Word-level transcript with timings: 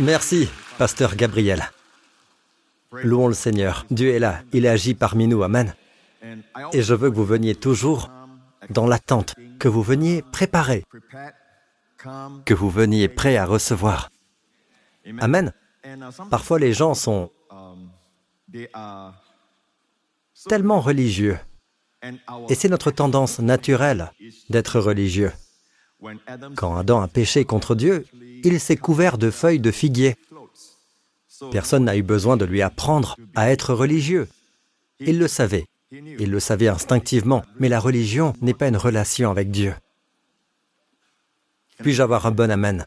Merci, 0.00 0.48
pasteur 0.78 1.16
Gabriel. 1.16 1.70
Louons 2.92 3.28
le 3.28 3.34
Seigneur. 3.34 3.84
Dieu 3.90 4.10
est 4.14 4.18
là, 4.18 4.40
il 4.52 4.66
agit 4.66 4.94
parmi 4.94 5.26
nous. 5.26 5.42
Amen. 5.42 5.74
Et 6.72 6.82
je 6.82 6.94
veux 6.94 7.10
que 7.10 7.16
vous 7.16 7.24
veniez 7.24 7.54
toujours 7.54 8.10
dans 8.70 8.86
l'attente, 8.86 9.34
que 9.58 9.68
vous 9.68 9.82
veniez 9.82 10.22
préparé, 10.22 10.84
que 12.44 12.54
vous 12.54 12.70
veniez 12.70 13.08
prêt 13.08 13.36
à 13.36 13.44
recevoir. 13.44 14.10
Amen. 15.20 15.52
Parfois 16.30 16.58
les 16.58 16.72
gens 16.72 16.94
sont 16.94 17.30
tellement 20.48 20.80
religieux. 20.80 21.38
Et 22.48 22.54
c'est 22.54 22.68
notre 22.68 22.90
tendance 22.90 23.40
naturelle 23.40 24.12
d'être 24.50 24.78
religieux. 24.78 25.32
Quand 26.56 26.76
Adam 26.76 27.00
a 27.00 27.08
péché 27.08 27.44
contre 27.44 27.74
Dieu, 27.74 28.06
il 28.44 28.60
s'est 28.60 28.76
couvert 28.76 29.18
de 29.18 29.30
feuilles 29.30 29.60
de 29.60 29.70
figuier. 29.70 30.16
Personne 31.50 31.84
n'a 31.84 31.96
eu 31.96 32.02
besoin 32.02 32.36
de 32.36 32.44
lui 32.44 32.62
apprendre 32.62 33.16
à 33.34 33.50
être 33.50 33.74
religieux. 33.74 34.28
Il 35.00 35.18
le 35.18 35.28
savait. 35.28 35.66
Il 35.90 36.30
le 36.30 36.40
savait 36.40 36.68
instinctivement, 36.68 37.44
mais 37.58 37.68
la 37.68 37.80
religion 37.80 38.34
n'est 38.40 38.54
pas 38.54 38.68
une 38.68 38.76
relation 38.76 39.30
avec 39.30 39.50
Dieu. 39.50 39.74
Puis-je 41.78 42.02
avoir 42.02 42.26
un 42.26 42.32
bon 42.32 42.50
amen? 42.50 42.84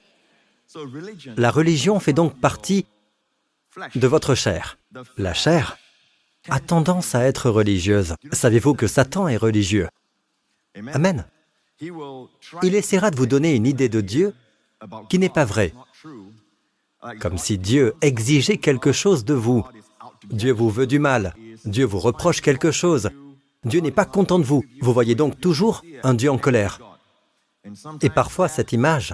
La 1.38 1.52
religion 1.52 2.00
fait 2.00 2.14
donc 2.14 2.40
partie 2.40 2.86
de 3.96 4.08
votre 4.08 4.36
chair. 4.36 4.78
La 5.18 5.34
chair 5.34 5.78
a 6.50 6.60
tendance 6.60 7.16
à 7.16 7.24
être 7.24 7.50
religieuse. 7.50 8.16
Savez-vous 8.32 8.74
que 8.74 8.88
Satan 8.88 9.28
est 9.28 9.38
religieux? 9.38 9.88
Amen. 10.94 11.26
Il 11.82 12.76
essaiera 12.76 13.12
de 13.12 13.18
vous 13.18 13.26
donner 13.26 13.56
une 13.56 13.66
idée 13.66 13.90
de 13.90 14.02
Dieu 14.02 14.34
qui 15.10 15.20
n'est 15.20 15.30
pas 15.30 15.46
vraie, 15.46 15.74
comme 17.20 17.38
si 17.38 17.58
Dieu 17.58 17.94
exigeait 18.02 18.58
quelque 18.58 18.92
chose 18.92 19.26
de 19.26 19.34
vous. 19.34 19.66
Dieu 20.30 20.52
vous 20.52 20.70
veut 20.70 20.88
du 20.88 21.00
mal, 21.00 21.36
Dieu 21.66 21.86
vous 21.86 22.00
reproche 22.00 22.42
quelque 22.42 22.72
chose, 22.72 23.10
Dieu 23.64 23.80
n'est 23.80 23.92
pas 23.92 24.06
content 24.06 24.40
de 24.40 24.44
vous. 24.44 24.64
Vous 24.82 24.94
voyez 24.94 25.16
donc 25.16 25.40
toujours 25.40 25.84
un 26.04 26.14
Dieu 26.14 26.32
en 26.32 26.38
colère. 26.38 26.80
Et 28.02 28.10
parfois, 28.10 28.48
cette 28.48 28.72
image 28.72 29.14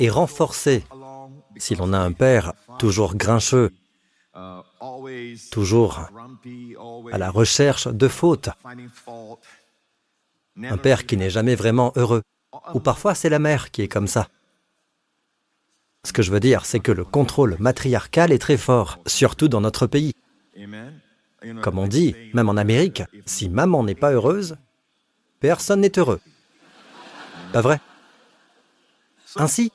est 0.00 0.08
renforcée 0.08 0.84
si 1.56 1.74
l'on 1.74 1.92
a 1.92 1.98
un 1.98 2.12
père 2.12 2.54
toujours 2.78 3.14
grincheux, 3.14 3.72
toujours 5.50 6.00
à 7.12 7.18
la 7.18 7.30
recherche 7.30 7.88
de 7.88 8.08
fautes, 8.08 8.50
un 10.62 10.76
père 10.76 11.06
qui 11.06 11.16
n'est 11.16 11.30
jamais 11.30 11.54
vraiment 11.54 11.92
heureux, 11.96 12.22
ou 12.74 12.80
parfois 12.80 13.14
c'est 13.14 13.28
la 13.28 13.38
mère 13.38 13.70
qui 13.70 13.82
est 13.82 13.88
comme 13.88 14.06
ça. 14.06 14.28
Ce 16.04 16.12
que 16.12 16.22
je 16.22 16.30
veux 16.30 16.40
dire, 16.40 16.64
c'est 16.64 16.80
que 16.80 16.92
le 16.92 17.04
contrôle 17.04 17.56
matriarcal 17.58 18.32
est 18.32 18.38
très 18.38 18.56
fort, 18.56 19.00
surtout 19.06 19.48
dans 19.48 19.60
notre 19.60 19.86
pays. 19.86 20.12
Comme 21.62 21.78
on 21.78 21.88
dit, 21.88 22.14
même 22.32 22.48
en 22.48 22.56
Amérique, 22.56 23.02
si 23.26 23.48
maman 23.48 23.82
n'est 23.82 23.94
pas 23.94 24.12
heureuse, 24.12 24.56
personne 25.40 25.80
n'est 25.80 25.98
heureux. 25.98 26.20
Pas 27.52 27.60
vrai? 27.60 27.80
Ainsi, 29.36 29.72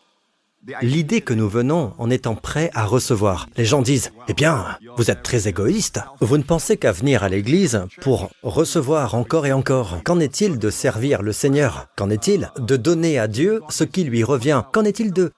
l'idée 0.82 1.22
que 1.22 1.34
nous 1.34 1.50
venons 1.50 1.94
en 1.98 2.10
étant 2.10 2.36
prêts 2.36 2.70
à 2.74 2.86
recevoir. 2.86 3.48
Les 3.58 3.66
gens 3.66 3.82
disent, 3.82 4.12
eh 4.28 4.34
bien, 4.34 4.78
vous 4.98 5.10
êtes 5.10 5.24
très 5.24 5.48
égoïste. 5.48 6.00
Vous 6.20 6.38
ne 6.38 6.44
pensez 6.44 6.78
qu'à 6.78 6.92
venir 6.92 7.24
à 7.24 7.30
l'Église 7.30 7.86
pour 8.02 8.30
recevoir 8.44 9.16
encore 9.16 9.46
et 9.46 9.54
encore. 9.54 10.02
Qu'en 10.04 10.20
est-il 10.20 10.60
de 10.60 10.70
servir 10.70 11.22
le 11.22 11.34
Seigneur? 11.34 11.88
Qu'en 11.98 12.10
est-il 12.10 12.52
de 12.58 12.78
donner 12.78 13.20
à 13.20 13.28
Dieu 13.28 13.62
ce 13.70 13.84
qui 13.84 14.04
lui 14.04 14.24
revient? 14.24 14.64
Qu'en 14.72 14.86
est-il 14.86 15.12
de... 15.14 15.32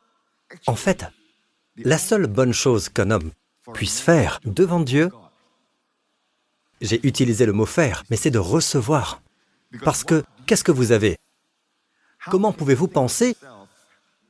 En 0.68 0.76
fait, 0.76 1.06
la 1.78 1.98
seule 1.98 2.28
bonne 2.28 2.54
chose 2.54 2.90
qu'un 2.90 3.12
homme 3.12 3.32
puisse 3.74 4.00
faire 4.00 4.40
devant 4.46 4.82
Dieu, 4.82 5.10
j'ai 6.82 7.00
utilisé 7.08 7.46
le 7.46 7.54
mot 7.54 7.66
faire, 7.66 8.04
mais 8.10 8.18
c'est 8.18 8.30
de 8.30 8.40
recevoir. 8.40 9.22
Parce 9.84 10.04
que 10.04 10.24
qu'est-ce 10.46 10.64
que 10.64 10.72
vous 10.72 10.92
avez? 10.92 11.18
Comment 12.30 12.52
pouvez-vous 12.52 12.88
penser 12.88 13.36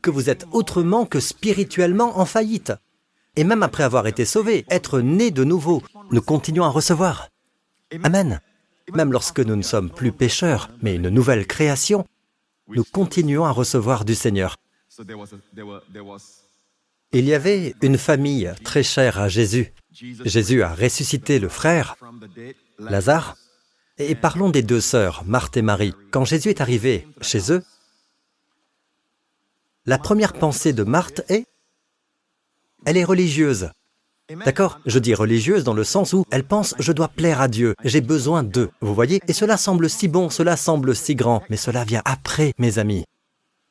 que 0.04 0.12
vous 0.12 0.30
êtes 0.30 0.46
autrement 0.52 1.08
que 1.08 1.20
spirituellement 1.20 2.20
en 2.20 2.26
faillite. 2.26 2.74
Et 3.36 3.44
même 3.44 3.64
après 3.64 3.84
avoir 3.84 4.06
été 4.06 4.26
sauvé, 4.26 4.66
être 4.70 5.00
né 5.00 5.32
de 5.32 5.44
nouveau, 5.44 5.82
nous 6.12 6.22
continuons 6.22 6.66
à 6.66 6.70
recevoir. 6.70 7.30
Amen. 8.04 8.40
Même 8.94 9.12
lorsque 9.12 9.40
nous 9.40 9.56
ne 9.56 9.64
sommes 9.64 9.90
plus 9.90 10.12
pécheurs, 10.12 10.70
mais 10.84 10.96
une 10.96 11.10
nouvelle 11.10 11.48
création, 11.48 12.06
nous 12.68 12.84
continuons 12.84 13.46
à 13.46 13.52
recevoir 13.52 14.06
du 14.06 14.14
Seigneur. 14.14 14.58
Il 17.12 17.26
y 17.26 17.34
avait 17.34 17.74
une 17.82 17.98
famille 17.98 18.52
très 18.64 18.84
chère 18.84 19.20
à 19.20 19.30
Jésus. 19.30 19.74
Jésus 19.92 20.62
a 20.62 20.74
ressuscité 20.74 21.40
le 21.40 21.50
frère, 21.50 21.96
Lazare. 22.78 23.36
Et 24.00 24.16
parlons 24.16 24.50
des 24.50 24.64
deux 24.64 24.82
sœurs, 24.82 25.24
Marthe 25.26 25.56
et 25.56 25.62
Marie. 25.62 25.94
Quand 26.12 26.26
Jésus 26.26 26.50
est 26.50 26.62
arrivé 26.62 27.08
chez 27.22 27.52
eux, 27.52 27.64
la 29.86 29.98
première 29.98 30.34
pensée 30.34 30.74
de 30.74 30.84
Marthe 30.84 31.22
est 31.30 31.46
elle 32.86 32.98
est 32.98 33.04
religieuse. 33.04 33.72
D'accord 34.46 34.80
Je 34.86 35.00
dis 35.00 35.14
religieuse 35.14 35.64
dans 35.64 35.74
le 35.74 35.84
sens 35.84 36.14
où 36.14 36.26
elle 36.32 36.46
pense 36.46 36.76
je 36.80 36.92
dois 36.92 37.08
plaire 37.08 37.42
à 37.42 37.48
Dieu, 37.48 37.76
j'ai 37.84 38.02
besoin 38.02 38.44
d'eux. 38.44 38.72
Vous 38.82 38.94
voyez 38.94 39.22
Et 39.28 39.34
cela 39.34 39.58
semble 39.58 39.90
si 39.90 40.08
bon, 40.08 40.30
cela 40.30 40.58
semble 40.58 40.96
si 40.96 41.16
grand, 41.16 41.44
mais 41.50 41.58
cela 41.58 41.84
vient 41.84 42.02
après, 42.06 42.54
mes 42.58 42.80
amis. 42.80 43.06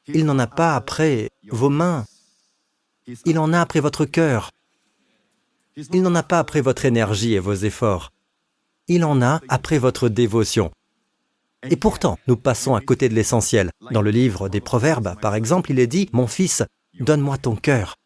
Il 0.09 0.25
n'en 0.25 0.39
a 0.39 0.47
pas 0.47 0.75
après 0.77 1.31
vos 1.51 1.71
mains. 1.71 2.05
Il 3.25 3.39
en 3.39 3.53
a 3.53 3.61
après 3.61 3.81
votre 3.81 4.05
cœur. 4.05 4.51
Il 5.77 6.03
n'en 6.03 6.15
a 6.15 6.23
pas 6.23 6.39
après 6.39 6.61
votre 6.61 6.85
énergie 6.85 7.35
et 7.35 7.39
vos 7.39 7.55
efforts. 7.55 8.13
Il 8.89 9.05
en 9.05 9.23
a 9.23 9.41
après 9.49 9.79
votre 9.79 10.09
dévotion. 10.09 10.71
Et 11.71 11.77
pourtant, 11.77 12.19
nous 12.27 12.37
passons 12.37 12.75
à 12.75 12.81
côté 12.81 13.09
de 13.09 13.15
l'essentiel. 13.15 13.71
Dans 13.91 14.03
le 14.03 14.11
livre 14.11 14.49
des 14.49 14.61
Proverbes, 14.61 15.15
par 15.21 15.35
exemple, 15.35 15.71
il 15.71 15.79
est 15.79 15.87
dit, 15.87 16.09
Mon 16.13 16.27
fils, 16.27 16.63
donne-moi 16.99 17.39
ton 17.39 17.57
cœur. 17.57 17.97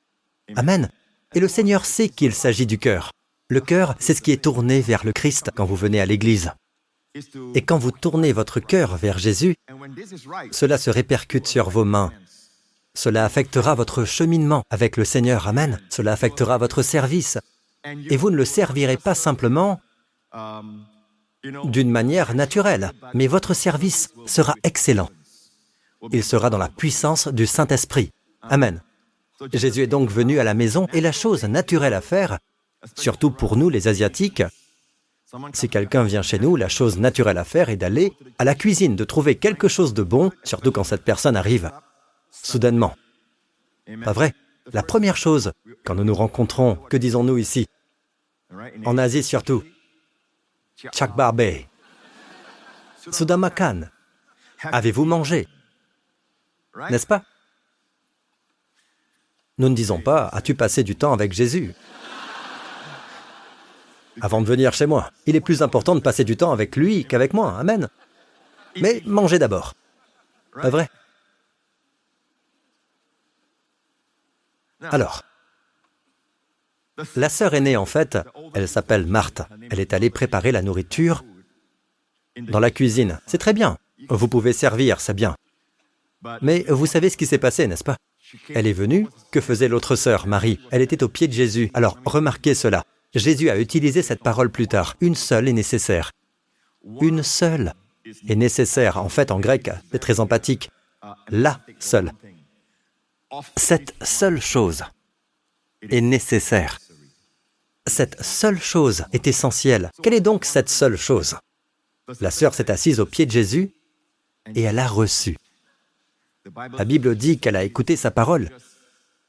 Amen. 0.56 0.90
Et 1.34 1.40
le 1.40 1.48
Seigneur 1.48 1.84
sait 1.84 2.08
qu'il 2.08 2.34
s'agit 2.34 2.66
du 2.66 2.78
cœur. 2.78 3.10
Le 3.48 3.60
cœur, 3.60 3.94
c'est 3.98 4.14
ce 4.14 4.22
qui 4.22 4.32
est 4.32 4.42
tourné 4.42 4.80
vers 4.80 5.04
le 5.04 5.12
Christ 5.12 5.50
quand 5.54 5.64
vous 5.64 5.76
venez 5.76 6.00
à 6.00 6.06
l'Église. 6.06 6.52
Et 7.54 7.62
quand 7.62 7.78
vous 7.78 7.92
tournez 7.92 8.32
votre 8.32 8.60
cœur 8.60 8.96
vers 8.96 9.18
Jésus, 9.18 9.54
cela 10.50 10.76
se 10.76 10.90
répercute 10.90 11.46
sur 11.46 11.70
vos 11.70 11.84
mains. 11.84 12.12
Cela 12.94 13.24
affectera 13.24 13.74
votre 13.74 14.04
cheminement 14.04 14.62
avec 14.70 14.96
le 14.96 15.04
Seigneur. 15.04 15.48
Amen. 15.48 15.80
Cela 15.90 16.12
affectera 16.12 16.58
votre 16.58 16.82
service. 16.82 17.38
Et 18.10 18.16
vous 18.16 18.30
ne 18.30 18.36
le 18.36 18.44
servirez 18.44 18.96
pas 18.96 19.14
simplement 19.14 19.80
d'une 21.64 21.90
manière 21.90 22.34
naturelle, 22.34 22.92
mais 23.14 23.26
votre 23.26 23.54
service 23.54 24.10
sera 24.26 24.54
excellent. 24.62 25.10
Il 26.12 26.22
sera 26.22 26.50
dans 26.50 26.58
la 26.58 26.68
puissance 26.68 27.28
du 27.28 27.46
Saint-Esprit. 27.46 28.10
Amen. 28.42 28.82
Jésus 29.52 29.82
est 29.82 29.86
donc 29.86 30.10
venu 30.10 30.38
à 30.38 30.44
la 30.44 30.54
maison 30.54 30.86
et 30.92 31.00
la 31.00 31.12
chose 31.12 31.44
naturelle 31.44 31.94
à 31.94 32.00
faire, 32.00 32.38
surtout 32.94 33.30
pour 33.30 33.56
nous 33.56 33.68
les 33.68 33.88
Asiatiques, 33.88 34.42
si 35.52 35.68
quelqu'un 35.68 36.04
vient 36.04 36.22
chez 36.22 36.38
nous, 36.38 36.56
la 36.56 36.68
chose 36.68 36.98
naturelle 36.98 37.38
à 37.38 37.44
faire 37.44 37.68
est 37.68 37.76
d'aller 37.76 38.12
à 38.38 38.44
la 38.44 38.54
cuisine, 38.54 38.94
de 38.94 39.04
trouver 39.04 39.34
quelque 39.34 39.68
chose 39.68 39.92
de 39.92 40.02
bon, 40.02 40.30
surtout 40.44 40.70
quand 40.70 40.84
cette 40.84 41.02
personne 41.02 41.36
arrive 41.36 41.70
soudainement. 42.30 42.94
Pas 44.04 44.12
vrai? 44.12 44.32
La 44.72 44.82
première 44.82 45.16
chose, 45.16 45.52
quand 45.84 45.94
nous 45.94 46.04
nous 46.04 46.14
rencontrons, 46.14 46.76
que 46.88 46.96
disons-nous 46.96 47.38
ici? 47.38 47.66
En 48.84 48.98
Asie 48.98 49.22
surtout, 49.22 49.64
Chak 50.76 51.16
Barbe. 51.16 51.66
Sudamakan. 53.10 53.88
Avez-vous 54.62 55.04
mangé? 55.04 55.48
N'est-ce 56.90 57.06
pas? 57.06 57.22
Nous 59.58 59.68
ne 59.70 59.74
disons 59.74 60.00
pas 60.00 60.28
As-tu 60.28 60.54
passé 60.54 60.82
du 60.84 60.96
temps 60.96 61.12
avec 61.12 61.32
Jésus? 61.32 61.74
Avant 64.20 64.40
de 64.40 64.46
venir 64.46 64.72
chez 64.72 64.86
moi, 64.86 65.10
il 65.26 65.36
est 65.36 65.40
plus 65.40 65.62
important 65.62 65.94
de 65.94 66.00
passer 66.00 66.24
du 66.24 66.36
temps 66.36 66.52
avec 66.52 66.76
lui 66.76 67.04
qu'avec 67.04 67.32
moi. 67.34 67.58
Amen. 67.58 67.88
Mais 68.80 69.02
mangez 69.06 69.38
d'abord. 69.38 69.74
Pas 70.52 70.70
vrai? 70.70 70.88
Alors, 74.90 75.22
la 77.14 77.28
sœur 77.28 77.54
aînée, 77.54 77.76
en 77.76 77.86
fait, 77.86 78.18
elle 78.54 78.68
s'appelle 78.68 79.06
Marthe. 79.06 79.42
Elle 79.70 79.80
est 79.80 79.92
allée 79.92 80.10
préparer 80.10 80.52
la 80.52 80.62
nourriture 80.62 81.24
dans 82.40 82.60
la 82.60 82.70
cuisine. 82.70 83.20
C'est 83.26 83.38
très 83.38 83.52
bien. 83.52 83.78
Vous 84.08 84.28
pouvez 84.28 84.52
servir, 84.52 85.00
c'est 85.00 85.14
bien. 85.14 85.34
Mais 86.42 86.64
vous 86.68 86.86
savez 86.86 87.10
ce 87.10 87.16
qui 87.16 87.26
s'est 87.26 87.38
passé, 87.38 87.66
n'est-ce 87.66 87.84
pas? 87.84 87.96
Elle 88.54 88.66
est 88.66 88.72
venue. 88.72 89.06
Que 89.30 89.40
faisait 89.40 89.68
l'autre 89.68 89.96
sœur, 89.96 90.26
Marie? 90.26 90.58
Elle 90.70 90.82
était 90.82 91.02
au 91.02 91.08
pied 91.08 91.28
de 91.28 91.32
Jésus. 91.32 91.70
Alors, 91.74 91.98
remarquez 92.04 92.54
cela. 92.54 92.84
Jésus 93.14 93.50
a 93.50 93.58
utilisé 93.58 94.02
cette 94.02 94.22
parole 94.22 94.50
plus 94.50 94.68
tard. 94.68 94.96
Une 95.00 95.14
seule 95.14 95.48
est 95.48 95.52
nécessaire. 95.52 96.10
Une 97.00 97.22
seule 97.22 97.74
est 98.28 98.36
nécessaire. 98.36 98.96
En 98.98 99.08
fait, 99.08 99.30
en 99.30 99.40
grec, 99.40 99.70
c'est 99.92 99.98
très 99.98 100.20
empathique. 100.20 100.70
La 101.28 101.60
seule. 101.78 102.12
Cette 103.56 103.94
seule 104.02 104.40
chose 104.40 104.82
est 105.88 106.00
nécessaire. 106.00 106.78
Cette 107.86 108.22
seule 108.22 108.60
chose 108.60 109.04
est 109.12 109.26
essentielle. 109.26 109.90
Quelle 110.02 110.14
est 110.14 110.20
donc 110.20 110.44
cette 110.44 110.68
seule 110.68 110.96
chose? 110.96 111.36
La 112.20 112.30
sœur 112.30 112.54
s'est 112.54 112.70
assise 112.70 113.00
au 113.00 113.06
pied 113.06 113.26
de 113.26 113.30
Jésus 113.30 113.72
et 114.54 114.62
elle 114.62 114.78
a 114.78 114.86
reçu. 114.86 115.36
La 116.72 116.84
Bible 116.84 117.16
dit 117.16 117.38
qu'elle 117.38 117.56
a 117.56 117.64
écouté 117.64 117.96
sa 117.96 118.10
parole 118.10 118.50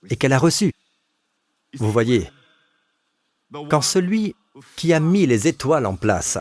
et 0.10 0.16
qu'elle 0.16 0.34
a 0.34 0.40
reçu. 0.40 0.74
Vous 1.76 1.92
voyez, 1.92 2.30
quand 3.70 3.82
celui 3.82 4.36
qui 4.76 4.94
a 4.94 5.00
mis 5.00 5.26
les 5.26 5.48
étoiles 5.48 5.86
en 5.86 5.96
place, 5.96 6.38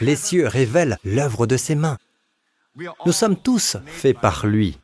les 0.00 0.16
cieux 0.16 0.46
révèlent 0.46 0.98
l'œuvre 1.04 1.46
de 1.46 1.56
ses 1.56 1.74
mains. 1.74 1.98
Nous 2.76 3.12
sommes 3.12 3.36
tous 3.40 3.76
faits 3.86 4.18
par 4.18 4.46
lui. 4.46 4.78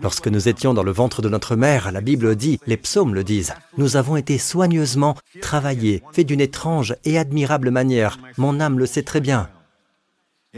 Lorsque 0.00 0.28
nous 0.28 0.48
étions 0.48 0.74
dans 0.74 0.82
le 0.82 0.92
ventre 0.92 1.22
de 1.22 1.28
notre 1.28 1.56
mère, 1.56 1.92
la 1.92 2.00
Bible 2.00 2.34
dit, 2.36 2.58
les 2.66 2.76
psaumes 2.76 3.14
le 3.14 3.24
disent, 3.24 3.54
nous 3.76 3.96
avons 3.96 4.16
été 4.16 4.38
soigneusement 4.38 5.16
travaillés, 5.40 6.02
faits 6.12 6.26
d'une 6.26 6.40
étrange 6.40 6.96
et 7.04 7.18
admirable 7.18 7.70
manière. 7.70 8.18
Mon 8.38 8.60
âme 8.60 8.78
le 8.78 8.86
sait 8.86 9.02
très 9.02 9.20
bien. 9.20 9.50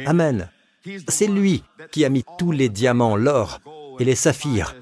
Amen. 0.07 0.51
C'est 1.09 1.27
lui 1.27 1.65
qui 1.91 2.05
a 2.05 2.09
mis 2.09 2.25
tous 2.39 2.53
les 2.53 2.69
diamants, 2.69 3.17
l'or 3.17 3.61
et 3.99 4.05
les 4.05 4.15
saphirs 4.15 4.77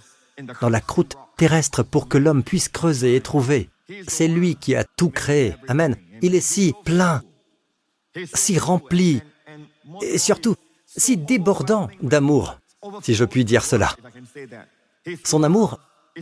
dans 0.60 0.68
la 0.68 0.80
croûte 0.80 1.16
terrestre 1.36 1.82
pour 1.82 2.08
que 2.08 2.18
l'homme 2.18 2.42
puisse 2.42 2.68
creuser 2.68 3.16
et 3.16 3.20
trouver. 3.20 3.70
C'est 4.06 4.28
lui 4.28 4.56
qui 4.56 4.74
a 4.74 4.84
tout 4.84 5.10
créé. 5.10 5.54
Amen. 5.68 5.96
Il 6.22 6.34
est 6.34 6.40
si 6.40 6.74
plein, 6.84 7.22
si 8.34 8.58
rempli, 8.58 9.22
et 10.02 10.18
surtout 10.18 10.56
si 10.86 11.16
débordant 11.16 11.88
d'amour, 12.02 12.58
si 13.02 13.14
je 13.14 13.24
puis 13.24 13.44
dire 13.44 13.64
cela. 13.64 13.94
Son 15.24 15.42
amour 15.42 15.78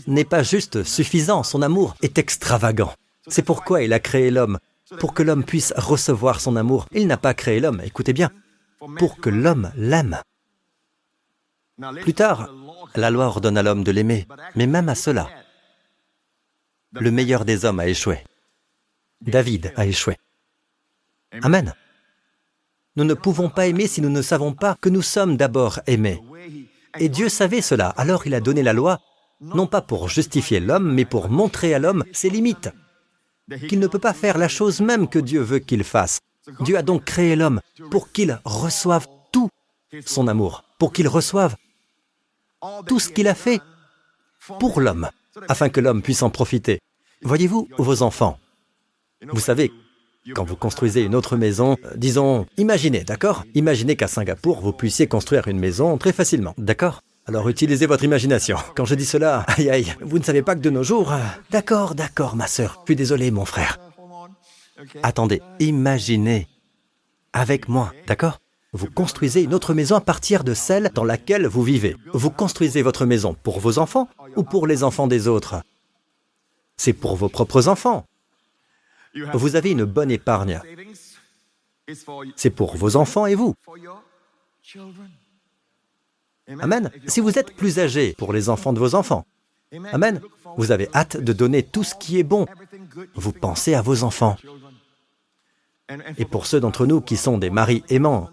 n'est 0.07 0.25
pas 0.25 0.43
juste 0.43 0.83
suffisant, 0.85 1.43
son 1.43 1.63
amour 1.63 1.97
est 2.03 2.19
extravagant. 2.19 2.93
C'est 3.29 3.43
pourquoi 3.43 3.83
il 3.83 3.93
a 3.93 4.01
créé 4.01 4.31
l'homme, 4.31 4.59
pour 4.99 5.15
que 5.15 5.23
l'homme 5.23 5.45
puisse 5.45 5.73
recevoir 5.77 6.41
son 6.41 6.57
amour. 6.57 6.87
Il 6.93 7.07
n'a 7.07 7.17
pas 7.17 7.35
créé 7.35 7.61
l'homme, 7.61 7.81
écoutez 7.85 8.13
bien, 8.13 8.31
pour 8.99 9.17
que 9.19 9.31
l'homme 9.31 9.73
l'aime. 9.77 10.21
Plus 12.03 12.15
tard, 12.15 12.51
la 12.95 13.11
loi 13.11 13.27
ordonne 13.27 13.59
à 13.59 13.63
l'homme 13.63 13.85
de 13.85 13.91
l'aimer, 13.91 14.27
mais 14.55 14.67
même 14.67 14.89
à 14.89 14.95
cela, 14.95 15.29
le 16.93 17.11
meilleur 17.11 17.45
des 17.45 17.65
hommes 17.65 17.81
a 17.81 17.89
échoué. 17.89 18.19
David 19.21 19.73
a 19.77 19.87
échoué. 19.87 20.17
Amen. 21.43 21.75
Nous 22.97 23.05
ne 23.05 23.15
pouvons 23.15 23.49
pas 23.49 23.67
aimer 23.67 23.89
si 23.89 24.01
nous 24.01 24.09
ne 24.09 24.23
savons 24.23 24.53
pas 24.53 24.77
que 24.81 24.89
nous 24.89 25.03
sommes 25.03 25.37
d'abord 25.37 25.81
aimés. 25.87 26.23
Et 27.01 27.09
Dieu 27.09 27.29
savait 27.29 27.61
cela, 27.61 27.89
alors 27.89 28.27
il 28.27 28.35
a 28.35 28.41
donné 28.41 28.63
la 28.63 28.73
loi, 28.73 29.01
non 29.41 29.67
pas 29.67 29.83
pour 29.83 30.09
justifier 30.09 30.61
l'homme, 30.61 30.93
mais 30.95 31.05
pour 31.05 31.29
montrer 31.29 31.75
à 31.75 31.81
l'homme 31.81 32.05
ses 32.13 32.31
limites, 32.31 32.71
qu'il 33.69 33.81
ne 33.81 33.89
peut 33.89 33.99
pas 33.99 34.13
faire 34.13 34.39
la 34.39 34.49
chose 34.49 34.81
même 34.81 35.09
que 35.09 35.19
Dieu 35.19 35.41
veut 35.41 35.59
qu'il 35.59 35.83
fasse. 35.83 36.21
Dieu 36.61 36.77
a 36.77 36.83
donc 36.83 37.05
créé 37.05 37.35
l'homme 37.35 37.61
pour 37.91 38.13
qu'il 38.13 38.39
reçoive 38.45 39.09
tout 39.33 39.49
son 40.07 40.29
amour, 40.29 40.63
pour 40.79 40.93
qu'il 40.93 41.09
reçoive 41.09 41.57
tout 42.87 43.01
ce 43.01 43.09
qu'il 43.09 43.27
a 43.27 43.35
fait 43.35 43.61
pour 44.61 44.81
l'homme, 44.81 45.11
afin 45.49 45.69
que 45.69 45.81
l'homme 45.81 46.03
puisse 46.03 46.23
en 46.23 46.31
profiter. 46.31 46.79
Voyez-vous, 47.23 47.69
vos 47.77 48.03
enfants, 48.03 48.39
vous 49.33 49.41
savez, 49.41 49.73
quand 50.33 50.45
vous 50.45 50.57
construisez 50.57 51.03
une 51.03 51.15
autre 51.15 51.37
maison, 51.37 51.77
euh, 51.85 51.91
disons, 51.97 52.47
imaginez, 52.57 53.05
d'accord? 53.05 53.45
Imaginez 53.55 53.97
qu'à 53.97 54.09
Singapour, 54.09 54.61
vous 54.61 54.73
puissiez 54.73 55.07
construire 55.07 55.49
une 55.49 55.59
maison 55.59 55.99
très 55.99 56.13
facilement, 56.13 56.55
d'accord? 56.57 57.03
Alors 57.27 57.49
utilisez 57.49 57.87
votre 57.87 58.05
imagination. 58.05 58.57
Quand 58.75 58.85
je 58.85 58.95
dis 58.95 59.05
cela, 59.05 59.45
aïe 59.59 59.71
aïe, 59.71 59.95
vous 60.01 60.19
ne 60.19 60.25
savez 60.25 60.43
pas 60.43 60.55
que 60.55 60.61
de 60.61 60.71
nos 60.71 60.83
jours... 60.83 61.13
Euh, 61.13 61.19
d'accord, 61.51 61.95
d'accord, 61.95 62.37
ma 62.37 62.47
sœur. 62.47 62.81
Je 62.83 62.93
suis 62.93 62.97
désolé, 62.97 63.31
mon 63.31 63.45
frère. 63.45 63.79
Attendez, 65.03 65.43
imaginez 65.61 66.49
avec 67.33 67.69
moi, 67.69 67.93
d'accord? 68.07 68.41
Vous 68.73 68.89
construisez 68.91 69.43
une 69.43 69.55
autre 69.55 69.73
maison 69.73 69.95
à 69.95 70.01
partir 70.01 70.43
de 70.43 70.53
celle 70.53 70.91
dans 70.95 71.05
laquelle 71.05 71.47
vous 71.47 71.63
vivez. 71.63 71.97
Vous 72.13 72.31
construisez 72.31 72.83
votre 72.83 73.07
maison 73.07 73.37
pour 73.43 73.61
vos 73.61 73.79
enfants 73.79 74.09
ou 74.37 74.43
pour 74.43 74.67
les 74.67 74.83
enfants 74.83 75.07
des 75.07 75.29
autres? 75.29 75.63
C'est 76.77 76.93
pour 76.93 77.15
vos 77.15 77.29
propres 77.29 77.69
enfants. 77.69 78.05
Vous 79.35 79.57
avez 79.57 79.71
une 79.71 79.85
bonne 79.85 80.11
épargne. 80.11 80.61
C'est 82.37 82.51
pour 82.51 82.77
vos 82.77 82.97
enfants 82.97 83.27
et 83.27 83.35
vous. 83.35 83.55
Amen. 86.61 86.91
Si 87.07 87.21
vous 87.21 87.39
êtes 87.39 87.55
plus 87.55 87.79
âgé, 87.79 88.15
pour 88.15 88.33
les 88.33 88.49
enfants 88.49 88.73
de 88.73 88.79
vos 88.79 88.95
enfants. 88.95 89.27
Amen. 89.93 90.21
Vous 90.57 90.73
avez 90.73 90.89
hâte 90.95 91.17
de 91.17 91.33
donner 91.33 91.63
tout 91.63 91.85
ce 91.85 91.95
qui 91.95 92.19
est 92.19 92.25
bon. 92.25 92.47
Vous 93.15 93.33
pensez 93.33 93.75
à 93.75 93.83
vos 93.83 94.03
enfants. 94.03 94.37
Et 96.17 96.25
pour 96.25 96.47
ceux 96.47 96.61
d'entre 96.61 96.87
nous 96.87 97.01
qui 97.01 97.17
sont 97.17 97.39
des 97.39 97.51
maris 97.51 97.85
aimants 97.89 98.31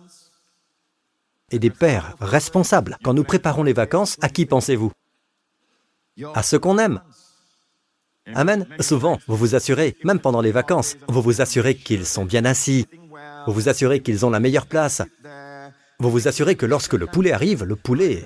et 1.50 1.60
des 1.60 1.69
pères 1.69 2.16
responsables, 2.22 2.98
quand 3.04 3.13
nous 3.13 3.25
préparons 3.25 3.63
les 3.63 3.74
vacances, 3.74 4.18
à 4.22 4.30
qui 4.30 4.45
pensez-vous? 4.45 4.92
À 6.34 6.44
ceux 6.44 6.60
qu'on 6.60 6.77
aime. 6.77 7.01
Amen. 8.27 8.68
Souvent, 8.79 9.19
vous 9.27 9.35
vous 9.35 9.56
assurez, 9.56 9.97
même 10.03 10.19
pendant 10.19 10.41
les 10.41 10.51
vacances, 10.51 10.95
vous 11.07 11.21
vous 11.21 11.41
assurez 11.41 11.75
qu'ils 11.75 12.06
sont 12.06 12.25
bien 12.25 12.45
assis, 12.45 12.88
vous 13.47 13.53
vous 13.53 13.69
assurez 13.69 14.01
qu'ils 14.01 14.25
ont 14.25 14.29
la 14.29 14.39
meilleure 14.39 14.68
place, 14.68 15.01
vous 16.00 16.12
vous 16.12 16.27
assurez 16.27 16.56
que 16.56 16.65
lorsque 16.65 16.94
le 16.94 17.07
poulet 17.07 17.31
arrive, 17.31 17.63
le 17.63 17.75
poulet 17.75 18.23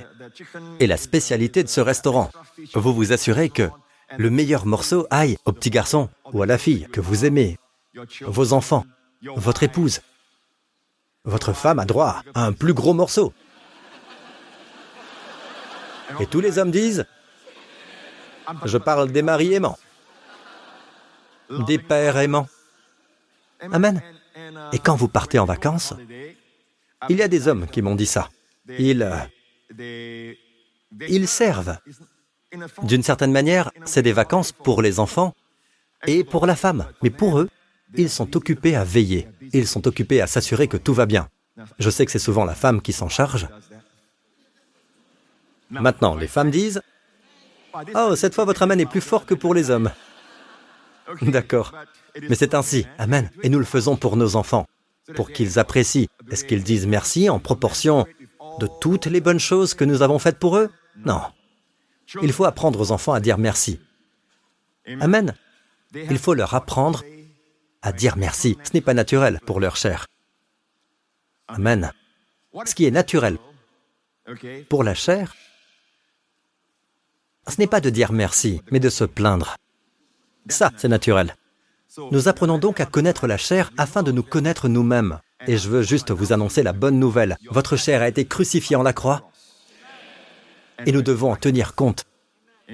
est 0.80 0.88
la 0.88 0.98
spécialité 0.98 1.64
de 1.64 1.70
ce 1.70 1.82
restaurant. 1.82 2.30
Vous 2.74 2.94
vous 2.94 3.14
assurez 3.14 3.50
que 3.50 3.70
le 4.18 4.30
meilleur 4.30 4.66
morceau 4.66 5.08
aille 5.10 5.38
au 5.46 5.52
petit 5.52 5.70
garçon 5.70 6.10
ou 6.34 6.42
à 6.44 6.46
la 6.46 6.58
fille 6.58 6.88
que 6.92 7.02
vous 7.02 7.26
aimez, 7.26 7.58
vos 8.22 8.54
enfants, 8.54 8.86
votre 9.36 9.64
épouse. 9.64 10.02
Votre 11.24 11.54
femme 11.54 11.80
a 11.80 11.86
droit 11.86 12.22
à 12.34 12.46
un 12.46 12.52
plus 12.52 12.74
gros 12.74 12.94
morceau. 12.94 13.34
Et 16.20 16.28
tous 16.28 16.40
les 16.40 16.60
hommes 16.60 16.72
disent, 16.72 17.06
je 18.66 18.78
parle 18.78 19.12
des 19.12 19.24
maris 19.24 19.54
aimants 19.54 19.78
des 21.68 21.78
pères 21.78 22.18
aimants. 22.18 22.48
Amen. 23.72 24.02
Et 24.74 24.80
quand 24.80 24.96
vous 24.96 25.08
partez 25.08 25.40
en 25.40 25.46
vacances, 25.46 25.94
il 27.10 27.18
y 27.18 27.22
a 27.22 27.28
des 27.28 27.48
hommes 27.48 27.68
qui 27.68 27.82
m'ont 27.82 27.96
dit 27.96 28.06
ça. 28.06 28.30
Ils, 28.68 29.08
ils 31.08 31.28
servent. 31.28 31.78
D'une 32.84 33.04
certaine 33.04 33.32
manière, 33.32 33.72
c'est 33.86 34.02
des 34.02 34.14
vacances 34.14 34.52
pour 34.52 34.82
les 34.82 35.00
enfants 35.00 35.34
et 36.08 36.24
pour 36.24 36.46
la 36.46 36.56
femme. 36.56 36.86
Mais 37.02 37.10
pour 37.10 37.40
eux, 37.40 37.50
ils 37.96 38.10
sont 38.10 38.36
occupés 38.36 38.76
à 38.76 38.84
veiller. 38.84 39.28
Ils 39.54 39.68
sont 39.68 39.88
occupés 39.88 40.22
à 40.22 40.28
s'assurer 40.28 40.68
que 40.68 40.78
tout 40.78 40.94
va 40.94 41.06
bien. 41.06 41.30
Je 41.80 41.90
sais 41.90 42.06
que 42.06 42.12
c'est 42.12 42.20
souvent 42.20 42.46
la 42.46 42.56
femme 42.56 42.82
qui 42.82 42.94
s'en 42.94 43.10
charge. 43.10 43.48
Maintenant, 45.70 46.16
les 46.16 46.28
femmes 46.28 46.52
disent, 46.52 46.82
Oh, 47.94 48.16
cette 48.16 48.34
fois 48.34 48.46
votre 48.46 48.62
amen 48.62 48.80
est 48.80 48.86
plus 48.86 49.02
fort 49.02 49.26
que 49.26 49.34
pour 49.34 49.54
les 49.54 49.70
hommes. 49.70 49.92
D'accord. 51.22 51.74
Mais 52.30 52.36
c'est 52.36 52.54
ainsi. 52.54 52.86
Amen. 52.98 53.30
Et 53.44 53.50
nous 53.50 53.60
le 53.60 53.66
faisons 53.66 53.96
pour 53.96 54.18
nos 54.18 54.36
enfants, 54.36 54.66
pour 55.16 55.32
qu'ils 55.32 55.60
apprécient. 55.60 56.08
Est-ce 56.32 56.46
qu'ils 56.46 56.64
disent 56.64 56.88
merci 56.88 57.30
en 57.30 57.40
proportion 57.40 58.06
de 58.60 58.68
toutes 58.82 59.06
les 59.06 59.22
bonnes 59.22 59.40
choses 59.40 59.74
que 59.74 59.86
nous 59.86 60.02
avons 60.02 60.20
faites 60.20 60.40
pour 60.40 60.58
eux? 60.58 60.72
Non. 61.06 61.22
Il 62.22 62.32
faut 62.32 62.46
apprendre 62.46 62.80
aux 62.80 62.92
enfants 62.92 63.14
à 63.14 63.20
dire 63.20 63.38
merci. 63.38 63.80
Amen. 65.00 65.36
Il 65.94 66.18
faut 66.18 66.34
leur 66.34 66.54
apprendre 66.54 67.04
à 67.82 67.92
dire 67.92 68.18
merci. 68.18 68.58
Ce 68.64 68.72
n'est 68.74 68.82
pas 68.82 68.94
naturel 68.94 69.40
pour 69.46 69.60
leur 69.60 69.76
chair. 69.76 70.08
Amen. 71.48 71.92
Ce 72.66 72.74
qui 72.74 72.86
est 72.86 72.92
naturel 72.92 73.38
pour 74.70 74.84
la 74.84 74.96
chair, 74.96 75.36
ce 77.48 77.60
n'est 77.60 77.68
pas 77.68 77.82
de 77.82 77.90
dire 77.90 78.12
merci, 78.12 78.62
mais 78.72 78.80
de 78.80 78.90
se 78.90 79.04
plaindre. 79.04 79.56
Ça, 80.50 80.72
c'est 80.78 80.88
naturel. 80.88 81.36
Nous 82.12 82.28
apprenons 82.28 82.58
donc 82.58 82.80
à 82.80 82.86
connaître 82.86 83.28
la 83.28 83.38
chair 83.38 83.72
afin 83.78 84.04
de 84.04 84.12
nous 84.12 84.24
connaître 84.24 84.68
nous-mêmes. 84.68 85.20
Et 85.48 85.58
je 85.58 85.70
veux 85.70 85.82
juste 85.82 86.12
vous 86.12 86.34
annoncer 86.34 86.64
la 86.64 86.74
bonne 86.74 87.00
nouvelle. 87.00 87.38
Votre 87.50 87.78
chair 87.78 88.02
a 88.02 88.08
été 88.08 88.26
crucifiée 88.26 88.76
en 88.76 88.84
la 88.84 88.94
croix. 88.94 89.30
Et 90.86 90.92
nous 90.92 91.02
devons 91.02 91.32
en 91.32 91.36
tenir 91.36 91.76
compte. 91.76 92.04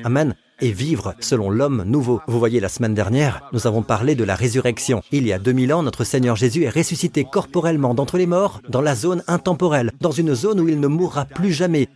Amen. 0.04 0.36
Et 0.60 0.72
vivre 0.72 1.16
selon 1.20 1.50
l'homme 1.50 1.84
nouveau. 1.84 2.22
Vous 2.28 2.40
voyez, 2.40 2.60
la 2.60 2.70
semaine 2.70 2.94
dernière, 2.94 3.50
nous 3.52 3.68
avons 3.68 3.84
parlé 3.84 4.16
de 4.16 4.24
la 4.24 4.36
résurrection. 4.36 5.02
Il 5.12 5.26
y 5.26 5.34
a 5.34 5.40
2000 5.40 5.74
ans, 5.74 5.84
notre 5.84 6.04
Seigneur 6.04 6.36
Jésus 6.36 6.64
est 6.64 6.70
ressuscité 6.70 7.26
corporellement 7.26 7.94
d'entre 7.94 8.18
les 8.18 8.28
morts 8.28 8.62
dans 8.70 8.82
la 8.82 8.96
zone 8.96 9.24
intemporelle, 9.28 9.92
dans 10.00 10.12
une 10.12 10.36
zone 10.36 10.60
où 10.60 10.70
il 10.70 10.80
ne 10.80 10.88
mourra 10.88 11.26
plus 11.26 11.52
jamais. 11.52 11.90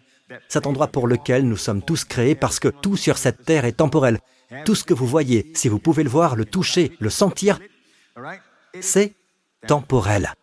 Cet 0.48 0.66
endroit 0.66 0.88
pour 0.88 1.08
lequel 1.08 1.48
nous 1.48 1.58
sommes 1.58 1.84
tous 1.84 2.04
créés 2.06 2.36
parce 2.36 2.60
que 2.60 2.68
tout 2.68 2.98
sur 2.98 3.18
cette 3.18 3.46
terre 3.46 3.66
est 3.66 3.74
temporel. 3.74 4.20
Tout 4.66 4.76
ce 4.76 4.84
que 4.84 4.94
vous 4.94 5.08
voyez, 5.08 5.52
si 5.54 5.70
vous 5.70 5.80
pouvez 5.80 6.04
le 6.04 6.10
voir, 6.10 6.36
le 6.36 6.46
toucher, 6.46 6.96
le 7.00 7.10
sentir, 7.10 7.60
c'est 8.80 9.14
temporel. 9.68 10.34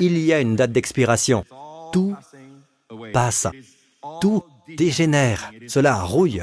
Il 0.00 0.18
y 0.18 0.32
a 0.32 0.40
une 0.40 0.56
date 0.56 0.72
d'expiration. 0.72 1.44
Tout 1.92 2.16
passe. 3.12 3.46
Tout 4.20 4.44
dégénère, 4.76 5.52
cela 5.66 6.02
rouille. 6.02 6.42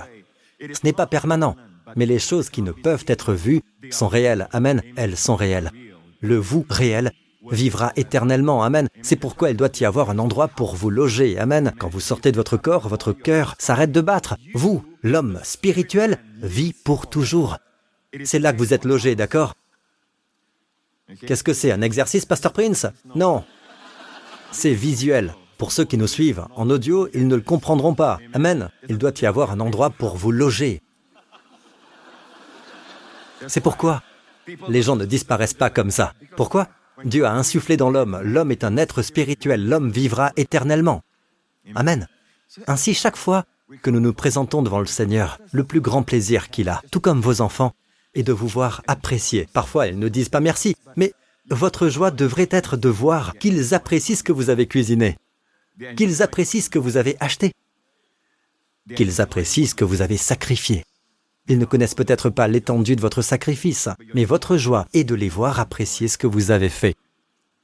Ce 0.61 0.79
n'est 0.83 0.93
pas 0.93 1.07
permanent, 1.07 1.55
mais 1.95 2.05
les 2.05 2.19
choses 2.19 2.49
qui 2.49 2.61
ne 2.61 2.71
peuvent 2.71 3.05
être 3.07 3.33
vues 3.33 3.61
sont 3.89 4.07
réelles. 4.07 4.47
Amen, 4.51 4.81
elles 4.95 5.17
sont 5.17 5.35
réelles. 5.35 5.71
Le 6.21 6.35
vous 6.35 6.65
réel 6.69 7.11
vivra 7.51 7.91
éternellement. 7.95 8.63
Amen. 8.63 8.87
C'est 9.01 9.15
pourquoi 9.15 9.49
il 9.49 9.57
doit 9.57 9.69
y 9.79 9.85
avoir 9.85 10.09
un 10.09 10.19
endroit 10.19 10.47
pour 10.47 10.75
vous 10.75 10.89
loger. 10.89 11.37
Amen. 11.39 11.73
Quand 11.79 11.89
vous 11.89 11.99
sortez 11.99 12.31
de 12.31 12.37
votre 12.37 12.57
corps, 12.57 12.87
votre 12.87 13.13
cœur 13.13 13.55
s'arrête 13.59 13.91
de 13.91 14.01
battre. 14.01 14.35
Vous, 14.53 14.83
l'homme 15.03 15.39
spirituel, 15.43 16.19
vit 16.41 16.73
pour 16.73 17.09
toujours. 17.09 17.57
C'est 18.23 18.39
là 18.39 18.53
que 18.53 18.57
vous 18.57 18.73
êtes 18.73 18.85
logé, 18.85 19.15
d'accord? 19.15 19.53
Qu'est-ce 21.25 21.43
que 21.43 21.53
c'est 21.53 21.71
Un 21.71 21.81
exercice, 21.81 22.25
Pasteur 22.25 22.53
Prince? 22.53 22.85
Non. 23.15 23.43
C'est 24.51 24.73
visuel. 24.73 25.33
Pour 25.57 25.71
ceux 25.71 25.83
qui 25.85 25.97
nous 25.97 26.07
suivent 26.07 26.45
en 26.55 26.69
audio, 26.69 27.09
ils 27.13 27.27
ne 27.27 27.35
le 27.35 27.41
comprendront 27.41 27.93
pas. 27.93 28.19
Amen. 28.33 28.69
Il 28.87 28.97
doit 28.97 29.11
y 29.21 29.25
avoir 29.25 29.51
un 29.51 29.59
endroit 29.59 29.89
pour 29.89 30.15
vous 30.15 30.31
loger. 30.31 30.81
C'est 33.47 33.61
pourquoi 33.61 34.01
les 34.67 34.81
gens 34.81 34.95
ne 34.95 35.05
disparaissent 35.05 35.53
pas 35.53 35.69
comme 35.69 35.91
ça. 35.91 36.13
Pourquoi? 36.35 36.67
Dieu 37.05 37.25
a 37.25 37.33
insufflé 37.33 37.77
dans 37.77 37.89
l'homme. 37.89 38.19
L'homme 38.23 38.51
est 38.51 38.63
un 38.63 38.77
être 38.77 39.01
spirituel. 39.01 39.67
L'homme 39.67 39.91
vivra 39.91 40.31
éternellement. 40.35 41.03
Amen. 41.75 42.07
Ainsi, 42.67 42.93
chaque 42.93 43.17
fois 43.17 43.45
que 43.81 43.89
nous 43.89 43.99
nous 43.99 44.13
présentons 44.13 44.61
devant 44.61 44.79
le 44.79 44.85
Seigneur, 44.85 45.39
le 45.51 45.63
plus 45.63 45.81
grand 45.81 46.03
plaisir 46.03 46.49
qu'il 46.49 46.69
a, 46.69 46.81
tout 46.91 46.99
comme 46.99 47.21
vos 47.21 47.41
enfants, 47.41 47.73
est 48.15 48.23
de 48.23 48.33
vous 48.33 48.47
voir 48.47 48.81
apprécier. 48.87 49.47
Parfois, 49.53 49.87
ils 49.87 49.99
ne 49.99 50.09
disent 50.09 50.29
pas 50.29 50.39
merci, 50.39 50.75
mais 50.95 51.13
votre 51.49 51.89
joie 51.89 52.11
devrait 52.11 52.49
être 52.51 52.77
de 52.77 52.89
voir 52.89 53.37
qu'ils 53.37 53.73
apprécient 53.73 54.15
ce 54.15 54.23
que 54.23 54.31
vous 54.31 54.49
avez 54.49 54.67
cuisiné, 54.67 55.17
qu'ils 55.95 56.23
apprécient 56.23 56.61
ce 56.61 56.69
que 56.69 56.79
vous 56.79 56.97
avez 56.97 57.17
acheté, 57.19 57.53
qu'ils 58.95 59.21
apprécient 59.21 59.67
ce 59.67 59.75
que 59.75 59.85
vous 59.85 60.01
avez 60.01 60.17
sacrifié. 60.17 60.83
Ils 61.49 61.57
ne 61.57 61.65
connaissent 61.65 61.95
peut-être 61.95 62.29
pas 62.29 62.47
l'étendue 62.47 62.95
de 62.95 63.01
votre 63.01 63.23
sacrifice, 63.23 63.89
mais 64.13 64.23
votre 64.23 64.55
joie 64.55 64.85
est 64.93 65.03
de 65.03 65.15
les 65.15 65.29
voir 65.29 65.59
apprécier 65.59 66.07
ce 66.07 66.19
que 66.19 66.27
vous 66.27 66.51
avez 66.51 66.69
fait. 66.69 66.95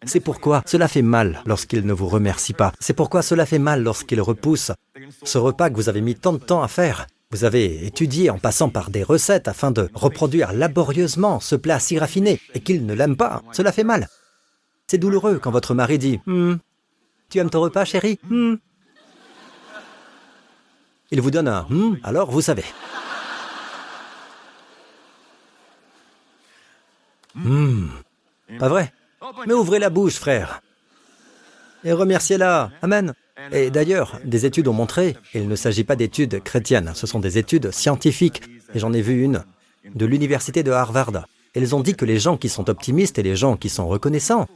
C'est 0.05 0.19
pourquoi 0.19 0.63
cela 0.65 0.87
fait 0.87 1.03
mal 1.03 1.41
lorsqu'ils 1.45 1.85
ne 1.85 1.93
vous 1.93 2.07
remercient 2.07 2.53
pas. 2.53 2.73
C'est 2.79 2.93
pourquoi 2.93 3.21
cela 3.21 3.45
fait 3.45 3.59
mal 3.59 3.83
lorsqu'ils 3.83 4.21
repoussent 4.21 4.71
ce 5.23 5.37
repas 5.37 5.69
que 5.69 5.75
vous 5.75 5.87
avez 5.87 6.01
mis 6.01 6.15
tant 6.15 6.33
de 6.33 6.39
temps 6.39 6.63
à 6.63 6.67
faire. 6.67 7.05
Vous 7.31 7.43
avez 7.43 7.85
étudié 7.85 8.29
en 8.29 8.39
passant 8.39 8.69
par 8.69 8.89
des 8.89 9.03
recettes 9.03 9.47
afin 9.47 9.71
de 9.71 9.89
reproduire 9.93 10.51
laborieusement 10.51 11.39
ce 11.39 11.55
plat 11.55 11.79
si 11.79 11.99
raffiné 11.99 12.39
et 12.53 12.61
qu'ils 12.61 12.85
ne 12.85 12.93
l'aiment 12.93 13.17
pas. 13.17 13.43
Cela 13.51 13.71
fait 13.71 13.83
mal. 13.83 14.07
C'est 14.87 14.97
douloureux 14.97 15.39
quand 15.39 15.51
votre 15.51 15.73
mari 15.73 15.99
dit 15.99 16.19
hmm, 16.25 16.55
Tu 17.29 17.39
aimes 17.39 17.49
ton 17.49 17.61
repas, 17.61 17.85
chérie? 17.85 18.19
Hmm? 18.29 18.55
Il 21.11 21.21
vous 21.21 21.31
donne 21.31 21.47
un 21.47 21.67
hmm, 21.69 21.97
alors 22.03 22.31
vous 22.31 22.41
savez. 22.41 22.63
Hmm. 27.35 27.87
Pas 28.59 28.69
vrai 28.69 28.93
Mais 29.47 29.53
ouvrez 29.53 29.79
la 29.79 29.89
bouche, 29.89 30.15
frère. 30.15 30.61
Et 31.83 31.91
remerciez-la. 31.91 32.71
Amen. 32.81 33.13
Et 33.51 33.69
d'ailleurs, 33.69 34.19
des 34.23 34.45
études 34.45 34.67
ont 34.67 34.73
montré, 34.73 35.17
il 35.33 35.47
ne 35.47 35.55
s'agit 35.55 35.83
pas 35.83 35.95
d'études 35.95 36.41
chrétiennes, 36.41 36.91
ce 36.95 37.05
sont 37.05 37.19
des 37.19 37.37
études 37.37 37.71
scientifiques. 37.71 38.41
Et 38.73 38.79
j'en 38.79 38.93
ai 38.93 39.01
vu 39.01 39.21
une 39.21 39.43
de 39.93 40.05
l'université 40.05 40.63
de 40.63 40.71
Harvard. 40.71 41.27
Elles 41.53 41.75
ont 41.75 41.81
dit 41.81 41.95
que 41.95 42.05
les 42.05 42.19
gens 42.19 42.37
qui 42.37 42.49
sont 42.49 42.69
optimistes 42.69 43.19
et 43.19 43.23
les 43.23 43.35
gens 43.35 43.57
qui 43.57 43.69
sont 43.69 43.87
reconnaissants, 43.87 44.47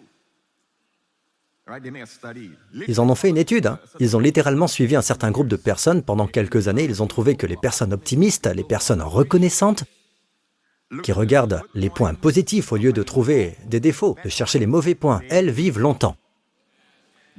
ils 2.88 3.00
en 3.00 3.10
ont 3.10 3.16
fait 3.16 3.30
une 3.30 3.38
étude. 3.38 3.68
Hein. 3.68 3.80
Ils 4.00 4.18
ont 4.18 4.20
littéralement 4.20 4.68
suivi 4.68 4.96
un 4.96 5.04
certain 5.04 5.30
groupe 5.30 5.48
de 5.48 5.56
personnes 5.56 6.02
pendant 6.02 6.26
quelques 6.26 6.68
années. 6.68 6.84
Ils 6.84 7.04
ont 7.04 7.08
trouvé 7.08 7.36
que 7.36 7.46
les 7.46 7.58
personnes 7.58 7.94
optimistes, 7.94 8.48
les 8.48 8.64
personnes 8.64 9.02
reconnaissantes, 9.02 9.84
qui 11.04 11.12
regardent 11.12 11.62
les 11.74 11.90
points 11.90 12.14
positifs 12.14 12.72
au 12.72 12.78
lieu 12.78 12.94
de 12.94 13.04
trouver 13.04 13.56
des 13.68 13.80
défauts, 13.80 14.16
de 14.24 14.30
chercher 14.30 14.60
les 14.60 14.66
mauvais 14.66 14.96
points, 14.96 15.22
elles 15.30 15.52
vivent 15.52 15.80
longtemps. 15.80 16.16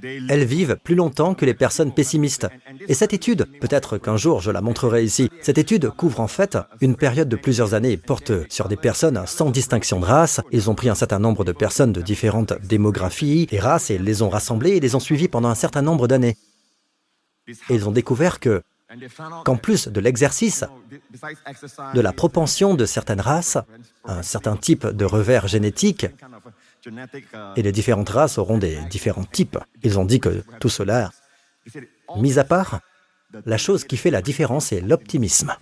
Elles 0.02 0.44
vivent 0.44 0.78
plus 0.82 0.94
longtemps 0.94 1.34
que 1.34 1.44
les 1.44 1.52
personnes 1.52 1.92
pessimistes. 1.92 2.48
Et 2.88 2.94
cette 2.94 3.12
étude, 3.12 3.46
peut-être 3.60 3.98
qu'un 3.98 4.16
jour 4.16 4.40
je 4.40 4.50
la 4.50 4.62
montrerai 4.62 5.04
ici, 5.04 5.28
cette 5.42 5.58
étude 5.58 5.90
couvre 5.90 6.20
en 6.20 6.28
fait 6.28 6.56
une 6.80 6.96
période 6.96 7.28
de 7.28 7.36
plusieurs 7.36 7.74
années 7.74 7.92
et 7.92 7.96
porte 7.98 8.32
sur 8.50 8.68
des 8.68 8.76
personnes 8.76 9.22
sans 9.26 9.50
distinction 9.50 10.00
de 10.00 10.06
race. 10.06 10.40
Ils 10.52 10.70
ont 10.70 10.74
pris 10.74 10.88
un 10.88 10.94
certain 10.94 11.18
nombre 11.18 11.44
de 11.44 11.52
personnes 11.52 11.92
de 11.92 12.00
différentes 12.00 12.54
démographies 12.62 13.46
et 13.50 13.60
races 13.60 13.90
et 13.90 13.98
les 13.98 14.22
ont 14.22 14.30
rassemblées 14.30 14.76
et 14.76 14.80
les 14.80 14.94
ont 14.94 15.00
suivies 15.00 15.28
pendant 15.28 15.48
un 15.48 15.54
certain 15.54 15.82
nombre 15.82 16.08
d'années. 16.08 16.38
Et 17.68 17.74
ils 17.74 17.88
ont 17.88 17.92
découvert 17.92 18.40
que 18.40 18.62
qu'en 19.44 19.56
plus 19.56 19.88
de 19.88 20.00
l'exercice, 20.00 20.64
de 21.94 22.00
la 22.00 22.12
propension 22.12 22.74
de 22.74 22.84
certaines 22.86 23.20
races, 23.20 23.58
un 24.04 24.22
certain 24.22 24.56
type 24.56 24.86
de 24.86 25.04
revers 25.04 25.46
génétique, 25.48 26.06
et 27.56 27.62
les 27.62 27.72
différentes 27.72 28.08
races 28.08 28.38
auront 28.38 28.58
des 28.58 28.78
différents 28.90 29.24
types. 29.24 29.58
Ils 29.82 29.98
ont 29.98 30.04
dit 30.04 30.20
que 30.20 30.42
tout 30.58 30.68
cela, 30.68 31.10
mis 32.16 32.38
à 32.38 32.44
part, 32.44 32.80
la 33.46 33.58
chose 33.58 33.84
qui 33.84 33.96
fait 33.96 34.10
la 34.10 34.22
différence 34.22 34.72
est 34.72 34.80
l'optimisme. 34.80 35.54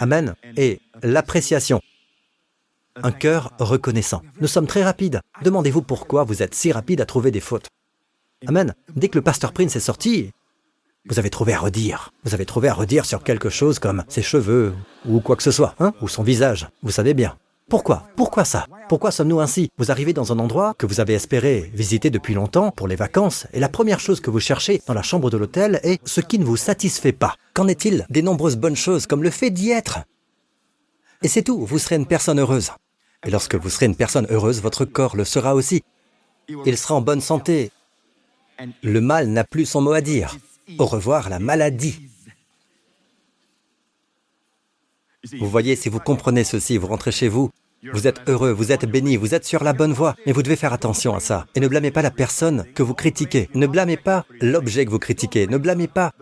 Amen. 0.00 0.34
Et 0.56 0.80
l'appréciation. 1.02 1.80
Un 2.96 3.10
cœur 3.10 3.52
reconnaissant. 3.58 4.22
Nous 4.40 4.46
sommes 4.46 4.68
très 4.68 4.84
rapides. 4.84 5.20
Demandez-vous 5.42 5.82
pourquoi 5.82 6.22
vous 6.22 6.42
êtes 6.42 6.54
si 6.54 6.70
rapide 6.70 7.00
à 7.00 7.06
trouver 7.06 7.32
des 7.32 7.40
fautes. 7.40 7.68
Amen. 8.46 8.74
Dès 8.94 9.08
que 9.08 9.18
le 9.18 9.22
pasteur 9.22 9.52
Prince 9.52 9.74
est 9.74 9.80
sorti, 9.80 10.30
vous 11.06 11.18
avez 11.18 11.30
trouvé 11.30 11.52
à 11.52 11.58
redire. 11.58 12.12
Vous 12.24 12.34
avez 12.34 12.46
trouvé 12.46 12.68
à 12.68 12.74
redire 12.74 13.04
sur 13.04 13.22
quelque 13.22 13.50
chose 13.50 13.78
comme 13.78 14.04
ses 14.08 14.22
cheveux 14.22 14.74
ou 15.06 15.20
quoi 15.20 15.36
que 15.36 15.42
ce 15.42 15.50
soit, 15.50 15.74
hein, 15.78 15.92
ou 16.00 16.08
son 16.08 16.22
visage. 16.22 16.68
Vous 16.82 16.90
savez 16.90 17.12
bien. 17.12 17.36
Pourquoi? 17.68 18.06
Pourquoi 18.16 18.44
ça? 18.44 18.66
Pourquoi 18.88 19.10
sommes-nous 19.10 19.40
ainsi? 19.40 19.70
Vous 19.78 19.90
arrivez 19.90 20.12
dans 20.12 20.32
un 20.32 20.38
endroit 20.38 20.74
que 20.74 20.86
vous 20.86 21.00
avez 21.00 21.14
espéré 21.14 21.70
visiter 21.74 22.10
depuis 22.10 22.34
longtemps 22.34 22.70
pour 22.70 22.88
les 22.88 22.96
vacances, 22.96 23.46
et 23.52 23.60
la 23.60 23.70
première 23.70 24.00
chose 24.00 24.20
que 24.20 24.30
vous 24.30 24.40
cherchez 24.40 24.82
dans 24.86 24.94
la 24.94 25.02
chambre 25.02 25.30
de 25.30 25.38
l'hôtel 25.38 25.80
est 25.82 26.00
ce 26.06 26.20
qui 26.20 26.38
ne 26.38 26.44
vous 26.44 26.58
satisfait 26.58 27.12
pas. 27.12 27.36
Qu'en 27.54 27.68
est-il 27.68 28.06
des 28.10 28.22
nombreuses 28.22 28.56
bonnes 28.56 28.76
choses 28.76 29.06
comme 29.06 29.22
le 29.22 29.30
fait 29.30 29.50
d'y 29.50 29.70
être? 29.70 30.00
Et 31.22 31.28
c'est 31.28 31.42
tout, 31.42 31.64
vous 31.64 31.78
serez 31.78 31.96
une 31.96 32.06
personne 32.06 32.38
heureuse. 32.38 32.70
Et 33.26 33.30
lorsque 33.30 33.54
vous 33.54 33.70
serez 33.70 33.86
une 33.86 33.96
personne 33.96 34.26
heureuse, 34.30 34.60
votre 34.60 34.84
corps 34.84 35.16
le 35.16 35.24
sera 35.24 35.54
aussi. 35.54 35.82
Il 36.66 36.76
sera 36.76 36.94
en 36.94 37.00
bonne 37.00 37.22
santé. 37.22 37.70
Le 38.82 39.00
mal 39.00 39.28
n'a 39.28 39.44
plus 39.44 39.64
son 39.64 39.80
mot 39.80 39.92
à 39.92 40.02
dire. 40.02 40.36
Au 40.78 40.86
revoir 40.86 41.28
la 41.28 41.38
maladie. 41.38 42.08
Vous 45.38 45.48
voyez, 45.48 45.76
si 45.76 45.88
vous 45.88 46.00
comprenez 46.00 46.44
ceci, 46.44 46.76
vous 46.76 46.86
rentrez 46.86 47.12
chez 47.12 47.28
vous, 47.28 47.50
vous 47.92 48.06
êtes 48.06 48.20
heureux, 48.28 48.50
vous 48.50 48.72
êtes 48.72 48.86
béni, 48.86 49.16
vous 49.16 49.34
êtes 49.34 49.44
sur 49.44 49.64
la 49.64 49.72
bonne 49.72 49.92
voie, 49.92 50.16
mais 50.26 50.32
vous 50.32 50.42
devez 50.42 50.56
faire 50.56 50.72
attention 50.72 51.14
à 51.14 51.20
ça. 51.20 51.46
Et 51.54 51.60
ne 51.60 51.68
blâmez 51.68 51.90
pas 51.90 52.02
la 52.02 52.10
personne 52.10 52.64
que 52.74 52.82
vous 52.82 52.94
critiquez, 52.94 53.48
ne 53.54 53.66
blâmez 53.66 53.96
pas 53.96 54.26
l'objet 54.40 54.84
que 54.84 54.90
vous 54.90 54.98
critiquez, 54.98 55.46
ne 55.46 55.58
blâmez 55.58 55.88
pas 55.88 56.12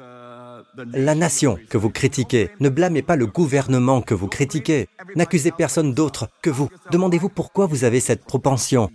la 0.93 1.15
nation 1.15 1.59
que 1.69 1.79
vous 1.79 1.91
critiquez, 1.91 2.51
ne 2.61 2.69
blâmez 2.69 3.03
pas 3.03 3.17
le 3.17 3.27
gouvernement 3.27 4.03
que 4.03 4.15
vous 4.15 4.29
critiquez, 4.29 4.89
n'accusez 5.17 5.51
personne 5.51 5.95
d'autre 5.95 6.29
que 6.43 6.51
vous. 6.51 6.69
Demandez-vous 6.91 7.29
pourquoi 7.29 7.67
vous 7.67 7.85
avez 7.85 8.01
cette 8.01 8.25
propension. 8.25 8.91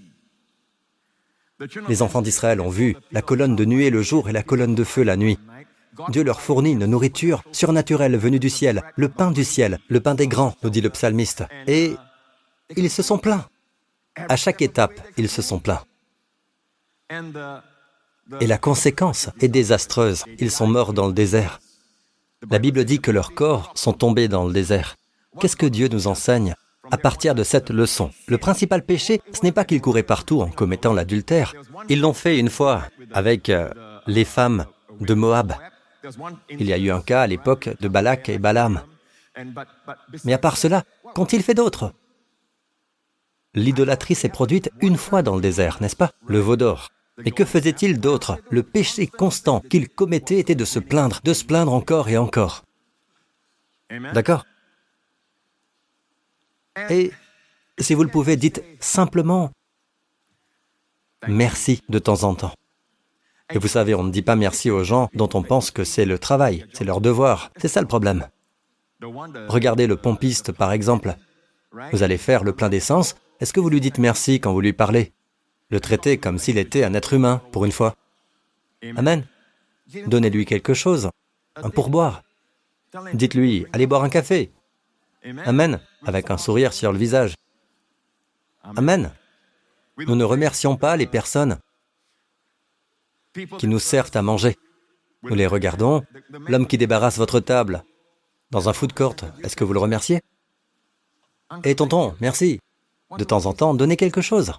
Les 1.88 2.02
enfants 2.02 2.22
d'Israël 2.22 2.62
ont 2.62 2.70
vu 2.70 2.96
la 3.12 3.22
colonne 3.22 3.56
de 3.56 3.66
nuée 3.66 3.90
le 3.90 4.02
jour 4.02 4.30
et 4.30 4.32
la 4.32 4.44
colonne 4.44 4.76
de 4.76 4.84
feu 4.84 5.04
la 5.04 5.18
nuit. 5.18 5.40
Dieu 6.10 6.24
leur 6.24 6.42
fournit 6.42 6.74
une 6.74 6.86
nourriture 6.86 7.44
surnaturelle 7.52 8.16
venue 8.16 8.40
du 8.40 8.50
ciel, 8.50 8.84
le 8.96 9.10
pain 9.10 9.32
du 9.32 9.44
ciel, 9.44 9.80
le 9.90 10.00
pain 10.00 10.14
des 10.14 10.28
grands, 10.28 10.56
nous 10.62 10.70
dit 10.70 10.82
le 10.82 10.92
psalmiste. 10.92 11.44
Et 11.66 11.96
ils 12.76 12.90
se 12.92 13.02
sont 13.02 13.18
plaints. 13.18 13.48
À 14.16 14.36
chaque 14.36 14.62
étape, 14.62 15.00
ils 15.18 15.30
se 15.30 15.42
sont 15.42 15.60
plaints. 15.60 15.84
Et 18.40 18.48
la 18.48 18.58
conséquence 18.58 19.30
est 19.40 19.48
désastreuse. 19.48 20.26
Ils 20.40 20.52
sont 20.52 20.68
morts 20.68 20.94
dans 20.94 21.08
le 21.08 21.14
désert. 21.14 21.60
La 22.52 22.60
Bible 22.60 22.86
dit 22.86 23.00
que 23.00 23.12
leurs 23.12 23.34
corps 23.34 23.72
sont 23.76 23.94
tombés 23.94 24.28
dans 24.28 24.46
le 24.46 24.54
désert. 24.54 24.96
Qu'est-ce 25.40 25.56
que 25.56 25.66
Dieu 25.66 25.88
nous 25.88 26.08
enseigne 26.08 26.56
à 26.92 26.98
partir 26.98 27.36
de 27.36 27.44
cette 27.44 27.70
leçon. 27.70 28.12
Le 28.28 28.38
principal 28.38 28.84
péché, 28.84 29.22
ce 29.34 29.42
n'est 29.44 29.52
pas 29.52 29.66
qu'ils 29.66 29.82
couraient 29.82 30.04
partout 30.04 30.42
en 30.42 30.50
commettant 30.50 30.94
l'adultère. 30.94 31.54
Ils 31.90 32.02
l'ont 32.02 32.14
fait 32.14 32.40
une 32.40 32.50
fois 32.50 32.84
avec 33.14 33.50
euh, 33.50 33.70
les 34.08 34.26
femmes 34.26 34.66
de 35.00 35.14
Moab. 35.14 35.54
Il 36.50 36.66
y 36.66 36.74
a 36.74 36.78
eu 36.78 36.92
un 36.92 37.02
cas 37.02 37.22
à 37.22 37.28
l'époque 37.28 37.70
de 37.80 37.88
Balak 37.88 38.30
et 38.30 38.38
Balaam. 38.38 38.82
Mais 40.24 40.34
à 40.34 40.38
part 40.38 40.58
cela, 40.58 40.84
qu'ont-ils 41.14 41.44
fait 41.44 41.54
d'autre? 41.54 41.94
L'idolâtrie 43.54 44.16
s'est 44.16 44.30
produite 44.30 44.72
une 44.82 44.98
fois 44.98 45.22
dans 45.22 45.36
le 45.36 45.42
désert, 45.42 45.78
n'est-ce 45.82 45.96
pas? 45.96 46.12
Le 46.28 46.40
veau 46.40 46.56
d'or. 46.56 46.90
Mais 47.18 47.32
que 47.32 47.46
faisait-il 47.46 48.00
d'autre? 48.00 48.38
Le 48.52 48.62
péché 48.62 49.08
constant 49.08 49.62
qu'ils 49.62 49.90
commettaient 49.90 50.38
était 50.38 50.56
de 50.56 50.66
se 50.66 50.80
plaindre, 50.80 51.20
de 51.24 51.34
se 51.34 51.44
plaindre 51.44 51.74
encore 51.74 52.10
et 52.10 52.18
encore. 52.18 52.64
D'accord? 54.14 54.46
Et 56.90 57.12
si 57.80 57.94
vous 57.94 58.04
le 58.04 58.10
pouvez, 58.10 58.36
dites 58.38 58.64
simplement 58.80 59.52
merci 61.28 61.82
de 61.90 62.00
temps 62.00 62.24
en 62.24 62.36
temps. 62.36 62.54
Et 63.54 63.60
vous 63.60 63.68
savez, 63.68 63.96
on 63.96 64.04
ne 64.04 64.12
dit 64.12 64.22
pas 64.22 64.36
merci 64.36 64.70
aux 64.70 64.84
gens 64.84 65.10
dont 65.14 65.30
on 65.34 65.42
pense 65.42 65.72
que 65.72 65.84
c'est 65.84 66.06
le 66.06 66.20
travail, 66.20 66.66
c'est 66.74 66.84
leur 66.84 67.00
devoir. 67.00 67.52
C'est 67.58 67.70
ça 67.70 67.82
le 67.82 67.88
problème. 67.88 68.28
Regardez 69.48 69.88
le 69.88 69.96
pompiste, 69.96 70.52
par 70.52 70.72
exemple. 70.72 71.16
Vous 71.92 72.04
allez 72.04 72.18
faire 72.18 72.44
le 72.44 72.54
plein 72.54 72.70
d'essence. 72.70 73.16
Est-ce 73.40 73.54
que 73.54 73.60
vous 73.60 73.70
lui 73.70 73.82
dites 73.82 74.00
merci 74.00 74.40
quand 74.40 74.52
vous 74.52 74.62
lui 74.62 74.74
parlez? 74.74 75.14
Le 75.70 75.80
traitez 75.80 76.18
comme 76.18 76.40
s'il 76.40 76.58
était 76.58 76.84
un 76.84 76.94
être 76.94 77.14
humain, 77.14 77.42
pour 77.52 77.66
une 77.66 77.72
fois. 77.72 77.96
Amen. 78.96 79.26
Donnez-lui 80.08 80.46
quelque 80.46 80.74
chose, 80.74 81.10
un 81.56 81.70
pourboire. 81.70 82.24
Dites-lui, 83.14 83.66
allez 83.74 83.88
boire 83.88 84.04
un 84.04 84.10
café. 84.10 84.52
Amen, 85.46 85.80
avec 86.06 86.32
un 86.32 86.38
sourire 86.38 86.74
sur 86.74 86.92
le 86.92 86.98
visage. 86.98 87.36
Amen. 88.64 89.12
Nous 89.98 90.16
ne 90.16 90.24
remercions 90.24 90.78
pas 90.78 90.96
les 90.96 91.08
personnes 91.08 91.60
qui 93.58 93.68
nous 93.68 93.80
servent 93.80 94.16
à 94.16 94.22
manger. 94.22 94.56
Nous 95.24 95.36
les 95.36 95.48
regardons. 95.48 96.04
L'homme 96.48 96.68
qui 96.68 96.78
débarrasse 96.78 97.18
votre 97.18 97.40
table 97.40 97.84
dans 98.52 98.70
un 98.70 98.74
food 98.74 98.94
court, 98.94 99.16
est-ce 99.44 99.56
que 99.56 99.64
vous 99.64 99.74
le 99.74 99.80
remerciez? 99.80 100.22
Eh 101.64 101.76
tonton, 101.76 102.16
merci. 102.22 102.60
De 103.18 103.24
temps 103.24 103.46
en 103.46 103.54
temps, 103.54 103.74
donnez 103.74 103.98
quelque 103.98 104.22
chose. 104.22 104.54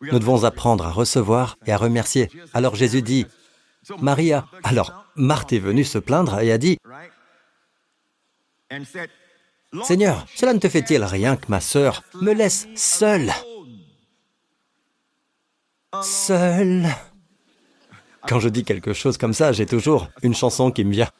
Nous 0.00 0.18
devons 0.18 0.44
apprendre 0.44 0.86
à 0.86 0.90
recevoir 0.90 1.58
et 1.66 1.72
à 1.72 1.76
remercier. 1.76 2.30
Alors 2.54 2.74
Jésus 2.74 3.02
dit, 3.02 3.26
Maria. 3.98 4.46
Alors 4.62 5.06
Marthe 5.20 5.52
est 5.52 5.58
venue 5.58 5.84
se 5.84 5.98
plaindre 5.98 6.40
et 6.40 6.50
a 6.50 6.58
dit, 6.58 6.78
Seigneur, 9.84 10.26
cela 10.34 10.54
ne 10.54 10.58
te 10.58 10.68
fait-il 10.68 11.04
rien 11.04 11.36
que 11.36 11.46
ma 11.48 11.60
sœur 11.60 12.02
me 12.20 12.32
laisse 12.32 12.66
seule? 12.74 13.30
Seule 16.02 16.88
Quand 18.26 18.40
je 18.40 18.48
dis 18.48 18.64
quelque 18.64 18.94
chose 18.94 19.18
comme 19.18 19.34
ça, 19.34 19.52
j'ai 19.52 19.66
toujours 19.66 20.08
une 20.22 20.34
chanson 20.34 20.70
qui 20.70 20.84
me 20.84 20.92
vient. 20.92 21.10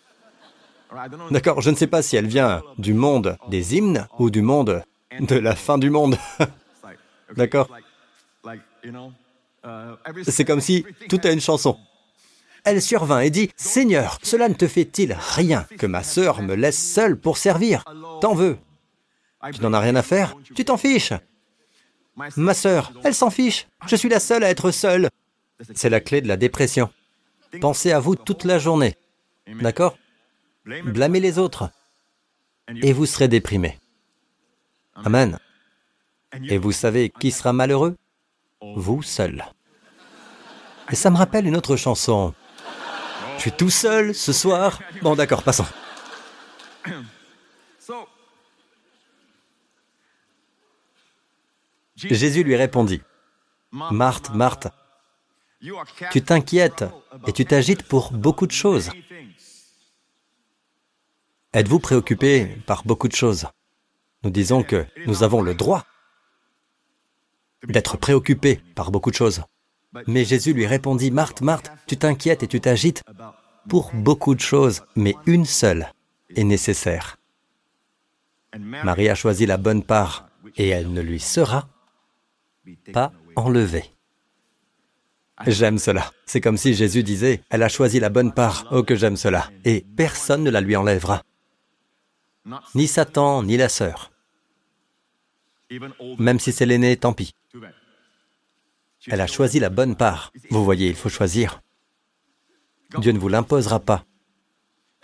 D'accord, 1.30 1.60
je 1.60 1.70
ne 1.70 1.76
sais 1.76 1.86
pas 1.86 2.02
si 2.02 2.16
elle 2.16 2.26
vient 2.26 2.62
du 2.78 2.94
monde 2.94 3.36
des 3.48 3.76
hymnes 3.76 4.08
ou 4.18 4.30
du 4.30 4.40
monde 4.40 4.82
de 5.20 5.36
la 5.36 5.54
fin 5.54 5.76
du 5.76 5.90
monde. 5.90 6.16
D'accord 7.36 7.68
C'est 10.22 10.44
comme 10.46 10.60
si 10.60 10.86
tout 11.08 11.20
a 11.22 11.30
une 11.30 11.40
chanson. 11.40 11.78
Elle 12.64 12.82
survint 12.82 13.20
et 13.20 13.30
dit, 13.30 13.50
Seigneur, 13.56 14.18
cela 14.22 14.48
ne 14.48 14.54
te 14.54 14.66
fait-il 14.66 15.16
rien 15.18 15.66
que 15.78 15.86
ma 15.86 16.02
sœur 16.02 16.42
me 16.42 16.54
laisse 16.54 16.80
seule 16.80 17.18
pour 17.18 17.38
servir? 17.38 17.84
T'en 18.20 18.34
veux? 18.34 18.58
Tu 19.54 19.62
n'en 19.62 19.72
as 19.72 19.80
rien 19.80 19.96
à 19.96 20.02
faire? 20.02 20.34
Tu 20.54 20.64
t'en 20.64 20.76
fiches? 20.76 21.14
Ma 22.36 22.54
sœur, 22.54 22.92
elle 23.04 23.14
s'en 23.14 23.30
fiche. 23.30 23.66
Je 23.86 23.96
suis 23.96 24.08
la 24.08 24.20
seule 24.20 24.44
à 24.44 24.50
être 24.50 24.70
seule. 24.70 25.08
C'est 25.74 25.88
la 25.88 26.00
clé 26.00 26.20
de 26.20 26.28
la 26.28 26.36
dépression. 26.36 26.90
Pensez 27.60 27.92
à 27.92 28.00
vous 28.00 28.16
toute 28.16 28.44
la 28.44 28.58
journée. 28.58 28.94
D'accord? 29.60 29.96
Blâmez 30.66 31.20
les 31.20 31.38
autres. 31.38 31.70
Et 32.82 32.92
vous 32.92 33.06
serez 33.06 33.28
déprimé. 33.28 33.78
Amen. 34.94 35.38
Et 36.48 36.58
vous 36.58 36.72
savez 36.72 37.10
qui 37.10 37.30
sera 37.30 37.52
malheureux? 37.52 37.96
Vous 38.76 39.02
seul. 39.02 39.44
Et 40.90 40.96
ça 40.96 41.10
me 41.10 41.16
rappelle 41.16 41.46
une 41.46 41.56
autre 41.56 41.76
chanson. 41.76 42.34
Je 43.40 43.44
suis 43.44 43.52
tout 43.52 43.70
seul 43.70 44.14
ce 44.14 44.34
soir? 44.34 44.82
Bon, 45.00 45.16
d'accord, 45.16 45.42
passons. 45.42 45.64
Jésus 51.96 52.42
lui 52.44 52.54
répondit, 52.54 53.00
Marthe, 53.72 54.28
Marthe, 54.34 54.68
tu 56.12 56.20
t'inquiètes 56.22 56.84
et 57.26 57.32
tu 57.32 57.46
t'agites 57.46 57.82
pour 57.82 58.12
beaucoup 58.12 58.46
de 58.46 58.52
choses. 58.52 58.90
Êtes-vous 61.54 61.78
préoccupé 61.78 62.44
par 62.66 62.84
beaucoup 62.84 63.08
de 63.08 63.16
choses? 63.16 63.46
Nous 64.22 64.30
disons 64.30 64.62
que 64.62 64.86
nous 65.06 65.22
avons 65.22 65.40
le 65.40 65.54
droit 65.54 65.86
d'être 67.64 67.96
préoccupés 67.96 68.60
par 68.74 68.90
beaucoup 68.90 69.10
de 69.10 69.16
choses. 69.16 69.42
Mais 70.06 70.24
Jésus 70.24 70.52
lui 70.52 70.66
répondit, 70.66 71.10
Marthe, 71.10 71.40
Marthe, 71.40 71.72
tu 71.86 71.96
t'inquiètes 71.96 72.42
et 72.42 72.48
tu 72.48 72.60
t'agites 72.60 73.02
pour 73.68 73.92
beaucoup 73.92 74.34
de 74.34 74.40
choses, 74.40 74.82
mais 74.96 75.14
une 75.26 75.44
seule 75.44 75.92
est 76.34 76.44
nécessaire. 76.44 77.18
Marie 78.58 79.08
a 79.08 79.14
choisi 79.14 79.46
la 79.46 79.56
bonne 79.56 79.82
part 79.82 80.28
et 80.56 80.68
elle 80.68 80.92
ne 80.92 81.00
lui 81.00 81.20
sera 81.20 81.68
pas 82.92 83.12
enlevée. 83.36 83.84
J'aime 85.46 85.78
cela. 85.78 86.12
C'est 86.26 86.40
comme 86.40 86.56
si 86.56 86.74
Jésus 86.74 87.02
disait, 87.02 87.42
elle 87.50 87.62
a 87.62 87.68
choisi 87.68 87.98
la 87.98 88.10
bonne 88.10 88.32
part, 88.32 88.66
oh 88.70 88.82
que 88.82 88.94
j'aime 88.94 89.16
cela, 89.16 89.50
et 89.64 89.86
personne 89.96 90.44
ne 90.44 90.50
la 90.50 90.60
lui 90.60 90.76
enlèvera. 90.76 91.22
Ni 92.74 92.86
Satan, 92.86 93.42
ni 93.42 93.56
la 93.56 93.68
sœur. 93.68 94.10
Même 96.18 96.40
si 96.40 96.52
c'est 96.52 96.66
l'aîné, 96.66 96.96
tant 96.96 97.12
pis. 97.12 97.34
Elle 99.06 99.20
a 99.20 99.26
choisi 99.26 99.60
la 99.60 99.70
bonne 99.70 99.96
part. 99.96 100.32
Vous 100.50 100.64
voyez, 100.64 100.88
il 100.88 100.96
faut 100.96 101.08
choisir. 101.08 101.62
Dieu 102.98 103.12
ne 103.12 103.18
vous 103.18 103.28
l'imposera 103.28 103.80
pas. 103.80 104.04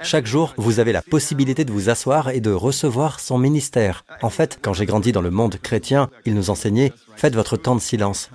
Chaque 0.03 0.27
jour, 0.27 0.53
vous 0.59 0.79
avez 0.79 0.93
la 0.93 1.01
possibilité 1.01 1.65
de 1.65 1.73
vous 1.73 1.89
asseoir 1.89 2.29
et 2.29 2.41
de 2.41 2.51
recevoir 2.51 3.19
son 3.19 3.39
ministère. 3.39 4.05
En 4.21 4.29
fait, 4.29 4.59
quand 4.61 4.75
j'ai 4.75 4.85
grandi 4.85 5.13
dans 5.13 5.23
le 5.23 5.31
monde 5.31 5.57
chrétien, 5.57 6.11
il 6.27 6.35
nous 6.35 6.51
enseignait, 6.51 6.93
faites 7.17 7.35
votre 7.35 7.57
temps 7.57 7.75
de 7.75 7.81
silence. 7.81 8.31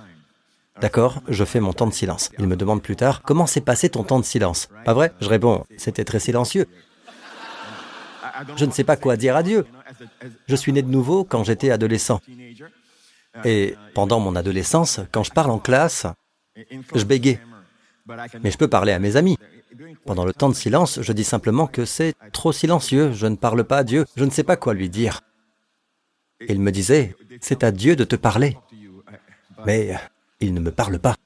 D'accord, 0.80 1.22
je 1.28 1.44
fais 1.44 1.60
mon 1.60 1.72
temps 1.72 1.86
de 1.86 1.92
silence. 1.92 2.30
Il 2.38 2.48
me 2.48 2.56
demande 2.56 2.82
plus 2.82 2.96
tard, 2.96 3.22
comment 3.22 3.46
s'est 3.46 3.60
passé 3.60 3.88
ton 3.90 4.02
temps 4.02 4.18
de 4.18 4.24
silence? 4.24 4.68
Pas 4.84 4.94
vrai? 4.94 5.12
Je 5.20 5.28
réponds, 5.28 5.64
c'était 5.76 6.04
très 6.04 6.18
silencieux. 6.18 6.66
Je 8.56 8.64
ne 8.64 8.72
sais 8.72 8.82
pas 8.82 8.96
quoi 8.96 9.16
dire 9.16 9.36
à 9.36 9.44
Dieu. 9.44 9.64
Je 10.48 10.56
suis 10.56 10.72
né 10.72 10.82
de 10.82 10.90
nouveau 10.90 11.22
quand 11.22 11.44
j'étais 11.44 11.70
adolescent. 11.70 12.20
Et 13.44 13.74
pendant 13.94 14.20
mon 14.20 14.36
adolescence, 14.36 15.00
quand 15.10 15.22
je 15.22 15.32
parle 15.32 15.50
en 15.50 15.58
classe, 15.58 16.06
je 16.94 17.04
bégais. 17.04 17.40
Mais 18.42 18.50
je 18.50 18.58
peux 18.58 18.68
parler 18.68 18.92
à 18.92 18.98
mes 18.98 19.16
amis. 19.16 19.38
Pendant 20.04 20.24
le 20.24 20.32
temps 20.32 20.48
de 20.48 20.54
silence, 20.54 21.00
je 21.00 21.12
dis 21.12 21.24
simplement 21.24 21.66
que 21.66 21.84
c'est 21.84 22.14
trop 22.32 22.52
silencieux, 22.52 23.12
je 23.12 23.26
ne 23.26 23.36
parle 23.36 23.64
pas 23.64 23.78
à 23.78 23.84
Dieu, 23.84 24.04
je 24.16 24.24
ne 24.24 24.30
sais 24.30 24.42
pas 24.42 24.56
quoi 24.56 24.74
lui 24.74 24.88
dire. 24.88 25.20
Il 26.48 26.60
me 26.60 26.72
disait, 26.72 27.16
c'est 27.40 27.64
à 27.64 27.70
Dieu 27.70 27.96
de 27.96 28.04
te 28.04 28.16
parler. 28.16 28.56
Mais 29.64 29.94
il 30.40 30.52
ne 30.54 30.60
me 30.60 30.72
parle 30.72 30.98
pas. 30.98 31.16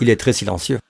Il 0.00 0.10
est 0.10 0.16
très 0.16 0.32
silencieux. 0.32 0.80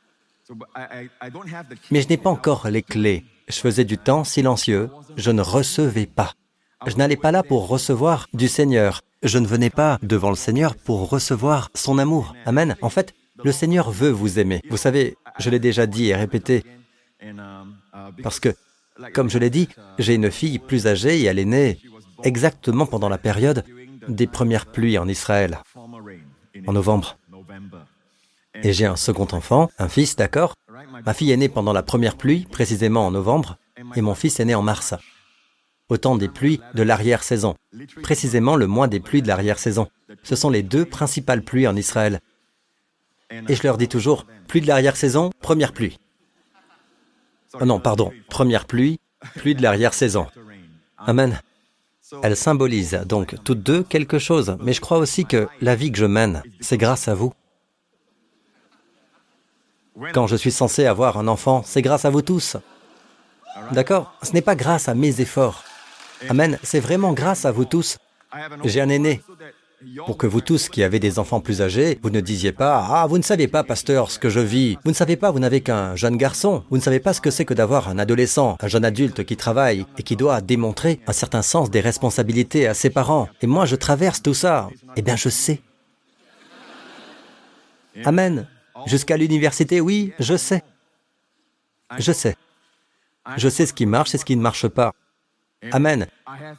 Mais 1.90 2.02
je 2.02 2.08
n'ai 2.08 2.16
pas 2.16 2.30
encore 2.30 2.68
les 2.68 2.82
clés. 2.82 3.24
Je 3.48 3.58
faisais 3.58 3.84
du 3.84 3.98
temps 3.98 4.24
silencieux, 4.24 4.90
je 5.16 5.30
ne 5.30 5.42
recevais 5.42 6.06
pas. 6.06 6.32
Je 6.86 6.96
n'allais 6.96 7.16
pas 7.16 7.32
là 7.32 7.42
pour 7.42 7.68
recevoir 7.68 8.28
du 8.32 8.48
Seigneur. 8.48 9.02
Je 9.22 9.38
ne 9.38 9.46
venais 9.46 9.70
pas 9.70 9.98
devant 10.02 10.30
le 10.30 10.37
Seigneur 10.37 10.74
pour 10.74 11.08
recevoir 11.08 11.70
son 11.74 11.98
amour. 11.98 12.35
Amen. 12.44 12.76
En 12.82 12.90
fait, 12.90 13.14
le 13.44 13.52
Seigneur 13.52 13.90
veut 13.90 14.11
vous 14.11 14.38
aimer. 14.38 14.62
Vous 14.68 14.76
savez, 14.76 15.16
je 15.38 15.48
l'ai 15.50 15.61
déjà 15.61 15.87
dit 15.87 16.08
et 16.08 16.16
répété, 16.16 16.64
parce 18.22 18.40
que, 18.40 18.54
comme 19.14 19.30
je 19.30 19.38
l'ai 19.38 19.50
dit, 19.50 19.68
j'ai 19.98 20.14
une 20.14 20.30
fille 20.30 20.58
plus 20.58 20.87
âgée 20.87 21.20
et 21.20 21.24
elle 21.24 21.38
est 21.38 21.44
née 21.44 21.78
exactement 22.24 22.87
pendant 22.87 23.08
la 23.08 23.18
période 23.18 23.64
des 24.08 24.26
premières 24.26 24.66
pluies 24.66 24.98
en 24.98 25.08
Israël, 25.08 25.61
en 26.66 26.72
novembre. 26.72 27.16
Et 28.62 28.72
j'ai 28.72 28.87
un 28.87 28.96
second 28.96 29.28
enfant, 29.32 29.70
un 29.78 29.88
fils, 29.88 30.16
d'accord? 30.16 30.54
Ma 31.06 31.14
fille 31.14 31.30
est 31.30 31.37
née 31.37 31.48
pendant 31.48 31.72
la 31.72 31.82
première 31.82 32.16
pluie, 32.16 32.46
précisément 32.50 33.06
en 33.06 33.12
novembre, 33.12 33.56
et 33.94 34.02
mon 34.02 34.14
fils 34.14 34.40
est 34.40 34.44
né 34.44 34.54
en 34.54 34.62
mars. 34.62 34.94
Au 35.92 35.98
temps 35.98 36.16
des 36.16 36.31
pluies 36.31 36.59
de 36.72 36.83
l'arrière-saison, 36.83 37.55
précisément 38.02 38.57
le 38.57 38.66
mois 38.66 38.88
des 38.88 38.98
pluies 38.98 39.20
de 39.20 39.28
l'arrière-saison. 39.28 39.88
Ce 40.22 40.35
sont 40.35 40.48
les 40.48 40.62
deux 40.62 40.87
principales 40.87 41.42
pluies 41.42 41.66
en 41.66 41.76
Israël. 41.76 42.20
Et 43.31 43.55
je 43.55 43.62
leur 43.62 43.76
dis 43.76 43.88
toujours, 43.88 44.24
pluie 44.48 44.62
de 44.62 44.68
l'arrière-saison, 44.68 45.33
première 45.42 45.74
pluie. 45.74 45.98
Oh 47.61 47.66
non, 47.66 47.78
pardon, 47.78 48.11
première 48.31 48.64
pluie, 48.64 49.00
pluie 49.35 49.55
de 49.55 49.61
l'arrière-saison. 49.61 50.28
Amen. 50.96 51.38
Elles 52.22 52.38
symbolisent 52.38 53.02
donc 53.05 53.37
toutes 53.44 53.62
deux 53.62 53.83
quelque 53.83 54.18
chose, 54.18 54.57
mais 54.62 54.72
je 54.72 54.81
crois 54.81 54.96
aussi 54.96 55.26
que 55.26 55.46
la 55.61 55.74
vie 55.74 55.92
que 55.92 55.98
je 55.98 56.07
mène, 56.07 56.42
c'est 56.61 56.78
grâce 56.78 57.07
à 57.07 57.14
vous. 57.14 57.35
Quand 60.14 60.26
je 60.26 60.37
suis 60.37 60.52
censé 60.52 60.87
avoir 60.87 61.18
un 61.18 61.28
enfant, 61.28 61.62
c'est 61.66 61.83
grâce 61.83 62.07
à 62.07 62.11
vous 62.11 62.22
tous. 62.22 62.57
D'accord? 63.72 64.14
Ce 64.22 64.33
n'est 64.33 64.40
pas 64.40 64.57
grâce 64.57 64.88
à 64.88 64.94
mes 64.94 65.20
efforts. 65.20 65.64
Amen, 66.28 66.58
c'est 66.62 66.80
vraiment 66.80 67.12
grâce 67.12 67.44
à 67.44 67.52
vous 67.52 67.64
tous. 67.64 67.98
J'ai 68.64 68.80
un 68.80 68.88
aîné 68.88 69.22
pour 70.06 70.16
que 70.16 70.26
vous 70.26 70.40
tous 70.40 70.68
qui 70.68 70.82
avez 70.82 71.00
des 71.00 71.18
enfants 71.18 71.40
plus 71.40 71.61
âgés, 71.61 71.98
vous 72.02 72.11
ne 72.11 72.20
disiez 72.20 72.52
pas⁇ 72.52 72.80
Ah, 72.88 73.06
vous 73.08 73.18
ne 73.18 73.22
savez 73.22 73.48
pas, 73.48 73.64
pasteur, 73.64 74.11
ce 74.11 74.18
que 74.18 74.28
je 74.28 74.40
vis. 74.40 74.78
Vous 74.85 74.90
ne 74.90 74.96
savez 74.96 75.16
pas, 75.16 75.30
vous 75.30 75.38
n'avez 75.38 75.61
qu'un 75.61 75.96
jeune 75.96 76.16
garçon. 76.16 76.64
Vous 76.70 76.76
ne 76.76 76.82
savez 76.82 77.00
pas 77.00 77.12
ce 77.12 77.20
que 77.20 77.30
c'est 77.30 77.44
que 77.44 77.54
d'avoir 77.54 77.88
un 77.88 77.98
adolescent, 77.98 78.56
un 78.61 78.68
jeune 78.68 78.85
adulte 78.85 79.24
qui 79.24 79.37
travaille 79.37 79.87
et 79.98 80.02
qui 80.02 80.16
doit 80.16 80.40
démontrer 80.40 81.00
un 81.06 81.12
certain 81.12 81.42
sens 81.42 81.70
des 81.70 81.80
responsabilités 81.80 82.66
à 82.66 82.74
ses 82.74 82.90
parents. 82.90 83.28
Et 83.40 83.46
moi, 83.46 83.66
je 83.66 83.76
traverse 83.76 84.22
tout 84.22 84.35
ça. 84.35 84.68
Eh 84.96 85.02
bien, 85.02 85.16
je 85.16 85.28
sais. 85.28 85.61
Amen. 88.04 88.48
Jusqu'à 88.87 89.16
l'université, 89.16 89.80
oui, 89.80 90.12
je 90.18 90.37
sais. 90.37 90.62
Je 91.98 92.12
sais. 92.12 92.37
Je 93.37 93.48
sais 93.48 93.66
ce 93.66 93.72
qui 93.72 93.87
marche 93.87 94.14
et 94.14 94.18
ce 94.18 94.24
qui 94.24 94.37
ne 94.37 94.42
marche 94.42 94.68
pas. 94.68 94.92
Amen. 95.70 96.07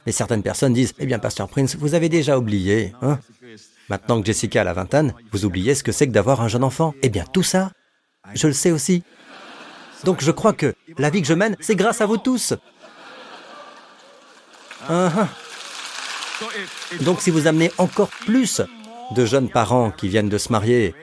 Et 0.05 0.11
certaines 0.11 0.43
personnes 0.43 0.73
disent, 0.73 0.93
eh 0.99 1.05
bien, 1.05 1.19
Pasteur 1.19 1.49
Prince, 1.49 1.75
vous 1.75 1.93
avez 1.93 2.09
déjà 2.09 2.37
oublié, 2.37 2.93
hein 3.01 3.19
Maintenant 3.89 4.21
que 4.21 4.25
Jessica 4.25 4.61
a 4.61 4.63
la 4.63 4.73
vingtaine, 4.73 5.13
vous 5.31 5.45
oubliez 5.45 5.75
ce 5.75 5.83
que 5.83 5.91
c'est 5.91 6.07
que 6.07 6.13
d'avoir 6.13 6.41
un 6.41 6.47
jeune 6.47 6.63
enfant. 6.63 6.93
Eh 7.01 7.09
bien, 7.09 7.25
tout 7.25 7.43
ça, 7.43 7.71
je 8.33 8.47
le 8.47 8.53
sais 8.53 8.71
aussi. 8.71 9.03
Donc 10.03 10.21
je 10.21 10.31
crois 10.31 10.53
que 10.53 10.73
la 10.97 11.09
vie 11.09 11.21
que 11.21 11.27
je 11.27 11.33
mène, 11.33 11.57
c'est 11.59 11.75
grâce 11.75 12.01
à 12.01 12.05
vous 12.05 12.17
tous. 12.17 12.53
Uh-huh. 14.89 15.27
Donc 17.01 17.21
si 17.21 17.29
vous 17.29 17.47
amenez 17.47 17.71
encore 17.77 18.09
plus 18.09 18.61
de 19.11 19.25
jeunes 19.25 19.49
parents 19.49 19.91
qui 19.91 20.07
viennent 20.07 20.29
de 20.29 20.37
se 20.37 20.51
marier, 20.51 20.95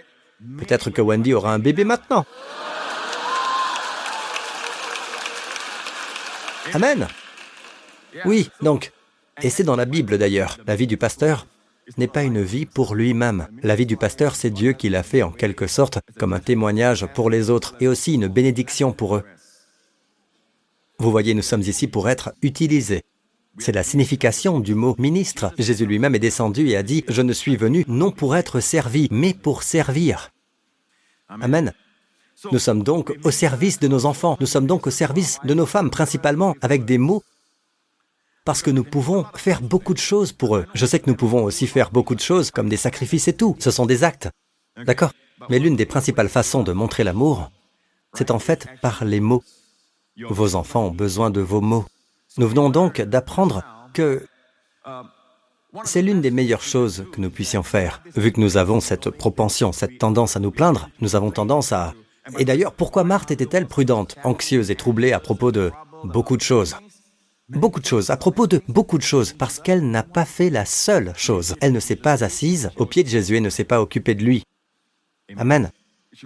peut-être 0.59 0.91
que 0.91 1.03
Wendy 1.03 1.35
aura 1.35 1.53
un 1.53 1.59
bébé 1.59 1.85
maintenant. 1.85 2.25
Amen. 6.73 7.09
Oui, 8.25 8.51
donc, 8.63 8.93
et 9.43 9.51
c'est 9.51 9.65
dans 9.65 9.77
la 9.77 9.85
Bible 9.85 10.19
d'ailleurs, 10.19 10.59
la 10.67 10.77
vie 10.77 10.87
du 10.87 10.97
pasteur 10.97 11.47
n'est 11.99 12.07
pas 12.07 12.23
une 12.23 12.43
vie 12.43 12.67
pour 12.67 12.95
lui-même. 12.95 13.49
La 13.63 13.75
vie 13.75 13.87
du 13.87 13.97
pasteur, 13.97 14.37
c'est 14.37 14.51
Dieu 14.51 14.73
qui 14.73 14.89
l'a 14.89 15.03
fait 15.03 15.23
en 15.23 15.33
quelque 15.33 15.67
sorte 15.67 15.99
comme 16.19 16.33
un 16.33 16.41
témoignage 16.41 17.07
pour 17.15 17.31
les 17.31 17.51
autres 17.51 17.75
et 17.81 17.89
aussi 17.89 18.15
une 18.15 18.29
bénédiction 18.29 18.93
pour 18.93 19.17
eux. 19.17 19.25
Vous 20.99 21.11
voyez, 21.11 21.35
nous 21.35 21.43
sommes 21.43 21.63
ici 21.63 21.89
pour 21.89 22.09
être 22.09 22.33
utilisés. 22.43 23.03
C'est 23.59 23.73
la 23.73 23.83
signification 23.83 24.61
du 24.61 24.75
mot 24.75 24.95
ministre. 24.99 25.53
Jésus 25.59 25.87
lui-même 25.87 26.15
est 26.15 26.21
descendu 26.21 26.69
et 26.69 26.77
a 26.77 26.83
dit, 26.83 27.05
Je 27.09 27.23
ne 27.23 27.33
suis 27.33 27.57
venu 27.57 27.85
non 27.89 28.11
pour 28.11 28.37
être 28.37 28.61
servi, 28.61 29.09
mais 29.11 29.35
pour 29.35 29.63
servir. 29.63 30.31
Amen. 31.29 31.73
Nous 32.53 32.59
sommes 32.59 32.83
donc 32.83 33.13
au 33.25 33.31
service 33.31 33.81
de 33.81 33.89
nos 33.89 34.07
enfants, 34.07 34.37
nous 34.41 34.47
sommes 34.47 34.67
donc 34.67 34.87
au 34.87 34.91
service 34.91 35.39
de 35.45 35.53
nos 35.53 35.67
femmes 35.67 35.91
principalement, 35.91 36.55
avec 36.63 36.85
des 36.85 36.97
mots, 36.97 37.23
parce 38.45 38.63
que 38.63 38.71
nous 38.71 38.85
pouvons 38.85 39.27
faire 39.35 39.61
beaucoup 39.61 39.95
de 39.95 39.99
choses 39.99 40.33
pour 40.33 40.57
eux. 40.57 40.67
Je 40.75 40.87
sais 40.87 40.99
que 40.99 41.11
nous 41.11 41.17
pouvons 41.17 41.45
aussi 41.45 41.67
faire 41.67 41.91
beaucoup 41.91 42.15
de 42.15 42.21
choses, 42.21 42.51
comme 42.51 42.69
des 42.69 42.77
sacrifices 42.77 43.29
et 43.29 43.37
tout, 43.37 43.57
ce 43.59 43.71
sont 43.71 43.87
des 43.87 44.05
actes. 44.05 44.29
D'accord? 44.85 45.13
Mais 45.49 45.59
l'une 45.59 45.77
des 45.77 45.87
principales 45.87 46.29
façons 46.29 46.63
de 46.63 46.73
montrer 46.73 47.05
l'amour, 47.05 47.51
c'est 48.15 48.31
en 48.31 48.39
fait 48.39 48.67
par 48.83 49.05
les 49.05 49.21
mots. 49.21 49.43
Vos 50.29 50.55
enfants 50.55 50.87
ont 50.87 50.91
besoin 50.91 51.31
de 51.31 51.41
vos 51.41 51.61
mots. 51.61 51.87
Nous 52.39 52.49
venons 52.49 52.71
donc 52.71 53.01
d'apprendre 53.01 53.65
que 53.95 54.27
c'est 55.85 56.03
l'une 56.03 56.21
des 56.21 56.31
meilleures 56.31 56.63
choses 56.63 57.07
que 57.13 57.21
nous 57.21 57.31
puissions 57.31 57.63
faire. 57.63 58.03
Vu 58.17 58.33
que 58.33 58.41
nous 58.41 58.57
avons 58.57 58.81
cette 58.81 59.11
propension, 59.11 59.73
cette 59.73 59.99
tendance 59.99 60.37
à 60.37 60.41
nous 60.41 60.51
plaindre, 60.51 60.89
nous 61.01 61.17
avons 61.17 61.31
tendance 61.31 61.73
à... 61.73 61.95
Et 62.39 62.45
d'ailleurs, 62.45 62.73
pourquoi 62.73 63.05
Marthe 63.05 63.31
était-elle 63.31 63.67
prudente, 63.67 64.17
anxieuse 64.25 64.71
et 64.71 64.77
troublée 64.77 65.13
à 65.13 65.21
propos 65.21 65.53
de 65.53 65.73
beaucoup 66.05 66.37
de 66.37 66.43
choses? 66.43 66.77
Beaucoup 67.51 67.81
de 67.81 67.87
choses, 67.87 68.11
à 68.11 68.17
propos 68.17 68.47
de 68.47 68.63
beaucoup 68.69 68.97
de 68.97 69.03
choses, 69.03 69.33
parce 69.33 69.59
qu'elle 69.59 69.91
n'a 69.91 70.05
pas 70.05 70.25
fait 70.25 70.51
la 70.51 70.65
seule 70.65 71.13
chose. 71.17 71.57
Elle 71.61 71.73
ne 71.73 71.81
s'est 71.81 71.97
pas 71.97 72.23
assise 72.23 72.71
au 72.77 72.87
pied 72.87 73.03
de 73.03 73.09
Jésus 73.09 73.37
et 73.37 73.41
ne 73.41 73.51
s'est 73.51 73.65
pas 73.65 73.81
occupée 73.81 74.15
de 74.15 74.23
lui. 74.23 74.45
Amen. 75.37 75.71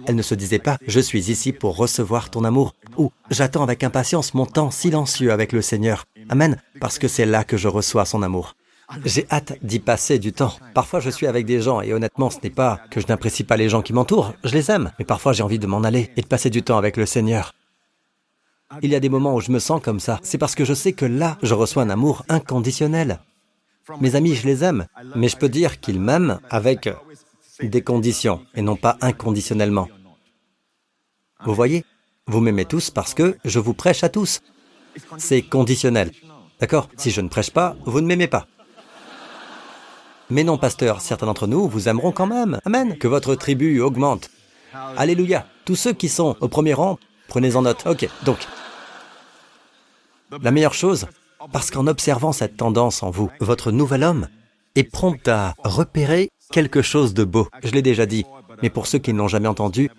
Elle 0.07 0.15
ne 0.15 0.21
se 0.21 0.35
disait 0.35 0.59
pas⁇ 0.59 0.75
Je 0.87 0.99
suis 0.99 1.31
ici 1.31 1.51
pour 1.51 1.77
recevoir 1.77 2.29
ton 2.29 2.43
amour⁇ 2.43 2.75
ou⁇ 2.97 3.07
J'attends 3.31 3.63
avec 3.63 3.83
impatience 3.83 4.33
mon 4.35 4.45
temps 4.45 4.71
silencieux 4.71 5.31
avec 5.31 5.51
le 5.51 5.61
Seigneur⁇ 5.61 6.05
Amen, 6.29 6.61
parce 6.79 6.99
que 6.99 7.07
c'est 7.07 7.25
là 7.25 7.43
que 7.43 7.57
je 7.57 7.67
reçois 7.67 8.05
son 8.05 8.21
amour. 8.21 8.55
J'ai 9.03 9.25
hâte 9.31 9.57
d'y 9.63 9.79
passer 9.79 10.19
du 10.19 10.31
temps. 10.31 10.53
Parfois 10.75 10.99
je 10.99 11.09
suis 11.09 11.25
avec 11.25 11.45
des 11.45 11.59
gens 11.59 11.81
et 11.81 11.93
honnêtement 11.93 12.29
ce 12.29 12.37
n'est 12.43 12.51
pas 12.51 12.81
que 12.91 13.01
je 13.01 13.07
n'apprécie 13.07 13.43
pas 13.43 13.57
les 13.57 13.69
gens 13.69 13.81
qui 13.81 13.93
m'entourent, 13.93 14.33
je 14.43 14.53
les 14.53 14.69
aime, 14.69 14.91
mais 14.99 15.05
parfois 15.05 15.33
j'ai 15.33 15.43
envie 15.43 15.59
de 15.59 15.67
m'en 15.67 15.83
aller 15.83 16.11
et 16.17 16.21
de 16.21 16.27
passer 16.27 16.51
du 16.51 16.61
temps 16.61 16.77
avec 16.77 16.97
le 16.97 17.07
Seigneur. 17.07 17.53
Il 18.81 18.89
y 18.89 18.95
a 18.95 18.99
des 18.99 19.09
moments 19.09 19.35
où 19.35 19.41
je 19.41 19.51
me 19.51 19.59
sens 19.59 19.81
comme 19.81 19.99
ça. 19.99 20.19
C'est 20.23 20.37
parce 20.37 20.55
que 20.55 20.65
je 20.65 20.73
sais 20.73 20.93
que 20.93 21.05
là, 21.05 21.37
je 21.43 21.53
reçois 21.53 21.83
un 21.83 21.89
amour 21.89 22.23
inconditionnel. 22.29 23.19
Mes 24.01 24.15
amis, 24.15 24.35
je 24.35 24.47
les 24.47 24.63
aime, 24.63 24.87
mais 25.15 25.27
je 25.27 25.37
peux 25.37 25.49
dire 25.49 25.79
qu'ils 25.79 25.99
m'aiment 25.99 26.39
avec 26.49 26.89
des 27.61 27.81
conditions 27.81 28.43
et 28.55 28.61
non 28.61 28.75
pas 28.75 28.97
inconditionnellement. 29.01 29.87
Vous 31.43 31.53
voyez 31.53 31.85
Vous 32.27 32.41
m'aimez 32.41 32.65
tous 32.65 32.89
parce 32.89 33.13
que 33.13 33.37
je 33.45 33.59
vous 33.59 33.73
prêche 33.73 34.03
à 34.03 34.09
tous. 34.09 34.41
C'est 35.17 35.41
conditionnel. 35.43 36.11
D'accord 36.59 36.89
Si 36.97 37.11
je 37.11 37.21
ne 37.21 37.27
prêche 37.27 37.51
pas, 37.51 37.75
vous 37.85 38.01
ne 38.01 38.07
m'aimez 38.07 38.27
pas. 38.27 38.47
Mais 40.29 40.43
non, 40.43 40.57
pasteur, 40.57 41.01
certains 41.01 41.27
d'entre 41.27 41.45
nous 41.45 41.67
vous 41.67 41.87
aimeront 41.87 42.11
quand 42.11 42.25
même. 42.25 42.59
Amen. 42.65 42.97
Que 42.97 43.07
votre 43.07 43.35
tribu 43.35 43.79
augmente. 43.79 44.31
Alléluia. 44.97 45.45
Tous 45.65 45.75
ceux 45.75 45.93
qui 45.93 46.09
sont 46.09 46.35
au 46.41 46.47
premier 46.47 46.73
rang, 46.73 46.97
prenez 47.27 47.55
en 47.55 47.61
note. 47.61 47.85
Ok, 47.85 48.09
donc. 48.25 48.39
La 50.31 50.51
meilleure 50.51 50.73
chose, 50.73 51.07
parce 51.51 51.71
qu'en 51.71 51.87
observant 51.87 52.31
cette 52.31 52.57
tendance 52.57 53.03
en 53.03 53.09
vous, 53.09 53.29
votre 53.39 53.71
nouvel 53.71 54.03
homme 54.03 54.27
est 54.75 54.83
prompt 54.83 55.27
à 55.27 55.53
repérer 55.63 56.29
quelque 56.51 56.81
chose 56.81 57.13
de 57.13 57.23
beau. 57.23 57.47
Je 57.63 57.71
l'ai 57.71 57.81
déjà 57.81 58.05
dit, 58.05 58.25
mais 58.61 58.69
pour 58.69 58.87
ceux 58.87 58.99
qui 58.99 59.13
ne 59.13 59.19
l'ont 59.19 59.27
jamais 59.27 59.47
entendu, 59.47 59.89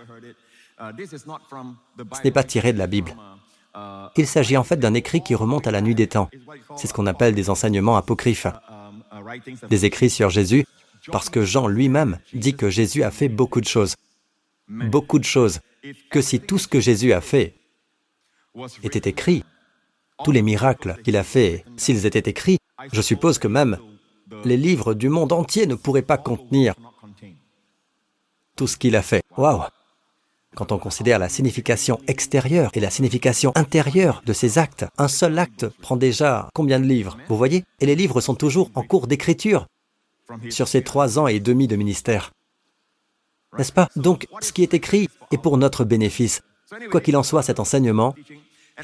ce 0.79 2.23
n'est 2.25 2.31
pas 2.31 2.45
tiré 2.45 2.73
de 2.73 2.79
la 2.79 2.87
Bible. 2.87 3.15
Il 4.17 4.27
s'agit 4.27 4.57
en 4.57 4.65
fait 4.65 4.77
d'un 4.77 4.95
écrit 4.95 5.23
qui 5.23 5.35
remonte 5.35 5.67
à 5.67 5.71
la 5.71 5.81
nuit 5.81 5.95
des 5.95 6.07
temps. 6.07 6.31
C'est 6.77 6.87
ce 6.87 6.95
qu'on 6.95 7.07
appelle 7.07 7.35
des 7.35 7.51
enseignements 7.51 7.97
apocryphes. 7.97 8.47
Des 9.69 9.85
écrits 9.85 10.11
sur 10.11 10.31
Jésus, 10.31 10.67
parce 11.11 11.31
que 11.31 11.45
Jean 11.45 11.67
lui-même 11.67 12.19
dit 12.33 12.55
que 12.55 12.71
Jésus 12.71 13.03
a 13.03 13.11
fait 13.11 13.29
beaucoup 13.29 13.61
de 13.61 13.67
choses. 13.67 13.95
Beaucoup 14.69 15.19
de 15.19 15.25
choses. 15.25 15.61
Que 16.11 16.21
si 16.21 16.41
tout 16.41 16.59
ce 16.59 16.69
que 16.69 16.81
Jésus 16.81 17.13
a 17.13 17.21
fait 17.21 17.55
était 18.83 19.09
écrit, 19.09 19.45
tous 20.25 20.33
les 20.33 20.43
miracles 20.43 20.97
qu'il 21.05 21.17
a 21.17 21.23
faits, 21.23 21.65
s'ils 21.77 22.07
étaient 22.07 22.31
écrits, 22.31 22.59
je 22.93 23.03
suppose 23.03 23.39
que 23.39 23.49
même 23.49 23.79
les 24.45 24.57
livres 24.57 24.95
du 24.95 25.09
monde 25.09 25.33
entier 25.33 25.67
ne 25.67 25.75
pourraient 25.75 26.03
pas 26.03 26.19
contenir 26.19 26.75
tout 28.57 28.67
ce 28.67 28.77
qu'il 28.77 28.97
a 28.97 29.03
fait. 29.03 29.23
Waouh 29.37 29.63
Quand 30.55 30.73
on 30.73 30.79
considère 30.79 31.19
la 31.19 31.29
signification 31.29 32.01
extérieure 32.07 32.71
et 32.75 32.81
la 32.81 32.91
signification 32.91 33.53
intérieure 33.55 34.23
de 34.25 34.33
ces 34.33 34.59
actes, 34.59 34.87
un 34.99 35.09
seul 35.09 35.39
acte 35.39 35.69
prend 35.83 35.97
déjà 35.97 36.49
combien 36.55 36.81
de 36.81 36.87
livres 36.87 37.19
Vous 37.29 37.37
voyez? 37.37 37.65
Et 37.81 37.87
les 37.87 37.95
livres 37.95 38.21
sont 38.21 38.35
toujours 38.35 38.71
en 38.75 38.83
cours 38.83 39.07
d'écriture 39.07 39.67
sur 40.51 40.69
ces 40.69 40.83
trois 40.83 41.19
ans 41.19 41.27
et 41.27 41.39
demi 41.39 41.69
de 41.69 41.77
ministère. 41.77 42.33
N'est-ce 43.57 43.73
pas? 43.73 43.89
Donc, 43.97 44.27
ce 44.41 44.53
qui 44.53 44.63
est 44.63 44.75
écrit 44.75 45.09
est 45.31 45.39
pour 45.39 45.57
notre 45.57 45.85
bénéfice. 45.85 46.43
Quoi 46.91 47.01
qu'il 47.01 47.17
en 47.17 47.23
soit, 47.23 47.43
cet 47.43 47.61
enseignement 47.61 48.15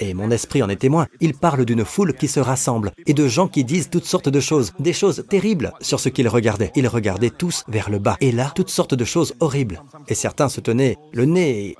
et 0.00 0.14
mon 0.14 0.30
esprit 0.30 0.62
en 0.62 0.68
est 0.68 0.76
témoin. 0.76 1.06
Il 1.20 1.34
parle 1.34 1.64
d'une 1.64 1.84
foule 1.84 2.14
qui 2.14 2.28
se 2.28 2.40
rassemble 2.40 2.92
et 3.06 3.14
de 3.14 3.28
gens 3.28 3.48
qui 3.48 3.64
disent 3.64 3.90
toutes 3.90 4.04
sortes 4.04 4.28
de 4.28 4.40
choses, 4.40 4.72
des 4.78 4.92
choses 4.92 5.24
terribles 5.28 5.72
sur 5.80 6.00
ce 6.00 6.08
qu'ils 6.08 6.28
regardaient. 6.28 6.72
Ils 6.74 6.88
regardaient 6.88 7.30
tous 7.30 7.64
vers 7.68 7.90
le 7.90 7.98
bas. 7.98 8.16
Et 8.20 8.32
là, 8.32 8.52
toutes 8.54 8.70
sortes 8.70 8.94
de 8.94 9.04
choses 9.04 9.34
horribles. 9.40 9.82
Et 10.08 10.14
certains 10.14 10.48
se 10.48 10.60
tenaient 10.60 10.96
le 11.12 11.24
nez. 11.24 11.76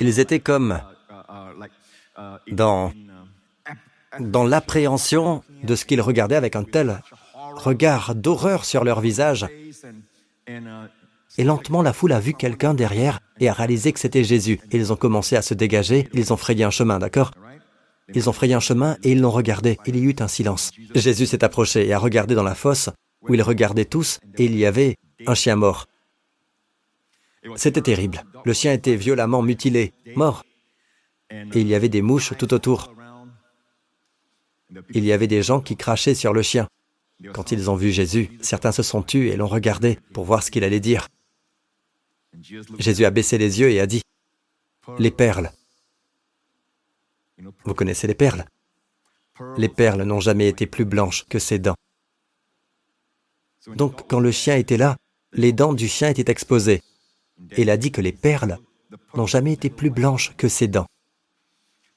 Ils 0.00 0.20
étaient 0.20 0.40
comme 0.40 0.80
dans, 2.50 2.92
dans 4.20 4.44
l'appréhension 4.44 5.42
de 5.62 5.74
ce 5.74 5.84
qu'ils 5.84 6.00
regardaient 6.00 6.36
avec 6.36 6.56
un 6.56 6.64
tel 6.64 7.02
regard 7.56 8.14
d'horreur 8.14 8.64
sur 8.64 8.84
leur 8.84 9.00
visage. 9.00 9.46
Et 11.38 11.44
lentement, 11.44 11.82
la 11.82 11.92
foule 11.92 12.12
a 12.12 12.20
vu 12.20 12.32
quelqu'un 12.32 12.72
derrière 12.72 13.20
et 13.40 13.48
a 13.48 13.52
réalisé 13.52 13.92
que 13.92 14.00
c'était 14.00 14.24
Jésus. 14.24 14.58
Ils 14.72 14.92
ont 14.92 14.96
commencé 14.96 15.36
à 15.36 15.42
se 15.42 15.54
dégager, 15.54 16.08
ils 16.14 16.32
ont 16.32 16.36
frayé 16.36 16.64
un 16.64 16.70
chemin, 16.70 16.98
d'accord? 16.98 17.32
Ils 18.14 18.28
ont 18.28 18.32
frayé 18.32 18.54
un 18.54 18.60
chemin 18.60 18.96
et 19.02 19.12
ils 19.12 19.20
l'ont 19.20 19.30
regardé. 19.30 19.78
Il 19.86 19.96
y 19.96 20.02
eut 20.02 20.16
un 20.20 20.28
silence. 20.28 20.70
Jésus 20.94 21.26
s'est 21.26 21.44
approché 21.44 21.86
et 21.86 21.92
a 21.92 21.98
regardé 21.98 22.34
dans 22.34 22.42
la 22.42 22.54
fosse 22.54 22.90
où 23.22 23.34
ils 23.34 23.42
regardaient 23.42 23.84
tous 23.84 24.20
et 24.36 24.44
il 24.44 24.56
y 24.56 24.64
avait 24.64 24.96
un 25.26 25.34
chien 25.34 25.56
mort. 25.56 25.86
C'était 27.56 27.82
terrible. 27.82 28.24
Le 28.44 28.52
chien 28.52 28.72
était 28.72 28.96
violemment 28.96 29.42
mutilé, 29.42 29.92
mort. 30.14 30.44
Et 31.30 31.60
il 31.60 31.66
y 31.66 31.74
avait 31.74 31.88
des 31.88 32.02
mouches 32.02 32.34
tout 32.38 32.54
autour. 32.54 32.92
Il 34.90 35.04
y 35.04 35.12
avait 35.12 35.26
des 35.26 35.42
gens 35.42 35.60
qui 35.60 35.76
crachaient 35.76 36.14
sur 36.14 36.32
le 36.32 36.42
chien. 36.42 36.68
Quand 37.32 37.50
ils 37.50 37.70
ont 37.70 37.76
vu 37.76 37.92
Jésus, 37.92 38.30
certains 38.40 38.72
se 38.72 38.82
sont 38.82 39.02
tus 39.02 39.28
et 39.28 39.36
l'ont 39.36 39.46
regardé 39.46 39.98
pour 40.12 40.24
voir 40.24 40.42
ce 40.42 40.50
qu'il 40.50 40.64
allait 40.64 40.80
dire. 40.80 41.08
Jésus 42.78 43.04
a 43.04 43.10
baissé 43.10 43.38
les 43.38 43.60
yeux 43.60 43.70
et 43.70 43.80
a 43.80 43.86
dit, 43.86 44.02
Les 44.98 45.10
perles, 45.10 45.50
vous 47.38 47.74
connaissez 47.74 48.06
les 48.06 48.14
perles? 48.14 48.44
Les 49.56 49.68
perles 49.68 50.02
n'ont 50.02 50.20
jamais 50.20 50.48
été 50.48 50.66
plus 50.66 50.84
blanches 50.84 51.26
que 51.28 51.38
ses 51.38 51.58
dents. 51.58 51.76
Donc 53.74 54.06
quand 54.08 54.20
le 54.20 54.30
chien 54.30 54.56
était 54.56 54.76
là, 54.76 54.96
les 55.32 55.52
dents 55.52 55.74
du 55.74 55.88
chien 55.88 56.08
étaient 56.08 56.30
exposées. 56.30 56.82
Il 57.56 57.68
a 57.68 57.76
dit 57.76 57.92
que 57.92 58.00
les 58.00 58.12
perles 58.12 58.58
n'ont 59.14 59.26
jamais 59.26 59.52
été 59.52 59.68
plus 59.68 59.90
blanches 59.90 60.34
que 60.36 60.48
ses 60.48 60.68
dents. 60.68 60.86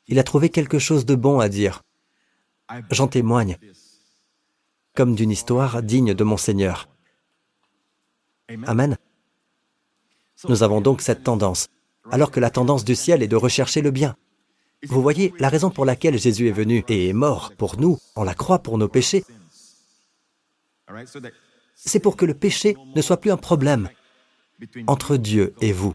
Il 0.07 0.19
a 0.19 0.23
trouvé 0.23 0.49
quelque 0.49 0.79
chose 0.79 1.05
de 1.05 1.15
bon 1.15 1.39
à 1.39 1.47
dire. 1.47 1.83
J'en 2.91 3.07
témoigne, 3.07 3.57
comme 4.95 5.15
d'une 5.15 5.31
histoire 5.31 5.81
digne 5.81 6.13
de 6.13 6.23
mon 6.23 6.37
Seigneur. 6.37 6.89
Amen. 8.65 8.97
Nous 10.47 10.63
avons 10.63 10.81
donc 10.81 11.01
cette 11.01 11.23
tendance, 11.23 11.67
alors 12.11 12.31
que 12.31 12.39
la 12.39 12.49
tendance 12.49 12.83
du 12.83 12.95
ciel 12.95 13.21
est 13.23 13.27
de 13.27 13.35
rechercher 13.35 13.81
le 13.81 13.91
bien. 13.91 14.15
Vous 14.87 15.01
voyez, 15.01 15.33
la 15.39 15.49
raison 15.49 15.69
pour 15.69 15.85
laquelle 15.85 16.17
Jésus 16.17 16.47
est 16.47 16.53
venu 16.53 16.83
et 16.87 17.09
est 17.09 17.13
mort 17.13 17.51
pour 17.57 17.79
nous, 17.79 17.99
on 18.15 18.23
la 18.23 18.33
croix 18.33 18.59
pour 18.59 18.77
nos 18.77 18.87
péchés, 18.87 19.25
c'est 21.75 21.99
pour 21.99 22.15
que 22.15 22.25
le 22.25 22.33
péché 22.33 22.75
ne 22.95 23.01
soit 23.01 23.17
plus 23.17 23.31
un 23.31 23.37
problème 23.37 23.89
entre 24.87 25.17
Dieu 25.17 25.53
et 25.61 25.71
vous. 25.71 25.93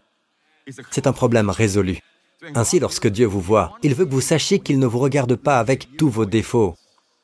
C'est 0.91 1.07
un 1.07 1.13
problème 1.13 1.49
résolu. 1.49 1.99
Ainsi, 2.53 2.79
lorsque 2.79 3.07
Dieu 3.07 3.25
vous 3.25 3.41
voit, 3.41 3.77
il 3.81 3.95
veut 3.95 4.05
que 4.05 4.11
vous 4.11 4.21
sachiez 4.21 4.59
qu'il 4.59 4.79
ne 4.79 4.85
vous 4.85 4.99
regarde 4.99 5.35
pas 5.35 5.59
avec 5.59 5.97
tous 5.97 6.09
vos 6.09 6.25
défauts. 6.25 6.75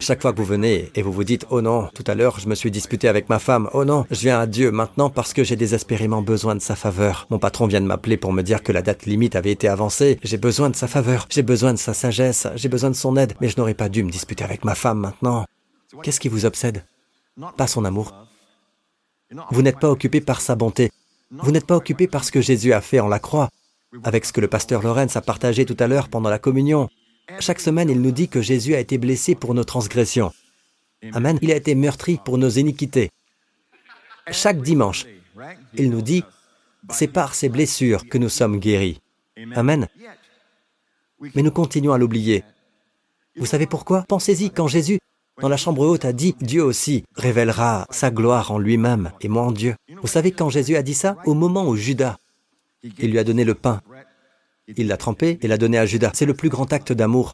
Chaque 0.02 0.24
fois 0.24 0.34
que 0.34 0.38
vous 0.40 0.46
venez 0.46 0.92
et 0.96 1.04
vous 1.04 1.12
vous 1.12 1.24
dites⁇ 1.24 1.44
Oh 1.52 1.62
non, 1.62 1.88
tout 1.94 2.04
à 2.08 2.16
l'heure 2.16 2.40
je 2.40 2.50
me 2.50 2.56
suis 2.56 2.72
disputé 2.72 3.08
avec 3.08 3.30
ma 3.30 3.38
femme, 3.38 3.70
oh 3.72 3.86
non, 3.86 4.04
je 4.10 4.20
viens 4.22 4.40
à 4.40 4.48
Dieu 4.48 4.72
maintenant 4.72 5.12
parce 5.12 5.32
que 5.32 5.44
j'ai 5.44 5.56
désespérément 5.56 6.24
besoin 6.24 6.56
de 6.56 6.60
sa 6.60 6.76
faveur. 6.76 7.28
Mon 7.30 7.38
patron 7.38 7.68
vient 7.68 7.82
de 7.82 7.86
m'appeler 7.86 8.18
pour 8.18 8.34
me 8.34 8.42
dire 8.42 8.64
que 8.64 8.72
la 8.72 8.82
date 8.82 9.06
limite 9.06 9.36
avait 9.36 9.52
été 9.52 9.68
avancée, 9.68 10.20
j'ai 10.24 10.38
besoin 10.38 10.72
de 10.72 10.76
sa 10.76 10.88
faveur, 10.88 11.28
j'ai 11.30 11.44
besoin 11.44 11.72
de 11.72 11.78
sa 11.78 11.94
sagesse, 11.94 12.48
j'ai 12.56 12.68
besoin 12.68 12.90
de 12.90 12.96
son 12.96 13.16
aide, 13.16 13.36
mais 13.42 13.48
je 13.48 13.58
n'aurais 13.58 13.76
pas 13.76 13.90
dû 13.90 14.04
me 14.04 14.10
disputer 14.10 14.44
avec 14.44 14.66
ma 14.66 14.74
femme 14.74 14.98
maintenant. 14.98 15.46
Qu'est-ce 16.02 16.20
qui 16.20 16.30
vous 16.30 16.46
obsède? 16.46 16.84
Pas 17.56 17.68
son 17.68 17.86
amour. 17.86 18.12
Vous 19.52 19.62
n'êtes 19.62 19.80
pas 19.80 19.92
occupé 19.92 20.20
par 20.20 20.42
sa 20.42 20.56
bonté. 20.56 20.90
Vous 21.30 21.52
n'êtes 21.52 21.68
pas 21.68 21.78
occupé 21.78 22.08
par 22.08 22.24
ce 22.24 22.32
que 22.32 22.42
Jésus 22.42 22.74
a 22.74 22.82
fait 22.82 23.02
en 23.02 23.08
la 23.08 23.20
croix, 23.20 23.50
avec 24.04 24.26
ce 24.26 24.34
que 24.34 24.42
le 24.42 24.48
pasteur 24.48 24.82
Lorenz 24.82 25.16
a 25.16 25.22
partagé 25.22 25.64
tout 25.64 25.78
à 25.80 25.86
l'heure 25.86 26.10
pendant 26.10 26.32
la 26.32 26.40
communion. 26.40 26.90
Chaque 27.40 27.60
semaine, 27.60 27.90
il 27.90 28.02
nous 28.02 28.12
dit 28.12 28.28
que 28.28 28.42
Jésus 28.42 28.76
a 28.76 28.80
été 28.80 28.98
blessé 28.98 29.36
pour 29.36 29.54
nos 29.54 29.64
transgressions. 29.64 30.32
Amen. 31.14 31.40
Il 31.42 31.52
a 31.52 31.56
été 31.56 31.76
meurtri 31.76 32.20
pour 32.24 32.38
nos 32.38 32.50
iniquités. 32.50 33.10
Chaque 34.30 34.62
dimanche, 34.62 35.06
il 35.74 35.90
nous 35.90 36.02
dit, 36.02 36.24
c'est 36.90 37.08
par 37.08 37.34
ses 37.34 37.50
blessures 37.50 38.08
que 38.08 38.18
nous 38.18 38.30
sommes 38.30 38.60
guéris. 38.60 39.02
Amen. 39.56 39.88
Mais 41.36 41.42
nous 41.42 41.52
continuons 41.52 41.94
à 41.94 41.98
l'oublier. 41.98 42.44
Vous 43.38 43.46
savez 43.46 43.66
pourquoi? 43.66 44.04
Pensez-y, 44.08 44.52
quand 44.52 44.68
Jésus, 44.68 45.00
dans 45.40 45.50
la 45.50 45.58
chambre 45.58 45.88
haute, 45.88 46.06
a 46.06 46.14
dit, 46.14 46.36
Dieu 46.42 46.64
aussi 46.64 47.04
révélera 47.16 47.88
sa 47.90 48.12
gloire 48.12 48.52
en 48.52 48.60
lui-même 48.60 49.12
et 49.22 49.30
moi 49.30 49.44
en 49.44 49.52
Dieu. 49.52 49.76
Vous 50.02 50.08
savez 50.08 50.32
quand 50.32 50.50
Jésus 50.50 50.76
a 50.76 50.84
dit 50.84 50.94
ça 50.94 51.18
Au 51.26 51.34
moment 51.34 51.68
où 51.68 51.76
Judas, 51.76 52.18
il 52.84 53.12
lui 53.12 53.20
a 53.20 53.24
donné 53.24 53.44
le 53.44 53.56
pain 53.56 53.82
il 54.68 54.88
l'a 54.88 54.98
trempé 54.98 55.38
et 55.42 55.48
l'a 55.48 55.58
donné 55.58 55.78
à 55.78 55.86
Judas. 55.86 56.12
C'est 56.14 56.26
le 56.26 56.34
plus 56.34 56.50
grand 56.50 56.72
acte 56.74 56.94
d'amour. 56.94 57.34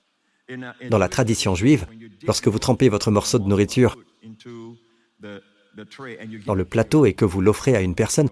Dans 0.90 0.98
la 0.98 1.10
tradition 1.10 1.56
juive, 1.56 1.86
lorsque 2.24 2.48
vous 2.48 2.60
trempez 2.60 2.88
votre 2.88 3.12
morceau 3.12 3.38
de 3.38 3.48
nourriture 3.48 3.98
dans 6.46 6.56
le 6.56 6.66
plateau 6.66 7.06
et 7.06 7.14
que 7.14 7.26
vous 7.26 7.42
l'offrez 7.42 7.76
à 7.76 7.82
une 7.82 7.96
personne, 7.96 8.30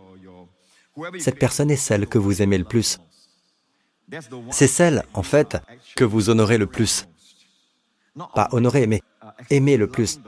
cette 1.20 1.38
personne 1.38 1.70
est 1.70 1.76
celle 1.76 2.08
que 2.08 2.18
vous 2.18 2.42
aimez 2.42 2.58
le 2.58 2.64
plus. 2.64 3.00
C'est 4.52 4.68
celle, 4.68 5.04
en 5.14 5.24
fait, 5.24 5.58
que 5.96 6.04
vous 6.04 6.30
honorez 6.30 6.58
le 6.58 6.68
plus. 6.68 7.08
Pas 8.34 8.48
honorer, 8.52 8.88
mais 8.88 9.02
aimer 9.50 9.76
le 9.76 9.88
plus. 9.88 10.20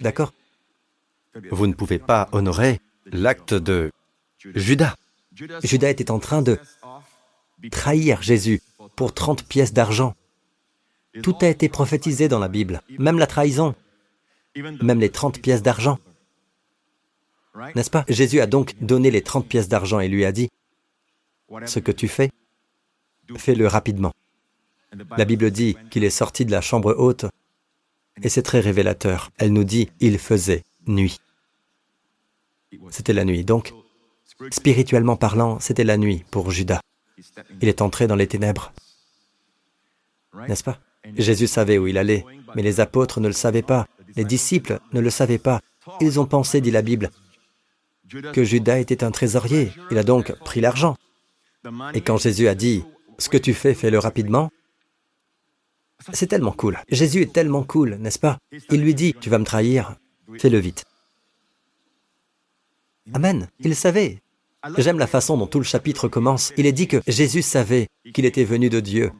D'accord? 0.00 0.34
Vous 1.50 1.66
ne 1.66 1.72
pouvez 1.72 1.98
pas 1.98 2.28
honorer 2.32 2.80
l'acte 3.06 3.54
de 3.54 3.90
Judas. 4.38 4.94
Judas 5.62 5.90
était 5.90 6.10
en 6.10 6.18
train 6.18 6.42
de 6.42 6.58
trahir 7.70 8.22
Jésus 8.22 8.62
pour 8.96 9.14
30 9.14 9.44
pièces 9.44 9.72
d'argent. 9.72 10.14
Tout 11.22 11.36
a 11.40 11.48
été 11.48 11.68
prophétisé 11.68 12.28
dans 12.28 12.38
la 12.38 12.48
Bible, 12.48 12.82
même 12.98 13.18
la 13.18 13.26
trahison, 13.26 13.74
même 14.82 15.00
les 15.00 15.10
30 15.10 15.40
pièces 15.40 15.62
d'argent. 15.62 15.98
N'est-ce 17.74 17.90
pas? 17.90 18.04
Jésus 18.08 18.40
a 18.40 18.46
donc 18.46 18.76
donné 18.80 19.10
les 19.10 19.22
30 19.22 19.46
pièces 19.46 19.68
d'argent 19.68 20.00
et 20.00 20.08
lui 20.08 20.24
a 20.24 20.32
dit, 20.32 20.48
ce 21.66 21.80
que 21.80 21.92
tu 21.92 22.08
fais, 22.08 22.30
fais-le 23.36 23.66
rapidement. 23.66 24.12
La 25.16 25.24
Bible 25.24 25.50
dit 25.50 25.76
qu'il 25.90 26.04
est 26.04 26.10
sorti 26.10 26.44
de 26.44 26.50
la 26.50 26.60
chambre 26.60 26.94
haute 26.96 27.26
et 28.22 28.28
c'est 28.28 28.42
très 28.42 28.60
révélateur. 28.60 29.30
Elle 29.38 29.52
nous 29.52 29.64
dit, 29.64 29.90
il 30.00 30.18
faisait 30.18 30.64
nuit. 30.86 31.18
C'était 32.90 33.12
la 33.12 33.24
nuit. 33.24 33.44
Donc, 33.44 33.74
spirituellement 34.50 35.16
parlant, 35.16 35.58
c'était 35.60 35.84
la 35.84 35.96
nuit 35.96 36.24
pour 36.30 36.50
Judas. 36.50 36.80
Il 37.60 37.68
est 37.68 37.82
entré 37.82 38.06
dans 38.06 38.16
les 38.16 38.26
ténèbres. 38.26 38.72
N'est-ce 40.48 40.64
pas? 40.64 40.78
Jésus 41.16 41.46
savait 41.46 41.78
où 41.78 41.86
il 41.86 41.98
allait, 41.98 42.24
mais 42.54 42.62
les 42.62 42.80
apôtres 42.80 43.20
ne 43.20 43.28
le 43.28 43.32
savaient 43.32 43.62
pas, 43.62 43.86
les 44.16 44.24
disciples 44.24 44.80
ne 44.92 45.00
le 45.00 45.10
savaient 45.10 45.38
pas. 45.38 45.60
Ils 46.00 46.20
ont 46.20 46.26
pensé, 46.26 46.60
dit 46.60 46.70
la 46.70 46.82
Bible, 46.82 47.10
que 48.32 48.44
Judas 48.44 48.78
était 48.78 49.04
un 49.04 49.10
trésorier. 49.10 49.72
Il 49.90 49.98
a 49.98 50.04
donc 50.04 50.32
pris 50.44 50.60
l'argent. 50.60 50.96
Et 51.94 52.00
quand 52.00 52.18
Jésus 52.18 52.48
a 52.48 52.54
dit, 52.54 52.84
ce 53.18 53.28
que 53.28 53.38
tu 53.38 53.54
fais, 53.54 53.74
fais-le 53.74 53.98
rapidement, 53.98 54.50
c'est 56.12 56.28
tellement 56.28 56.52
cool. 56.52 56.78
Jésus 56.88 57.22
est 57.22 57.32
tellement 57.32 57.64
cool, 57.64 57.96
n'est-ce 57.96 58.18
pas? 58.18 58.38
Il 58.70 58.82
lui 58.82 58.94
dit, 58.94 59.14
tu 59.14 59.30
vas 59.30 59.38
me 59.38 59.44
trahir, 59.44 59.96
fais-le 60.38 60.58
vite. 60.58 60.84
Amen. 63.14 63.48
Il 63.60 63.74
savait. 63.74 64.20
J'aime 64.76 64.98
la 64.98 65.06
façon 65.06 65.36
dont 65.36 65.46
tout 65.46 65.58
le 65.58 65.64
chapitre 65.64 66.08
commence. 66.08 66.52
Il 66.56 66.66
est 66.66 66.72
dit 66.72 66.88
que 66.88 67.00
Jésus 67.06 67.42
savait 67.42 67.88
qu'il 68.12 68.24
était 68.24 68.44
venu 68.44 68.68
de 68.70 68.80
Dieu 68.80 69.12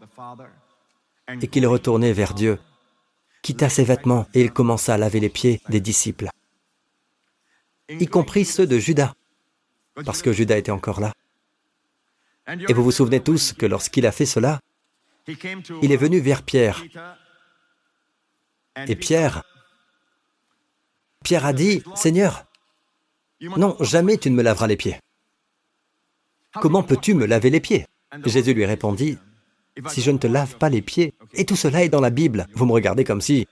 et 1.40 1.46
qu'il 1.46 1.66
retournait 1.66 2.12
vers 2.12 2.34
Dieu, 2.34 2.58
quitta 3.42 3.68
ses 3.68 3.84
vêtements 3.84 4.26
et 4.34 4.40
il 4.40 4.52
commença 4.52 4.94
à 4.94 4.98
laver 4.98 5.20
les 5.20 5.28
pieds 5.28 5.60
des 5.68 5.80
disciples, 5.80 6.28
y 7.88 8.06
compris 8.06 8.44
ceux 8.44 8.66
de 8.66 8.78
Judas, 8.78 9.14
parce 10.04 10.22
que 10.22 10.32
Judas 10.32 10.56
était 10.56 10.72
encore 10.72 11.00
là. 11.00 11.12
Et 12.68 12.72
vous 12.72 12.82
vous 12.82 12.92
souvenez 12.92 13.20
tous 13.20 13.52
que 13.52 13.66
lorsqu'il 13.66 14.06
a 14.06 14.12
fait 14.12 14.26
cela, 14.26 14.60
il 15.82 15.92
est 15.92 15.96
venu 15.96 16.18
vers 16.20 16.42
Pierre. 16.42 16.82
Et 18.86 18.96
Pierre, 18.96 19.42
Pierre 21.22 21.44
a 21.44 21.52
dit, 21.52 21.82
Seigneur, 21.94 22.46
non, 23.40 23.76
jamais 23.80 24.16
tu 24.16 24.30
ne 24.30 24.36
me 24.36 24.42
laveras 24.42 24.66
les 24.66 24.76
pieds. 24.76 24.98
Comment 26.54 26.82
peux-tu 26.82 27.14
me 27.14 27.26
laver 27.26 27.50
les 27.50 27.60
pieds 27.60 27.86
Jésus 28.24 28.54
lui 28.54 28.64
répondit, 28.64 29.18
Si 29.88 30.00
je 30.00 30.10
ne 30.10 30.18
te 30.18 30.26
lave 30.26 30.56
pas 30.56 30.68
les 30.68 30.82
pieds, 30.82 31.12
et 31.34 31.44
tout 31.44 31.56
cela 31.56 31.84
est 31.84 31.88
dans 31.88 32.00
la 32.00 32.10
Bible, 32.10 32.46
vous 32.54 32.66
me 32.66 32.72
regardez 32.72 33.04
comme 33.04 33.20
si 33.20 33.46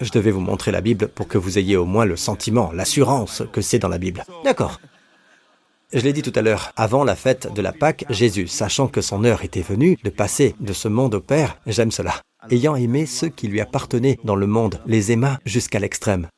je 0.00 0.10
devais 0.10 0.30
vous 0.30 0.40
montrer 0.40 0.72
la 0.72 0.80
Bible 0.80 1.08
pour 1.08 1.28
que 1.28 1.38
vous 1.38 1.58
ayez 1.58 1.76
au 1.76 1.86
moins 1.86 2.04
le 2.04 2.16
sentiment, 2.16 2.72
l'assurance 2.72 3.42
que 3.52 3.60
c'est 3.60 3.78
dans 3.78 3.88
la 3.88 3.98
Bible. 3.98 4.24
D'accord. 4.44 4.80
Je 5.92 6.00
l'ai 6.00 6.12
dit 6.12 6.22
tout 6.22 6.32
à 6.34 6.42
l'heure, 6.42 6.72
avant 6.76 7.04
la 7.04 7.14
fête 7.14 7.52
de 7.54 7.62
la 7.62 7.72
Pâque, 7.72 8.04
Jésus, 8.10 8.48
sachant 8.48 8.88
que 8.88 9.00
son 9.00 9.24
heure 9.24 9.44
était 9.44 9.62
venue 9.62 9.96
de 10.02 10.10
passer 10.10 10.56
de 10.60 10.72
ce 10.72 10.88
monde 10.88 11.14
au 11.14 11.20
Père, 11.20 11.58
j'aime 11.66 11.92
cela, 11.92 12.20
ayant 12.50 12.74
aimé 12.74 13.06
ceux 13.06 13.28
qui 13.28 13.46
lui 13.46 13.60
appartenaient 13.60 14.18
dans 14.24 14.36
le 14.36 14.48
monde, 14.48 14.80
les 14.86 15.12
aima 15.12 15.38
jusqu'à 15.46 15.78
l'extrême. 15.78 16.28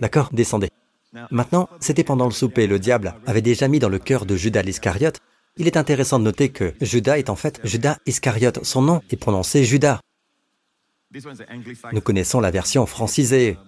D'accord 0.00 0.28
Descendez. 0.32 0.68
Maintenant, 1.30 1.68
c'était 1.80 2.04
pendant 2.04 2.26
le 2.26 2.30
souper, 2.30 2.66
le 2.66 2.78
diable 2.78 3.14
avait 3.26 3.42
déjà 3.42 3.66
mis 3.68 3.78
dans 3.78 3.88
le 3.88 3.98
cœur 3.98 4.26
de 4.26 4.36
Judas 4.36 4.62
l'Iscariote 4.62 5.20
il 5.56 5.66
est 5.66 5.76
intéressant 5.76 6.18
de 6.18 6.24
noter 6.24 6.50
que 6.50 6.74
Judas 6.80 7.18
est 7.18 7.28
en 7.28 7.36
fait 7.36 7.60
Judas 7.64 7.98
Iscariote. 8.06 8.64
Son 8.64 8.82
nom 8.82 9.02
est 9.10 9.16
prononcé 9.16 9.64
Judas. 9.64 10.00
Nous 11.92 12.00
connaissons 12.00 12.40
la 12.40 12.50
version 12.50 12.86
francisée, 12.86 13.58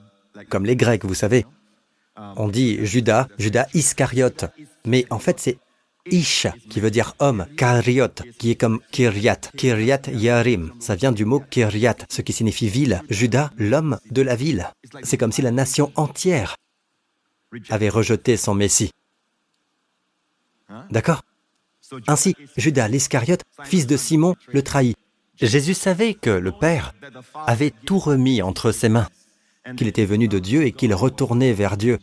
comme 0.48 0.64
les 0.64 0.76
Grecs, 0.76 1.04
vous 1.04 1.14
savez. 1.14 1.44
On 2.36 2.48
dit 2.48 2.84
Judas, 2.86 3.28
Judas 3.38 3.66
Iscariote, 3.74 4.46
mais 4.86 5.06
en 5.10 5.18
fait 5.18 5.40
c'est 5.40 5.58
Ish, 6.10 6.46
qui 6.68 6.80
veut 6.80 6.90
dire 6.90 7.14
homme, 7.20 7.46
Kariot, 7.56 8.08
qui 8.38 8.50
est 8.50 8.56
comme 8.56 8.80
Kiryat, 8.90 9.40
Kiryat 9.56 10.02
Yarim. 10.12 10.72
Ça 10.80 10.96
vient 10.96 11.12
du 11.12 11.24
mot 11.24 11.40
Kiryat, 11.40 11.96
ce 12.08 12.22
qui 12.22 12.32
signifie 12.32 12.68
ville. 12.68 13.02
Judas, 13.08 13.50
l'homme 13.56 13.98
de 14.10 14.22
la 14.22 14.34
ville. 14.34 14.68
C'est 15.04 15.16
comme 15.16 15.30
si 15.30 15.42
la 15.42 15.52
nation 15.52 15.92
entière 15.94 16.56
avait 17.68 17.88
rejeté 17.88 18.36
son 18.36 18.54
Messie. 18.54 18.90
D'accord? 20.90 21.22
Ainsi, 22.06 22.34
Judas 22.56 22.88
l'Iscariote, 22.88 23.42
fils 23.64 23.86
de 23.86 23.96
Simon, 23.96 24.34
le 24.48 24.62
trahit. 24.62 24.96
Jésus 25.36 25.74
savait 25.74 26.14
que 26.14 26.30
le 26.30 26.52
Père 26.52 26.94
avait 27.34 27.72
tout 27.84 27.98
remis 27.98 28.42
entre 28.42 28.72
ses 28.72 28.88
mains, 28.88 29.08
qu'il 29.76 29.88
était 29.88 30.04
venu 30.04 30.28
de 30.28 30.38
Dieu 30.38 30.64
et 30.64 30.72
qu'il 30.72 30.94
retournait 30.94 31.52
vers 31.52 31.76
Dieu. 31.76 31.98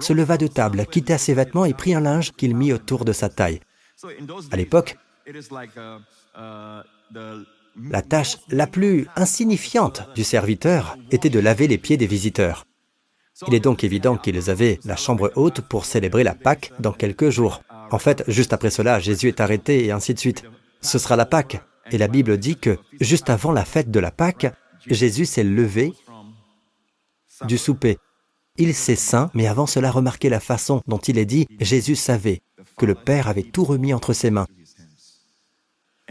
Se 0.00 0.12
leva 0.12 0.36
de 0.36 0.46
table, 0.46 0.86
quitta 0.86 1.18
ses 1.18 1.34
vêtements 1.34 1.64
et 1.64 1.74
prit 1.74 1.94
un 1.94 2.00
linge 2.00 2.32
qu'il 2.32 2.54
mit 2.54 2.72
autour 2.72 3.04
de 3.04 3.12
sa 3.12 3.28
taille. 3.28 3.60
À 4.50 4.56
l'époque, 4.56 4.96
la 6.34 8.02
tâche 8.02 8.36
la 8.48 8.66
plus 8.66 9.06
insignifiante 9.16 10.08
du 10.14 10.24
serviteur 10.24 10.96
était 11.10 11.30
de 11.30 11.40
laver 11.40 11.66
les 11.66 11.78
pieds 11.78 11.96
des 11.96 12.06
visiteurs. 12.06 12.64
Il 13.46 13.54
est 13.54 13.60
donc 13.60 13.84
évident 13.84 14.16
qu'ils 14.16 14.50
avaient 14.50 14.78
la 14.84 14.96
chambre 14.96 15.32
haute 15.34 15.60
pour 15.62 15.84
célébrer 15.84 16.24
la 16.24 16.34
Pâque 16.34 16.72
dans 16.78 16.92
quelques 16.92 17.30
jours. 17.30 17.62
En 17.90 17.98
fait, 17.98 18.22
juste 18.28 18.52
après 18.52 18.70
cela, 18.70 19.00
Jésus 19.00 19.28
est 19.28 19.40
arrêté 19.40 19.84
et 19.84 19.92
ainsi 19.92 20.14
de 20.14 20.18
suite. 20.18 20.44
Ce 20.80 20.98
sera 20.98 21.16
la 21.16 21.26
Pâque. 21.26 21.60
Et 21.90 21.98
la 21.98 22.08
Bible 22.08 22.38
dit 22.38 22.56
que 22.56 22.78
juste 23.00 23.30
avant 23.30 23.52
la 23.52 23.64
fête 23.64 23.90
de 23.90 24.00
la 24.00 24.10
Pâque, 24.10 24.46
Jésus 24.86 25.26
s'est 25.26 25.44
levé 25.44 25.92
du 27.46 27.58
souper. 27.58 27.98
Il 28.56 28.74
s'est 28.74 28.96
saint, 28.96 29.30
mais 29.34 29.46
avant 29.46 29.66
cela, 29.66 29.90
remarquez 29.90 30.28
la 30.28 30.40
façon 30.40 30.82
dont 30.86 30.98
il 30.98 31.18
est 31.18 31.24
dit, 31.24 31.46
Jésus 31.60 31.96
savait 31.96 32.42
que 32.76 32.86
le 32.86 32.94
Père 32.94 33.28
avait 33.28 33.42
tout 33.42 33.64
remis 33.64 33.94
entre 33.94 34.12
ses 34.12 34.30
mains, 34.30 34.46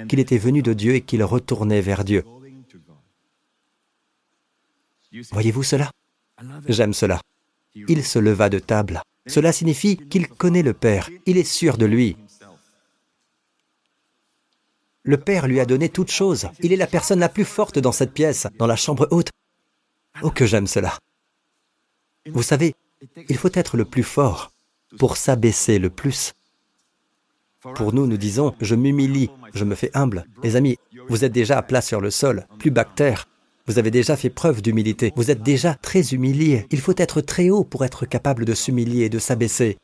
qu'il 0.08 0.20
était 0.20 0.38
venu 0.38 0.62
de 0.62 0.74
Dieu 0.74 0.96
et 0.96 1.02
qu'il 1.02 1.24
retournait 1.24 1.82
vers 1.82 2.04
Dieu. 2.04 2.24
Voyez-vous 5.32 5.64
cela? 5.64 5.92
J'aime 6.68 6.94
cela. 6.94 7.22
Il 7.76 8.04
se 8.04 8.20
leva 8.20 8.50
de 8.50 8.60
table. 8.60 9.02
Cela 9.28 9.52
signifie 9.52 9.98
qu'il 9.98 10.28
connaît 10.28 10.64
le 10.64 10.74
Père, 10.74 11.10
il 11.26 11.38
est 11.38 11.44
sûr 11.44 11.78
de 11.78 11.86
lui. 11.86 12.18
Le 15.04 15.18
Père 15.18 15.48
lui 15.48 15.60
a 15.60 15.66
donné 15.66 15.90
toute 15.90 16.12
chose. 16.12 16.50
Il 16.62 16.74
est 16.74 16.78
la 16.78 16.88
personne 16.88 17.20
la 17.20 17.30
plus 17.30 17.46
forte 17.46 17.80
dans 17.80 17.92
cette 17.92 18.14
pièce, 18.14 18.48
dans 18.58 18.68
la 18.68 18.76
chambre 18.76 19.08
haute. 19.12 19.30
Oh, 20.22 20.32
que 20.32 20.46
j'aime 20.46 20.68
cela. 20.68 20.98
Vous 22.28 22.44
savez, 22.44 22.76
il 23.30 23.38
faut 23.38 23.50
être 23.54 23.78
le 23.78 23.86
plus 23.86 24.04
fort 24.04 24.52
pour 24.98 25.18
s'abaisser 25.18 25.80
le 25.80 25.90
plus. 25.90 26.34
Pour 27.76 27.94
nous, 27.94 28.08
nous 28.08 28.18
disons, 28.18 28.56
je 28.62 28.76
m'humilie, 28.76 29.30
je 29.54 29.66
me 29.66 29.76
fais 29.76 29.92
humble. 29.94 30.26
Les 30.44 30.56
amis, 30.56 30.78
vous 31.08 31.24
êtes 31.24 31.32
déjà 31.32 31.58
à 31.58 31.62
plat 31.62 31.82
sur 31.82 32.02
le 32.02 32.12
sol, 32.12 32.48
plus 32.58 32.72
bactère. 32.72 33.29
Vous 33.70 33.78
avez 33.78 33.92
déjà 33.92 34.18
fait 34.18 34.32
preuve 34.32 34.64
d'humilité. 34.64 35.14
Vous 35.16 35.30
êtes 35.30 35.44
déjà 35.44 35.76
très 35.76 36.02
humilié. 36.16 36.66
Il 36.72 36.80
faut 36.80 36.96
être 36.98 37.22
très 37.22 37.52
haut 37.52 37.64
pour 37.64 37.86
être 37.86 38.08
capable 38.08 38.44
de 38.44 38.56
s'humilier 38.56 39.04
et 39.04 39.10
de 39.10 39.20
s'abaisser. 39.20 39.78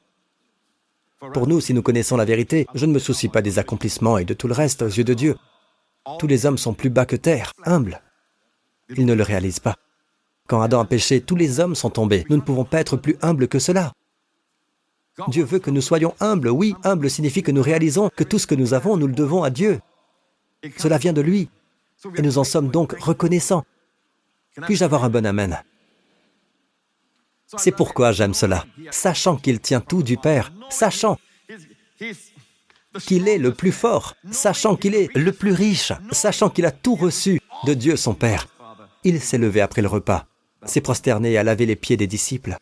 Pour 1.35 1.45
nous, 1.45 1.61
si 1.61 1.71
nous 1.71 1.83
connaissons 1.83 2.17
la 2.17 2.25
vérité, 2.25 2.65
je 2.73 2.87
ne 2.87 2.93
me 2.93 2.97
soucie 2.97 3.29
pas 3.29 3.43
des 3.43 3.59
accomplissements 3.59 4.17
et 4.17 4.25
de 4.25 4.33
tout 4.33 4.47
le 4.47 4.55
reste 4.55 4.81
aux 4.81 4.87
yeux 4.87 5.03
de 5.03 5.13
Dieu. 5.13 5.35
Tous 6.17 6.25
les 6.25 6.47
hommes 6.47 6.57
sont 6.57 6.73
plus 6.73 6.89
bas 6.89 7.05
que 7.05 7.15
terre, 7.15 7.51
humbles. 7.63 8.01
Ils 8.89 9.05
ne 9.05 9.13
le 9.13 9.21
réalisent 9.21 9.59
pas. 9.59 9.75
Quand 10.47 10.61
Adam 10.61 10.79
a 10.79 10.85
péché, 10.85 11.21
tous 11.21 11.35
les 11.35 11.59
hommes 11.59 11.75
sont 11.75 11.91
tombés. 11.91 12.25
Nous 12.27 12.37
ne 12.37 12.41
pouvons 12.41 12.65
pas 12.65 12.79
être 12.79 12.97
plus 12.97 13.17
humbles 13.21 13.47
que 13.47 13.59
cela. 13.59 13.93
Dieu 15.27 15.43
veut 15.43 15.59
que 15.59 15.69
nous 15.69 15.81
soyons 15.81 16.15
humbles. 16.19 16.49
Oui, 16.49 16.73
humble 16.83 17.07
signifie 17.07 17.43
que 17.43 17.51
nous 17.51 17.61
réalisons 17.61 18.09
que 18.15 18.23
tout 18.23 18.39
ce 18.39 18.47
que 18.47 18.55
nous 18.55 18.73
avons, 18.73 18.97
nous 18.97 19.05
le 19.05 19.13
devons 19.13 19.43
à 19.43 19.51
Dieu. 19.51 19.79
Cela 20.75 20.97
vient 20.97 21.13
de 21.13 21.21
lui. 21.21 21.49
Et 22.15 22.23
nous 22.23 22.39
en 22.39 22.43
sommes 22.43 22.69
donc 22.69 22.93
reconnaissants. 22.99 23.63
Puis-je 24.63 24.83
avoir 24.83 25.03
un 25.03 25.09
bon 25.09 25.25
Amen? 25.25 25.61
C'est 27.57 27.71
pourquoi 27.71 28.11
j'aime 28.11 28.33
cela. 28.33 28.65
Sachant 28.91 29.37
qu'il 29.37 29.59
tient 29.59 29.81
tout 29.81 30.03
du 30.03 30.17
Père, 30.17 30.51
sachant 30.69 31.17
qu'il 33.05 33.27
est 33.27 33.37
le 33.37 33.53
plus 33.53 33.71
fort, 33.71 34.15
sachant 34.31 34.75
qu'il 34.75 34.95
est 34.95 35.15
le 35.15 35.31
plus 35.31 35.51
riche, 35.51 35.93
sachant 36.11 36.49
qu'il 36.49 36.65
a 36.65 36.71
tout 36.71 36.95
reçu 36.95 37.39
de 37.65 37.73
Dieu 37.73 37.95
son 37.97 38.13
Père, 38.13 38.47
il 39.03 39.21
s'est 39.21 39.37
levé 39.37 39.61
après 39.61 39.81
le 39.81 39.87
repas 39.87 40.25
s'est 40.65 40.81
prosterné 40.81 41.33
et 41.33 41.37
a 41.37 41.43
lavé 41.43 41.65
les 41.65 41.75
pieds 41.75 41.97
des 41.97 42.07
disciples. 42.07 42.57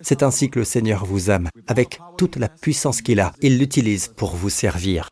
C'est 0.00 0.22
ainsi 0.22 0.50
que 0.50 0.58
le 0.58 0.64
Seigneur 0.64 1.04
vous 1.04 1.30
aime, 1.30 1.50
avec 1.66 1.98
toute 2.18 2.36
la 2.36 2.48
puissance 2.48 3.00
qu'il 3.02 3.20
a. 3.20 3.32
Il 3.40 3.58
l'utilise 3.58 4.08
pour 4.08 4.34
vous 4.34 4.50
servir, 4.50 5.10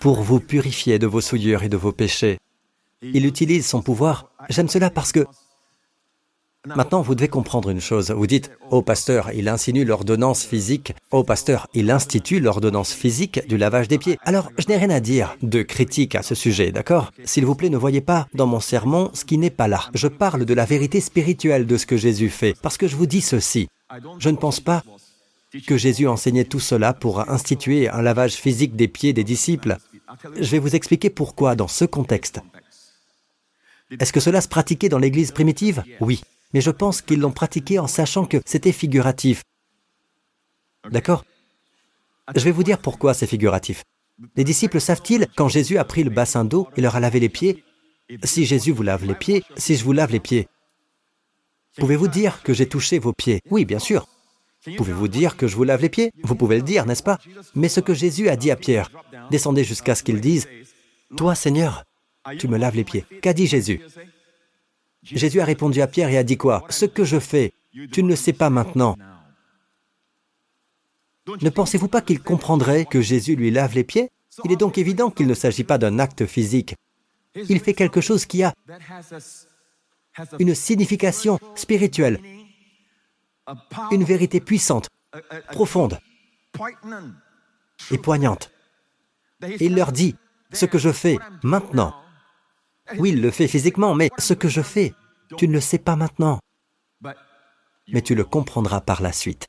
pour 0.00 0.22
vous 0.22 0.40
purifier 0.40 0.98
de 0.98 1.06
vos 1.06 1.20
souillures 1.20 1.62
et 1.62 1.68
de 1.68 1.76
vos 1.76 1.92
péchés. 1.92 2.38
Il 3.12 3.26
utilise 3.26 3.66
son 3.66 3.82
pouvoir. 3.82 4.30
J'aime 4.48 4.68
cela 4.68 4.90
parce 4.90 5.12
que 5.12 5.26
Maintenant, 6.66 7.02
vous 7.02 7.14
devez 7.14 7.28
comprendre 7.28 7.68
une 7.68 7.80
chose. 7.80 8.10
Vous 8.10 8.26
dites, 8.26 8.50
oh 8.70 8.80
pasteur, 8.80 9.30
il 9.34 9.48
insinue 9.48 9.84
l'ordonnance 9.84 10.44
physique. 10.44 10.94
Oh 11.10 11.22
pasteur, 11.22 11.68
il 11.74 11.90
institue 11.90 12.40
l'ordonnance 12.40 12.94
physique 12.94 13.46
du 13.46 13.58
lavage 13.58 13.86
des 13.86 13.98
pieds. 13.98 14.18
Alors, 14.22 14.50
je 14.56 14.66
n'ai 14.68 14.78
rien 14.78 14.88
à 14.88 15.00
dire 15.00 15.36
de 15.42 15.60
critique 15.60 16.14
à 16.14 16.22
ce 16.22 16.34
sujet, 16.34 16.72
d'accord? 16.72 17.12
S'il 17.24 17.44
vous 17.44 17.54
plaît, 17.54 17.68
ne 17.68 17.76
voyez 17.76 18.00
pas 18.00 18.28
dans 18.32 18.46
mon 18.46 18.60
sermon 18.60 19.10
ce 19.12 19.26
qui 19.26 19.36
n'est 19.36 19.50
pas 19.50 19.68
là. 19.68 19.90
Je 19.92 20.08
parle 20.08 20.46
de 20.46 20.54
la 20.54 20.64
vérité 20.64 21.02
spirituelle 21.02 21.66
de 21.66 21.76
ce 21.76 21.84
que 21.84 21.98
Jésus 21.98 22.30
fait, 22.30 22.54
parce 22.62 22.78
que 22.78 22.88
je 22.88 22.96
vous 22.96 23.06
dis 23.06 23.20
ceci. 23.20 23.68
Je 24.18 24.30
ne 24.30 24.36
pense 24.36 24.60
pas 24.60 24.82
que 25.66 25.76
Jésus 25.76 26.08
enseignait 26.08 26.44
tout 26.44 26.60
cela 26.60 26.94
pour 26.94 27.28
instituer 27.30 27.90
un 27.90 28.00
lavage 28.00 28.34
physique 28.34 28.74
des 28.74 28.88
pieds 28.88 29.12
des 29.12 29.22
disciples. 29.24 29.76
Je 30.40 30.50
vais 30.50 30.58
vous 30.58 30.74
expliquer 30.74 31.10
pourquoi 31.10 31.56
dans 31.56 31.68
ce 31.68 31.84
contexte. 31.84 32.40
Est-ce 34.00 34.12
que 34.12 34.20
cela 34.20 34.40
se 34.40 34.48
pratiquait 34.48 34.88
dans 34.88 34.98
l'Église 34.98 35.32
primitive? 35.32 35.82
Oui. 36.00 36.22
Mais 36.52 36.60
je 36.60 36.70
pense 36.70 37.02
qu'ils 37.02 37.20
l'ont 37.20 37.32
pratiqué 37.32 37.78
en 37.78 37.86
sachant 37.86 38.26
que 38.26 38.40
c'était 38.46 38.72
figuratif. 38.72 39.42
D'accord? 40.90 41.24
Je 42.34 42.40
vais 42.40 42.52
vous 42.52 42.62
dire 42.62 42.78
pourquoi 42.78 43.12
c'est 43.14 43.26
figuratif. 43.26 43.84
Les 44.36 44.44
disciples 44.44 44.80
savent-ils, 44.80 45.26
quand 45.36 45.48
Jésus 45.48 45.78
a 45.78 45.84
pris 45.84 46.04
le 46.04 46.10
bassin 46.10 46.44
d'eau 46.44 46.68
et 46.76 46.80
leur 46.80 46.94
a 46.96 47.00
lavé 47.00 47.20
les 47.20 47.28
pieds, 47.28 47.64
si 48.22 48.44
Jésus 48.44 48.70
vous 48.70 48.82
lave 48.82 49.04
les 49.04 49.14
pieds, 49.14 49.42
si 49.56 49.76
je 49.76 49.84
vous 49.84 49.92
lave 49.92 50.12
les 50.12 50.20
pieds, 50.20 50.46
pouvez-vous 51.78 52.08
dire 52.08 52.42
que 52.42 52.54
j'ai 52.54 52.68
touché 52.68 52.98
vos 52.98 53.12
pieds? 53.12 53.40
Oui, 53.50 53.64
bien 53.64 53.80
sûr. 53.80 54.06
Pouvez-vous 54.76 55.08
dire 55.08 55.36
que 55.36 55.46
je 55.46 55.56
vous 55.56 55.64
lave 55.64 55.82
les 55.82 55.88
pieds? 55.88 56.12
Vous 56.22 56.36
pouvez 56.36 56.56
le 56.56 56.62
dire, 56.62 56.86
n'est-ce 56.86 57.02
pas? 57.02 57.18
Mais 57.54 57.68
ce 57.68 57.80
que 57.80 57.92
Jésus 57.92 58.28
a 58.28 58.36
dit 58.36 58.50
à 58.50 58.56
Pierre, 58.56 58.90
descendez 59.30 59.64
jusqu'à 59.64 59.94
ce 59.94 60.02
qu'il 60.02 60.20
dise, 60.20 60.46
Toi, 61.16 61.34
Seigneur, 61.34 61.84
tu 62.38 62.48
me 62.48 62.58
laves 62.58 62.76
les 62.76 62.84
pieds. 62.84 63.04
Qu'a 63.22 63.32
dit 63.32 63.46
Jésus? 63.46 63.80
Jésus 65.02 65.40
a 65.40 65.44
répondu 65.44 65.80
à 65.82 65.86
Pierre 65.86 66.08
et 66.08 66.16
a 66.16 66.24
dit 66.24 66.36
quoi? 66.36 66.64
Ce 66.70 66.86
que 66.86 67.04
je 67.04 67.18
fais, 67.18 67.52
tu 67.92 68.02
ne 68.02 68.08
le 68.08 68.16
sais 68.16 68.32
pas 68.32 68.50
maintenant. 68.50 68.96
Ne 71.40 71.50
pensez-vous 71.50 71.88
pas 71.88 72.00
qu'il 72.00 72.20
comprendrait 72.20 72.84
que 72.84 73.00
Jésus 73.00 73.36
lui 73.36 73.50
lave 73.50 73.74
les 73.74 73.84
pieds? 73.84 74.10
Il 74.44 74.52
est 74.52 74.56
donc 74.56 74.78
évident 74.78 75.10
qu'il 75.10 75.26
ne 75.26 75.34
s'agit 75.34 75.64
pas 75.64 75.78
d'un 75.78 75.98
acte 75.98 76.26
physique. 76.26 76.74
Il 77.34 77.60
fait 77.60 77.74
quelque 77.74 78.00
chose 78.00 78.26
qui 78.26 78.42
a 78.42 78.54
une 80.38 80.54
signification 80.54 81.38
spirituelle, 81.54 82.20
une 83.90 84.04
vérité 84.04 84.40
puissante, 84.40 84.88
profonde 85.50 85.98
et 87.90 87.98
poignante. 87.98 88.50
il 89.60 89.74
leur 89.74 89.92
dit, 89.92 90.14
ce 90.52 90.66
que 90.66 90.78
je 90.78 90.92
fais 90.92 91.18
maintenant, 91.42 91.94
oui, 92.98 93.10
il 93.10 93.22
le 93.22 93.30
fait 93.30 93.48
physiquement, 93.48 93.94
mais 93.94 94.10
ce 94.18 94.34
que 94.34 94.48
je 94.48 94.62
fais, 94.62 94.94
tu 95.36 95.48
ne 95.48 95.54
le 95.54 95.60
sais 95.60 95.78
pas 95.78 95.96
maintenant. 95.96 96.38
Mais 97.88 98.02
tu 98.02 98.14
le 98.14 98.24
comprendras 98.24 98.80
par 98.80 99.02
la 99.02 99.12
suite. 99.12 99.48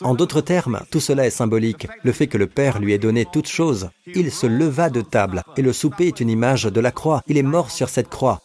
En 0.00 0.14
d'autres 0.14 0.40
termes, 0.40 0.80
tout 0.90 0.98
cela 0.98 1.24
est 1.24 1.30
symbolique. 1.30 1.86
Le 2.02 2.10
fait 2.10 2.26
que 2.26 2.38
le 2.38 2.48
Père 2.48 2.80
lui 2.80 2.92
ait 2.92 2.98
donné 2.98 3.24
toute 3.24 3.46
chose, 3.46 3.90
il 4.06 4.32
se 4.32 4.46
leva 4.46 4.90
de 4.90 5.00
table, 5.00 5.42
et 5.56 5.62
le 5.62 5.72
souper 5.72 6.08
est 6.08 6.20
une 6.20 6.30
image 6.30 6.64
de 6.64 6.80
la 6.80 6.90
croix. 6.90 7.22
Il 7.28 7.38
est 7.38 7.42
mort 7.42 7.70
sur 7.70 7.88
cette 7.88 8.08
croix, 8.08 8.40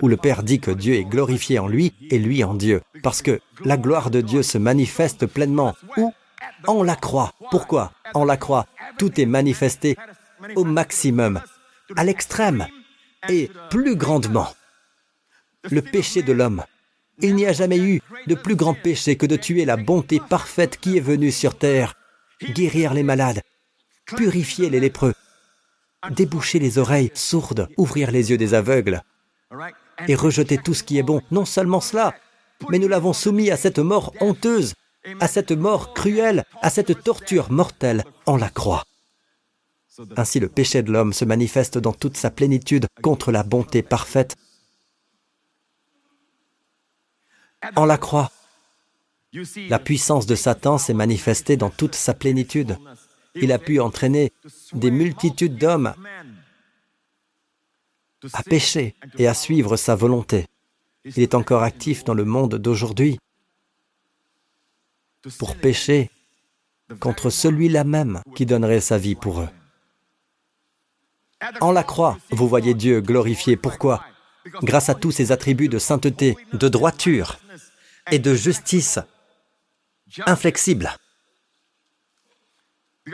où 0.00 0.08
le 0.08 0.16
Père 0.16 0.44
dit 0.44 0.60
que 0.60 0.70
Dieu 0.70 0.94
est 0.94 1.04
glorifié 1.04 1.58
en 1.58 1.66
lui 1.66 1.92
et 2.10 2.18
lui 2.18 2.44
en 2.44 2.54
Dieu, 2.54 2.80
parce 3.02 3.22
que 3.22 3.40
la 3.64 3.76
gloire 3.76 4.10
de 4.10 4.20
Dieu 4.20 4.44
se 4.44 4.56
manifeste 4.58 5.26
pleinement. 5.26 5.74
Où? 5.96 6.12
En 6.68 6.84
la 6.84 6.94
croix. 6.94 7.32
Pourquoi? 7.50 7.92
En 8.14 8.24
la 8.24 8.36
croix. 8.36 8.66
Tout 8.98 9.20
est 9.20 9.26
manifesté 9.26 9.96
au 10.56 10.64
maximum, 10.64 11.40
à 11.96 12.04
l'extrême 12.04 12.66
et 13.28 13.50
plus 13.70 13.96
grandement. 13.96 14.48
Le 15.70 15.82
péché 15.82 16.22
de 16.22 16.32
l'homme. 16.32 16.64
Il 17.20 17.36
n'y 17.36 17.46
a 17.46 17.52
jamais 17.52 17.78
eu 17.78 18.00
de 18.26 18.34
plus 18.34 18.56
grand 18.56 18.74
péché 18.74 19.16
que 19.16 19.26
de 19.26 19.36
tuer 19.36 19.64
la 19.64 19.76
bonté 19.76 20.20
parfaite 20.20 20.78
qui 20.80 20.96
est 20.96 21.00
venue 21.00 21.30
sur 21.30 21.56
terre, 21.56 21.94
guérir 22.42 22.94
les 22.94 23.04
malades, 23.04 23.42
purifier 24.06 24.70
les 24.70 24.80
lépreux, 24.80 25.14
déboucher 26.10 26.58
les 26.58 26.78
oreilles 26.78 27.12
sourdes, 27.14 27.68
ouvrir 27.76 28.10
les 28.10 28.30
yeux 28.30 28.38
des 28.38 28.54
aveugles 28.54 29.02
et 30.08 30.14
rejeter 30.14 30.58
tout 30.58 30.74
ce 30.74 30.82
qui 30.82 30.98
est 30.98 31.04
bon. 31.04 31.20
Non 31.30 31.44
seulement 31.44 31.80
cela, 31.80 32.14
mais 32.70 32.78
nous 32.78 32.88
l'avons 32.88 33.12
soumis 33.12 33.50
à 33.50 33.56
cette 33.56 33.78
mort 33.78 34.12
honteuse, 34.20 34.74
à 35.20 35.28
cette 35.28 35.52
mort 35.52 35.94
cruelle, 35.94 36.44
à 36.60 36.70
cette 36.70 37.02
torture 37.04 37.52
mortelle 37.52 38.04
en 38.26 38.36
la 38.36 38.48
croix. 38.48 38.84
Ainsi 40.16 40.40
le 40.40 40.48
péché 40.48 40.82
de 40.82 40.90
l'homme 40.90 41.12
se 41.12 41.24
manifeste 41.24 41.78
dans 41.78 41.92
toute 41.92 42.16
sa 42.16 42.30
plénitude 42.30 42.86
contre 43.02 43.30
la 43.30 43.42
bonté 43.42 43.82
parfaite. 43.82 44.36
En 47.76 47.84
la 47.84 47.98
croix, 47.98 48.30
la 49.68 49.78
puissance 49.78 50.26
de 50.26 50.34
Satan 50.34 50.78
s'est 50.78 50.94
manifestée 50.94 51.56
dans 51.56 51.70
toute 51.70 51.94
sa 51.94 52.14
plénitude. 52.14 52.78
Il 53.34 53.52
a 53.52 53.58
pu 53.58 53.80
entraîner 53.80 54.32
des 54.72 54.90
multitudes 54.90 55.56
d'hommes 55.56 55.94
à 58.32 58.42
pécher 58.42 58.94
et 59.18 59.26
à 59.26 59.34
suivre 59.34 59.76
sa 59.76 59.94
volonté. 59.94 60.46
Il 61.04 61.20
est 61.20 61.34
encore 61.34 61.62
actif 61.62 62.04
dans 62.04 62.14
le 62.14 62.24
monde 62.24 62.56
d'aujourd'hui 62.56 63.18
pour 65.38 65.56
pécher 65.56 66.10
contre 67.00 67.30
celui-là 67.30 67.84
même 67.84 68.20
qui 68.34 68.46
donnerait 68.46 68.80
sa 68.80 68.98
vie 68.98 69.14
pour 69.14 69.40
eux. 69.40 69.48
En 71.60 71.72
la 71.72 71.82
croix, 71.82 72.18
vous 72.30 72.48
voyez 72.48 72.74
Dieu 72.74 73.00
glorifié. 73.00 73.56
Pourquoi? 73.56 74.04
Grâce 74.62 74.88
à 74.88 74.94
tous 74.94 75.12
ses 75.12 75.32
attributs 75.32 75.68
de 75.68 75.78
sainteté, 75.78 76.36
de 76.52 76.68
droiture 76.68 77.38
et 78.10 78.18
de 78.18 78.34
justice 78.34 78.98
inflexible. 80.26 80.90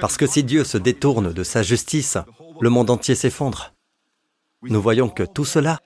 Parce 0.01 0.17
que 0.17 0.27
si 0.27 0.45
Dieu 0.45 0.65
se 0.65 0.79
détourne 0.79 1.33
de 1.33 1.45
sa 1.45 1.63
justice, 1.63 2.19
le 2.61 2.71
monde 2.71 2.91
entier 2.91 3.15
s'effondre. 3.15 3.75
Nous 4.63 4.83
voyons 4.83 5.09
que 5.09 5.23
tout 5.23 5.45
cela 5.45 5.81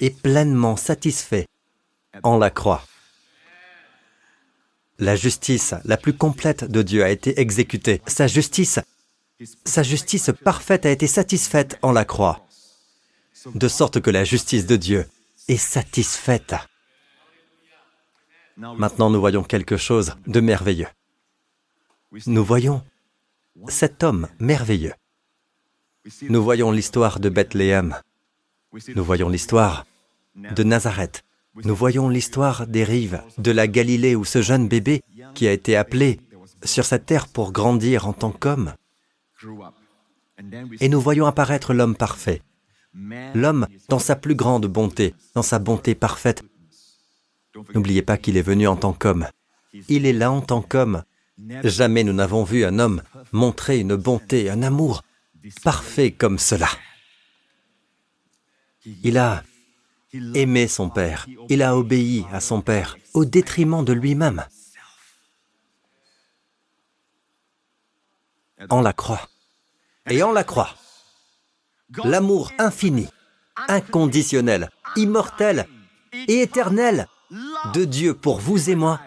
est 0.00 0.20
pleinement 0.22 0.76
satisfait 0.76 1.48
en 2.22 2.38
la 2.38 2.50
croix. 2.50 2.84
La 4.98 5.16
justice 5.16 5.74
la 5.84 5.96
plus 5.96 6.16
complète 6.16 6.64
de 6.64 6.82
Dieu 6.82 7.02
a 7.02 7.10
été 7.10 7.40
exécutée. 7.40 8.00
Sa 8.06 8.26
justice, 8.28 8.78
sa 9.64 9.82
justice 9.82 10.30
parfaite 10.44 10.86
a 10.86 10.90
été 10.90 11.06
satisfaite 11.06 11.78
en 11.82 11.92
la 11.92 12.04
croix. 12.04 12.46
De 13.54 13.68
sorte 13.68 14.00
que 14.00 14.10
la 14.10 14.24
justice 14.24 14.66
de 14.66 14.76
Dieu 14.76 15.06
est 15.48 15.56
satisfaite. 15.56 16.54
Maintenant, 18.56 19.10
nous 19.10 19.20
voyons 19.20 19.42
quelque 19.42 19.76
chose 19.76 20.14
de 20.26 20.40
merveilleux. 20.40 20.88
Nous 22.26 22.44
voyons 22.44 22.82
cet 23.68 24.02
homme 24.02 24.28
merveilleux. 24.38 24.94
Nous 26.22 26.42
voyons 26.42 26.70
l'histoire 26.70 27.18
de 27.18 27.28
Bethléem. 27.28 28.00
Nous 28.94 29.04
voyons 29.04 29.28
l'histoire 29.28 29.84
de 30.36 30.62
Nazareth. 30.62 31.24
Nous 31.56 31.74
voyons 31.74 32.08
l'histoire 32.08 32.66
des 32.66 32.84
rives 32.84 33.22
de 33.38 33.50
la 33.50 33.66
Galilée 33.66 34.16
où 34.16 34.24
ce 34.24 34.42
jeune 34.42 34.68
bébé, 34.68 35.02
qui 35.34 35.46
a 35.46 35.52
été 35.52 35.76
appelé 35.76 36.20
sur 36.64 36.84
cette 36.84 37.06
terre 37.06 37.28
pour 37.28 37.52
grandir 37.52 38.06
en 38.08 38.12
tant 38.12 38.32
qu'homme, 38.32 38.74
et 40.80 40.88
nous 40.88 41.00
voyons 41.00 41.26
apparaître 41.26 41.74
l'homme 41.74 41.96
parfait, 41.96 42.42
l'homme 43.34 43.66
dans 43.88 43.98
sa 43.98 44.16
plus 44.16 44.34
grande 44.34 44.66
bonté, 44.66 45.14
dans 45.34 45.42
sa 45.42 45.58
bonté 45.58 45.94
parfaite. 45.94 46.42
N'oubliez 47.74 48.02
pas 48.02 48.16
qu'il 48.16 48.36
est 48.36 48.42
venu 48.42 48.66
en 48.66 48.76
tant 48.76 48.92
qu'homme. 48.92 49.28
Il 49.88 50.06
est 50.06 50.12
là 50.12 50.30
en 50.30 50.40
tant 50.40 50.62
qu'homme. 50.62 51.02
Jamais 51.64 52.04
nous 52.04 52.12
n'avons 52.12 52.44
vu 52.44 52.64
un 52.64 52.78
homme 52.78 53.02
montrer 53.32 53.78
une 53.78 53.96
bonté, 53.96 54.50
un 54.50 54.62
amour 54.62 55.02
parfait 55.62 56.12
comme 56.12 56.38
cela. 56.38 56.68
Il 59.02 59.18
a 59.18 59.42
aimé 60.12 60.68
son 60.68 60.90
Père, 60.90 61.26
il 61.48 61.62
a 61.62 61.76
obéi 61.76 62.24
à 62.32 62.40
son 62.40 62.60
Père 62.60 62.96
au 63.14 63.24
détriment 63.24 63.84
de 63.84 63.92
lui-même. 63.92 64.44
En 68.70 68.80
la 68.80 68.92
croix. 68.92 69.28
Et 70.10 70.22
en 70.22 70.32
la 70.32 70.44
croix, 70.44 70.70
l'amour 72.04 72.52
infini, 72.58 73.08
inconditionnel, 73.68 74.70
immortel 74.96 75.66
et 76.12 76.42
éternel 76.42 77.08
de 77.72 77.84
Dieu 77.84 78.14
pour 78.14 78.38
vous 78.38 78.70
et 78.70 78.74
moi 78.74 79.00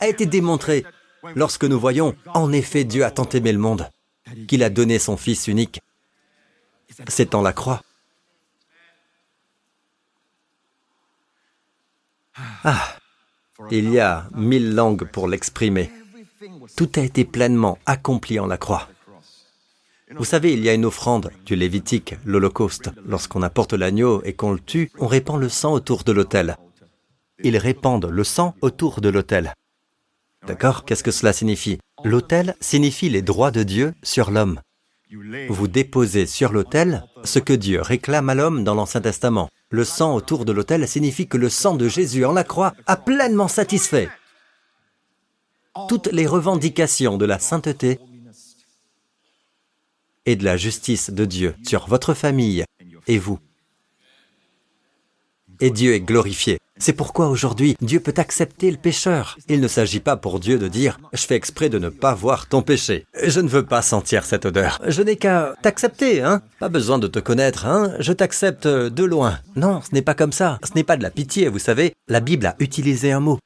a 0.00 0.08
été 0.08 0.26
démontré 0.26 0.84
lorsque 1.34 1.64
nous 1.64 1.78
voyons, 1.78 2.16
en 2.34 2.52
effet, 2.52 2.84
Dieu 2.84 3.04
a 3.04 3.10
tant 3.10 3.28
aimé 3.28 3.52
le 3.52 3.58
monde 3.58 3.90
qu'il 4.46 4.62
a 4.62 4.70
donné 4.70 4.98
son 4.98 5.16
Fils 5.16 5.46
unique. 5.46 5.80
C'est 7.08 7.34
en 7.34 7.42
la 7.42 7.52
croix. 7.52 7.82
Ah, 12.64 12.96
il 13.70 13.90
y 13.90 13.98
a 13.98 14.28
mille 14.34 14.74
langues 14.74 15.04
pour 15.10 15.28
l'exprimer. 15.28 15.90
Tout 16.76 16.90
a 16.96 17.00
été 17.00 17.24
pleinement 17.24 17.78
accompli 17.84 18.38
en 18.38 18.46
la 18.46 18.56
croix. 18.56 18.88
Vous 20.16 20.24
savez, 20.24 20.52
il 20.52 20.64
y 20.64 20.68
a 20.68 20.74
une 20.74 20.86
offrande 20.86 21.30
du 21.44 21.54
Lévitique, 21.54 22.14
l'Holocauste. 22.24 22.90
Lorsqu'on 23.06 23.42
apporte 23.42 23.74
l'agneau 23.74 24.22
et 24.24 24.32
qu'on 24.32 24.52
le 24.52 24.60
tue, 24.60 24.90
on 24.98 25.06
répand 25.06 25.40
le 25.40 25.48
sang 25.48 25.72
autour 25.72 26.04
de 26.04 26.12
l'autel. 26.12 26.56
Ils 27.42 27.58
répandent 27.58 28.08
le 28.10 28.24
sang 28.24 28.54
autour 28.62 29.00
de 29.00 29.10
l'autel. 29.10 29.54
D'accord? 30.46 30.84
Qu'est-ce 30.84 31.04
que 31.04 31.10
cela 31.10 31.32
signifie? 31.32 31.78
L'autel 32.04 32.56
signifie 32.60 33.10
les 33.10 33.22
droits 33.22 33.50
de 33.50 33.62
Dieu 33.62 33.92
sur 34.02 34.30
l'homme. 34.30 34.60
Vous 35.48 35.68
déposez 35.68 36.26
sur 36.26 36.52
l'autel 36.52 37.04
ce 37.24 37.38
que 37.38 37.52
Dieu 37.52 37.80
réclame 37.82 38.30
à 38.30 38.34
l'homme 38.34 38.64
dans 38.64 38.74
l'Ancien 38.74 39.00
Testament. 39.00 39.48
Le 39.70 39.84
sang 39.84 40.14
autour 40.14 40.44
de 40.44 40.52
l'autel 40.52 40.86
signifie 40.88 41.28
que 41.28 41.36
le 41.38 41.48
sang 41.48 41.74
de 41.74 41.88
Jésus 41.88 42.24
en 42.24 42.32
la 42.32 42.44
croix 42.44 42.72
a 42.86 42.96
pleinement 42.96 43.48
satisfait 43.48 44.08
toutes 45.86 46.08
les 46.10 46.26
revendications 46.26 47.16
de 47.16 47.24
la 47.24 47.38
sainteté 47.38 48.00
et 50.28 50.36
de 50.36 50.44
la 50.44 50.58
justice 50.58 51.08
de 51.08 51.24
Dieu 51.24 51.54
sur 51.66 51.88
votre 51.88 52.12
famille 52.12 52.62
et 53.06 53.16
vous. 53.16 53.38
Et 55.58 55.70
Dieu 55.70 55.94
est 55.94 56.00
glorifié. 56.00 56.58
C'est 56.76 56.92
pourquoi 56.92 57.28
aujourd'hui 57.28 57.76
Dieu 57.80 57.98
peut 57.98 58.12
accepter 58.18 58.70
le 58.70 58.76
pécheur. 58.76 59.38
Il 59.48 59.60
ne 59.60 59.68
s'agit 59.68 60.00
pas 60.00 60.18
pour 60.18 60.38
Dieu 60.38 60.58
de 60.58 60.68
dire⁇ 60.68 60.98
Je 61.14 61.26
fais 61.26 61.34
exprès 61.34 61.70
de 61.70 61.78
ne 61.78 61.88
pas 61.88 62.12
voir 62.12 62.46
ton 62.46 62.60
péché. 62.60 63.06
Je 63.24 63.40
ne 63.40 63.48
veux 63.48 63.64
pas 63.64 63.80
sentir 63.80 64.26
cette 64.26 64.44
odeur. 64.44 64.78
Je 64.86 65.00
n'ai 65.00 65.16
qu'à 65.16 65.54
t'accepter, 65.62 66.20
hein 66.20 66.42
Pas 66.60 66.68
besoin 66.68 66.98
de 66.98 67.06
te 67.06 67.18
connaître, 67.18 67.64
hein 67.64 67.94
Je 67.98 68.12
t'accepte 68.12 68.68
de 68.68 69.04
loin. 69.04 69.38
Non, 69.56 69.80
ce 69.80 69.94
n'est 69.94 70.02
pas 70.02 70.14
comme 70.14 70.32
ça. 70.32 70.60
Ce 70.62 70.74
n'est 70.74 70.84
pas 70.84 70.98
de 70.98 71.02
la 71.02 71.10
pitié, 71.10 71.48
vous 71.48 71.58
savez. 71.58 71.94
La 72.06 72.20
Bible 72.20 72.44
a 72.44 72.54
utilisé 72.58 73.12
un 73.12 73.20
mot. 73.20 73.38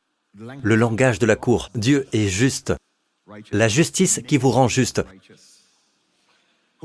Le 0.63 0.75
langage 0.75 1.21
de 1.21 1.27
la 1.27 1.37
cour. 1.37 1.71
Dieu 1.77 2.09
est 2.13 2.27
juste. 2.27 2.75
La 3.53 3.69
justice 3.69 4.21
qui 4.27 4.37
vous 4.37 4.51
rend 4.51 4.67
juste. 4.67 5.03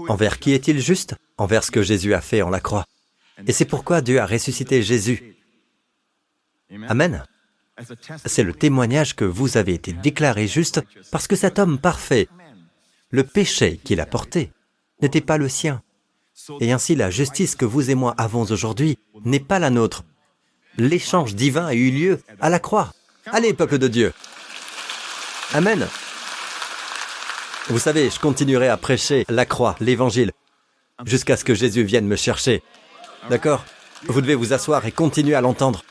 Envers 0.08 0.39
qui 0.39 0.54
est-il 0.54 0.80
juste? 0.80 1.16
Envers 1.38 1.64
ce 1.64 1.72
que 1.72 1.82
Jésus 1.82 2.14
a 2.14 2.22
fait 2.22 2.41
en 2.41 2.50
la 2.50 2.60
croix. 2.60 2.86
Et 3.45 3.52
c'est 3.52 3.66
pourquoi 3.66 4.02
Dieu 4.02 4.20
a 4.20 4.26
ressuscité 4.26 4.82
Jésus. 4.82 5.36
Amen. 6.88 7.24
C'est 8.26 8.43
le 8.43 8.54
témoignage 8.54 9.16
que 9.16 9.26
vous 9.26 9.58
avez 9.58 9.74
été 9.74 9.93
déclaré 9.93 10.48
juste 10.48 10.82
parce 11.12 11.28
que 11.28 11.36
cet 11.36 11.60
homme 11.60 11.78
parfait, 11.78 12.28
le 13.12 13.24
péché 13.24 13.80
qu'il 13.84 14.02
a 14.02 14.06
porté, 14.06 14.52
n'était 15.02 15.22
pas 15.22 15.38
le 15.38 15.48
sien. 15.48 15.82
Et 16.60 16.72
ainsi 16.72 16.95
la 16.95 17.10
justice 17.10 17.56
que 17.56 17.66
vous 17.66 17.89
et 17.89 17.95
moi 17.95 18.16
avons 18.18 18.43
aujourd'hui 18.43 18.98
n'est 19.26 19.39
pas 19.39 19.60
la 19.60 19.70
nôtre. 19.70 20.04
L'échange 20.78 21.36
divin 21.36 21.66
a 21.66 21.74
eu 21.74 21.91
lieu 21.91 22.22
à 22.39 22.50
la 22.50 22.60
croix. 22.60 22.93
Allez, 23.28 23.54
peuple 23.54 23.78
de 23.78 23.88
Dieu. 23.88 24.14
Amen. 25.54 25.88
Vous 27.70 27.80
savez, 27.80 28.09
je 28.09 28.20
continuerai 28.20 28.70
à 28.70 28.78
prêcher 28.78 29.26
la 29.28 29.45
croix, 29.45 29.76
l'évangile, 29.82 30.32
jusqu'à 31.05 31.36
ce 31.36 31.43
que 31.43 31.53
Jésus 31.53 31.84
vienne 31.84 32.07
me 32.07 32.15
chercher. 32.15 32.63
D'accord 33.30 33.65
Vous 34.05 34.22
devez 34.22 34.36
vous 34.36 34.53
asseoir 34.53 34.86
et 34.86 34.91
continuer 34.93 35.36
à 35.36 35.41
l'entendre. 35.41 35.84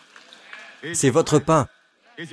C'est 0.95 1.11
votre 1.11 1.39
pain, 1.39 1.69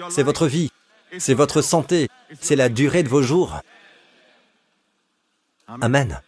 c'est 0.10 0.24
votre 0.24 0.48
vie, 0.48 0.72
c'est 1.18 1.34
votre 1.34 1.62
santé, 1.62 2.08
c'est 2.40 2.56
la 2.56 2.70
durée 2.70 3.04
de 3.04 3.10
vos 3.10 3.22
jours. 3.22 3.60
Amen. 5.68 6.22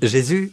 Jésus 0.00 0.52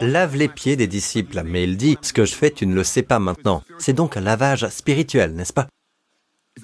lave 0.00 0.36
les 0.36 0.48
pieds 0.48 0.76
des 0.76 0.86
disciples, 0.86 1.42
mais 1.42 1.64
il 1.64 1.78
dit, 1.78 1.96
ce 2.02 2.12
que 2.12 2.26
je 2.26 2.34
fais, 2.34 2.50
tu 2.50 2.66
ne 2.66 2.74
le 2.74 2.84
sais 2.84 3.02
pas 3.02 3.18
maintenant. 3.18 3.62
C'est 3.78 3.94
donc 3.94 4.18
un 4.18 4.20
lavage 4.20 4.68
spirituel, 4.68 5.32
n'est-ce 5.32 5.54
pas? 5.54 5.68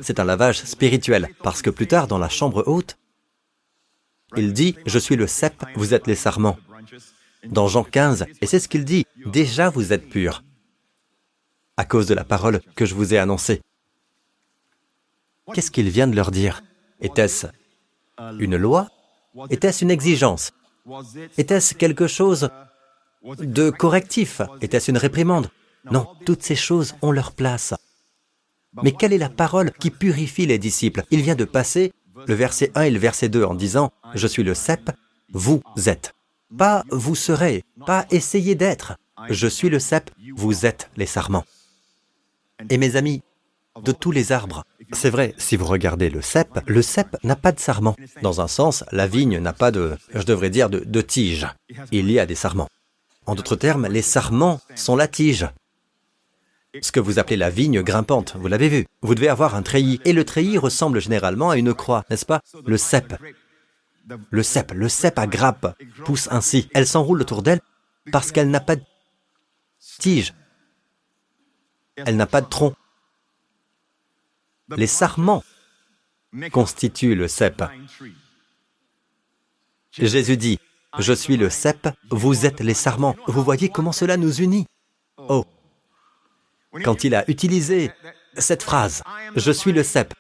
C'est 0.00 0.20
un 0.20 0.24
lavage 0.24 0.62
spirituel, 0.64 1.28
parce 1.42 1.62
que 1.62 1.70
plus 1.70 1.86
tard, 1.86 2.06
dans 2.06 2.18
la 2.18 2.28
chambre 2.28 2.64
haute, 2.66 2.98
il 4.36 4.52
dit, 4.52 4.76
je 4.86 4.98
suis 4.98 5.16
le 5.16 5.26
cep, 5.26 5.64
vous 5.76 5.94
êtes 5.94 6.06
les 6.06 6.14
sarments 6.14 6.58
dans 7.44 7.68
Jean 7.68 7.84
15, 7.84 8.26
et 8.40 8.46
c'est 8.46 8.58
ce 8.58 8.68
qu'il 8.68 8.84
dit, 8.84 9.06
déjà 9.26 9.70
vous 9.70 9.92
êtes 9.92 10.08
purs, 10.08 10.42
à 11.76 11.84
cause 11.84 12.06
de 12.06 12.14
la 12.14 12.24
parole 12.24 12.60
que 12.74 12.84
je 12.84 12.94
vous 12.94 13.14
ai 13.14 13.18
annoncée. 13.18 13.60
Qu'est-ce 15.54 15.70
qu'il 15.70 15.88
vient 15.90 16.08
de 16.08 16.16
leur 16.16 16.30
dire? 16.30 16.62
Était-ce 17.00 17.46
une 18.38 18.56
loi? 18.56 18.88
Était-ce 19.50 19.84
une 19.84 19.90
exigence? 19.90 20.52
Était-ce 21.38 21.74
quelque 21.74 22.06
chose 22.06 22.50
de 23.22 23.70
correctif? 23.70 24.40
Était-ce 24.60 24.90
une 24.90 24.98
réprimande? 24.98 25.50
Non, 25.90 26.08
toutes 26.24 26.42
ces 26.42 26.56
choses 26.56 26.94
ont 27.02 27.12
leur 27.12 27.32
place. 27.32 27.74
Mais 28.82 28.92
quelle 28.92 29.12
est 29.12 29.18
la 29.18 29.28
parole 29.28 29.72
qui 29.72 29.90
purifie 29.90 30.46
les 30.46 30.58
disciples? 30.58 31.04
Il 31.10 31.22
vient 31.22 31.34
de 31.34 31.44
passer 31.44 31.92
le 32.26 32.34
verset 32.34 32.70
1 32.74 32.82
et 32.82 32.90
le 32.90 32.98
verset 32.98 33.28
2 33.28 33.44
en 33.44 33.54
disant⁇ 33.54 33.92
Je 34.14 34.26
suis 34.26 34.42
le 34.42 34.54
cep, 34.54 34.90
vous 35.32 35.62
êtes⁇ 35.86 36.14
pas 36.56 36.84
vous 36.90 37.14
serez, 37.14 37.64
pas 37.86 38.06
essayez 38.10 38.54
d'être. 38.54 38.96
Je 39.30 39.46
suis 39.46 39.68
le 39.68 39.78
cep, 39.78 40.10
vous 40.36 40.66
êtes 40.66 40.90
les 40.96 41.06
sarments. 41.06 41.44
Et 42.70 42.78
mes 42.78 42.96
amis, 42.96 43.22
de 43.82 43.92
tous 43.92 44.10
les 44.10 44.32
arbres, 44.32 44.64
c'est 44.92 45.10
vrai, 45.10 45.34
si 45.38 45.56
vous 45.56 45.66
regardez 45.66 46.08
le 46.08 46.22
cep, 46.22 46.48
le 46.66 46.82
cep 46.82 47.16
n'a 47.24 47.36
pas 47.36 47.52
de 47.52 47.60
sarment. 47.60 47.96
Dans 48.22 48.40
un 48.40 48.48
sens, 48.48 48.84
la 48.92 49.06
vigne 49.06 49.38
n'a 49.38 49.52
pas 49.52 49.70
de, 49.70 49.96
je 50.14 50.22
devrais 50.22 50.50
dire, 50.50 50.70
de, 50.70 50.80
de 50.80 51.00
tige. 51.00 51.46
Il 51.92 52.10
y 52.10 52.18
a 52.18 52.26
des 52.26 52.34
sarments. 52.34 52.68
En 53.26 53.34
d'autres 53.34 53.56
termes, 53.56 53.88
les 53.88 54.02
sarments 54.02 54.60
sont 54.76 54.96
la 54.96 55.08
tige. 55.08 55.46
Ce 56.82 56.92
que 56.92 57.00
vous 57.00 57.18
appelez 57.18 57.36
la 57.36 57.50
vigne 57.50 57.82
grimpante, 57.82 58.36
vous 58.36 58.48
l'avez 58.48 58.68
vu. 58.68 58.86
Vous 59.02 59.14
devez 59.14 59.28
avoir 59.28 59.54
un 59.54 59.62
treillis. 59.62 60.00
Et 60.04 60.12
le 60.12 60.24
treillis 60.24 60.58
ressemble 60.58 61.00
généralement 61.00 61.50
à 61.50 61.56
une 61.56 61.74
croix, 61.74 62.04
n'est-ce 62.10 62.26
pas? 62.26 62.40
Le 62.64 62.76
cep 62.76 63.14
le 64.30 64.42
cep, 64.42 64.72
le 64.72 64.88
cep 64.88 65.18
à 65.18 65.26
grappe 65.26 65.76
pousse 66.04 66.28
ainsi. 66.30 66.68
Elle 66.74 66.86
s'enroule 66.86 67.20
autour 67.22 67.42
d'elle 67.42 67.60
parce 68.12 68.32
qu'elle 68.32 68.50
n'a 68.50 68.60
pas 68.60 68.76
de 68.76 68.82
tige. 69.98 70.34
Elle 71.96 72.16
n'a 72.16 72.26
pas 72.26 72.40
de 72.40 72.46
tronc. 72.46 72.74
Les 74.76 74.86
sarments 74.86 75.42
constituent 76.52 77.14
le 77.14 77.28
cep. 77.28 77.64
Jésus 79.90 80.36
dit, 80.36 80.58
je 80.98 81.12
suis 81.12 81.36
le 81.36 81.50
cep, 81.50 81.88
vous 82.10 82.46
êtes 82.46 82.60
les 82.60 82.74
sarments. 82.74 83.16
Vous 83.26 83.42
voyez 83.42 83.70
comment 83.70 83.92
cela 83.92 84.16
nous 84.16 84.40
unit? 84.40 84.66
Oh 85.16 85.46
Quand 86.84 87.04
il 87.04 87.14
a 87.14 87.28
utilisé 87.30 87.90
cette 88.36 88.62
phrase, 88.62 89.02
je 89.34 89.52
suis 89.52 89.72
le 89.72 89.82
cep, 89.82 90.12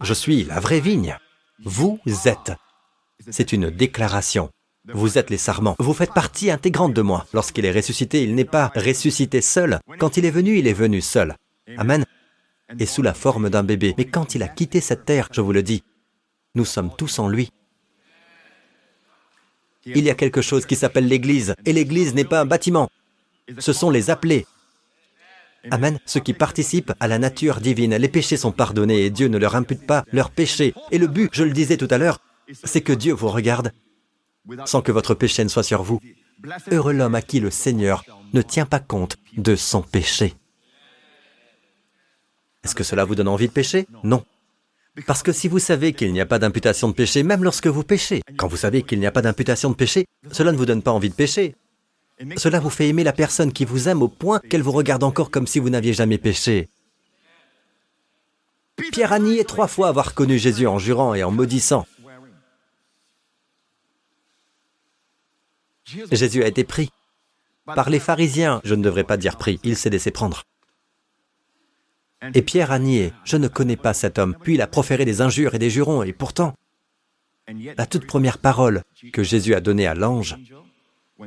je 0.00 0.14
suis 0.14 0.44
la 0.44 0.60
vraie 0.60 0.80
vigne, 0.80 1.16
vous 1.64 1.98
êtes. 2.26 2.52
C'est 3.30 3.52
une 3.52 3.70
déclaration. 3.70 4.50
Vous 4.92 5.16
êtes 5.16 5.30
les 5.30 5.38
sarments. 5.38 5.76
Vous 5.78 5.94
faites 5.94 6.12
partie 6.12 6.50
intégrante 6.50 6.92
de 6.92 7.00
moi. 7.00 7.26
Lorsqu'il 7.32 7.64
est 7.64 7.72
ressuscité, 7.72 8.22
il 8.22 8.34
n'est 8.34 8.44
pas 8.44 8.70
ressuscité 8.74 9.40
seul. 9.40 9.78
Quand 9.98 10.18
il 10.18 10.26
est 10.26 10.30
venu, 10.30 10.58
il 10.58 10.66
est 10.66 10.74
venu 10.74 11.00
seul. 11.00 11.36
Amen. 11.78 12.04
Et 12.78 12.86
sous 12.86 13.00
la 13.00 13.14
forme 13.14 13.48
d'un 13.48 13.62
bébé. 13.62 13.94
Mais 13.96 14.04
quand 14.04 14.34
il 14.34 14.42
a 14.42 14.48
quitté 14.48 14.80
cette 14.80 15.06
terre, 15.06 15.28
je 15.32 15.40
vous 15.40 15.52
le 15.52 15.62
dis, 15.62 15.82
nous 16.54 16.66
sommes 16.66 16.90
tous 16.96 17.18
en 17.18 17.28
lui. 17.28 17.50
Il 19.86 20.04
y 20.04 20.10
a 20.10 20.14
quelque 20.14 20.42
chose 20.42 20.66
qui 20.66 20.76
s'appelle 20.76 21.08
l'Église. 21.08 21.54
Et 21.64 21.72
l'Église 21.72 22.14
n'est 22.14 22.24
pas 22.24 22.40
un 22.40 22.46
bâtiment. 22.46 22.90
Ce 23.58 23.72
sont 23.72 23.90
les 23.90 24.10
appelés. 24.10 24.46
Amen. 25.70 25.98
Ceux 26.06 26.20
qui 26.20 26.34
participent 26.34 26.92
à 27.00 27.08
la 27.08 27.18
nature 27.18 27.60
divine. 27.60 27.96
Les 27.96 28.08
péchés 28.08 28.36
sont 28.36 28.52
pardonnés 28.52 29.04
et 29.04 29.10
Dieu 29.10 29.28
ne 29.28 29.38
leur 29.38 29.56
impute 29.56 29.86
pas 29.86 30.04
leurs 30.12 30.30
péchés. 30.30 30.74
Et 30.90 30.98
le 30.98 31.06
but, 31.06 31.30
je 31.32 31.44
le 31.44 31.52
disais 31.52 31.76
tout 31.76 31.88
à 31.90 31.98
l'heure, 31.98 32.20
c'est 32.64 32.82
que 32.82 32.92
Dieu 32.92 33.12
vous 33.12 33.28
regarde 33.28 33.72
sans 34.66 34.82
que 34.82 34.92
votre 34.92 35.14
péché 35.14 35.42
ne 35.42 35.48
soit 35.48 35.62
sur 35.62 35.82
vous. 35.82 36.00
Heureux 36.70 36.92
l'homme 36.92 37.14
à 37.14 37.22
qui 37.22 37.40
le 37.40 37.50
Seigneur 37.50 38.04
ne 38.32 38.42
tient 38.42 38.66
pas 38.66 38.80
compte 38.80 39.16
de 39.36 39.56
son 39.56 39.82
péché. 39.82 40.34
Est-ce 42.64 42.74
que 42.74 42.84
cela 42.84 43.04
vous 43.04 43.14
donne 43.14 43.28
envie 43.28 43.48
de 43.48 43.52
pécher? 43.52 43.86
Non. 44.02 44.24
Parce 45.06 45.22
que 45.22 45.32
si 45.32 45.48
vous 45.48 45.58
savez 45.58 45.92
qu'il 45.92 46.12
n'y 46.12 46.20
a 46.20 46.26
pas 46.26 46.38
d'imputation 46.38 46.88
de 46.88 46.94
péché, 46.94 47.22
même 47.22 47.42
lorsque 47.42 47.66
vous 47.66 47.82
péchez, 47.82 48.22
quand 48.36 48.46
vous 48.46 48.56
savez 48.56 48.82
qu'il 48.82 49.00
n'y 49.00 49.06
a 49.06 49.10
pas 49.10 49.22
d'imputation 49.22 49.70
de 49.70 49.74
péché, 49.74 50.06
cela 50.30 50.52
ne 50.52 50.56
vous 50.56 50.66
donne 50.66 50.82
pas 50.82 50.92
envie 50.92 51.10
de 51.10 51.14
pécher. 51.14 51.56
Cela 52.36 52.60
vous 52.60 52.70
fait 52.70 52.88
aimer 52.88 53.04
la 53.04 53.12
personne 53.12 53.52
qui 53.52 53.64
vous 53.64 53.88
aime 53.88 54.02
au 54.02 54.08
point 54.08 54.40
qu'elle 54.40 54.62
vous 54.62 54.72
regarde 54.72 55.02
encore 55.02 55.30
comme 55.30 55.46
si 55.46 55.58
vous 55.58 55.70
n'aviez 55.70 55.92
jamais 55.92 56.18
péché. 56.18 56.68
Pierre 58.92 59.12
a 59.12 59.18
nié 59.18 59.44
trois 59.44 59.68
fois 59.68 59.88
avoir 59.88 60.14
connu 60.14 60.38
Jésus 60.38 60.66
en 60.66 60.78
jurant 60.78 61.14
et 61.14 61.22
en 61.22 61.30
maudissant. 61.30 61.86
Jésus 66.10 66.42
a 66.42 66.48
été 66.48 66.64
pris 66.64 66.90
par 67.66 67.90
les 67.90 68.00
pharisiens. 68.00 68.60
Je 68.64 68.74
ne 68.74 68.82
devrais 68.82 69.04
pas 69.04 69.16
dire 69.16 69.36
pris, 69.36 69.60
il 69.64 69.76
s'est 69.76 69.90
laissé 69.90 70.10
prendre. 70.10 70.44
Et 72.32 72.42
Pierre 72.42 72.72
a 72.72 72.78
nié, 72.78 73.12
je 73.24 73.36
ne 73.36 73.48
connais 73.48 73.76
pas 73.76 73.92
cet 73.92 74.18
homme. 74.18 74.34
Puis 74.40 74.54
il 74.54 74.62
a 74.62 74.66
proféré 74.66 75.04
des 75.04 75.20
injures 75.20 75.54
et 75.54 75.58
des 75.58 75.70
jurons, 75.70 76.02
et 76.02 76.12
pourtant, 76.12 76.54
la 77.76 77.86
toute 77.86 78.06
première 78.06 78.38
parole 78.38 78.82
que 79.12 79.22
Jésus 79.22 79.54
a 79.54 79.60
donnée 79.60 79.86
à 79.86 79.94
l'ange, 79.94 80.36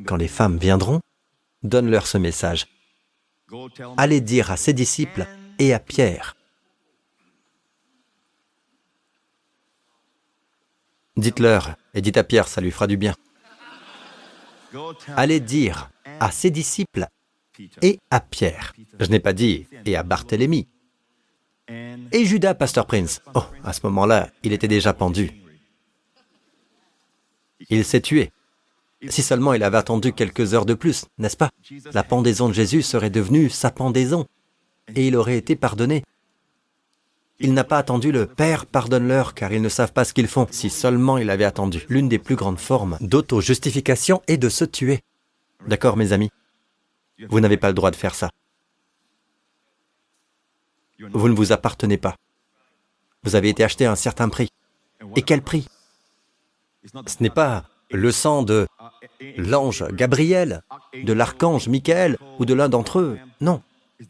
quand 0.06 0.16
les 0.16 0.28
femmes 0.28 0.58
viendront, 0.58 1.02
donne-leur 1.64 2.08
ce 2.08 2.18
message. 2.18 2.68
Allez 3.98 4.22
dire 4.22 4.52
à 4.52 4.58
ses 4.58 4.74
disciples 4.74 5.26
et 5.60 5.74
à 5.74 5.80
Pierre. 5.80 6.36
Dites-leur, 11.16 11.76
et 11.94 12.02
dites 12.02 12.18
à 12.18 12.24
Pierre, 12.24 12.48
ça 12.48 12.62
lui 12.62 12.72
fera 12.72 12.86
du 12.86 12.98
bien 12.98 13.16
allez 15.16 15.40
dire 15.40 15.90
à 16.20 16.32
ses 16.32 16.52
disciples 16.52 17.08
et 17.82 18.00
à 18.10 18.20
Pierre. 18.20 18.74
Je 19.00 19.10
n'ai 19.10 19.20
pas 19.20 19.34
dit 19.34 19.68
et 19.86 19.96
à 19.96 20.04
Barthélemy. 20.04 20.68
Et 21.70 22.26
Judas, 22.26 22.54
Pasteur 22.54 22.86
Prince. 22.86 23.22
Oh, 23.36 23.44
à 23.64 23.74
ce 23.74 23.82
moment-là, 23.84 24.30
il 24.44 24.54
était 24.54 24.68
déjà 24.68 24.94
pendu. 24.94 25.32
Il 27.70 27.84
s'est 27.84 28.02
tué. 28.02 28.32
Si 29.10 29.22
seulement 29.22 29.54
il 29.54 29.64
avait 29.64 29.78
attendu 29.78 30.14
quelques 30.14 30.54
heures 30.54 30.66
de 30.66 30.74
plus, 30.74 31.06
n'est-ce 31.18 31.38
pas? 31.38 31.52
La 31.94 32.04
pendaison 32.04 32.48
de 32.50 32.54
Jésus 32.54 32.82
serait 32.82 33.10
devenue 33.10 33.50
sa 33.50 33.70
pendaison, 33.70 34.26
et 34.96 35.08
il 35.08 35.16
aurait 35.16 35.38
été 35.38 35.56
pardonné. 35.56 36.04
Il 37.40 37.54
n'a 37.54 37.64
pas 37.64 37.78
attendu 37.78 38.12
le 38.12 38.26
Père, 38.26 38.66
pardonne-leur, 38.66 39.36
car 39.36 39.54
ils 39.54 39.62
ne 39.62 39.70
savent 39.70 39.94
pas 39.94 40.04
ce 40.04 40.14
qu'ils 40.14 40.28
font. 40.28 40.48
Si 40.50 40.72
seulement 40.72 41.20
il 41.20 41.30
avait 41.30 41.46
attendu. 41.46 41.86
L'une 41.88 42.10
des 42.10 42.18
plus 42.18 42.36
grandes 42.36 42.60
formes 42.60 42.98
d'auto-justification 43.00 44.24
est 44.28 44.38
de 44.38 44.50
se 44.50 44.66
tuer. 44.66 45.02
D'accord, 45.68 45.98
mes 45.98 46.14
amis? 46.14 46.32
Vous 47.30 47.40
n'avez 47.40 47.58
pas 47.58 47.68
le 47.68 47.76
droit 47.76 47.92
de 47.92 47.96
faire 47.96 48.16
ça. 48.16 48.32
Vous 51.00 51.30
ne 51.30 51.36
vous 51.36 51.52
appartenez 51.52 51.98
pas. 51.98 52.16
Vous 53.24 53.36
avez 53.36 53.50
été 53.50 53.64
acheté 53.64 53.86
à 53.86 53.92
un 53.92 53.96
certain 53.96 54.30
prix. 54.30 54.50
Et 55.16 55.22
quel 55.22 55.44
prix? 55.44 55.68
Ce 56.84 57.22
n'est 57.22 57.30
pas 57.30 57.66
le 57.92 58.12
sang 58.12 58.42
de 58.42 58.68
l'ange 59.38 59.86
Gabriel, 59.92 60.64
de 61.04 61.14
l'archange 61.14 61.68
Michael 61.68 62.18
ou 62.40 62.46
de 62.46 62.54
l'un 62.54 62.70
d'entre 62.70 63.00
eux? 63.00 63.18
Non, 63.42 63.62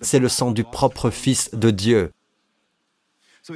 c'est 0.01 0.19
le 0.19 0.29
sang 0.29 0.51
du 0.51 0.63
propre 0.63 1.09
Fils 1.09 1.49
de 1.53 1.71
Dieu, 1.71 2.11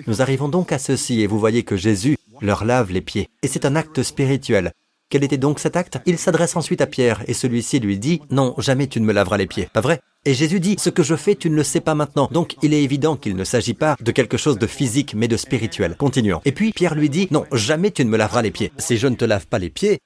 nous 0.07 0.21
arrivons 0.21 0.47
donc 0.47 0.71
à 0.71 0.79
ceci 0.79 1.21
et 1.21 1.27
vous 1.27 1.39
voyez 1.39 1.63
que 1.63 1.75
Jésus 1.75 2.17
leur 2.41 2.65
lave 2.65 2.91
les 2.91 3.01
pieds. 3.01 3.29
Et 3.43 3.47
c'est 3.47 3.65
un 3.65 3.75
acte 3.75 4.03
spirituel. 4.03 4.71
Quel 5.09 5.23
était 5.23 5.37
donc 5.37 5.59
cet 5.59 5.75
acte? 5.75 5.99
Il 6.05 6.17
s'adresse 6.17 6.55
ensuite 6.55 6.79
à 6.79 6.87
Pierre 6.87 7.23
et 7.27 7.33
celui-ci 7.33 7.79
lui 7.79 7.99
dit, 7.99 8.21
Non, 8.29 8.55
jamais 8.57 8.87
tu 8.87 9.01
ne 9.01 9.05
me 9.05 9.11
laveras 9.11 9.37
les 9.37 9.47
pieds. 9.47 9.67
Pas 9.73 9.81
vrai? 9.81 9.99
Et 10.23 10.33
Jésus 10.33 10.61
dit, 10.61 10.77
Ce 10.79 10.89
que 10.89 11.03
je 11.03 11.15
fais, 11.15 11.35
tu 11.35 11.49
ne 11.49 11.55
le 11.55 11.63
sais 11.63 11.81
pas 11.81 11.95
maintenant. 11.95 12.29
Donc 12.31 12.55
il 12.61 12.73
est 12.73 12.83
évident 12.83 13.17
qu'il 13.17 13.35
ne 13.35 13.43
s'agit 13.43 13.73
pas 13.73 13.97
de 13.99 14.11
quelque 14.11 14.37
chose 14.37 14.57
de 14.57 14.67
physique 14.67 15.13
mais 15.13 15.27
de 15.27 15.35
spirituel. 15.35 15.95
Continuons. 15.97 16.39
Et 16.45 16.53
puis 16.53 16.71
Pierre 16.71 16.95
lui 16.95 17.09
dit, 17.09 17.27
Non, 17.31 17.45
jamais 17.51 17.91
tu 17.91 18.05
ne 18.05 18.09
me 18.09 18.17
laveras 18.17 18.41
les 18.41 18.51
pieds. 18.51 18.71
Si 18.77 18.95
je 18.95 19.07
ne 19.07 19.15
te 19.15 19.25
lave 19.25 19.47
pas 19.47 19.59
les 19.59 19.69
pieds, 19.69 19.99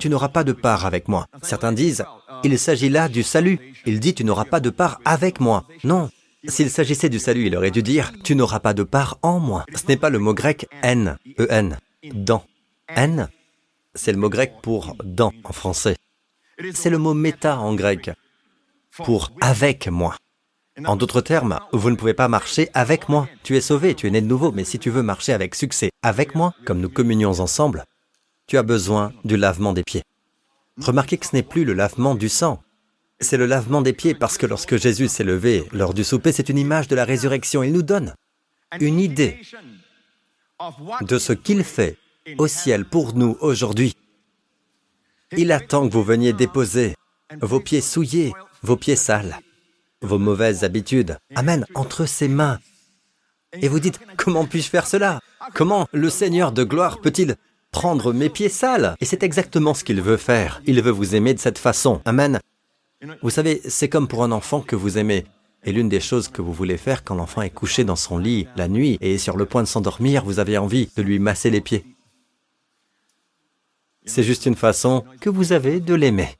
tu 0.00 0.08
n'auras 0.08 0.28
pas 0.28 0.44
de 0.44 0.52
part 0.52 0.86
avec 0.86 1.08
moi. 1.08 1.26
Certains 1.42 1.72
disent, 1.72 2.04
il 2.44 2.58
s'agit 2.58 2.88
là 2.88 3.08
du 3.08 3.22
salut. 3.22 3.58
Il 3.86 4.00
dit, 4.00 4.14
tu 4.14 4.24
n'auras 4.24 4.44
pas 4.44 4.60
de 4.60 4.70
part 4.70 5.00
avec 5.04 5.40
moi. 5.40 5.64
Non, 5.84 6.10
s'il 6.46 6.70
s'agissait 6.70 7.08
du 7.08 7.18
salut, 7.18 7.46
il 7.46 7.56
aurait 7.56 7.72
dû 7.72 7.82
dire 7.82 8.12
Tu 8.22 8.36
n'auras 8.36 8.60
pas 8.60 8.74
de 8.74 8.84
part 8.84 9.18
en 9.22 9.40
moi. 9.40 9.64
Ce 9.74 9.86
n'est 9.88 9.96
pas 9.96 10.10
le 10.10 10.18
mot 10.18 10.34
grec 10.34 10.68
n, 10.82 11.18
E-N, 11.38 11.78
dans. 12.14 12.44
N, 12.88 13.28
c'est 13.94 14.12
le 14.12 14.18
mot 14.18 14.30
grec 14.30 14.54
pour 14.62 14.96
dans 15.04 15.32
en 15.44 15.52
français. 15.52 15.96
C'est 16.72 16.90
le 16.90 16.98
mot 16.98 17.12
méta 17.12 17.58
en 17.58 17.74
grec, 17.74 18.10
pour 18.92 19.32
avec 19.40 19.88
moi. 19.88 20.16
En 20.84 20.94
d'autres 20.94 21.20
termes, 21.20 21.58
vous 21.72 21.90
ne 21.90 21.96
pouvez 21.96 22.14
pas 22.14 22.28
marcher 22.28 22.70
avec 22.72 23.08
moi. 23.08 23.28
Tu 23.42 23.56
es 23.56 23.60
sauvé, 23.60 23.94
tu 23.94 24.06
es 24.06 24.10
né 24.10 24.20
de 24.20 24.26
nouveau, 24.26 24.52
mais 24.52 24.64
si 24.64 24.78
tu 24.78 24.90
veux 24.90 25.02
marcher 25.02 25.32
avec 25.32 25.56
succès 25.56 25.90
avec 26.02 26.36
moi, 26.36 26.54
comme 26.64 26.80
nous 26.80 26.88
communions 26.88 27.40
ensemble, 27.40 27.84
tu 28.48 28.56
as 28.56 28.62
besoin 28.64 29.12
du 29.24 29.36
lavement 29.36 29.72
des 29.72 29.84
pieds. 29.84 30.02
Remarquez 30.80 31.18
que 31.18 31.26
ce 31.26 31.36
n'est 31.36 31.42
plus 31.42 31.64
le 31.64 31.74
lavement 31.74 32.14
du 32.14 32.28
sang, 32.28 32.62
c'est 33.20 33.36
le 33.36 33.46
lavement 33.46 33.82
des 33.82 33.92
pieds 33.92 34.14
parce 34.14 34.38
que 34.38 34.46
lorsque 34.46 34.76
Jésus 34.76 35.08
s'est 35.08 35.24
levé 35.24 35.68
lors 35.72 35.92
du 35.92 36.02
souper, 36.02 36.32
c'est 36.32 36.48
une 36.48 36.58
image 36.58 36.88
de 36.88 36.96
la 36.96 37.04
résurrection. 37.04 37.62
Il 37.62 37.72
nous 37.72 37.82
donne 37.82 38.14
une 38.80 39.00
idée 39.00 39.40
de 41.02 41.18
ce 41.18 41.32
qu'il 41.32 41.62
fait 41.62 41.96
au 42.38 42.46
ciel 42.46 42.84
pour 42.84 43.14
nous 43.14 43.36
aujourd'hui. 43.40 43.96
Il 45.36 45.52
attend 45.52 45.88
que 45.88 45.92
vous 45.92 46.02
veniez 46.02 46.32
déposer 46.32 46.94
vos 47.42 47.60
pieds 47.60 47.80
souillés, 47.80 48.32
vos 48.62 48.76
pieds 48.76 48.96
sales, 48.96 49.40
vos 50.00 50.18
mauvaises 50.18 50.64
habitudes. 50.64 51.18
Amen, 51.34 51.66
entre 51.74 52.06
ses 52.06 52.28
mains. 52.28 52.60
Et 53.52 53.68
vous 53.68 53.80
dites, 53.80 54.00
comment 54.16 54.46
puis-je 54.46 54.70
faire 54.70 54.86
cela? 54.86 55.20
Comment 55.54 55.88
le 55.92 56.08
Seigneur 56.08 56.52
de 56.52 56.64
gloire 56.64 57.00
peut-il 57.00 57.36
prendre 57.70 58.12
mes 58.12 58.28
pieds 58.28 58.48
sales 58.48 58.96
Et 59.00 59.04
c'est 59.04 59.22
exactement 59.22 59.74
ce 59.74 59.84
qu'il 59.84 60.00
veut 60.00 60.16
faire. 60.16 60.62
Il 60.66 60.82
veut 60.82 60.90
vous 60.90 61.14
aimer 61.14 61.34
de 61.34 61.38
cette 61.38 61.58
façon. 61.58 62.00
Amen. 62.04 62.40
Vous 63.22 63.30
savez, 63.30 63.60
c'est 63.68 63.88
comme 63.88 64.08
pour 64.08 64.24
un 64.24 64.32
enfant 64.32 64.60
que 64.60 64.76
vous 64.76 64.98
aimez. 64.98 65.24
Et 65.64 65.72
l'une 65.72 65.88
des 65.88 66.00
choses 66.00 66.28
que 66.28 66.42
vous 66.42 66.52
voulez 66.52 66.76
faire 66.76 67.04
quand 67.04 67.14
l'enfant 67.14 67.42
est 67.42 67.50
couché 67.50 67.84
dans 67.84 67.96
son 67.96 68.18
lit 68.18 68.46
la 68.56 68.68
nuit 68.68 68.96
et 69.00 69.14
est 69.14 69.18
sur 69.18 69.36
le 69.36 69.44
point 69.44 69.62
de 69.62 69.68
s'endormir, 69.68 70.24
vous 70.24 70.38
avez 70.38 70.56
envie 70.56 70.88
de 70.96 71.02
lui 71.02 71.18
masser 71.18 71.50
les 71.50 71.60
pieds. 71.60 71.84
C'est 74.04 74.22
juste 74.22 74.46
une 74.46 74.54
façon 74.54 75.04
que 75.20 75.28
vous 75.28 75.52
avez 75.52 75.80
de 75.80 75.94
l'aimer. 75.94 76.36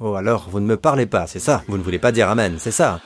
Oh 0.00 0.14
alors, 0.14 0.48
vous 0.50 0.60
ne 0.60 0.66
me 0.66 0.76
parlez 0.76 1.06
pas, 1.06 1.26
c'est 1.26 1.40
ça 1.40 1.64
Vous 1.66 1.78
ne 1.78 1.82
voulez 1.82 1.98
pas 1.98 2.12
dire 2.12 2.28
Amen, 2.28 2.56
c'est 2.58 2.70
ça 2.70 3.00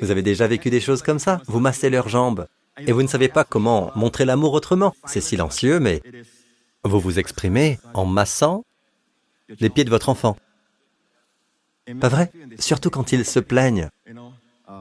Vous 0.00 0.10
avez 0.10 0.22
déjà 0.22 0.46
vécu 0.46 0.70
des 0.70 0.80
choses 0.80 1.02
comme 1.02 1.18
ça? 1.18 1.40
Vous 1.46 1.60
massez 1.60 1.90
leurs 1.90 2.08
jambes 2.08 2.46
et 2.86 2.92
vous 2.92 3.02
ne 3.02 3.08
savez 3.08 3.28
pas 3.28 3.44
comment 3.44 3.92
montrer 3.94 4.24
l'amour 4.24 4.52
autrement. 4.52 4.94
C'est 5.04 5.20
silencieux, 5.20 5.80
mais 5.80 6.02
vous 6.84 7.00
vous 7.00 7.18
exprimez 7.18 7.78
en 7.94 8.06
massant 8.06 8.64
les 9.48 9.70
pieds 9.70 9.84
de 9.84 9.90
votre 9.90 10.08
enfant. 10.08 10.36
Pas 12.00 12.08
vrai? 12.08 12.30
Surtout 12.58 12.90
quand 12.90 13.12
ils 13.12 13.24
se 13.24 13.40
plaignent, 13.40 13.88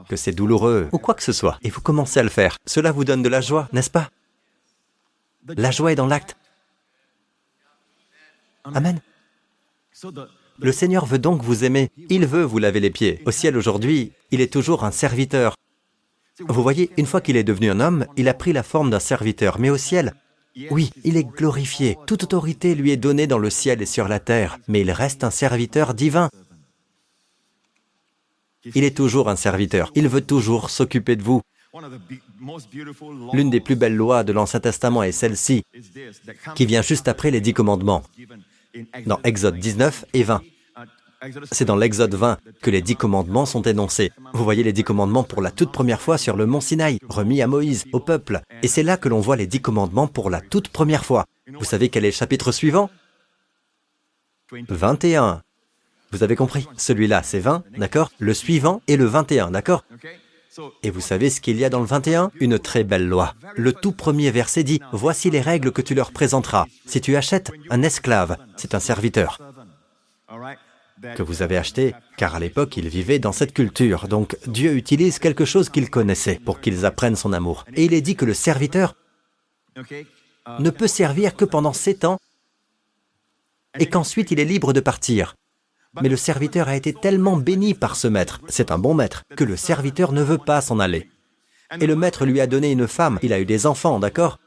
que 0.08 0.16
c'est 0.16 0.32
douloureux, 0.32 0.88
ou 0.92 1.00
quoi 1.00 1.16
que 1.16 1.24
ce 1.24 1.34
soit, 1.34 1.58
et 1.64 1.70
vous 1.70 1.82
commencez 1.82 2.20
à 2.20 2.24
le 2.24 2.30
faire. 2.30 2.58
Cela 2.66 2.92
vous 2.92 3.06
donne 3.06 3.24
de 3.24 3.30
la 3.30 3.42
joie, 3.42 3.68
n'est-ce 3.74 3.90
pas? 3.90 4.10
La 5.48 5.72
joie 5.72 5.92
est 5.92 5.96
dans 5.96 6.06
l'acte. 6.06 6.36
Amen. 8.64 9.00
Le 10.60 10.72
Seigneur 10.72 11.06
veut 11.06 11.18
donc 11.18 11.42
vous 11.42 11.64
aimer. 11.64 11.90
Il 12.10 12.28
veut 12.28 12.44
vous 12.44 12.60
laver 12.60 12.80
les 12.80 12.90
pieds. 12.90 13.22
Au 13.26 13.32
ciel 13.32 13.58
aujourd'hui, 13.58 14.12
il 14.32 14.42
est 14.42 14.52
toujours 14.52 14.84
un 14.84 14.92
serviteur. 14.92 15.56
Vous 16.48 16.64
voyez, 16.64 16.90
une 16.98 17.06
fois 17.06 17.22
qu'il 17.22 17.38
est 17.38 17.44
devenu 17.44 17.70
un 17.70 17.80
homme, 17.80 18.06
il 18.18 18.28
a 18.30 18.34
pris 18.34 18.54
la 18.54 18.64
forme 18.64 18.90
d'un 18.90 19.00
serviteur. 19.00 19.60
Mais 19.60 19.70
au 19.70 19.78
ciel, 19.78 20.14
oui, 20.72 20.92
il 21.04 21.18
est 21.18 21.24
glorifié. 21.24 21.98
Toute 22.08 22.24
autorité 22.24 22.76
lui 22.76 22.92
est 22.92 22.98
donnée 22.98 23.28
dans 23.28 23.38
le 23.38 23.50
ciel 23.50 23.82
et 23.82 23.86
sur 23.86 24.08
la 24.08 24.20
terre, 24.20 24.60
mais 24.68 24.82
il 24.82 24.92
reste 24.92 25.24
un 25.24 25.32
serviteur 25.32 25.94
divin. 25.94 26.30
Il 28.76 28.84
est 28.84 28.96
toujours 28.96 29.30
un 29.30 29.36
serviteur. 29.36 29.92
Il 29.96 30.08
veut 30.08 30.22
toujours 30.22 30.70
s'occuper 30.70 31.16
de 31.16 31.24
vous. 31.24 31.42
L'une 33.34 33.50
des 33.50 33.60
plus 33.60 33.76
belles 33.76 33.96
lois 33.96 34.24
de 34.24 34.34
l'Ancien 34.34 34.60
Testament 34.60 35.04
est 35.04 35.12
celle-ci, 35.12 35.64
qui 36.56 36.66
vient 36.66 36.82
juste 36.82 37.08
après 37.08 37.32
les 37.32 37.42
dix 37.42 37.54
commandements, 37.54 38.04
dans 39.06 39.20
Exode 39.24 39.60
19 39.60 40.06
et 40.14 40.24
20. 40.24 40.42
C'est 41.52 41.66
dans 41.66 41.76
l'Exode 41.76 42.16
20 42.16 42.38
que 42.62 42.70
les 42.70 42.82
dix 42.82 42.96
commandements 42.96 43.46
sont 43.46 43.62
énoncés. 43.64 44.12
Vous 44.34 44.44
voyez 44.44 44.64
les 44.64 44.74
dix 44.74 44.84
commandements 44.84 45.24
pour 45.24 45.42
la 45.42 45.52
toute 45.52 45.72
première 45.72 46.02
fois 46.02 46.18
sur 46.18 46.38
le 46.38 46.46
mont 46.46 46.62
Sinaï, 46.62 46.98
remis 47.08 47.42
à 47.42 47.48
Moïse, 47.48 47.86
au 47.92 48.00
peuple. 48.00 48.42
Et 48.64 48.68
c'est 48.68 48.84
là 48.84 48.98
que 48.98 49.10
l'on 49.10 49.20
voit 49.20 49.36
les 49.36 49.48
dix 49.48 49.62
commandements 49.62 50.08
pour 50.08 50.30
la 50.30 50.42
toute 50.42 50.70
première 50.70 51.06
fois. 51.06 51.26
Vous 51.48 51.66
savez 51.66 51.90
quel 51.90 52.06
est 52.06 52.10
le 52.10 52.14
chapitre 52.14 52.52
suivant? 52.52 52.90
21. 54.52 55.42
Vous 56.12 56.24
avez 56.24 56.36
compris? 56.36 56.68
Celui-là, 56.78 57.22
c'est 57.24 57.40
20, 57.40 57.64
d'accord? 57.78 58.12
Le 58.20 58.34
suivant 58.34 58.82
est 58.88 58.96
le 58.96 59.06
21, 59.06 59.52
d'accord? 59.52 59.84
Et 60.82 60.90
vous 60.90 61.02
savez 61.02 61.30
ce 61.30 61.42
qu'il 61.42 61.58
y 61.58 61.66
a 61.66 61.70
dans 61.70 61.80
le 61.80 61.86
21 61.86 62.32
Une 62.40 62.58
très 62.58 62.84
belle 62.84 63.08
loi. 63.08 63.36
Le 63.56 63.74
tout 63.74 63.92
premier 63.92 64.32
verset 64.32 64.64
dit, 64.64 64.80
Voici 64.92 65.30
les 65.30 65.42
règles 65.42 65.72
que 65.72 65.82
tu 65.82 65.94
leur 65.94 66.12
présenteras. 66.12 66.66
Si 66.86 67.02
tu 67.02 67.16
achètes 67.16 67.52
un 67.70 67.84
esclave, 67.84 68.38
c'est 68.56 68.74
un 68.74 68.80
serviteur 68.80 69.40
que 71.16 71.24
vous 71.24 71.42
avez 71.42 71.58
acheté, 71.58 71.94
car 72.18 72.36
à 72.36 72.40
l'époque, 72.40 72.78
ils 72.78 72.88
vivaient 72.88 73.20
dans 73.20 73.32
cette 73.32 73.54
culture. 73.54 74.08
Donc 74.08 74.38
Dieu 74.48 74.76
utilise 74.76 75.20
quelque 75.20 75.46
chose 75.46 75.70
qu'ils 75.70 75.90
connaissaient 75.90 76.40
pour 76.44 76.60
qu'ils 76.60 76.86
apprennent 76.86 77.16
son 77.16 77.34
amour. 77.34 77.66
Et 77.76 77.86
il 77.86 77.94
est 77.94 78.02
dit 78.02 78.16
que 78.16 78.26
le 78.26 78.34
serviteur 78.34 78.96
ne 80.60 80.70
peut 80.70 80.88
servir 80.88 81.36
que 81.36 81.46
pendant 81.46 81.74
sept 81.74 82.06
ans 82.06 82.20
et 83.78 83.88
qu'ensuite 83.88 84.32
il 84.32 84.40
est 84.40 84.46
libre 84.46 84.74
de 84.74 84.80
partir. 84.80 85.36
Mais 86.02 86.10
le 86.10 86.18
serviteur 86.18 86.68
a 86.68 86.76
été 86.76 86.94
tellement 86.94 87.36
béni 87.36 87.74
par 87.74 87.96
ce 87.96 88.08
maître, 88.08 88.42
c'est 88.48 88.72
un 88.72 88.78
bon 88.78 88.94
maître, 88.94 89.24
que 89.36 89.44
le 89.44 89.58
serviteur 89.58 90.12
ne 90.12 90.22
veut 90.22 90.38
pas 90.38 90.62
s'en 90.62 90.80
aller. 90.80 91.10
Et 91.80 91.88
le 91.88 91.96
maître 91.96 92.26
lui 92.26 92.42
a 92.42 92.48
donné 92.48 92.72
une 92.72 92.88
femme, 92.88 93.20
il 93.22 93.34
a 93.34 93.40
eu 93.40 93.46
des 93.46 93.66
enfants, 93.66 94.00
d'accord? 94.00 94.40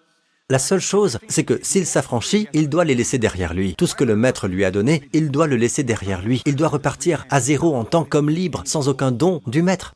La 0.53 0.59
seule 0.59 0.81
chose, 0.81 1.19
c'est 1.29 1.45
que 1.45 1.59
s'il 1.63 1.87
s'affranchit, 1.87 2.47
il 2.53 2.69
doit 2.69 2.85
les 2.85 2.95
laisser 2.95 3.17
derrière 3.17 3.55
lui. 3.55 3.75
Tout 3.75 3.87
ce 3.87 3.95
que 3.95 4.05
le 4.05 4.17
maître 4.17 4.49
lui 4.49 4.67
a 4.67 4.71
donné, 4.71 5.09
il 5.15 5.31
doit 5.31 5.47
le 5.47 5.57
laisser 5.57 5.83
derrière 5.83 6.21
lui. 6.21 6.43
Il 6.45 6.57
doit 6.57 6.69
repartir 6.69 7.25
à 7.31 7.41
zéro 7.41 7.75
en 7.75 7.87
tant 7.87 8.05
qu'homme 8.05 8.29
libre, 8.29 8.63
sans 8.67 8.91
aucun 8.91 9.13
don 9.13 9.41
du 9.47 9.63
maître. 9.63 9.95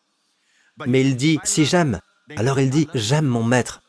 Mais 0.87 1.03
il 1.03 1.15
dit, 1.15 1.39
si 1.45 1.67
j'aime, 1.67 2.01
alors 2.37 2.59
il 2.59 2.71
dit, 2.71 2.89
j'aime 2.95 3.27
mon 3.27 3.45
maître, 3.45 3.83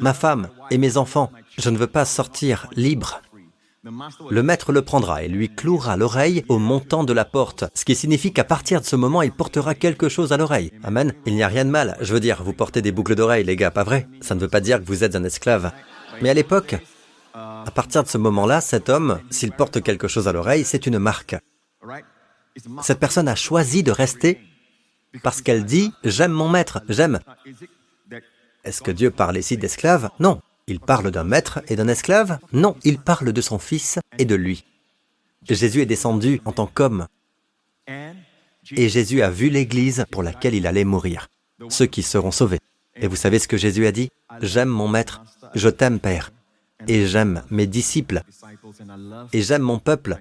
ma 0.00 0.14
femme 0.14 0.50
et 0.70 0.78
mes 0.78 0.98
enfants. 0.98 1.32
Je 1.58 1.68
ne 1.68 1.76
veux 1.76 1.88
pas 1.88 2.04
sortir 2.04 2.68
libre. 2.76 3.20
Le 4.30 4.42
maître 4.42 4.72
le 4.72 4.82
prendra 4.82 5.22
et 5.22 5.28
lui 5.28 5.48
clouera 5.48 5.96
l'oreille 5.96 6.44
au 6.48 6.58
montant 6.58 7.04
de 7.04 7.12
la 7.12 7.24
porte, 7.24 7.64
ce 7.74 7.84
qui 7.84 7.94
signifie 7.94 8.32
qu'à 8.32 8.44
partir 8.44 8.80
de 8.80 8.86
ce 8.86 8.96
moment, 8.96 9.22
il 9.22 9.32
portera 9.32 9.74
quelque 9.74 10.08
chose 10.08 10.32
à 10.32 10.36
l'oreille. 10.36 10.72
Amen. 10.82 11.14
Il 11.26 11.34
n'y 11.34 11.42
a 11.42 11.48
rien 11.48 11.64
de 11.64 11.70
mal. 11.70 11.96
Je 12.00 12.12
veux 12.12 12.20
dire, 12.20 12.42
vous 12.42 12.52
portez 12.52 12.82
des 12.82 12.92
boucles 12.92 13.14
d'oreilles, 13.14 13.44
les 13.44 13.56
gars, 13.56 13.70
pas 13.70 13.84
vrai? 13.84 14.08
Ça 14.20 14.34
ne 14.34 14.40
veut 14.40 14.48
pas 14.48 14.60
dire 14.60 14.80
que 14.80 14.84
vous 14.84 15.04
êtes 15.04 15.16
un 15.16 15.24
esclave. 15.24 15.72
Mais 16.20 16.30
à 16.30 16.34
l'époque, 16.34 16.76
à 17.34 17.70
partir 17.74 18.02
de 18.02 18.08
ce 18.08 18.18
moment-là, 18.18 18.60
cet 18.60 18.88
homme, 18.88 19.20
s'il 19.30 19.52
porte 19.52 19.82
quelque 19.82 20.08
chose 20.08 20.28
à 20.28 20.32
l'oreille, 20.32 20.64
c'est 20.64 20.86
une 20.86 20.98
marque. 20.98 21.36
Cette 22.82 22.98
personne 22.98 23.28
a 23.28 23.36
choisi 23.36 23.82
de 23.82 23.92
rester 23.92 24.40
parce 25.22 25.40
qu'elle 25.40 25.64
dit⁇ 25.64 25.88
J'aime 26.04 26.32
mon 26.32 26.48
maître, 26.48 26.82
j'aime⁇ 26.88 27.20
Est-ce 28.64 28.82
que 28.82 28.90
Dieu 28.90 29.10
parle 29.10 29.38
ici 29.38 29.56
d'esclaves? 29.56 30.10
Non. 30.18 30.40
Il 30.68 30.80
parle 30.80 31.10
d'un 31.10 31.24
maître 31.24 31.60
et 31.68 31.76
d'un 31.76 31.88
esclave 31.88 32.38
Non, 32.52 32.76
il 32.84 32.98
parle 32.98 33.32
de 33.32 33.40
son 33.40 33.58
fils 33.58 33.98
et 34.18 34.26
de 34.26 34.34
lui. 34.34 34.64
Jésus 35.42 35.80
est 35.80 35.86
descendu 35.86 36.42
en 36.44 36.52
tant 36.52 36.66
qu'homme. 36.66 37.06
Et 37.86 38.88
Jésus 38.90 39.22
a 39.22 39.30
vu 39.30 39.48
l'Église 39.48 40.04
pour 40.10 40.22
laquelle 40.22 40.54
il 40.54 40.66
allait 40.66 40.84
mourir, 40.84 41.28
ceux 41.70 41.86
qui 41.86 42.02
seront 42.02 42.30
sauvés. 42.30 42.60
Et 42.96 43.06
vous 43.06 43.16
savez 43.16 43.38
ce 43.38 43.48
que 43.48 43.56
Jésus 43.56 43.86
a 43.86 43.92
dit? 43.92 44.10
J'aime 44.42 44.68
mon 44.68 44.88
maître, 44.88 45.22
je 45.54 45.70
t'aime 45.70 46.00
Père, 46.00 46.32
et 46.86 47.06
j'aime 47.06 47.42
mes 47.50 47.66
disciples, 47.66 48.22
et 49.32 49.40
j'aime 49.40 49.62
mon 49.62 49.78
peuple. 49.78 50.20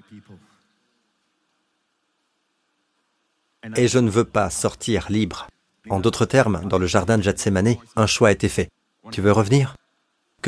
Et 3.76 3.90
je 3.90 4.00
ne 4.00 4.10
veux 4.10 4.24
pas 4.24 4.50
sortir 4.50 5.08
libre. 5.10 5.48
En 5.90 6.00
d'autres 6.00 6.26
termes, 6.26 6.62
dans 6.70 6.80
le 6.80 6.88
jardin 6.88 7.18
de 7.18 7.24
Gethsemane, 7.24 7.76
un 7.98 8.08
choix 8.08 8.30
a 8.30 8.32
été 8.32 8.48
fait. 8.48 8.70
Tu 9.12 9.20
veux 9.20 9.34
revenir? 9.34 9.76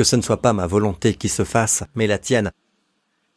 Que 0.00 0.04
ce 0.04 0.16
ne 0.16 0.22
soit 0.22 0.40
pas 0.40 0.54
ma 0.54 0.66
volonté 0.66 1.12
qui 1.12 1.28
se 1.28 1.44
fasse, 1.44 1.84
mais 1.94 2.06
la 2.06 2.16
tienne. 2.16 2.52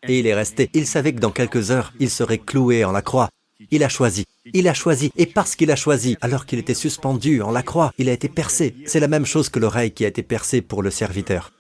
Et 0.07 0.19
il 0.19 0.27
est 0.27 0.33
resté. 0.33 0.69
Il 0.73 0.87
savait 0.87 1.11
que 1.11 1.19
dans 1.19 1.29
quelques 1.29 1.71
heures, 1.71 1.91
il 1.99 2.09
serait 2.09 2.37
cloué 2.37 2.85
en 2.85 2.93
la 2.93 3.01
croix. 3.01 3.27
Il 3.69 3.83
a 3.83 3.89
choisi. 3.89 4.23
Il 4.53 4.69
a 4.69 4.73
choisi. 4.73 5.11
Et 5.17 5.25
parce 5.25 5.57
qu'il 5.57 5.71
a 5.71 5.75
choisi, 5.75 6.15
alors 6.21 6.45
qu'il 6.45 6.59
était 6.59 6.73
suspendu 6.73 7.41
en 7.41 7.51
la 7.51 7.63
croix, 7.63 7.91
il 7.97 8.07
a 8.07 8.13
été 8.13 8.29
percé. 8.29 8.77
C'est 8.85 9.01
la 9.01 9.09
même 9.09 9.25
chose 9.25 9.49
que 9.49 9.59
l'oreille 9.59 9.91
qui 9.91 10.05
a 10.05 10.07
été 10.07 10.23
percée 10.23 10.61
pour 10.61 10.81
le 10.81 10.89
serviteur. 10.89 11.51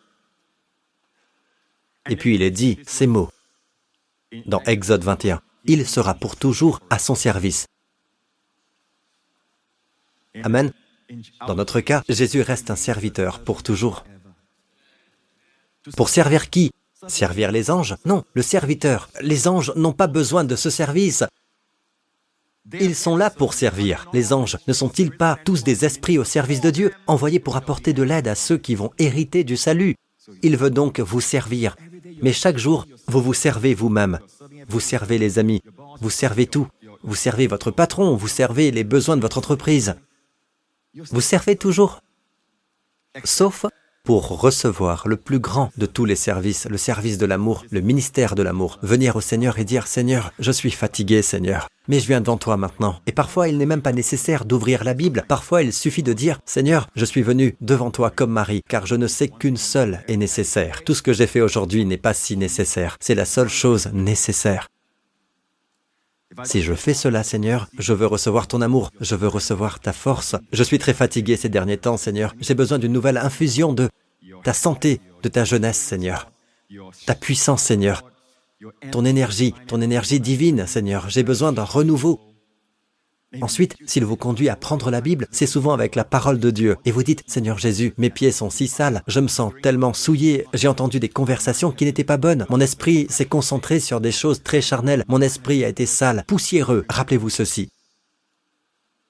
Et 2.09 2.15
puis 2.15 2.35
il 2.35 2.41
est 2.41 2.51
dit 2.51 2.79
ces 2.87 3.05
mots 3.05 3.29
dans 4.45 4.61
Exode 4.61 5.03
21. 5.03 5.41
Il 5.65 5.85
sera 5.85 6.13
pour 6.13 6.37
toujours 6.37 6.79
à 6.89 6.97
son 6.97 7.15
service. 7.15 7.65
Amen. 10.43 10.71
Dans 11.45 11.55
notre 11.55 11.81
cas, 11.81 12.03
Jésus 12.07 12.41
reste 12.41 12.71
un 12.71 12.77
serviteur 12.77 13.43
pour 13.43 13.63
toujours. 13.63 14.05
Pour 15.97 16.09
servir 16.09 16.49
qui? 16.49 16.71
Servir 17.07 17.51
les 17.51 17.69
anges? 17.69 17.95
Non, 18.05 18.23
le 18.33 18.41
serviteur. 18.41 19.09
Les 19.21 19.47
anges 19.47 19.73
n'ont 19.75 19.91
pas 19.91 20.07
besoin 20.07 20.43
de 20.43 20.55
ce 20.55 20.69
service. 20.69 21.23
Ils 22.79 22.95
sont 22.95 23.17
là 23.17 23.29
pour 23.29 23.53
servir. 23.53 24.07
Les 24.13 24.31
anges 24.31 24.57
ne 24.67 24.73
sont-ils 24.73 25.11
pas 25.11 25.37
tous 25.43 25.63
des 25.63 25.83
esprits 25.83 26.17
au 26.17 26.23
service 26.23 26.61
de 26.61 26.69
Dieu, 26.69 26.93
envoyés 27.07 27.41
pour 27.41 27.57
apporter 27.57 27.91
de 27.91 28.03
l'aide 28.03 28.29
à 28.29 28.35
ceux 28.35 28.57
qui 28.57 28.75
vont 28.75 28.91
hériter 28.97 29.43
du 29.43 29.57
salut? 29.57 29.95
Il 30.41 30.55
veut 30.55 30.69
donc 30.69 31.01
vous 31.01 31.19
servir. 31.19 31.75
Mais 32.21 32.31
chaque 32.31 32.57
jour, 32.57 32.85
vous 33.07 33.21
vous 33.21 33.33
servez 33.33 33.73
vous-même. 33.73 34.19
Vous 34.69 34.79
servez 34.79 35.17
les 35.17 35.39
amis. 35.39 35.61
Vous 35.99 36.09
servez 36.09 36.47
tout. 36.47 36.67
Vous 37.03 37.15
servez 37.15 37.47
votre 37.47 37.71
patron. 37.71 38.15
Vous 38.15 38.29
servez 38.29 38.71
les 38.71 38.85
besoins 38.85 39.17
de 39.17 39.21
votre 39.21 39.39
entreprise. 39.39 39.95
Vous 41.11 41.21
servez 41.21 41.57
toujours? 41.57 41.99
Sauf 43.25 43.65
pour 44.03 44.41
recevoir 44.41 45.07
le 45.07 45.15
plus 45.15 45.39
grand 45.39 45.71
de 45.77 45.85
tous 45.85 46.03
les 46.03 46.17
services, 46.17 46.67
le 46.69 46.77
service 46.77 47.17
de 47.17 47.25
l'amour, 47.25 47.63
le 47.71 47.79
ministère 47.79 48.35
de 48.35 48.43
l'amour, 48.43 48.77
venir 48.81 49.15
au 49.15 49.21
Seigneur 49.21 49.59
et 49.59 49.63
dire 49.63 49.87
Seigneur, 49.87 50.33
je 50.39 50.51
suis 50.51 50.71
fatigué 50.71 51.21
Seigneur, 51.21 51.69
mais 51.87 52.01
je 52.01 52.07
viens 52.07 52.19
devant 52.19 52.35
toi 52.35 52.57
maintenant. 52.57 52.97
Et 53.07 53.13
parfois 53.13 53.47
il 53.47 53.57
n'est 53.57 53.65
même 53.65 53.81
pas 53.81 53.93
nécessaire 53.93 54.43
d'ouvrir 54.43 54.83
la 54.83 54.93
Bible, 54.93 55.23
parfois 55.29 55.63
il 55.63 55.71
suffit 55.71 56.03
de 56.03 56.11
dire 56.11 56.39
Seigneur, 56.45 56.87
je 56.97 57.05
suis 57.05 57.21
venu 57.21 57.55
devant 57.61 57.91
toi 57.91 58.09
comme 58.09 58.31
Marie, 58.31 58.61
car 58.67 58.85
je 58.85 58.95
ne 58.95 59.07
sais 59.07 59.29
qu'une 59.29 59.57
seule 59.57 60.03
est 60.09 60.17
nécessaire. 60.17 60.83
Tout 60.83 60.95
ce 60.95 61.01
que 61.01 61.13
j'ai 61.13 61.27
fait 61.27 61.41
aujourd'hui 61.41 61.85
n'est 61.85 61.97
pas 61.97 62.13
si 62.13 62.35
nécessaire, 62.35 62.97
c'est 62.99 63.15
la 63.15 63.25
seule 63.25 63.49
chose 63.49 63.89
nécessaire. 63.93 64.67
Si 66.43 66.61
je 66.61 66.73
fais 66.73 66.93
cela, 66.93 67.23
Seigneur, 67.23 67.67
je 67.77 67.93
veux 67.93 68.05
recevoir 68.05 68.47
ton 68.47 68.61
amour, 68.61 68.91
je 68.99 69.15
veux 69.15 69.27
recevoir 69.27 69.79
ta 69.79 69.93
force. 69.93 70.35
Je 70.51 70.63
suis 70.63 70.79
très 70.79 70.93
fatigué 70.93 71.37
ces 71.37 71.49
derniers 71.49 71.77
temps, 71.77 71.97
Seigneur. 71.97 72.33
J'ai 72.39 72.55
besoin 72.55 72.79
d'une 72.79 72.93
nouvelle 72.93 73.17
infusion 73.17 73.73
de 73.73 73.89
ta 74.43 74.53
santé, 74.53 75.01
de 75.21 75.29
ta 75.29 75.43
jeunesse, 75.43 75.77
Seigneur. 75.77 76.31
Ta 77.05 77.15
puissance, 77.15 77.63
Seigneur. 77.63 78.03
Ton 78.91 79.05
énergie, 79.05 79.53
ton 79.67 79.81
énergie 79.81 80.19
divine, 80.19 80.67
Seigneur. 80.67 81.09
J'ai 81.09 81.23
besoin 81.23 81.51
d'un 81.51 81.65
renouveau. 81.65 82.19
Ensuite, 83.41 83.75
s'il 83.85 84.05
vous 84.05 84.15
conduit 84.15 84.49
à 84.49 84.55
prendre 84.55 84.91
la 84.91 85.01
Bible, 85.01 85.27
c'est 85.31 85.47
souvent 85.47 85.73
avec 85.73 85.95
la 85.95 86.03
parole 86.03 86.39
de 86.39 86.51
Dieu. 86.51 86.77
Et 86.85 86.91
vous 86.91 87.03
dites, 87.03 87.23
Seigneur 87.25 87.57
Jésus, 87.57 87.93
mes 87.97 88.09
pieds 88.09 88.31
sont 88.31 88.49
si 88.49 88.67
sales, 88.67 89.01
je 89.07 89.19
me 89.19 89.27
sens 89.27 89.53
tellement 89.63 89.93
souillé, 89.93 90.45
j'ai 90.53 90.67
entendu 90.67 90.99
des 90.99 91.09
conversations 91.09 91.71
qui 91.71 91.85
n'étaient 91.85 92.03
pas 92.03 92.17
bonnes, 92.17 92.45
mon 92.49 92.59
esprit 92.59 93.07
s'est 93.09 93.25
concentré 93.25 93.79
sur 93.79 94.01
des 94.01 94.11
choses 94.11 94.43
très 94.43 94.61
charnelles, 94.61 95.03
mon 95.07 95.21
esprit 95.21 95.63
a 95.63 95.69
été 95.69 95.85
sale, 95.85 96.23
poussiéreux. 96.27 96.85
Rappelez-vous 96.89 97.29
ceci. 97.29 97.69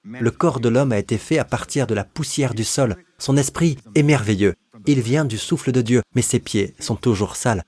Le 0.04 0.30
corps 0.30 0.60
de 0.60 0.68
l'homme 0.68 0.92
a 0.92 0.98
été 0.98 1.16
fait 1.18 1.38
à 1.38 1.44
partir 1.44 1.86
de 1.86 1.94
la 1.94 2.04
poussière 2.04 2.54
du 2.54 2.64
sol. 2.64 2.96
Son 3.18 3.36
esprit 3.36 3.78
est 3.94 4.02
merveilleux. 4.02 4.54
Il 4.86 5.00
vient 5.00 5.24
du 5.24 5.38
souffle 5.38 5.72
de 5.72 5.80
Dieu, 5.80 6.02
mais 6.14 6.22
ses 6.22 6.40
pieds 6.40 6.74
sont 6.78 6.96
toujours 6.96 7.36
sales. 7.36 7.64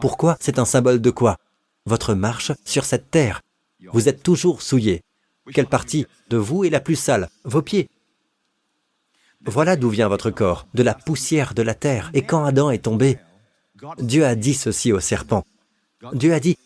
Pourquoi? 0.00 0.36
C'est 0.40 0.58
un 0.58 0.64
symbole 0.64 1.00
de 1.00 1.10
quoi? 1.10 1.36
Votre 1.86 2.14
marche 2.14 2.52
sur 2.64 2.84
cette 2.84 3.10
terre. 3.10 3.40
Vous 3.92 4.08
êtes 4.08 4.22
toujours 4.22 4.62
souillé. 4.62 5.02
Quelle 5.52 5.66
partie 5.66 6.06
de 6.30 6.36
vous 6.36 6.64
est 6.64 6.70
la 6.70 6.80
plus 6.80 6.96
sale? 6.96 7.28
Vos 7.44 7.62
pieds. 7.62 7.88
Voilà 9.44 9.74
d'où 9.76 9.90
vient 9.90 10.08
votre 10.08 10.30
corps, 10.30 10.68
de 10.74 10.82
la 10.82 10.94
poussière 10.94 11.54
de 11.54 11.62
la 11.62 11.74
terre. 11.74 12.10
Et 12.14 12.22
quand 12.22 12.44
Adam 12.44 12.70
est 12.70 12.84
tombé, 12.84 13.18
Dieu 13.98 14.24
a 14.24 14.36
dit 14.36 14.54
ceci 14.54 14.92
au 14.92 15.00
serpent. 15.00 15.44
Dieu 16.12 16.32
a 16.32 16.40
dit, 16.40 16.56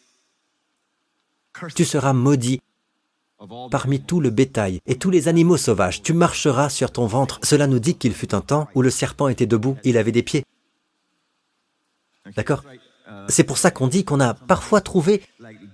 tu 1.74 1.84
seras 1.84 2.12
maudit 2.12 2.60
parmi 3.70 4.00
tout 4.00 4.20
le 4.20 4.30
bétail 4.30 4.80
et 4.86 4.96
tous 4.96 5.10
les 5.10 5.28
animaux 5.28 5.56
sauvages. 5.56 6.02
Tu 6.02 6.12
marcheras 6.12 6.68
sur 6.68 6.90
ton 6.90 7.06
ventre. 7.06 7.40
Cela 7.42 7.66
nous 7.66 7.78
dit 7.78 7.96
qu'il 7.96 8.14
fut 8.14 8.34
un 8.34 8.40
temps 8.40 8.68
où 8.74 8.82
le 8.82 8.90
serpent 8.90 9.28
était 9.28 9.46
debout, 9.46 9.76
il 9.84 9.96
avait 9.96 10.12
des 10.12 10.22
pieds. 10.22 10.44
D'accord? 12.34 12.62
C'est 13.28 13.44
pour 13.44 13.58
ça 13.58 13.70
qu'on 13.70 13.86
dit 13.86 14.04
qu'on 14.04 14.20
a 14.20 14.34
parfois 14.34 14.80
trouvé 14.80 15.22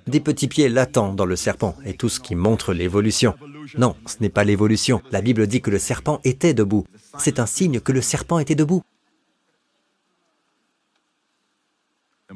des 0.07 0.21
petits 0.21 0.49
pieds 0.49 0.69
latents 0.69 1.15
dans 1.15 1.25
le 1.25 1.37
serpent 1.37 1.77
et 1.85 1.95
tout 1.95 2.09
ce 2.09 2.21
qui 2.21 2.35
montre 2.35 2.73
l'évolution. 2.75 3.37
Non, 3.77 3.97
ce 4.07 4.17
n'est 4.21 4.29
pas 4.29 4.45
l'évolution. 4.45 5.03
La 5.11 5.23
Bible 5.23 5.47
dit 5.47 5.63
que 5.63 5.71
le 5.71 5.79
serpent 5.79 6.21
était 6.25 6.55
debout. 6.55 6.87
C'est 7.19 7.39
un 7.39 7.47
signe 7.47 7.81
que 7.81 7.93
le 7.93 8.03
serpent 8.03 8.39
était 8.39 8.55
debout. 8.55 8.83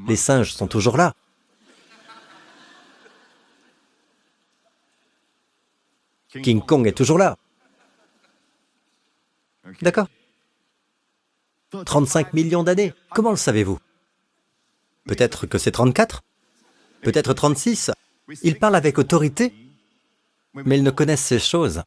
Les 0.09 0.17
singes 0.17 0.53
sont 0.53 0.67
toujours 0.67 0.97
là. 0.97 1.15
King 6.43 6.61
Kong 6.61 6.87
est 6.87 6.93
toujours 6.93 7.19
là. 7.19 7.37
D'accord 9.83 10.09
35 11.85 12.33
millions 12.33 12.63
d'années. 12.63 12.95
Comment 13.11 13.31
le 13.31 13.37
savez-vous? 13.37 13.79
Peut-être 15.07 15.47
que 15.47 15.59
c'est 15.59 15.71
34 15.71 16.23
Peut-être 17.03 17.33
36 17.33 17.91
Ils 18.43 18.59
parlent 18.59 18.75
avec 18.75 18.99
autorité, 18.99 19.55
mais 20.55 20.77
ils 20.79 20.83
ne 20.83 20.91
connaissent 20.91 21.25
ces 21.25 21.39
choses 21.39 21.83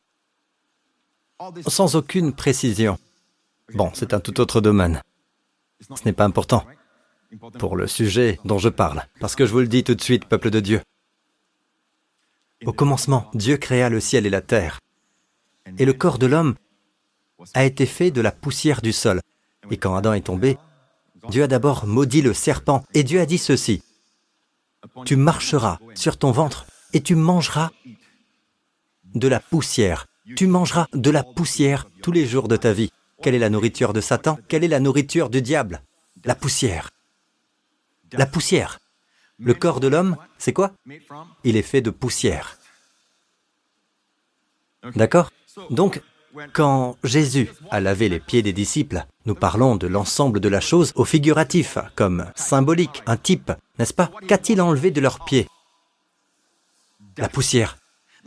sans 1.67 1.95
aucune 1.95 2.33
précision. 2.33 2.97
Bon, 3.73 3.91
c'est 3.93 4.13
un 4.13 4.19
tout 4.19 4.39
autre 4.41 4.61
domaine. 4.61 5.01
Ce 5.81 6.03
n'est 6.05 6.13
pas 6.13 6.25
important 6.25 6.65
pour 7.57 7.75
le 7.75 7.87
sujet 7.87 8.39
dont 8.43 8.57
je 8.57 8.69
parle, 8.69 9.05
parce 9.19 9.35
que 9.35 9.45
je 9.45 9.51
vous 9.51 9.59
le 9.59 9.67
dis 9.67 9.83
tout 9.83 9.95
de 9.95 10.01
suite, 10.01 10.25
peuple 10.25 10.49
de 10.49 10.59
Dieu. 10.59 10.81
Au 12.65 12.73
commencement, 12.73 13.29
Dieu 13.33 13.57
créa 13.57 13.89
le 13.89 13.99
ciel 13.99 14.25
et 14.25 14.29
la 14.29 14.41
terre, 14.41 14.79
et 15.77 15.85
le 15.85 15.93
corps 15.93 16.17
de 16.17 16.25
l'homme 16.25 16.55
a 17.53 17.63
été 17.63 17.85
fait 17.85 18.11
de 18.11 18.21
la 18.21 18.31
poussière 18.31 18.81
du 18.81 18.91
sol. 18.91 19.21
Et 19.71 19.77
quand 19.77 19.95
Adam 19.95 20.13
est 20.13 20.25
tombé, 20.25 20.57
Dieu 21.27 21.43
a 21.43 21.47
d'abord 21.47 21.85
maudit 21.85 22.21
le 22.21 22.33
serpent, 22.33 22.83
et 22.93 23.03
Dieu 23.03 23.19
a 23.19 23.25
dit 23.25 23.37
ceci, 23.37 23.83
Tu 25.05 25.15
marcheras 25.15 25.79
sur 25.95 26.17
ton 26.17 26.31
ventre, 26.31 26.65
et 26.93 27.01
tu 27.01 27.15
mangeras 27.15 27.71
de 29.13 29.27
la 29.27 29.39
poussière. 29.39 30.07
Tu 30.35 30.47
mangeras 30.47 30.87
de 30.93 31.09
la 31.09 31.23
poussière 31.23 31.89
tous 32.01 32.11
les 32.11 32.25
jours 32.25 32.47
de 32.47 32.55
ta 32.55 32.71
vie. 32.71 32.91
Quelle 33.21 33.35
est 33.35 33.39
la 33.39 33.49
nourriture 33.49 33.93
de 33.93 34.01
Satan? 34.01 34.39
Quelle 34.47 34.63
est 34.63 34.69
la 34.69 34.79
nourriture 34.79 35.29
du 35.29 35.41
diable? 35.41 35.81
La 36.23 36.35
poussière. 36.35 36.91
La 38.13 38.25
poussière. 38.25 38.79
Le 39.39 39.53
corps 39.53 39.79
de 39.79 39.87
l'homme, 39.87 40.17
c'est 40.37 40.53
quoi? 40.53 40.73
Il 41.43 41.57
est 41.57 41.63
fait 41.63 41.81
de 41.81 41.89
poussière. 41.89 42.57
D'accord? 44.95 45.31
Donc, 45.69 46.01
quand 46.53 46.97
Jésus 47.03 47.49
a 47.71 47.79
lavé 47.79 48.09
les 48.09 48.19
pieds 48.19 48.41
des 48.41 48.53
disciples, 48.53 49.05
nous 49.25 49.35
parlons 49.35 49.75
de 49.75 49.87
l'ensemble 49.87 50.39
de 50.39 50.49
la 50.49 50.61
chose 50.61 50.93
au 50.95 51.05
figuratif, 51.05 51.77
comme 51.95 52.25
symbolique, 52.35 53.01
un 53.07 53.17
type, 53.17 53.51
n'est-ce 53.77 53.93
pas? 53.93 54.11
Qu'a-t-il 54.27 54.61
enlevé 54.61 54.91
de 54.91 55.01
leurs 55.01 55.25
pieds? 55.25 55.47
La 57.17 57.29
poussière. 57.29 57.78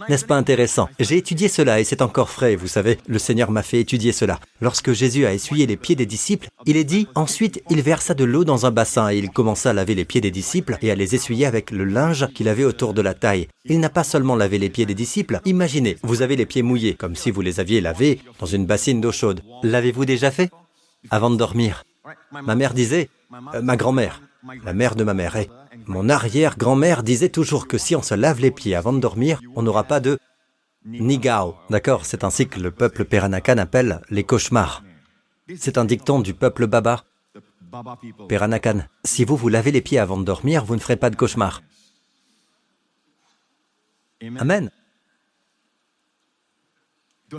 N'est-ce 0.09 0.25
pas 0.25 0.37
intéressant? 0.37 0.89
J'ai 0.99 1.17
étudié 1.17 1.49
cela 1.49 1.81
et 1.81 1.85
c'est 1.85 2.03
encore 2.03 2.31
frais, 2.31 2.57
vous 2.57 2.67
savez, 2.67 2.99
le 3.07 3.19
Seigneur 3.19 3.51
m'a 3.51 3.63
fait 3.63 3.81
étudier 3.81 4.13
cela. 4.13 4.41
Lorsque 4.61 4.93
Jésus 4.93 5.27
a 5.27 5.35
essuyé 5.35 5.67
les 5.67 5.77
pieds 5.77 5.95
des 5.95 6.07
disciples, 6.07 6.49
il 6.67 6.77
est 6.77 6.85
dit, 6.85 7.09
ensuite 7.15 7.63
il 7.71 7.83
versa 7.83 8.15
de 8.15 8.25
l'eau 8.25 8.45
dans 8.45 8.67
un 8.67 8.71
bassin 8.71 9.11
et 9.11 9.19
il 9.19 9.31
commença 9.31 9.71
à 9.71 9.73
laver 9.73 9.95
les 9.95 10.05
pieds 10.05 10.21
des 10.21 10.31
disciples 10.31 10.79
et 10.83 10.91
à 10.91 10.95
les 10.95 11.15
essuyer 11.15 11.47
avec 11.47 11.71
le 11.71 11.85
linge 11.85 12.27
qu'il 12.35 12.49
avait 12.49 12.65
autour 12.65 12.95
de 12.95 13.03
la 13.03 13.15
taille. 13.15 13.49
Il 13.65 13.81
n'a 13.81 13.91
pas 13.91 14.05
seulement 14.05 14.37
lavé 14.37 14.59
les 14.59 14.71
pieds 14.71 14.87
des 14.87 14.95
disciples, 14.95 15.41
imaginez, 15.45 15.99
vous 16.03 16.23
avez 16.23 16.37
les 16.37 16.47
pieds 16.47 16.63
mouillés, 16.63 16.95
comme 16.95 17.15
si 17.15 17.31
vous 17.31 17.43
les 17.43 17.61
aviez 17.61 17.81
lavés 17.81 18.21
dans 18.39 18.47
une 18.47 18.67
bassine 18.67 19.01
d'eau 19.01 19.13
chaude. 19.13 19.43
L'avez-vous 19.63 20.05
déjà 20.05 20.31
fait? 20.31 20.51
Avant 21.11 21.31
de 21.31 21.37
dormir. 21.37 21.85
Ma 22.31 22.55
mère 22.55 22.75
disait, 22.75 23.09
euh, 23.55 23.63
ma 23.63 23.77
grand-mère, 23.77 24.23
la 24.65 24.73
mère 24.73 24.95
de 24.97 25.05
ma 25.05 25.15
mère, 25.15 25.37
est 25.37 25.49
mon 25.87 26.09
arrière-grand-mère 26.09 27.03
disait 27.03 27.29
toujours 27.29 27.67
que 27.67 27.79
si 27.79 27.97
on 27.97 28.03
se 28.03 28.15
lave 28.15 28.41
les 28.41 28.51
pieds 28.51 28.75
avant 28.75 28.93
de 28.93 29.01
dormir, 29.01 29.41
on 29.55 29.63
n'aura 29.63 29.85
pas 29.85 30.01
de 30.01 30.19
nigao. 30.85 31.57
D'accord 31.71 32.05
C'est 32.05 32.25
ainsi 32.25 32.49
que 32.49 32.61
le 32.61 32.71
peuple 32.71 33.05
Peranakan 33.05 33.59
appelle 33.59 34.01
les 34.11 34.25
cauchemars. 34.25 34.83
C'est 35.57 35.79
un 35.79 35.85
dicton 35.85 36.21
du 36.21 36.35
peuple 36.35 36.67
Baba. 36.67 37.05
Peranakan, 38.29 38.87
si 39.05 39.25
vous 39.25 39.37
vous 39.37 39.49
lavez 39.49 39.71
les 39.71 39.81
pieds 39.81 39.99
avant 39.99 40.19
de 40.19 40.25
dormir, 40.25 40.65
vous 40.65 40.75
ne 40.75 40.81
ferez 40.81 40.97
pas 40.97 41.11
de 41.11 41.17
cauchemars. 41.17 41.63
Amen. 44.39 44.71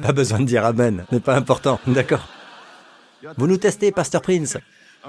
Pas 0.01 0.12
besoin 0.12 0.39
de 0.39 0.45
dire 0.45 0.66
Amen, 0.66 1.06
n'est 1.12 1.20
pas 1.20 1.36
important, 1.36 1.80
d'accord. 1.86 2.28
Vous 3.38 3.47
nous 3.47 3.58
testez, 3.58 3.91
Pasteur 3.91 4.22
Prince. 4.22 4.58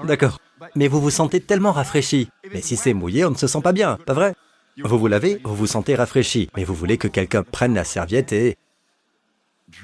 D'accord. 0.03 0.39
Mais 0.75 0.87
vous 0.87 1.01
vous 1.01 1.09
sentez 1.09 1.39
tellement 1.39 1.71
rafraîchi. 1.71 2.29
Mais 2.53 2.61
si 2.61 2.75
c'est 2.75 2.93
mouillé, 2.93 3.25
on 3.25 3.31
ne 3.31 3.35
se 3.35 3.47
sent 3.47 3.61
pas 3.61 3.73
bien, 3.73 3.97
pas 4.05 4.13
vrai? 4.13 4.35
Vous 4.83 4.99
vous 4.99 5.07
lavez, 5.07 5.39
vous 5.43 5.55
vous 5.55 5.67
sentez 5.67 5.95
rafraîchi. 5.95 6.49
Mais 6.55 6.63
vous 6.63 6.73
voulez 6.73 6.97
que 6.97 7.07
quelqu'un 7.07 7.43
prenne 7.43 7.73
la 7.73 7.85
serviette 7.85 8.33
et 8.33 8.57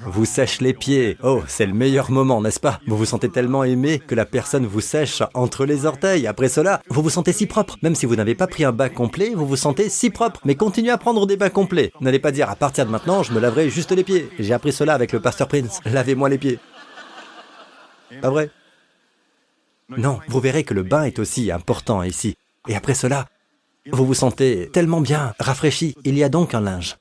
vous 0.06 0.26
sèche 0.26 0.62
les 0.62 0.74
pieds. 0.74 1.18
Oh, 1.24 1.42
c'est 1.48 1.66
le 1.66 1.74
meilleur 1.74 2.12
moment, 2.12 2.42
n'est-ce 2.42 2.60
pas? 2.60 2.80
Vous 2.88 2.98
vous 2.98 3.06
sentez 3.06 3.30
tellement 3.30 3.64
aimé 3.64 4.00
que 4.00 4.16
la 4.16 4.26
personne 4.26 4.66
vous 4.66 4.82
sèche 4.82 5.24
entre 5.34 5.66
les 5.66 5.86
orteils. 5.86 6.28
Après 6.28 6.50
cela, 6.50 6.82
vous 6.90 7.02
vous 7.02 7.10
sentez 7.10 7.34
si 7.34 7.46
propre. 7.48 7.78
Même 7.82 7.96
si 7.96 8.06
vous 8.06 8.16
n'avez 8.16 8.36
pas 8.36 8.48
pris 8.48 8.64
un 8.64 8.72
bain 8.72 8.90
complet, 8.90 9.32
vous 9.34 9.48
vous 9.48 9.56
sentez 9.56 9.90
si 9.90 10.10
propre. 10.10 10.40
Mais 10.46 10.56
continuez 10.56 10.92
à 10.92 10.98
prendre 10.98 11.26
des 11.26 11.38
bains 11.38 11.50
complets. 11.50 11.92
N'allez 12.00 12.20
pas 12.20 12.32
dire 12.32 12.50
à 12.50 12.56
partir 12.56 12.86
de 12.86 12.92
maintenant, 12.92 13.24
je 13.24 13.34
me 13.34 13.40
laverai 13.40 13.70
juste 13.70 13.92
les 13.92 14.04
pieds. 14.04 14.30
J'ai 14.40 14.54
appris 14.54 14.72
cela 14.72 14.94
avec 14.94 15.12
le 15.14 15.20
pasteur 15.20 15.48
Prince. 15.48 15.80
Lavez-moi 15.86 16.30
les 16.30 16.38
pieds. 16.38 16.60
Pas 18.22 18.30
vrai? 18.30 18.52
Non, 19.98 20.20
vous 20.28 20.40
verrez 20.40 20.64
que 20.64 20.74
le 20.74 20.84
bain 20.84 21.04
est 21.04 21.20
aussi 21.20 21.52
important 21.52 22.04
ici. 22.04 22.36
Et 22.68 22.76
après 22.76 22.94
cela, 22.94 23.28
vous 23.92 24.06
vous 24.06 24.14
sentez 24.14 24.70
tellement 24.72 25.02
bien, 25.02 25.34
rafraîchi. 25.40 25.96
Il 26.04 26.18
y 26.18 26.24
a 26.24 26.30
donc 26.30 26.54
un 26.54 26.62
linge. 26.62 26.98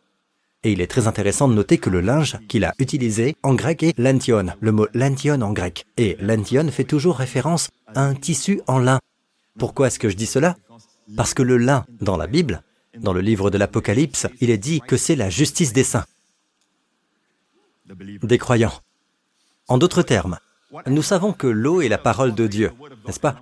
Et 0.62 0.72
il 0.72 0.80
est 0.80 0.86
très 0.86 1.06
intéressant 1.06 1.48
de 1.48 1.54
noter 1.54 1.78
que 1.78 1.88
le 1.88 2.00
linge 2.00 2.38
qu'il 2.48 2.64
a 2.64 2.74
utilisé 2.78 3.36
en 3.42 3.54
grec 3.54 3.82
est 3.82 3.98
lantion, 3.98 4.46
le 4.60 4.72
mot 4.72 4.86
lantion 4.92 5.40
en 5.40 5.52
grec. 5.52 5.86
Et 5.96 6.16
lantion 6.20 6.68
fait 6.70 6.84
toujours 6.84 7.16
référence 7.16 7.70
à 7.94 8.02
un 8.02 8.14
tissu 8.14 8.60
en 8.66 8.78
lin. 8.78 8.98
Pourquoi 9.58 9.86
est-ce 9.86 9.98
que 9.98 10.10
je 10.10 10.16
dis 10.16 10.26
cela? 10.26 10.56
Parce 11.16 11.34
que 11.34 11.42
le 11.42 11.56
lin, 11.56 11.86
dans 12.00 12.16
la 12.16 12.26
Bible, 12.26 12.62
dans 12.98 13.12
le 13.12 13.20
livre 13.20 13.50
de 13.50 13.58
l'Apocalypse, 13.58 14.26
il 14.40 14.50
est 14.50 14.58
dit 14.58 14.80
que 14.80 14.96
c'est 14.96 15.16
la 15.16 15.30
justice 15.30 15.72
des 15.72 15.84
saints, 15.84 16.06
des 17.94 18.38
croyants. 18.38 18.72
En 19.68 19.78
d'autres 19.78 20.02
termes, 20.02 20.38
nous 20.86 21.02
savons 21.02 21.32
que 21.32 21.46
l'eau 21.46 21.80
est 21.80 21.88
la 21.88 21.98
parole 21.98 22.34
de 22.34 22.46
Dieu, 22.46 22.72
n'est-ce 23.06 23.20
pas? 23.20 23.36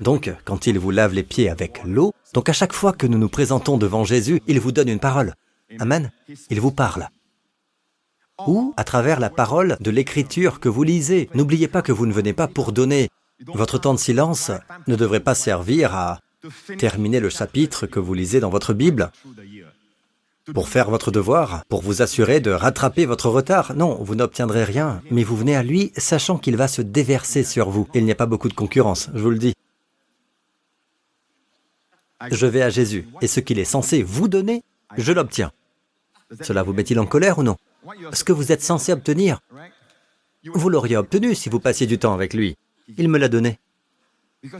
Donc, 0.00 0.32
quand 0.44 0.66
il 0.66 0.78
vous 0.78 0.90
lave 0.90 1.12
les 1.12 1.22
pieds 1.22 1.50
avec 1.50 1.82
l'eau, 1.84 2.12
donc 2.32 2.48
à 2.48 2.52
chaque 2.52 2.72
fois 2.72 2.92
que 2.92 3.06
nous 3.06 3.18
nous 3.18 3.28
présentons 3.28 3.76
devant 3.76 4.04
Jésus, 4.04 4.42
il 4.46 4.60
vous 4.60 4.72
donne 4.72 4.88
une 4.88 5.00
parole. 5.00 5.34
Amen. 5.78 6.10
Il 6.50 6.60
vous 6.60 6.72
parle. 6.72 7.08
Ou 8.46 8.74
à 8.76 8.84
travers 8.84 9.20
la 9.20 9.30
parole 9.30 9.76
de 9.80 9.90
l'écriture 9.90 10.60
que 10.60 10.68
vous 10.68 10.82
lisez. 10.82 11.28
N'oubliez 11.34 11.68
pas 11.68 11.82
que 11.82 11.92
vous 11.92 12.06
ne 12.06 12.12
venez 12.12 12.32
pas 12.32 12.48
pour 12.48 12.72
donner. 12.72 13.08
Votre 13.46 13.78
temps 13.78 13.94
de 13.94 13.98
silence 13.98 14.50
ne 14.86 14.96
devrait 14.96 15.20
pas 15.20 15.34
servir 15.34 15.94
à 15.94 16.20
terminer 16.78 17.20
le 17.20 17.28
chapitre 17.28 17.86
que 17.86 17.98
vous 17.98 18.14
lisez 18.14 18.40
dans 18.40 18.50
votre 18.50 18.72
Bible 18.72 19.10
pour 20.52 20.68
faire 20.68 20.90
votre 20.90 21.10
devoir, 21.10 21.64
pour 21.68 21.82
vous 21.82 22.02
assurer 22.02 22.40
de 22.40 22.50
rattraper 22.50 23.04
votre 23.04 23.28
retard. 23.28 23.74
Non, 23.74 23.96
vous 24.02 24.14
n'obtiendrez 24.14 24.64
rien, 24.64 25.02
mais 25.10 25.24
vous 25.24 25.36
venez 25.36 25.56
à 25.56 25.62
lui 25.62 25.92
sachant 25.96 26.38
qu'il 26.38 26.56
va 26.56 26.68
se 26.68 26.82
déverser 26.82 27.42
sur 27.42 27.70
vous. 27.70 27.88
Il 27.94 28.04
n'y 28.04 28.12
a 28.12 28.16
pas 28.16 28.26
beaucoup 28.26 28.48
de 28.48 28.54
concurrence, 28.54 29.10
je 29.14 29.20
vous 29.20 29.30
le 29.30 29.38
dis. 29.38 29.54
Je 32.30 32.46
vais 32.46 32.62
à 32.62 32.70
Jésus, 32.70 33.06
et 33.20 33.26
ce 33.26 33.40
qu'il 33.40 33.58
est 33.58 33.64
censé 33.64 34.02
vous 34.02 34.28
donner, 34.28 34.62
je 34.96 35.12
l'obtiens. 35.12 35.52
Cela 36.40 36.62
vous 36.62 36.72
met-il 36.72 36.98
en 36.98 37.06
colère 37.06 37.38
ou 37.38 37.42
non? 37.42 37.56
Ce 38.12 38.24
que 38.24 38.32
vous 38.32 38.52
êtes 38.52 38.62
censé 38.62 38.92
obtenir, 38.92 39.40
vous 40.54 40.68
l'auriez 40.68 40.96
obtenu 40.96 41.34
si 41.34 41.48
vous 41.48 41.60
passiez 41.60 41.86
du 41.86 41.98
temps 41.98 42.14
avec 42.14 42.34
lui. 42.34 42.56
Il 42.96 43.08
me 43.08 43.18
l'a 43.18 43.28
donné. 43.28 43.58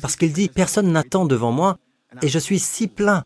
Parce 0.01 0.17
qu'il 0.17 0.33
dit, 0.33 0.49
personne 0.49 0.91
n'attend 0.93 1.27
devant 1.27 1.53
moi, 1.53 1.79
et 2.23 2.29
je 2.29 2.39
suis 2.39 2.59
si 2.59 2.89
plein. 2.89 3.25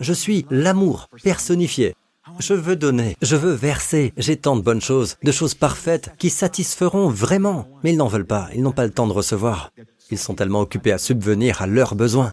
Je 0.00 0.12
suis 0.12 0.46
l'amour 0.50 1.08
personnifié. 1.24 1.96
Je 2.40 2.54
veux 2.54 2.76
donner, 2.76 3.16
je 3.20 3.36
veux 3.36 3.52
verser, 3.52 4.14
j'ai 4.16 4.36
tant 4.36 4.56
de 4.56 4.62
bonnes 4.62 4.80
choses, 4.80 5.18
de 5.22 5.30
choses 5.30 5.54
parfaites 5.54 6.12
qui 6.16 6.30
satisferont 6.30 7.08
vraiment, 7.10 7.68
mais 7.84 7.92
ils 7.92 7.98
n'en 7.98 8.08
veulent 8.08 8.26
pas, 8.26 8.48
ils 8.54 8.62
n'ont 8.62 8.72
pas 8.72 8.86
le 8.86 8.92
temps 8.92 9.06
de 9.06 9.12
recevoir. 9.12 9.72
Ils 10.10 10.18
sont 10.18 10.34
tellement 10.34 10.60
occupés 10.60 10.92
à 10.92 10.98
subvenir 10.98 11.60
à 11.60 11.66
leurs 11.66 11.94
besoins. 11.94 12.30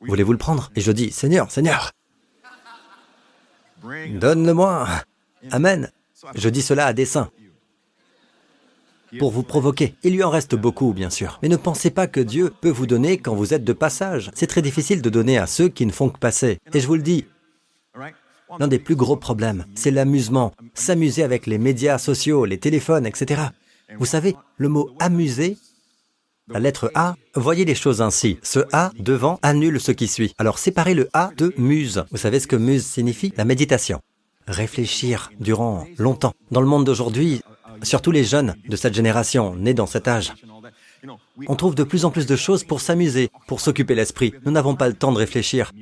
Voulez-vous 0.00 0.32
le 0.32 0.38
prendre? 0.38 0.70
Et 0.76 0.80
je 0.80 0.92
dis, 0.92 1.10
Seigneur, 1.10 1.50
Seigneur, 1.50 1.90
donne-le-moi. 4.20 4.86
Amen. 5.50 5.90
Je 6.36 6.48
dis 6.48 6.62
cela 6.62 6.86
à 6.86 6.92
dessein. 6.92 7.28
Pour 9.18 9.32
vous 9.32 9.42
provoquer. 9.42 9.94
Il 10.04 10.14
lui 10.14 10.22
en 10.22 10.30
reste 10.30 10.54
beaucoup, 10.54 10.92
bien 10.92 11.10
sûr. 11.10 11.38
Mais 11.42 11.48
ne 11.48 11.56
pensez 11.56 11.90
pas 11.90 12.06
que 12.06 12.20
Dieu 12.20 12.52
peut 12.60 12.70
vous 12.70 12.86
donner 12.86 13.18
quand 13.18 13.34
vous 13.34 13.52
êtes 13.52 13.64
de 13.64 13.72
passage. 13.72 14.30
C'est 14.34 14.46
très 14.46 14.62
difficile 14.62 15.02
de 15.02 15.10
donner 15.10 15.38
à 15.38 15.46
ceux 15.46 15.68
qui 15.68 15.86
ne 15.86 15.92
font 15.92 16.08
que 16.08 16.18
passer. 16.18 16.58
Et 16.72 16.80
je 16.80 16.86
vous 16.86 16.96
le 16.96 17.02
dis, 17.02 17.26
L'un 18.58 18.68
des 18.68 18.78
plus 18.78 18.96
gros 18.96 19.16
problèmes, 19.16 19.64
c'est 19.74 19.90
l'amusement, 19.90 20.52
s'amuser 20.74 21.22
avec 21.22 21.46
les 21.46 21.58
médias 21.58 21.98
sociaux, 21.98 22.44
les 22.44 22.58
téléphones, 22.58 23.06
etc. 23.06 23.42
Vous 23.98 24.06
savez, 24.06 24.36
le 24.56 24.68
mot 24.68 24.90
amuser 25.00 25.56
La 26.48 26.60
lettre 26.60 26.90
A, 26.94 27.16
voyez 27.34 27.64
les 27.64 27.74
choses 27.74 28.02
ainsi. 28.02 28.38
Ce 28.42 28.60
A 28.72 28.92
devant 28.98 29.38
annule 29.42 29.80
ce 29.80 29.92
qui 29.92 30.08
suit. 30.08 30.34
Alors 30.38 30.58
séparez 30.58 30.94
le 30.94 31.08
A 31.14 31.30
de 31.36 31.54
muse. 31.56 32.04
Vous 32.10 32.18
savez 32.18 32.38
ce 32.38 32.46
que 32.46 32.56
muse 32.56 32.84
signifie? 32.84 33.32
La 33.36 33.46
méditation. 33.46 34.00
Réfléchir 34.46 35.30
durant 35.40 35.86
longtemps. 35.96 36.34
Dans 36.50 36.60
le 36.60 36.66
monde 36.66 36.84
d'aujourd'hui, 36.84 37.40
surtout 37.82 38.10
les 38.10 38.24
jeunes 38.24 38.56
de 38.68 38.76
cette 38.76 38.94
génération, 38.94 39.56
nés 39.56 39.74
dans 39.74 39.86
cet 39.86 40.06
âge, 40.06 40.34
on 41.48 41.56
trouve 41.56 41.74
de 41.74 41.84
plus 41.84 42.04
en 42.04 42.10
plus 42.10 42.26
de 42.26 42.36
choses 42.36 42.64
pour 42.64 42.80
s'amuser, 42.80 43.30
pour 43.46 43.60
s'occuper 43.60 43.94
l'esprit. 43.94 44.34
Nous 44.44 44.52
n'avons 44.52 44.76
pas 44.76 44.88
le 44.88 44.94
temps 44.94 45.12
de 45.12 45.18
réfléchir. 45.18 45.72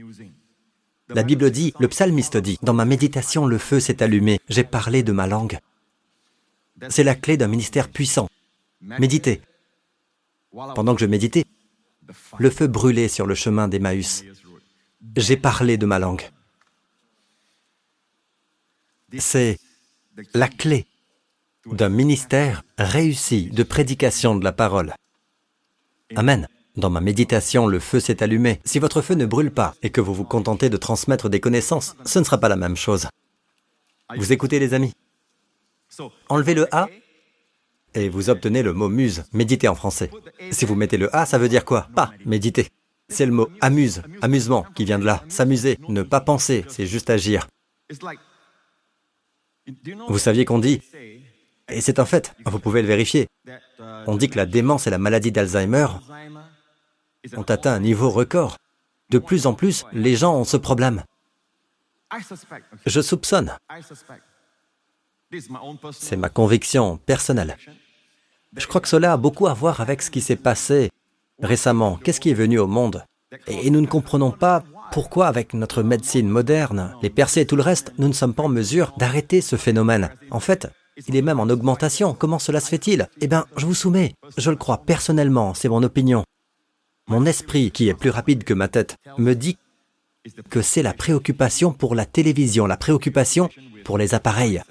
La 1.15 1.23
Bible 1.23 1.51
dit, 1.51 1.75
le 1.79 1.89
psalmiste 1.89 2.37
dit, 2.37 2.59
dans 2.63 2.75
ma 2.75 2.85
méditation, 2.85 3.47
le 3.47 3.59
feu 3.59 3.81
s'est 3.81 4.03
allumé, 4.03 4.41
j'ai 4.49 4.65
parlé 4.65 5.03
de 5.03 5.13
ma 5.13 5.27
langue. 5.27 5.59
C'est 6.89 7.05
la 7.05 7.15
clé 7.15 7.37
d'un 7.37 7.49
ministère 7.49 7.89
puissant. 7.89 8.29
Méditez. 8.81 9.43
Pendant 10.51 10.95
que 10.95 11.01
je 11.01 11.07
méditais, 11.07 11.45
le 12.39 12.51
feu 12.51 12.67
brûlait 12.67 13.09
sur 13.09 13.27
le 13.27 13.35
chemin 13.35 13.69
d'Emmaüs. 13.69 14.25
J'ai 15.17 15.37
parlé 15.37 15.77
de 15.77 15.87
ma 15.87 15.99
langue. 15.99 16.29
C'est 19.19 19.59
la 20.35 20.49
clé 20.49 20.87
d'un 21.67 21.89
ministère 21.89 22.65
réussi 22.79 23.51
de 23.51 23.63
prédication 23.63 24.35
de 24.35 24.45
la 24.45 24.53
parole. 24.53 24.95
Amen. 26.17 26.49
Dans 26.77 26.89
ma 26.89 27.03
méditation, 27.03 27.67
le 27.67 27.79
feu 27.79 28.01
s'est 28.01 28.23
allumé. 28.23 28.59
Si 28.65 28.79
votre 28.79 29.03
feu 29.03 29.15
ne 29.15 29.27
brûle 29.27 29.51
pas 29.51 29.75
et 29.83 29.91
que 29.91 30.01
vous 30.01 30.15
vous 30.15 30.25
contentez 30.25 30.71
de 30.71 30.79
transmettre 30.79 31.29
des 31.29 31.41
connaissances, 31.41 31.97
ce 32.07 32.19
ne 32.19 32.25
sera 32.25 32.39
pas 32.39 32.49
la 32.49 32.57
même 32.57 32.77
chose. 32.77 33.09
Vous 34.17 34.33
écoutez 34.33 34.59
les 34.59 34.73
amis 34.73 34.93
Enlevez 36.31 36.55
le 36.55 36.75
A 36.75 36.89
et 37.95 38.09
vous 38.09 38.31
obtenez 38.31 38.63
le 38.63 38.73
mot 38.73 38.89
muse, 38.89 39.25
méditer 39.35 39.69
en 39.69 39.75
français. 39.75 40.11
Si 40.51 40.65
vous 40.65 40.75
mettez 40.75 40.97
le 40.97 41.15
A, 41.15 41.27
ça 41.27 41.37
veut 41.37 41.51
dire 41.51 41.67
quoi? 41.67 41.89
Pas 41.95 42.13
méditer. 42.25 42.69
C'est 43.11 43.27
le 43.27 43.33
mot 43.33 43.51
amuse, 43.61 44.03
amusement 44.23 44.65
qui 44.75 44.87
vient 44.87 44.99
de 44.99 45.05
là. 45.05 45.23
S'amuser, 45.29 45.79
ne 45.89 46.03
pas 46.03 46.23
penser, 46.23 46.65
c'est 46.69 46.87
juste 46.87 47.11
agir. 47.11 47.49
Vous 50.09 50.19
saviez 50.19 50.47
qu'on 50.47 50.59
dit, 50.59 50.81
et 51.69 51.83
c'est 51.83 51.99
un 51.99 52.07
fait, 52.07 52.35
vous 52.47 52.59
pouvez 52.59 52.81
le 52.81 52.89
vérifier, 52.89 53.29
on 54.07 54.17
dit 54.17 54.31
que 54.31 54.39
la 54.39 54.47
démence 54.47 54.87
et 54.87 54.91
la 54.91 54.99
maladie 54.99 55.31
d'Alzheimer 55.31 55.87
ont 57.37 57.43
atteint 57.43 57.75
un 57.75 57.81
niveau 57.81 58.11
record. 58.11 58.57
De 59.11 59.19
plus 59.19 59.47
en 59.47 59.55
plus, 59.55 59.85
les 59.93 60.17
gens 60.17 60.35
ont 60.35 60.45
ce 60.45 60.57
problème. 60.57 61.05
Je 62.87 63.01
soupçonne. 63.01 63.57
C'est 65.93 66.17
ma 66.17 66.29
conviction 66.29 66.99
personnelle. 66.99 67.57
Je 68.57 68.67
crois 68.67 68.81
que 68.81 68.89
cela 68.89 69.15
a 69.15 69.17
beaucoup 69.17 69.47
à 69.47 69.55
voir 69.55 69.81
avec 69.81 70.03
ce 70.03 70.11
qui 70.11 70.21
s'est 70.21 70.37
passé 70.37 70.91
récemment. 71.41 71.99
Qu'est-ce 72.03 72.21
qui 72.21 72.31
est 72.31 72.35
venu 72.35 72.59
au 72.59 72.67
monde? 72.67 73.05
Et 73.47 73.71
nous 73.71 73.81
ne 73.81 73.87
comprenons 73.87 74.31
pas 74.31 74.63
pourquoi, 74.93 75.27
avec 75.27 75.55
notre 75.55 75.83
médecine 75.83 76.29
moderne, 76.29 76.95
les 77.03 77.09
percées 77.09 77.41
et 77.41 77.47
tout 77.47 77.57
le 77.57 77.63
reste, 77.63 77.95
nous 77.97 78.09
ne 78.09 78.13
sommes 78.13 78.35
pas 78.35 78.43
en 78.43 78.49
mesure 78.49 78.93
d'arrêter 78.99 79.41
ce 79.41 79.57
phénomène. 79.57 80.11
En 80.31 80.41
fait, 80.41 80.69
il 81.09 81.17
est 81.17 81.23
même 81.23 81.41
en 81.41 81.49
augmentation. 81.49 82.13
Comment 82.13 82.39
cela 82.39 82.61
se 82.61 82.69
fait-il? 82.69 83.09
Eh 83.23 83.27
bien, 83.27 83.47
je 83.57 83.65
vous 83.65 83.75
soumets. 83.75 84.15
Je 84.37 84.51
le 84.51 84.57
crois 84.57 84.83
personnellement, 84.85 85.55
c'est 85.55 85.71
mon 85.71 85.83
opinion. 85.83 86.25
Mon 87.09 87.27
esprit, 87.27 87.71
qui 87.71 87.89
est 87.89 87.95
plus 87.95 88.11
rapide 88.11 88.45
que 88.45 88.55
ma 88.55 88.69
tête, 88.69 88.97
me 89.19 89.35
dit 89.35 89.59
que 90.51 90.63
c'est 90.63 90.83
la 90.83 90.95
préoccupation 90.95 91.73
pour 91.73 91.95
la 91.95 92.07
télévision, 92.07 92.67
la 92.67 92.77
préoccupation 92.77 93.49
pour 93.85 93.99
les 93.99 94.15
appareils. 94.15 94.63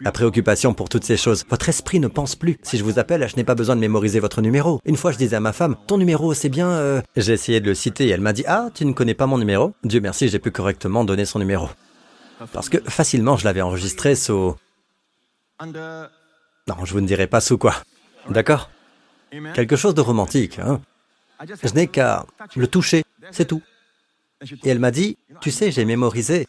La 0.00 0.12
préoccupation 0.12 0.74
pour 0.74 0.88
toutes 0.88 1.04
ces 1.04 1.16
choses. 1.16 1.44
Votre 1.48 1.68
esprit 1.68 2.00
ne 2.00 2.08
pense 2.08 2.34
plus. 2.34 2.58
Si 2.62 2.76
je 2.76 2.82
vous 2.82 2.98
appelle, 2.98 3.26
je 3.28 3.36
n'ai 3.36 3.44
pas 3.44 3.54
besoin 3.54 3.76
de 3.76 3.80
mémoriser 3.80 4.18
votre 4.18 4.42
numéro. 4.42 4.80
Une 4.84 4.96
fois, 4.96 5.12
je 5.12 5.16
disais 5.16 5.36
à 5.36 5.40
ma 5.40 5.52
femme, 5.52 5.76
ton 5.86 5.96
numéro, 5.96 6.34
c'est 6.34 6.48
bien... 6.48 6.68
Euh... 6.68 7.00
J'ai 7.16 7.32
essayé 7.32 7.60
de 7.60 7.68
le 7.68 7.74
citer 7.74 8.06
et 8.06 8.10
elle 8.10 8.20
m'a 8.20 8.32
dit, 8.32 8.44
ah, 8.48 8.70
tu 8.74 8.84
ne 8.84 8.92
connais 8.92 9.14
pas 9.14 9.26
mon 9.26 9.38
numéro? 9.38 9.74
Dieu 9.84 10.00
merci, 10.00 10.28
j'ai 10.28 10.40
pu 10.40 10.50
correctement 10.50 11.04
donner 11.04 11.24
son 11.24 11.38
numéro. 11.38 11.68
Parce 12.52 12.68
que 12.68 12.78
facilement, 12.90 13.36
je 13.36 13.44
l'avais 13.44 13.62
enregistré 13.62 14.16
sous... 14.16 14.56
Non, 15.64 16.84
je 16.84 16.92
vous 16.92 17.00
ne 17.00 17.06
dirai 17.06 17.28
pas 17.28 17.40
sous 17.40 17.56
quoi. 17.56 17.76
D'accord? 18.28 18.70
Quelque 19.54 19.76
chose 19.76 19.94
de 19.94 20.00
romantique. 20.00 20.58
Hein. 20.58 20.80
Je 21.62 21.72
n'ai 21.74 21.86
qu'à 21.86 22.26
le 22.56 22.66
toucher, 22.66 23.04
c'est 23.30 23.46
tout. 23.46 23.62
Et 24.64 24.68
elle 24.68 24.78
m'a 24.78 24.90
dit, 24.90 25.16
tu 25.40 25.50
sais, 25.50 25.70
j'ai 25.70 25.84
mémorisé. 25.84 26.46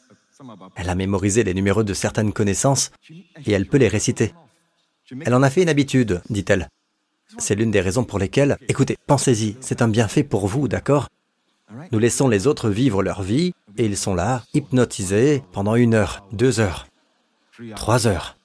Elle 0.76 0.90
a 0.90 0.96
mémorisé 0.96 1.44
les 1.44 1.54
numéros 1.54 1.84
de 1.84 1.94
certaines 1.94 2.34
connaissances 2.34 2.92
et 3.46 3.52
elle 3.52 3.68
peut 3.68 3.78
les 3.78 3.88
réciter. 3.88 4.34
Elle 5.22 5.34
en 5.34 5.44
a 5.44 5.50
fait 5.50 5.64
une 5.64 5.70
habitude, 5.70 6.22
dit-elle. 6.30 6.70
C'est 7.38 7.56
l'une 7.56 7.72
des 7.72 7.82
raisons 7.82 8.04
pour 8.04 8.20
lesquelles, 8.20 8.58
écoutez, 8.68 8.98
pensez-y, 9.08 9.56
c'est 9.60 9.82
un 9.82 9.88
bienfait 9.88 10.24
pour 10.24 10.48
vous, 10.48 10.68
d'accord? 10.68 11.08
Nous 11.92 12.00
laissons 12.00 12.28
les 12.28 12.46
autres 12.46 12.70
vivre 12.70 13.02
leur 13.02 13.24
vie 13.24 13.54
et 13.78 13.86
ils 13.86 13.98
sont 13.98 14.14
là, 14.14 14.44
hypnotisés, 14.54 15.44
pendant 15.52 15.76
une 15.76 15.94
heure, 15.96 16.28
deux 16.32 16.60
heures, 16.60 16.88
trois 17.76 18.06
heures. 18.06 18.38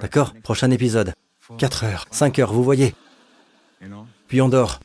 D'accord? 0.00 0.32
Prochain 0.42 0.70
épisode. 0.70 1.14
Quatre 1.58 1.84
heures, 1.84 2.06
cinq 2.10 2.38
heures, 2.38 2.52
vous 2.52 2.64
voyez 2.64 2.94
Puis 4.28 4.40
on 4.40 4.48
dort. 4.48 4.80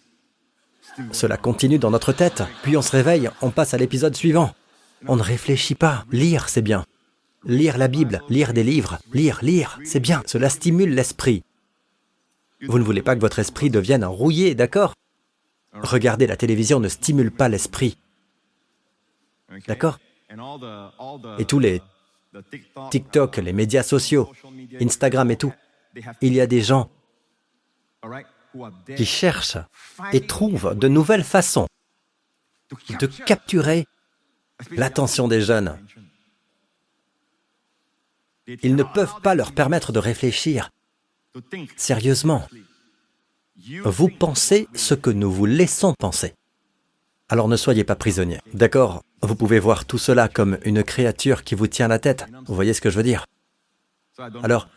Cela 1.12 1.38
continue 1.38 1.80
dans 1.80 1.92
notre 1.92 2.12
tête, 2.12 2.44
puis 2.64 2.76
on 2.76 2.82
se 2.82 2.92
réveille, 2.92 3.30
on 3.42 3.52
passe 3.52 3.74
à 3.74 3.78
l'épisode 3.78 4.16
suivant. 4.16 4.54
On 5.08 5.16
ne 5.16 5.22
réfléchit 5.22 5.76
pas. 5.76 6.06
Lire, 6.12 6.50
c'est 6.50 6.62
bien. 6.62 6.86
Lire 7.46 7.78
la 7.78 7.88
Bible, 7.88 8.22
lire 8.30 8.54
des 8.54 8.64
livres, 8.64 9.00
lire, 9.14 9.40
lire, 9.42 9.80
c'est 9.86 10.02
bien. 10.02 10.24
Cela 10.26 10.50
stimule 10.50 10.94
l'esprit. 10.94 11.44
Vous 12.68 12.78
ne 12.78 12.84
voulez 12.84 13.02
pas 13.02 13.16
que 13.16 13.22
votre 13.22 13.40
esprit 13.40 13.70
devienne 13.70 14.04
rouillé, 14.04 14.56
d'accord 14.56 14.94
Regarder 15.74 16.28
la 16.28 16.36
télévision 16.36 16.82
ne 16.82 16.90
stimule 16.90 17.32
pas 17.32 17.48
l'esprit. 17.48 17.98
D'accord 19.68 20.00
Et 21.38 21.46
tous 21.46 21.60
les 21.60 21.82
TikTok, 22.92 23.38
les 23.38 23.54
médias 23.54 23.84
sociaux, 23.84 24.32
Instagram 24.82 25.32
et 25.32 25.38
tout, 25.38 25.54
il 26.22 26.34
y 26.34 26.42
a 26.42 26.48
des 26.48 26.62
gens 26.62 26.90
qui 28.96 29.06
cherchent 29.06 29.58
et 30.14 30.26
trouvent 30.26 30.78
de 30.78 30.88
nouvelles 30.88 31.24
façons 31.24 31.68
de 33.00 33.08
capturer 33.08 33.86
l'attention 34.72 35.28
des 35.28 35.42
jeunes. 35.42 35.78
Ils 38.64 38.76
ne 38.76 38.84
peuvent 38.84 39.22
pas 39.22 39.36
leur 39.36 39.54
permettre 39.54 39.92
de 39.92 40.00
réfléchir 40.00 40.70
sérieusement. 41.78 42.48
Vous 43.84 44.10
pensez 44.10 44.68
ce 44.74 44.94
que 44.94 45.10
nous 45.10 45.32
vous 45.32 45.46
laissons 45.46 45.94
penser. 45.94 46.34
Alors 47.28 47.48
ne 47.48 47.58
soyez 47.58 47.84
pas 47.84 47.96
prisonniers. 47.96 48.40
D'accord 48.54 49.04
Vous 49.22 49.36
pouvez 49.36 49.60
voir 49.60 49.86
tout 49.86 50.00
cela 50.00 50.28
comme 50.28 50.58
une 50.64 50.84
créature 50.84 51.44
qui 51.44 51.54
vous 51.56 51.68
tient 51.68 51.88
la 51.88 52.00
tête. 52.00 52.26
Vous 52.48 52.56
voyez 52.56 52.74
ce 52.74 52.82
que 52.82 52.90
je 52.90 52.98
veux 52.98 53.04
dire? 53.04 53.26
Alors, 54.44 54.68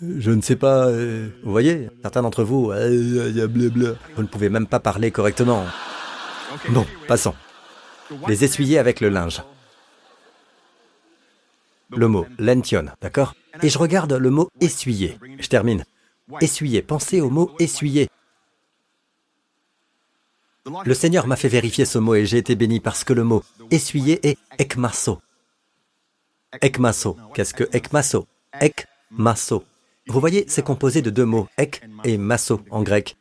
je 0.00 0.30
ne 0.30 0.42
sais 0.42 0.56
pas... 0.56 0.86
Euh, 0.88 1.28
vous 1.42 1.50
voyez 1.50 1.88
Certains 2.02 2.22
d'entre 2.22 2.44
vous... 2.44 2.70
Euh, 2.70 3.48
vous 4.14 4.22
ne 4.22 4.28
pouvez 4.28 4.48
même 4.48 4.66
pas 4.66 4.80
parler 4.80 5.10
correctement. 5.10 5.64
Bon, 6.70 6.86
passons 7.08 7.34
les 8.28 8.44
essuyer 8.44 8.78
avec 8.78 9.00
le 9.00 9.08
linge. 9.08 9.42
Le 11.90 12.08
mot 12.08 12.26
lention, 12.38 12.86
d'accord? 13.00 13.34
Et 13.62 13.68
je 13.68 13.78
regarde 13.78 14.12
le 14.12 14.30
mot 14.30 14.50
essuyer. 14.60 15.18
Je 15.38 15.48
termine. 15.48 15.84
Essuyer, 16.40 16.82
pensez 16.82 17.20
au 17.20 17.30
mot 17.30 17.54
essuyer. 17.58 18.08
Le 20.84 20.94
Seigneur 20.94 21.28
m'a 21.28 21.36
fait 21.36 21.48
vérifier 21.48 21.84
ce 21.84 21.98
mot 21.98 22.16
et 22.16 22.26
j'ai 22.26 22.38
été 22.38 22.56
béni 22.56 22.80
parce 22.80 23.04
que 23.04 23.12
le 23.12 23.22
mot 23.22 23.44
essuyer 23.70 24.26
est 24.26 24.38
ekmaso. 24.58 25.20
Ekmaso. 26.60 27.16
Qu'est-ce 27.34 27.54
que 27.54 27.64
ekmaso 27.72 28.26
Ekmaso. 28.60 29.64
Vous 30.08 30.20
voyez, 30.20 30.44
c'est 30.48 30.64
composé 30.64 31.02
de 31.02 31.10
deux 31.10 31.24
mots, 31.24 31.48
ek 31.56 31.82
et 32.04 32.16
maso 32.16 32.60
en 32.70 32.82
grec. 32.82 33.16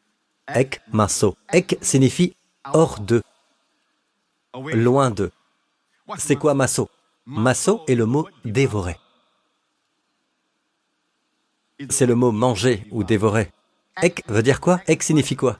Ekmaso. 0.47 1.35
Ek 1.51 1.77
signifie 1.81 2.35
hors 2.73 2.99
de, 2.99 3.23
loin 4.53 5.09
d'eux. 5.09 5.31
C'est 6.17 6.35
quoi 6.35 6.53
masso 6.53 6.89
Masso 7.25 7.81
est 7.87 7.95
le 7.95 8.05
mot 8.05 8.27
dévorer. 8.43 8.97
C'est 11.89 12.05
le 12.05 12.13
mot 12.13 12.31
manger 12.31 12.85
ou 12.91 13.03
dévorer. 13.03 13.51
Ek 14.01 14.23
veut 14.27 14.43
dire 14.43 14.61
quoi? 14.61 14.79
Ek 14.87 15.01
signifie 15.01 15.35
quoi? 15.35 15.59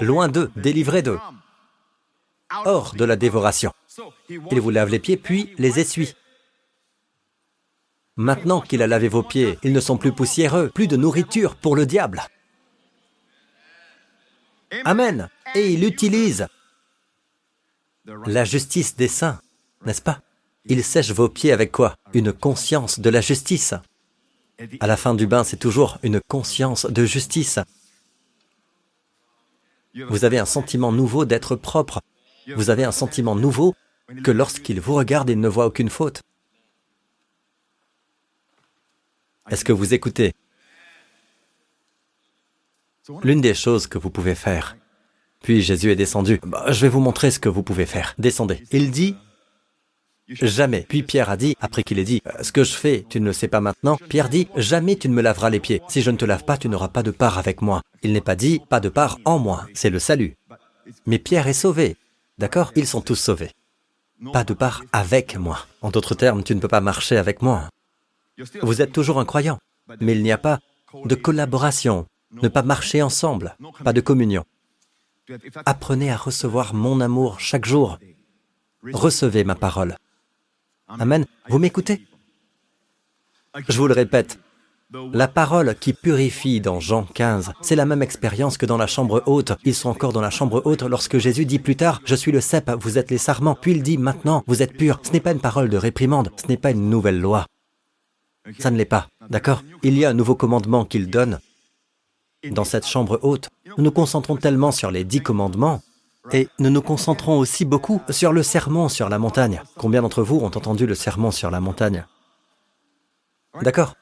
Loin 0.00 0.28
d'eux, 0.28 0.50
délivré 0.56 1.02
d'eux. 1.02 1.18
Hors 2.64 2.94
de 2.94 3.04
la 3.04 3.16
dévoration. 3.16 3.72
Il 4.50 4.60
vous 4.60 4.70
lave 4.70 4.88
les 4.88 4.98
pieds 4.98 5.18
puis 5.18 5.54
les 5.58 5.78
essuie. 5.78 6.14
Maintenant 8.16 8.60
qu'il 8.60 8.82
a 8.82 8.86
lavé 8.86 9.08
vos 9.08 9.22
pieds, 9.22 9.58
ils 9.62 9.72
ne 9.72 9.80
sont 9.80 9.96
plus 9.96 10.12
poussiéreux, 10.12 10.70
plus 10.74 10.86
de 10.86 10.96
nourriture 10.96 11.56
pour 11.56 11.76
le 11.76 11.86
diable. 11.86 12.22
Amen. 14.84 15.28
Et 15.54 15.72
il 15.72 15.84
utilise 15.84 16.46
la 18.26 18.44
justice 18.44 18.96
des 18.96 19.08
saints, 19.08 19.40
n'est-ce 19.84 20.02
pas? 20.02 20.20
Il 20.66 20.84
sèche 20.84 21.10
vos 21.10 21.28
pieds 21.28 21.52
avec 21.52 21.72
quoi? 21.72 21.96
Une 22.12 22.32
conscience 22.32 23.00
de 23.00 23.10
la 23.10 23.20
justice. 23.20 23.74
À 24.80 24.86
la 24.86 24.96
fin 24.96 25.14
du 25.14 25.26
bain, 25.26 25.44
c'est 25.44 25.56
toujours 25.56 25.98
une 26.02 26.20
conscience 26.20 26.86
de 26.86 27.04
justice. 27.04 27.58
Vous 29.94 30.24
avez 30.24 30.38
un 30.38 30.46
sentiment 30.46 30.92
nouveau 30.92 31.24
d'être 31.24 31.56
propre. 31.56 32.00
Vous 32.56 32.70
avez 32.70 32.84
un 32.84 32.92
sentiment 32.92 33.34
nouveau 33.34 33.74
que 34.22 34.30
lorsqu'il 34.30 34.80
vous 34.80 34.94
regarde, 34.94 35.30
il 35.30 35.40
ne 35.40 35.48
voit 35.48 35.66
aucune 35.66 35.90
faute. 35.90 36.22
Est-ce 39.50 39.64
que 39.64 39.72
vous 39.72 39.94
écoutez? 39.94 40.32
L'une 43.22 43.40
des 43.40 43.54
choses 43.54 43.86
que 43.86 43.98
vous 43.98 44.10
pouvez 44.10 44.34
faire. 44.34 44.76
Puis 45.42 45.60
Jésus 45.60 45.90
est 45.90 45.96
descendu. 45.96 46.40
Bah, 46.44 46.66
je 46.68 46.80
vais 46.82 46.88
vous 46.88 47.00
montrer 47.00 47.30
ce 47.30 47.40
que 47.40 47.48
vous 47.48 47.62
pouvez 47.62 47.86
faire. 47.86 48.14
Descendez. 48.18 48.62
Il 48.70 48.90
dit, 48.90 49.16
Jamais. 50.28 50.86
Puis 50.88 51.02
Pierre 51.02 51.30
a 51.30 51.36
dit, 51.36 51.56
après 51.60 51.82
qu'il 51.82 51.98
ait 51.98 52.04
dit, 52.04 52.22
euh, 52.26 52.42
ce 52.42 52.52
que 52.52 52.64
je 52.64 52.74
fais, 52.74 53.04
tu 53.08 53.20
ne 53.20 53.26
le 53.26 53.32
sais 53.32 53.48
pas 53.48 53.60
maintenant, 53.60 53.98
Pierre 54.08 54.28
dit, 54.28 54.48
jamais 54.56 54.96
tu 54.96 55.08
ne 55.08 55.14
me 55.14 55.22
laveras 55.22 55.50
les 55.50 55.60
pieds. 55.60 55.82
Si 55.88 56.00
je 56.00 56.10
ne 56.10 56.16
te 56.16 56.24
lave 56.24 56.44
pas, 56.44 56.56
tu 56.56 56.68
n'auras 56.68 56.88
pas 56.88 57.02
de 57.02 57.10
part 57.10 57.38
avec 57.38 57.60
moi. 57.60 57.82
Il 58.02 58.12
n'est 58.12 58.20
pas 58.20 58.36
dit, 58.36 58.60
pas 58.68 58.80
de 58.80 58.88
part 58.88 59.18
en 59.24 59.38
moi. 59.38 59.66
C'est 59.74 59.90
le 59.90 59.98
salut. 59.98 60.36
Mais 61.06 61.18
Pierre 61.18 61.48
est 61.48 61.52
sauvé. 61.52 61.96
D'accord? 62.38 62.72
Ils 62.76 62.86
sont 62.86 63.00
tous 63.00 63.16
sauvés. 63.16 63.50
Pas 64.32 64.44
de 64.44 64.54
part 64.54 64.84
avec 64.92 65.36
moi. 65.36 65.66
En 65.80 65.90
d'autres 65.90 66.14
termes, 66.14 66.44
tu 66.44 66.54
ne 66.54 66.60
peux 66.60 66.68
pas 66.68 66.80
marcher 66.80 67.16
avec 67.16 67.42
moi. 67.42 67.68
Vous 68.62 68.82
êtes 68.82 68.92
toujours 68.92 69.20
un 69.20 69.24
croyant, 69.24 69.58
mais 70.00 70.12
il 70.12 70.22
n'y 70.22 70.32
a 70.32 70.38
pas 70.38 70.60
de 71.04 71.14
collaboration, 71.14 72.06
ne 72.30 72.48
pas 72.48 72.62
marcher 72.62 73.02
ensemble, 73.02 73.56
pas 73.84 73.92
de 73.92 74.00
communion. 74.00 74.44
Apprenez 75.64 76.10
à 76.10 76.16
recevoir 76.16 76.74
mon 76.74 77.00
amour 77.00 77.40
chaque 77.40 77.64
jour. 77.64 77.98
Recevez 78.92 79.44
ma 79.44 79.54
parole. 79.54 79.96
Amen. 80.88 81.26
Vous 81.48 81.58
m'écoutez? 81.58 82.06
Je 83.68 83.76
vous 83.76 83.86
le 83.86 83.94
répète, 83.94 84.38
la 85.14 85.28
parole 85.28 85.74
qui 85.74 85.94
purifie 85.94 86.60
dans 86.60 86.78
Jean 86.78 87.04
15, 87.04 87.52
c'est 87.62 87.76
la 87.76 87.86
même 87.86 88.02
expérience 88.02 88.58
que 88.58 88.66
dans 88.66 88.76
la 88.76 88.86
chambre 88.86 89.22
haute. 89.26 89.52
Ils 89.64 89.74
sont 89.74 89.88
encore 89.88 90.12
dans 90.12 90.20
la 90.20 90.30
chambre 90.30 90.60
haute 90.66 90.82
lorsque 90.82 91.16
Jésus 91.16 91.46
dit 91.46 91.58
plus 91.58 91.76
tard, 91.76 92.02
Je 92.04 92.14
suis 92.14 92.32
le 92.32 92.42
cep, 92.42 92.70
vous 92.78 92.98
êtes 92.98 93.10
les 93.10 93.18
sarments. 93.18 93.54
Puis 93.54 93.72
il 93.72 93.82
dit, 93.82 93.96
maintenant, 93.96 94.44
vous 94.46 94.62
êtes 94.62 94.76
purs. 94.76 95.00
Ce 95.02 95.12
n'est 95.12 95.20
pas 95.20 95.32
une 95.32 95.40
parole 95.40 95.70
de 95.70 95.78
réprimande, 95.78 96.30
ce 96.36 96.46
n'est 96.48 96.58
pas 96.58 96.72
une 96.72 96.90
nouvelle 96.90 97.20
loi. 97.20 97.46
Ça 98.58 98.70
ne 98.70 98.76
l'est 98.76 98.84
pas, 98.84 99.08
d'accord? 99.30 99.62
Il 99.82 99.96
y 99.96 100.04
a 100.04 100.10
un 100.10 100.14
nouveau 100.14 100.34
commandement 100.34 100.84
qu'il 100.84 101.08
donne. 101.10 101.38
Dans 102.50 102.64
cette 102.64 102.86
chambre 102.86 103.20
haute, 103.22 103.48
nous 103.76 103.84
nous 103.84 103.92
concentrons 103.92 104.36
tellement 104.36 104.72
sur 104.72 104.90
les 104.90 105.04
dix 105.04 105.22
commandements 105.22 105.80
et 106.32 106.48
nous 106.58 106.70
nous 106.70 106.82
concentrons 106.82 107.38
aussi 107.38 107.64
beaucoup 107.64 108.02
sur 108.10 108.32
le 108.32 108.42
sermon 108.42 108.88
sur 108.88 109.08
la 109.08 109.18
montagne. 109.18 109.62
Combien 109.76 110.02
d'entre 110.02 110.22
vous 110.22 110.38
ont 110.38 110.46
entendu 110.46 110.86
le 110.86 110.94
sermon 110.94 111.30
sur 111.30 111.50
la 111.50 111.60
montagne? 111.60 112.04
D'accord? 113.62 113.94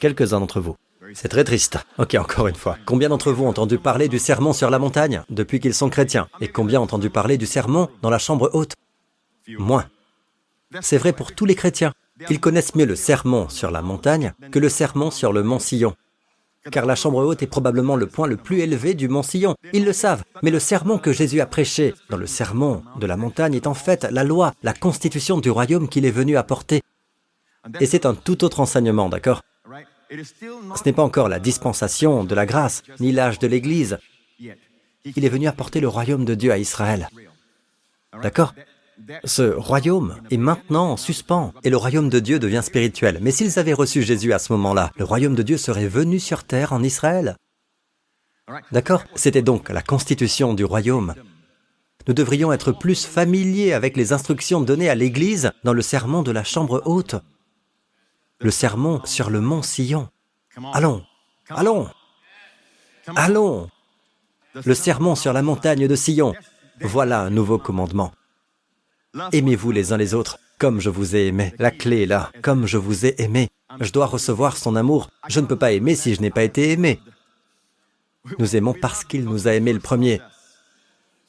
Quelques-uns 0.00 0.40
d'entre 0.40 0.60
vous. 0.60 0.76
C'est 1.14 1.28
très 1.28 1.44
triste. 1.44 1.78
Ok, 1.98 2.14
encore 2.14 2.48
une 2.48 2.54
fois. 2.54 2.78
Combien 2.86 3.08
d'entre 3.08 3.32
vous 3.32 3.44
ont 3.44 3.48
entendu 3.48 3.78
parler 3.78 4.08
du 4.08 4.18
sermon 4.18 4.52
sur 4.52 4.70
la 4.70 4.78
montagne 4.78 5.22
depuis 5.30 5.60
qu'ils 5.60 5.74
sont 5.74 5.88
chrétiens? 5.88 6.28
Et 6.40 6.48
combien 6.48 6.80
ont 6.80 6.84
entendu 6.84 7.10
parler 7.10 7.38
du 7.38 7.46
sermon 7.46 7.88
dans 8.02 8.10
la 8.10 8.18
chambre 8.18 8.50
haute? 8.54 8.74
Moins. 9.58 9.86
C'est 10.80 10.98
vrai 10.98 11.12
pour 11.12 11.34
tous 11.34 11.44
les 11.44 11.54
chrétiens. 11.54 11.92
Ils 12.30 12.40
connaissent 12.40 12.74
mieux 12.74 12.86
le 12.86 12.96
sermon 12.96 13.48
sur 13.48 13.70
la 13.70 13.82
montagne 13.82 14.32
que 14.50 14.58
le 14.58 14.68
sermon 14.68 15.10
sur 15.10 15.32
le 15.32 15.42
mont 15.42 15.58
Sillon 15.58 15.94
car 16.70 16.86
la 16.86 16.94
chambre 16.94 17.24
haute 17.24 17.42
est 17.42 17.48
probablement 17.48 17.96
le 17.96 18.06
point 18.06 18.26
le 18.26 18.36
plus 18.36 18.60
élevé 18.60 18.94
du 18.94 19.08
mont 19.08 19.22
Sillon. 19.22 19.56
Ils 19.72 19.84
le 19.84 19.92
savent, 19.92 20.22
mais 20.42 20.50
le 20.50 20.60
sermon 20.60 20.98
que 20.98 21.12
Jésus 21.12 21.40
a 21.40 21.46
prêché 21.46 21.94
dans 22.08 22.16
le 22.16 22.26
sermon 22.26 22.82
de 22.96 23.06
la 23.06 23.16
montagne 23.16 23.54
est 23.54 23.66
en 23.66 23.74
fait 23.74 24.04
la 24.04 24.24
loi, 24.24 24.52
la 24.62 24.72
constitution 24.72 25.40
du 25.40 25.50
royaume 25.50 25.88
qu'il 25.88 26.06
est 26.06 26.10
venu 26.10 26.36
apporter. 26.36 26.82
Et 27.80 27.86
c'est 27.86 28.06
un 28.06 28.14
tout 28.14 28.44
autre 28.44 28.60
enseignement, 28.60 29.08
d'accord? 29.08 29.42
Ce 30.10 30.84
n'est 30.84 30.92
pas 30.92 31.02
encore 31.02 31.28
la 31.28 31.40
dispensation 31.40 32.24
de 32.24 32.34
la 32.34 32.46
grâce, 32.46 32.82
ni 33.00 33.12
l'âge 33.12 33.38
de 33.38 33.46
l'Église. 33.46 33.98
Il 34.38 35.24
est 35.24 35.28
venu 35.28 35.48
apporter 35.48 35.80
le 35.80 35.88
royaume 35.88 36.24
de 36.24 36.34
Dieu 36.34 36.52
à 36.52 36.58
Israël. 36.58 37.08
D'accord? 38.22 38.54
Ce 39.24 39.54
royaume 39.54 40.16
est 40.30 40.36
maintenant 40.36 40.92
en 40.92 40.96
suspens 40.96 41.52
et 41.64 41.70
le 41.70 41.76
royaume 41.76 42.08
de 42.08 42.20
Dieu 42.20 42.38
devient 42.38 42.62
spirituel. 42.62 43.18
Mais 43.20 43.30
s'ils 43.30 43.58
avaient 43.58 43.72
reçu 43.72 44.02
Jésus 44.02 44.32
à 44.32 44.38
ce 44.38 44.52
moment-là, 44.52 44.90
le 44.96 45.04
royaume 45.04 45.34
de 45.34 45.42
Dieu 45.42 45.56
serait 45.56 45.88
venu 45.88 46.18
sur 46.18 46.44
terre 46.44 46.72
en 46.72 46.82
Israël. 46.82 47.36
D'accord? 48.70 49.04
C'était 49.14 49.42
donc 49.42 49.68
la 49.70 49.82
constitution 49.82 50.54
du 50.54 50.64
royaume. 50.64 51.14
Nous 52.06 52.14
devrions 52.14 52.52
être 52.52 52.72
plus 52.72 53.06
familiers 53.06 53.72
avec 53.72 53.96
les 53.96 54.12
instructions 54.12 54.60
données 54.60 54.90
à 54.90 54.94
l'Église 54.94 55.52
dans 55.62 55.72
le 55.72 55.82
sermon 55.82 56.22
de 56.22 56.32
la 56.32 56.42
chambre 56.42 56.82
haute, 56.84 57.14
le 58.40 58.50
sermon 58.50 59.00
sur 59.04 59.30
le 59.30 59.40
mont 59.40 59.62
Sillon. 59.62 60.08
Allons, 60.72 61.04
allons, 61.48 61.88
allons. 63.14 63.70
Le 64.64 64.74
sermon 64.74 65.14
sur 65.14 65.32
la 65.32 65.42
montagne 65.42 65.86
de 65.86 65.94
Sillon. 65.94 66.34
Voilà 66.80 67.20
un 67.20 67.30
nouveau 67.30 67.58
commandement. 67.58 68.12
Aimez-vous 69.32 69.70
les 69.72 69.92
uns 69.92 69.98
les 69.98 70.14
autres 70.14 70.38
comme 70.58 70.80
je 70.80 70.90
vous 70.90 71.16
ai 71.16 71.26
aimé. 71.26 71.52
La 71.58 71.72
clé 71.72 72.02
est 72.02 72.06
là, 72.06 72.30
comme 72.40 72.68
je 72.68 72.78
vous 72.78 73.04
ai 73.04 73.20
aimé. 73.20 73.48
Je 73.80 73.90
dois 73.90 74.06
recevoir 74.06 74.56
son 74.56 74.76
amour. 74.76 75.10
Je 75.26 75.40
ne 75.40 75.46
peux 75.46 75.56
pas 75.56 75.72
aimer 75.72 75.96
si 75.96 76.14
je 76.14 76.20
n'ai 76.20 76.30
pas 76.30 76.44
été 76.44 76.70
aimé. 76.70 77.00
Nous 78.38 78.54
aimons 78.54 78.72
parce 78.80 79.02
qu'il 79.02 79.24
nous 79.24 79.48
a 79.48 79.54
aimés 79.54 79.72
le 79.72 79.80
premier. 79.80 80.20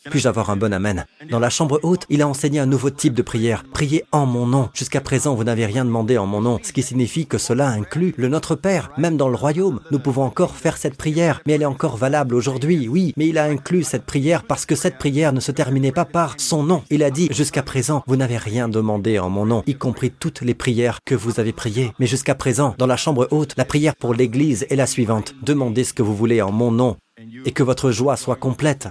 Puis-je 0.10 0.28
avoir 0.28 0.49
un 0.49 0.58
bon 0.58 0.74
Amen? 0.74 1.06
Dans 1.30 1.39
la 1.39 1.49
chambre 1.49 1.80
haute, 1.84 2.06
il 2.10 2.22
a 2.22 2.28
enseigné 2.28 2.60
un 2.60 2.66
nouveau 2.66 2.89
type 2.89 3.14
de 3.14 3.22
prière. 3.22 3.64
Priez 3.74 4.04
en 4.12 4.26
mon 4.26 4.45
nom. 4.45 4.70
Jusqu'à 4.74 4.99
présent, 4.99 5.34
vous 5.34 5.45
n'avez 5.45 5.66
rien 5.66 5.86
demandé 5.86 6.18
en 6.18 6.26
mon 6.26 6.41
nom, 6.41 6.60
ce 6.62 6.74
qui 6.74 6.84
signifie 6.84 7.26
que 7.26 7.38
cela 7.38 7.70
inclut 7.70 8.14
le 8.18 8.28
Notre 8.28 8.56
Père. 8.56 8.91
Même 8.97 9.16
dans 9.16 9.30
le 9.30 9.36
royaume, 9.36 9.80
nous 9.91 9.99
pouvons 9.99 10.24
encore 10.24 10.56
faire 10.56 10.78
cette 10.78 10.97
prière, 10.97 11.41
mais 11.45 11.54
elle 11.54 11.62
est 11.62 11.66
encore 11.66 11.95
valable 11.95 12.36
aujourd'hui, 12.36 12.88
oui, 12.89 13.14
mais 13.16 13.28
il 13.28 13.38
a 13.38 13.45
inclus 13.45 13.84
cette 13.84 14.06
prière 14.06 14.43
parce 14.43 14.66
que 14.66 14.76
cette 14.76 14.97
prière 14.97 15.32
ne 15.32 15.39
se 15.39 15.51
terminait 15.51 15.91
pas 15.91 16.06
par 16.06 16.36
son 16.38 16.64
nom. 16.64 16.84
Il 16.89 17.04
a 17.04 17.12
dit, 17.12 17.30
jusqu'à 17.32 17.64
présent, 17.64 18.04
vous 18.06 18.18
n'avez 18.18 18.38
rien 18.38 18.68
demandé 18.68 19.20
en 19.20 19.30
mon 19.30 19.45
nom, 19.45 19.64
y 19.68 19.76
compris 19.76 20.12
toutes 20.12 20.41
les 20.41 20.54
prières 20.54 20.99
que 21.06 21.16
vous 21.16 21.39
avez 21.39 21.54
priées. 21.54 21.93
Mais 21.99 22.08
jusqu'à 22.08 22.36
présent, 22.36 22.76
dans 22.78 22.88
la 22.88 22.97
chambre 22.97 23.28
haute, 23.32 23.54
la 23.58 23.66
prière 23.66 23.95
pour 23.95 24.14
l'Église 24.14 24.66
est 24.70 24.76
la 24.76 24.88
suivante. 24.88 25.34
Demandez 25.43 25.84
ce 25.84 25.93
que 25.93 26.04
vous 26.04 26.16
voulez 26.16 26.41
en 26.41 26.51
mon 26.51 26.72
nom 26.72 26.97
et 27.45 27.51
que 27.51 27.64
votre 27.64 27.91
joie 27.91 28.18
soit 28.18 28.36
complète. 28.36 28.89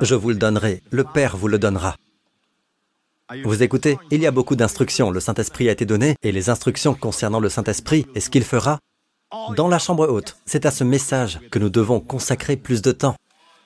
Je 0.00 0.14
vous 0.14 0.30
le 0.30 0.36
donnerai, 0.36 0.82
le 0.90 1.04
Père 1.04 1.36
vous 1.36 1.48
le 1.48 1.58
donnera. 1.58 1.96
Vous 3.44 3.62
écoutez, 3.62 3.98
il 4.10 4.20
y 4.20 4.26
a 4.26 4.30
beaucoup 4.30 4.56
d'instructions. 4.56 5.10
Le 5.10 5.20
Saint-Esprit 5.20 5.68
a 5.68 5.72
été 5.72 5.86
donné, 5.86 6.16
et 6.22 6.32
les 6.32 6.50
instructions 6.50 6.94
concernant 6.94 7.40
le 7.40 7.48
Saint-Esprit 7.48 8.06
et 8.14 8.20
ce 8.20 8.30
qu'il 8.30 8.44
fera 8.44 8.78
dans 9.56 9.68
la 9.68 9.78
chambre 9.78 10.06
haute. 10.06 10.36
C'est 10.46 10.66
à 10.66 10.70
ce 10.70 10.84
message 10.84 11.40
que 11.50 11.58
nous 11.58 11.70
devons 11.70 12.00
consacrer 12.00 12.56
plus 12.56 12.82
de 12.82 12.92
temps, 12.92 13.16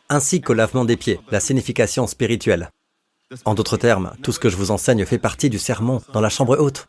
ainsi 0.09 0.41
qu'au 0.41 0.55
lavement 0.55 0.85
des 0.85 0.97
pieds, 0.97 1.20
la 1.31 1.41
signification 1.41 2.07
spirituelle. 2.07 2.70
En 3.45 3.55
d'autres 3.55 3.76
termes, 3.76 4.14
tout 4.22 4.33
ce 4.33 4.39
que 4.39 4.49
je 4.49 4.57
vous 4.57 4.70
enseigne 4.70 5.05
fait 5.05 5.18
partie 5.18 5.51
du 5.51 5.59
sermon 5.59 6.01
dans 6.12 6.20
la 6.20 6.31
chambre 6.31 6.57
haute. 6.59 6.89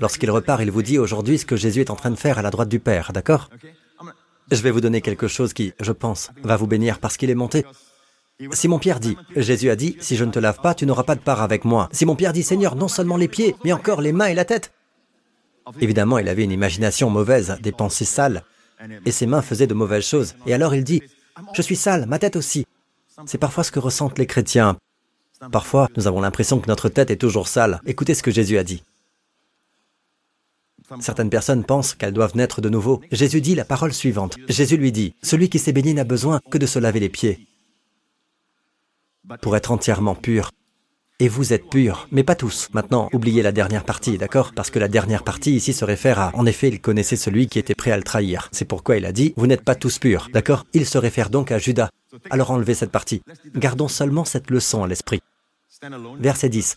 Lorsqu'il 0.00 0.30
repart, 0.30 0.60
il 0.62 0.70
vous 0.70 0.82
dit 0.82 0.98
aujourd'hui 0.98 1.38
ce 1.38 1.46
que 1.46 1.56
Jésus 1.56 1.80
est 1.80 1.90
en 1.90 1.96
train 1.96 2.10
de 2.10 2.16
faire 2.16 2.38
à 2.38 2.42
la 2.42 2.50
droite 2.50 2.68
du 2.68 2.80
Père, 2.80 3.12
d'accord? 3.12 3.48
Je 4.50 4.62
vais 4.62 4.70
vous 4.70 4.80
donner 4.80 5.00
quelque 5.00 5.28
chose 5.28 5.52
qui, 5.52 5.72
je 5.80 5.92
pense, 5.92 6.30
va 6.42 6.56
vous 6.56 6.66
bénir 6.66 6.98
parce 6.98 7.16
qu'il 7.16 7.30
est 7.30 7.34
monté. 7.34 7.64
Simon 8.52 8.78
Pierre 8.78 9.00
dit, 9.00 9.16
Jésus 9.36 9.70
a 9.70 9.76
dit, 9.76 9.96
si 10.00 10.16
je 10.16 10.24
ne 10.24 10.30
te 10.30 10.38
lave 10.38 10.60
pas, 10.60 10.74
tu 10.74 10.86
n'auras 10.86 11.04
pas 11.04 11.14
de 11.14 11.20
part 11.20 11.40
avec 11.40 11.64
moi. 11.64 11.88
Simon 11.92 12.16
Pierre 12.16 12.32
dit, 12.32 12.42
Seigneur, 12.42 12.74
non 12.74 12.88
seulement 12.88 13.16
les 13.16 13.28
pieds, 13.28 13.54
mais 13.64 13.72
encore 13.72 14.00
les 14.00 14.12
mains 14.12 14.26
et 14.26 14.34
la 14.34 14.44
tête. 14.44 14.72
Évidemment, 15.80 16.18
il 16.18 16.28
avait 16.28 16.44
une 16.44 16.50
imagination 16.50 17.10
mauvaise, 17.10 17.56
des 17.62 17.72
pensées 17.72 18.04
sales, 18.04 18.42
et 19.06 19.12
ses 19.12 19.26
mains 19.26 19.40
faisaient 19.40 19.66
de 19.66 19.74
mauvaises 19.74 20.04
choses. 20.04 20.34
Et 20.46 20.54
alors 20.54 20.74
il 20.74 20.84
dit, 20.84 21.02
je 21.54 21.62
suis 21.62 21.76
sale, 21.76 22.06
ma 22.06 22.18
tête 22.18 22.36
aussi. 22.36 22.66
C'est 23.26 23.38
parfois 23.38 23.64
ce 23.64 23.70
que 23.70 23.78
ressentent 23.78 24.18
les 24.18 24.26
chrétiens. 24.26 24.76
Parfois, 25.52 25.88
nous 25.96 26.06
avons 26.06 26.20
l'impression 26.20 26.58
que 26.58 26.68
notre 26.68 26.88
tête 26.88 27.10
est 27.10 27.16
toujours 27.16 27.48
sale. 27.48 27.80
Écoutez 27.86 28.14
ce 28.14 28.22
que 28.22 28.30
Jésus 28.30 28.58
a 28.58 28.64
dit. 28.64 28.82
Certaines 31.00 31.30
personnes 31.30 31.64
pensent 31.64 31.94
qu'elles 31.94 32.12
doivent 32.12 32.36
naître 32.36 32.60
de 32.60 32.68
nouveau. 32.68 33.00
Jésus 33.10 33.40
dit 33.40 33.54
la 33.54 33.64
parole 33.64 33.92
suivante. 33.92 34.36
Jésus 34.48 34.76
lui 34.76 34.92
dit, 34.92 35.14
Celui 35.22 35.48
qui 35.48 35.58
s'est 35.58 35.72
béni 35.72 35.94
n'a 35.94 36.04
besoin 36.04 36.40
que 36.50 36.58
de 36.58 36.66
se 36.66 36.78
laver 36.78 37.00
les 37.00 37.08
pieds 37.08 37.46
pour 39.40 39.56
être 39.56 39.70
entièrement 39.70 40.14
pur. 40.14 40.50
Et 41.20 41.28
vous 41.28 41.52
êtes 41.52 41.70
purs, 41.70 42.08
mais 42.10 42.24
pas 42.24 42.34
tous. 42.34 42.68
Maintenant, 42.74 43.08
oubliez 43.12 43.40
la 43.42 43.52
dernière 43.52 43.84
partie, 43.84 44.18
d'accord? 44.18 44.52
Parce 44.52 44.70
que 44.70 44.80
la 44.80 44.88
dernière 44.88 45.22
partie 45.22 45.54
ici 45.54 45.72
se 45.72 45.84
réfère 45.84 46.18
à, 46.18 46.32
en 46.34 46.44
effet, 46.44 46.68
il 46.68 46.80
connaissait 46.80 47.16
celui 47.16 47.46
qui 47.46 47.60
était 47.60 47.76
prêt 47.76 47.92
à 47.92 47.96
le 47.96 48.02
trahir. 48.02 48.48
C'est 48.50 48.64
pourquoi 48.64 48.96
il 48.96 49.06
a 49.06 49.12
dit, 49.12 49.32
vous 49.36 49.46
n'êtes 49.46 49.62
pas 49.64 49.76
tous 49.76 49.98
purs, 49.98 50.28
d'accord? 50.32 50.66
Il 50.74 50.86
se 50.86 50.98
réfère 50.98 51.30
donc 51.30 51.52
à 51.52 51.58
Judas. 51.58 51.88
Alors 52.30 52.50
enlevez 52.50 52.74
cette 52.74 52.90
partie. 52.90 53.22
Gardons 53.54 53.88
seulement 53.88 54.24
cette 54.24 54.50
leçon 54.50 54.82
à 54.82 54.88
l'esprit. 54.88 55.20
Verset 56.18 56.48
10. 56.48 56.76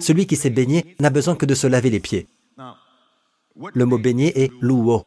Celui 0.00 0.26
qui 0.26 0.36
s'est 0.36 0.50
baigné 0.50 0.96
n'a 0.98 1.10
besoin 1.10 1.36
que 1.36 1.46
de 1.46 1.54
se 1.54 1.66
laver 1.66 1.90
les 1.90 2.00
pieds. 2.00 2.26
Le 3.74 3.84
mot 3.84 3.98
baigner 3.98 4.42
est 4.42 4.52
louo. 4.60 5.04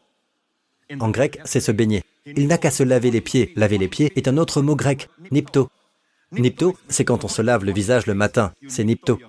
En 1.00 1.10
grec, 1.10 1.40
c'est 1.46 1.60
se 1.60 1.72
baigner. 1.72 2.04
Il 2.26 2.48
n'a 2.48 2.58
qu'à 2.58 2.72
se 2.72 2.84
laver 2.84 3.12
les 3.12 3.22
pieds. 3.22 3.52
Laver 3.56 3.78
les 3.78 3.88
pieds 3.88 4.12
est 4.16 4.28
un 4.28 4.38
autre 4.38 4.62
mot 4.62 4.76
grec, 4.76 5.10
nipto. 5.32 5.70
Nipto, 6.32 6.76
c'est 6.90 7.06
quand 7.06 7.24
on 7.24 7.28
se 7.28 7.42
lave 7.42 7.66
le 7.66 7.72
visage 7.72 8.08
le 8.08 8.14
matin. 8.14 8.54
C'est 8.68 8.84
nipto. 8.84 9.20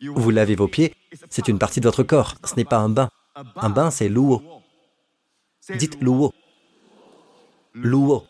Vous 0.00 0.30
lavez 0.30 0.54
vos 0.56 0.68
pieds, 0.68 0.94
c'est 1.30 1.48
une 1.48 1.58
partie 1.58 1.80
de 1.80 1.86
votre 1.86 2.02
corps, 2.02 2.34
ce 2.44 2.56
n'est 2.56 2.64
pas 2.64 2.78
un 2.78 2.88
bain. 2.88 3.08
Un 3.56 3.70
bain, 3.70 3.90
c'est 3.90 4.08
louo. 4.08 4.42
Dites 5.76 6.00
louo. 6.00 6.32
Louo. 7.74 8.24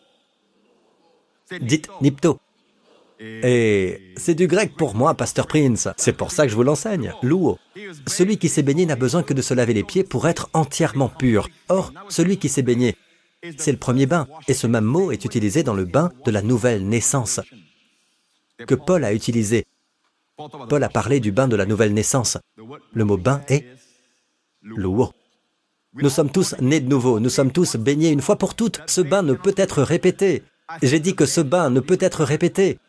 Dites 1.59 1.89
nipto. 2.01 2.39
Et 3.23 4.13
c'est 4.17 4.35
du 4.35 4.47
grec 4.47 4.73
pour 4.77 4.95
moi, 4.95 5.13
Pasteur 5.13 5.47
Prince. 5.47 5.87
C'est 5.97 6.13
pour 6.13 6.31
ça 6.31 6.43
que 6.43 6.49
je 6.49 6.55
vous 6.55 6.63
l'enseigne. 6.63 7.13
Louo. 7.21 7.57
Celui 8.05 8.37
qui 8.37 8.49
s'est 8.49 8.63
baigné 8.63 8.85
n'a 8.85 8.97
besoin 8.97 9.23
que 9.23 9.33
de 9.33 9.41
se 9.41 9.53
laver 9.53 9.73
les 9.73 9.83
pieds 9.83 10.03
pour 10.03 10.27
être 10.27 10.49
entièrement 10.53 11.09
pur. 11.09 11.47
Or, 11.69 11.93
celui 12.09 12.37
qui 12.37 12.49
s'est 12.49 12.63
baigné, 12.63 12.95
c'est 13.57 13.71
le 13.71 13.77
premier 13.77 14.07
bain. 14.07 14.27
Et 14.47 14.53
ce 14.53 14.67
même 14.67 14.83
mot 14.83 15.11
est 15.11 15.23
utilisé 15.23 15.63
dans 15.63 15.73
le 15.73 15.85
bain 15.85 16.11
de 16.25 16.31
la 16.31 16.41
nouvelle 16.41 16.85
naissance 16.87 17.39
que 18.67 18.75
Paul 18.75 19.03
a 19.03 19.13
utilisé. 19.13 19.65
Paul 20.69 20.83
a 20.83 20.89
parlé 20.89 21.19
du 21.19 21.31
bain 21.31 21.47
de 21.47 21.55
la 21.55 21.65
nouvelle 21.65 21.93
naissance. 21.93 22.37
Le 22.93 23.05
mot 23.05 23.17
bain 23.17 23.41
est 23.47 23.65
louo. 24.61 25.11
Nous 25.93 26.09
sommes 26.09 26.31
tous 26.31 26.55
nés 26.59 26.79
de 26.79 26.89
nouveau, 26.89 27.19
nous 27.19 27.29
sommes 27.29 27.51
tous 27.51 27.75
baignés 27.75 28.09
une 28.09 28.21
fois 28.21 28.37
pour 28.37 28.55
toutes. 28.55 28.81
Ce 28.87 29.01
bain 29.01 29.21
ne 29.21 29.33
peut 29.33 29.53
être 29.57 29.83
répété. 29.83 30.43
J'ai 30.81 30.99
dit 30.99 31.15
que 31.15 31.25
ce 31.25 31.41
bain 31.41 31.69
ne 31.69 31.79
peut 31.79 31.99
être 31.99 32.23
répété. 32.23 32.79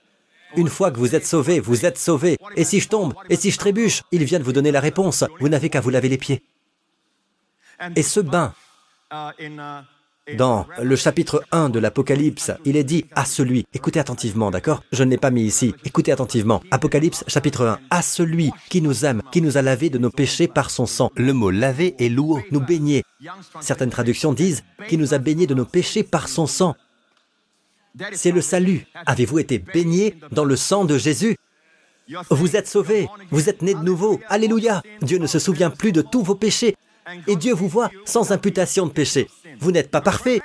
Une 0.56 0.68
fois 0.68 0.90
que 0.90 0.98
vous 0.98 1.14
êtes 1.14 1.26
sauvé, 1.26 1.60
vous 1.60 1.84
êtes 1.84 1.98
sauvé. 1.98 2.36
Et 2.56 2.64
si 2.64 2.80
je 2.80 2.88
tombe, 2.88 3.14
et 3.28 3.36
si 3.36 3.50
je 3.50 3.58
trébuche, 3.58 4.02
il 4.12 4.24
vient 4.24 4.38
de 4.38 4.44
vous 4.44 4.52
donner 4.52 4.72
la 4.72 4.80
réponse. 4.80 5.24
Vous 5.40 5.48
n'avez 5.48 5.68
qu'à 5.68 5.80
vous 5.80 5.90
laver 5.90 6.08
les 6.08 6.18
pieds. 6.18 6.42
Et 7.96 8.02
ce 8.02 8.20
bain, 8.20 8.54
dans 10.38 10.66
le 10.80 10.96
chapitre 10.96 11.44
1 11.52 11.68
de 11.68 11.78
l'Apocalypse, 11.78 12.52
il 12.64 12.76
est 12.76 12.84
dit 12.84 13.04
à 13.14 13.24
celui, 13.24 13.66
écoutez 13.74 14.00
attentivement, 14.00 14.50
d'accord? 14.50 14.82
Je 14.90 15.04
ne 15.04 15.10
l'ai 15.10 15.18
pas 15.18 15.30
mis 15.30 15.42
ici, 15.42 15.74
écoutez 15.84 16.12
attentivement. 16.12 16.62
Apocalypse 16.70 17.24
chapitre 17.26 17.66
1, 17.66 17.78
à 17.90 18.00
celui 18.00 18.50
qui 18.70 18.80
nous 18.80 19.04
aime, 19.04 19.22
qui 19.32 19.42
nous 19.42 19.58
a 19.58 19.62
lavé 19.62 19.90
de 19.90 19.98
nos 19.98 20.10
péchés 20.10 20.48
par 20.48 20.70
son 20.70 20.86
sang. 20.86 21.10
Le 21.16 21.32
mot 21.34 21.50
laver 21.50 21.94
est 21.98 22.08
louo, 22.08 22.40
nous 22.52 22.60
baigner. 22.60 23.02
Certaines 23.60 23.90
traductions 23.90 24.32
disent 24.32 24.62
qui 24.88 24.96
nous 24.96 25.12
a 25.12 25.18
baignés 25.18 25.46
de 25.46 25.54
nos 25.54 25.66
péchés 25.66 26.04
par 26.04 26.28
son 26.28 26.46
sang. 26.46 26.74
C'est 28.12 28.32
le 28.32 28.40
salut. 28.40 28.86
Avez-vous 29.06 29.38
été 29.38 29.58
baigné 29.58 30.16
dans 30.32 30.44
le 30.44 30.56
sang 30.56 30.84
de 30.84 30.98
Jésus? 30.98 31.36
Vous 32.30 32.56
êtes 32.56 32.68
sauvés, 32.68 33.08
vous 33.30 33.48
êtes 33.48 33.62
nés 33.62 33.74
de 33.74 33.82
nouveau. 33.82 34.20
Alléluia. 34.28 34.82
Dieu 35.00 35.18
ne 35.18 35.26
se 35.26 35.38
souvient 35.38 35.70
plus 35.70 35.92
de 35.92 36.02
tous 36.02 36.22
vos 36.22 36.34
péchés. 36.34 36.76
Et 37.26 37.36
Dieu 37.36 37.54
vous 37.54 37.68
voit 37.68 37.90
sans 38.04 38.32
imputation 38.32 38.86
de 38.86 38.92
péché. 38.92 39.28
Vous 39.60 39.72
n'êtes 39.72 39.90
pas 39.90 40.00
parfait. 40.00 40.40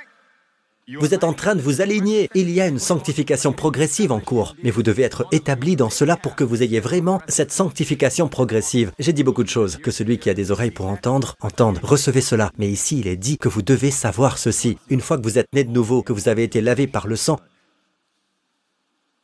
Vous 0.98 1.14
êtes 1.14 1.24
en 1.24 1.32
train 1.32 1.54
de 1.54 1.60
vous 1.60 1.80
aligner. 1.80 2.28
Il 2.34 2.50
y 2.50 2.60
a 2.60 2.66
une 2.66 2.78
sanctification 2.78 3.52
progressive 3.52 4.12
en 4.12 4.20
cours, 4.20 4.56
mais 4.62 4.70
vous 4.70 4.82
devez 4.82 5.02
être 5.02 5.26
établi 5.30 5.76
dans 5.76 5.90
cela 5.90 6.16
pour 6.16 6.34
que 6.34 6.42
vous 6.42 6.62
ayez 6.62 6.80
vraiment 6.80 7.20
cette 7.28 7.52
sanctification 7.52 8.28
progressive. 8.28 8.90
J'ai 8.98 9.12
dit 9.12 9.22
beaucoup 9.22 9.44
de 9.44 9.48
choses. 9.48 9.76
Que 9.76 9.90
celui 9.90 10.18
qui 10.18 10.30
a 10.30 10.34
des 10.34 10.50
oreilles 10.50 10.70
pour 10.70 10.86
entendre, 10.86 11.36
entende. 11.40 11.78
Recevez 11.82 12.20
cela. 12.20 12.50
Mais 12.58 12.68
ici, 12.68 13.00
il 13.00 13.06
est 13.06 13.16
dit 13.16 13.38
que 13.38 13.48
vous 13.48 13.62
devez 13.62 13.90
savoir 13.90 14.38
ceci. 14.38 14.78
Une 14.88 15.00
fois 15.00 15.18
que 15.18 15.22
vous 15.22 15.38
êtes 15.38 15.52
né 15.54 15.64
de 15.64 15.70
nouveau, 15.70 16.02
que 16.02 16.12
vous 16.12 16.28
avez 16.28 16.42
été 16.42 16.60
lavé 16.60 16.86
par 16.86 17.06
le 17.06 17.16
sang, 17.16 17.38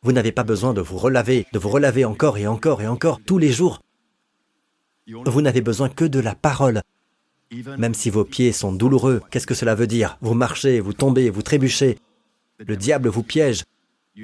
vous 0.03 0.12
n'avez 0.12 0.33
pas 0.33 0.45
besoin 0.45 0.73
de 0.73 0.81
vous 0.81 0.99
relaver, 0.99 1.47
de 1.53 1.59
vous 1.59 1.71
relaver 1.71 2.05
encore 2.05 2.39
et 2.39 2.47
encore 2.47 2.83
et 2.83 2.87
encore 2.87 3.21
tous 3.25 3.39
les 3.39 3.51
jours. 3.51 3.81
Vous 5.09 5.43
n'avez 5.43 5.62
besoin 5.62 5.89
que 5.89 6.05
de 6.05 6.21
la 6.21 6.35
parole. 6.35 6.83
Même 7.79 7.95
si 7.95 8.11
vos 8.11 8.25
pieds 8.25 8.53
sont 8.53 8.73
douloureux, 8.73 9.23
qu'est-ce 9.31 9.47
que 9.47 9.55
cela 9.55 9.75
veut 9.75 9.87
dire? 9.87 10.19
Vous 10.21 10.35
marchez, 10.35 10.81
vous 10.81 10.93
tombez, 10.93 11.31
vous 11.31 11.43
trébuchez. 11.43 11.99
Le 12.59 12.77
diable 12.77 13.09
vous 13.09 13.23
piège. 13.23 13.63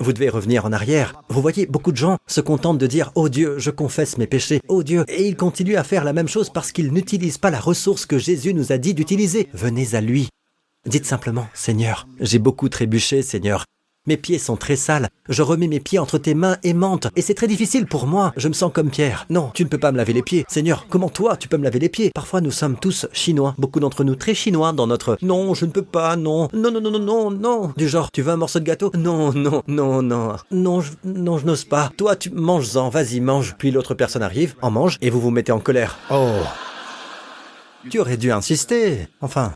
Vous 0.01 0.13
devez 0.13 0.31
revenir 0.31 0.65
en 0.65 0.73
arrière. 0.73 1.23
Vous 1.29 1.43
voyez, 1.43 1.67
beaucoup 1.67 1.93
de 1.93 1.99
gens 1.99 2.19
se 2.27 2.41
contentent 2.41 2.79
de 2.79 2.87
dire⁇ 2.87 3.09
Oh 3.15 3.29
Dieu, 3.29 3.59
je 3.59 3.71
confesse 3.71 4.17
mes 4.17 4.27
péchés. 4.27 4.61
Oh 4.69 4.83
Dieu⁇ 4.83 5.03
et 5.09 5.29
ils 5.29 5.37
continuent 5.37 5.77
à 5.77 5.85
faire 5.85 6.05
la 6.05 6.15
même 6.15 6.29
chose 6.29 6.49
parce 6.49 6.73
qu'ils 6.73 6.93
n'utilisent 6.93 7.39
pas 7.39 7.51
la 7.51 7.61
ressource 7.61 8.07
que 8.07 8.19
Jésus 8.19 8.55
nous 8.55 8.73
a 8.73 8.79
dit 8.79 8.95
d'utiliser. 8.95 9.49
Venez 9.53 9.95
à 9.95 10.01
lui. 10.01 10.29
Dites 10.87 11.05
simplement⁇ 11.07 11.43
Seigneur, 11.53 12.09
j'ai 12.21 12.39
beaucoup 12.39 12.71
trébuché, 12.71 13.23
Seigneur. 13.23 13.67
Mes 14.09 14.17
pieds 14.17 14.41
sont 14.41 14.57
très 14.57 14.75
sales. 14.75 15.09
Je 15.29 15.43
remets 15.43 15.69
mes 15.69 15.79
pieds 15.79 16.01
entre 16.01 16.19
tes 16.19 16.35
mains 16.35 16.57
aimantes. 16.65 17.07
Et 17.15 17.23
c'est 17.23 17.35
très 17.35 17.47
difficile 17.47 17.87
pour 17.87 18.09
moi. 18.09 18.33
Je 18.37 18.49
me 18.49 18.53
sens 18.53 18.73
comme 18.75 18.91
Pierre. 18.91 19.27
Non, 19.31 19.53
tu 19.55 19.63
ne 19.63 19.69
peux 19.69 19.79
pas 19.79 19.93
me 19.93 19.97
laver 19.97 20.13
les 20.13 20.23
pieds. 20.23 20.45
Seigneur, 20.49 20.87
comment 20.89 21.09
toi, 21.09 21.37
tu 21.37 21.47
peux 21.47 21.57
me 21.57 21.63
laver 21.63 21.79
les 21.79 21.89
pieds? 21.89 22.11
Parfois, 22.13 22.41
nous 22.41 22.51
sommes 22.51 22.77
tous 22.77 23.07
chinois. 23.13 23.55
Beaucoup 23.59 23.79
d'entre 23.79 24.03
nous 24.03 24.17
très 24.17 24.35
chinois 24.35 24.73
dans 24.73 24.89
notre 24.89 25.19
non, 25.23 25.55
je 25.55 25.67
ne 25.67 25.71
peux 25.71 25.83
pas, 25.83 26.17
non. 26.17 26.49
Non, 26.53 26.73
non, 26.73 26.81
non, 26.81 26.91
non, 26.91 26.99
non, 26.99 27.31
non. 27.31 27.73
Du 27.77 27.89
genre, 27.89 28.11
tu 28.11 28.23
veux 28.23 28.33
un 28.33 28.37
morceau 28.37 28.59
de 28.59 28.65
gâteau? 28.65 28.91
Non, 28.95 29.33
non, 29.33 29.63
non, 29.69 30.03
non. 30.03 30.35
Non, 30.51 30.81
je, 30.81 30.91
non, 31.05 31.39
je 31.39 31.47
n'ose 31.47 31.65
pas. 31.65 31.93
Toi, 31.97 32.17
tu 32.17 32.31
manges-en, 32.31 32.89
vas-y, 32.89 33.21
mange. 33.21 33.55
Puis 33.57 33.71
l'autre 33.71 33.95
personne 33.95 34.25
arrive, 34.25 34.57
en 34.63 34.73
mange, 34.73 34.97
et 35.01 35.11
vous 35.11 35.21
vous 35.21 35.31
mettez 35.31 35.53
en 35.53 35.61
colère. 35.61 35.97
Oh. 36.11 36.41
Tu 37.89 38.01
aurais 38.01 38.17
dû 38.17 38.33
insister. 38.33 39.07
Enfin, 39.21 39.53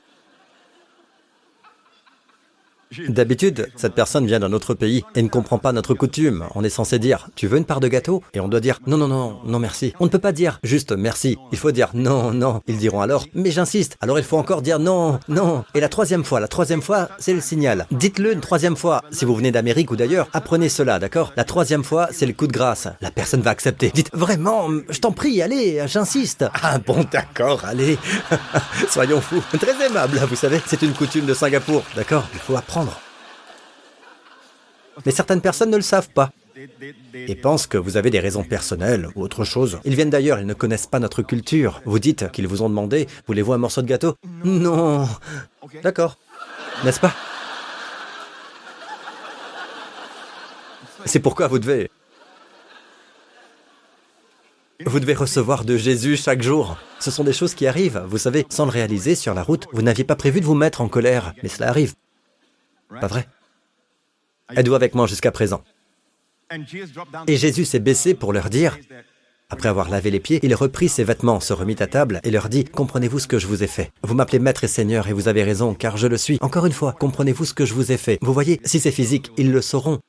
D'habitude, 3.09 3.69
cette 3.77 3.95
personne 3.95 4.27
vient 4.27 4.41
d'un 4.41 4.53
autre 4.53 4.75
pays 4.75 5.03
et 5.15 5.23
ne 5.23 5.29
comprend 5.29 5.59
pas 5.59 5.73
notre 5.73 5.95
coutume. 5.95 6.45
On 6.55 6.63
est 6.63 6.71
censé 6.71 6.99
dire 6.99 7.29
Tu 7.35 7.47
veux 7.47 7.59
une 7.59 7.65
part 7.65 7.81
de 7.81 7.89
gâteau? 7.89 8.23
Et 8.33 8.41
on 8.41 8.49
doit 8.49 8.61
dire 8.61 8.79
Non, 8.87 8.97
non, 8.97 9.09
non, 9.09 9.39
non, 9.45 9.59
merci. 9.59 9.93
On 9.99 10.05
ne 10.05 10.11
peut 10.11 10.19
pas 10.19 10.33
dire 10.33 10.61
juste 10.63 10.93
merci. 10.93 11.37
Il 11.53 11.59
faut 11.59 11.73
dire 11.73 11.91
non, 11.95 12.33
non. 12.33 12.61
Ils 12.69 12.79
diront 12.79 13.01
alors 13.01 13.27
Mais 13.35 13.51
j'insiste. 13.51 13.97
Alors 14.01 14.19
il 14.19 14.25
faut 14.25 14.39
encore 14.39 14.63
dire 14.63 14.79
non, 14.79 15.19
non. 15.29 15.65
Et 15.75 15.81
la 15.81 15.89
troisième 15.89 16.25
fois, 16.25 16.39
la 16.41 16.49
troisième 16.49 16.83
fois, 16.83 17.09
c'est 17.19 17.35
le 17.35 17.41
signal. 17.41 17.87
Dites-le 17.91 18.33
une 18.33 18.41
troisième 18.41 18.77
fois. 18.77 19.03
Si 19.11 19.25
vous 19.25 19.35
venez 19.35 19.51
d'Amérique 19.51 19.91
ou 19.91 19.97
d'ailleurs, 19.97 20.29
apprenez 20.33 20.69
cela, 20.69 20.99
d'accord? 20.99 21.33
La 21.37 21.45
troisième 21.45 21.85
fois, 21.85 22.09
c'est 22.13 22.27
le 22.27 22.33
coup 22.33 22.47
de 22.47 22.53
grâce. 22.53 22.89
La 23.01 23.11
personne 23.11 23.43
va 23.43 23.51
accepter. 23.51 23.91
Dites 23.95 24.11
Vraiment, 24.13 24.69
je 24.89 25.01
t'en 25.01 25.13
prie, 25.13 25.43
allez, 25.43 25.83
j'insiste. 25.87 26.45
Ah 26.63 26.79
bon, 26.79 27.05
d'accord, 27.11 27.65
allez. 27.65 27.99
Soyons 28.89 29.21
fous. 29.21 29.43
Très 29.59 29.87
aimable, 29.87 30.19
vous 30.29 30.37
savez. 30.37 30.61
C'est 30.67 30.83
une 30.83 30.93
coutume 30.93 31.27
de 31.27 31.35
Singapour, 31.35 31.83
d'accord? 31.97 32.27
Il 32.33 32.39
faut 32.39 32.57
apprendre 32.57 32.77
mais 35.05 35.13
certaines 35.13 35.41
personnes 35.41 35.71
ne 35.71 35.77
le 35.77 35.83
savent 35.83 36.11
pas 36.11 36.31
et 37.15 37.35
pensent 37.35 37.67
que 37.67 37.77
vous 37.77 37.97
avez 37.97 38.11
des 38.11 38.21
raisons 38.21 38.43
personnelles 38.43 39.09
ou 39.15 39.23
autre 39.23 39.45
chose. 39.45 39.79
Ils 39.85 39.95
viennent 39.95 40.11
d'ailleurs, 40.11 40.39
ils 40.39 40.47
ne 40.47 40.55
connaissent 40.55 40.87
pas 40.87 41.01
notre 41.01 41.23
culture. 41.23 41.83
Vous 41.85 41.99
dites 41.99 42.31
qu'ils 42.33 42.47
vous 42.47 42.63
ont 42.63 42.69
demandé, 42.69 43.07
voulez-vous 43.27 43.53
un 43.53 43.59
morceau 43.59 43.83
de 43.83 43.87
gâteau? 43.87 44.15
Non. 44.45 45.07
D'accord. 45.83 46.17
N'est-ce 46.85 47.01
pas? 47.01 47.13
C'est 51.05 51.21
pourquoi 51.21 51.47
vous 51.49 51.59
devez... 51.59 51.91
Vous 54.85 55.01
devez 55.01 55.15
recevoir 55.15 55.65
de 55.65 55.79
Jésus 55.79 56.17
chaque 56.17 56.43
jour. 56.43 56.77
Ce 57.01 57.11
sont 57.11 57.25
des 57.25 57.33
choses 57.33 57.55
qui 57.55 57.67
arrivent, 57.67 58.05
vous 58.09 58.19
savez, 58.19 58.47
sans 58.51 58.67
le 58.67 58.71
réaliser 58.71 59.15
sur 59.15 59.33
la 59.33 59.43
route. 59.43 59.67
Vous 59.73 59.81
n'aviez 59.81 60.05
pas 60.05 60.17
prévu 60.17 60.41
de 60.41 60.45
vous 60.45 60.55
mettre 60.55 60.83
en 60.83 60.89
colère, 60.89 61.33
mais 61.43 61.49
cela 61.49 61.69
arrive. 61.69 61.95
Pas 63.01 63.07
vrai? 63.07 63.27
Êtes-vous 64.55 64.75
avec 64.75 64.95
moi 64.95 65.07
jusqu'à 65.07 65.33
présent 65.33 65.63
Et 67.27 67.37
Jésus 67.37 67.65
s'est 67.65 67.81
baissé 67.81 68.15
pour 68.15 68.33
leur 68.33 68.49
dire, 68.49 68.79
après 69.49 69.69
avoir 69.69 69.89
lavé 69.89 70.11
les 70.11 70.21
pieds, 70.21 70.41
il 70.43 70.55
reprit 70.55 70.89
ses 70.89 71.05
vêtements, 71.05 71.41
se 71.41 71.53
remit 71.53 71.77
à 71.81 71.87
table 71.87 72.21
et 72.23 72.31
leur 72.31 72.49
dit, 72.49 72.65
Comprenez-vous 72.65 73.19
ce 73.19 73.27
que 73.27 73.39
je 73.39 73.47
vous 73.47 73.63
ai 73.63 73.67
fait? 73.67 73.91
Vous 74.03 74.15
m'appelez 74.15 74.39
maître 74.39 74.65
et 74.65 74.69
seigneur 74.69 75.09
et 75.09 75.13
vous 75.13 75.29
avez 75.29 75.43
raison, 75.43 75.75
car 75.75 75.97
je 75.97 76.07
le 76.07 76.17
suis. 76.17 76.39
Encore 76.41 76.67
une 76.67 76.73
fois, 76.73 76.93
comprenez-vous 76.93 77.45
ce 77.45 77.55
que 77.55 77.65
je 77.65 77.75
vous 77.75 77.91
ai 77.91 77.97
fait? 77.97 78.19
Vous 78.23 78.33
voyez, 78.33 78.61
si 78.65 78.79
c'est 78.79 78.93
physique, 78.93 79.31
ils 79.37 79.51
le 79.51 79.63
sauront. 79.63 80.01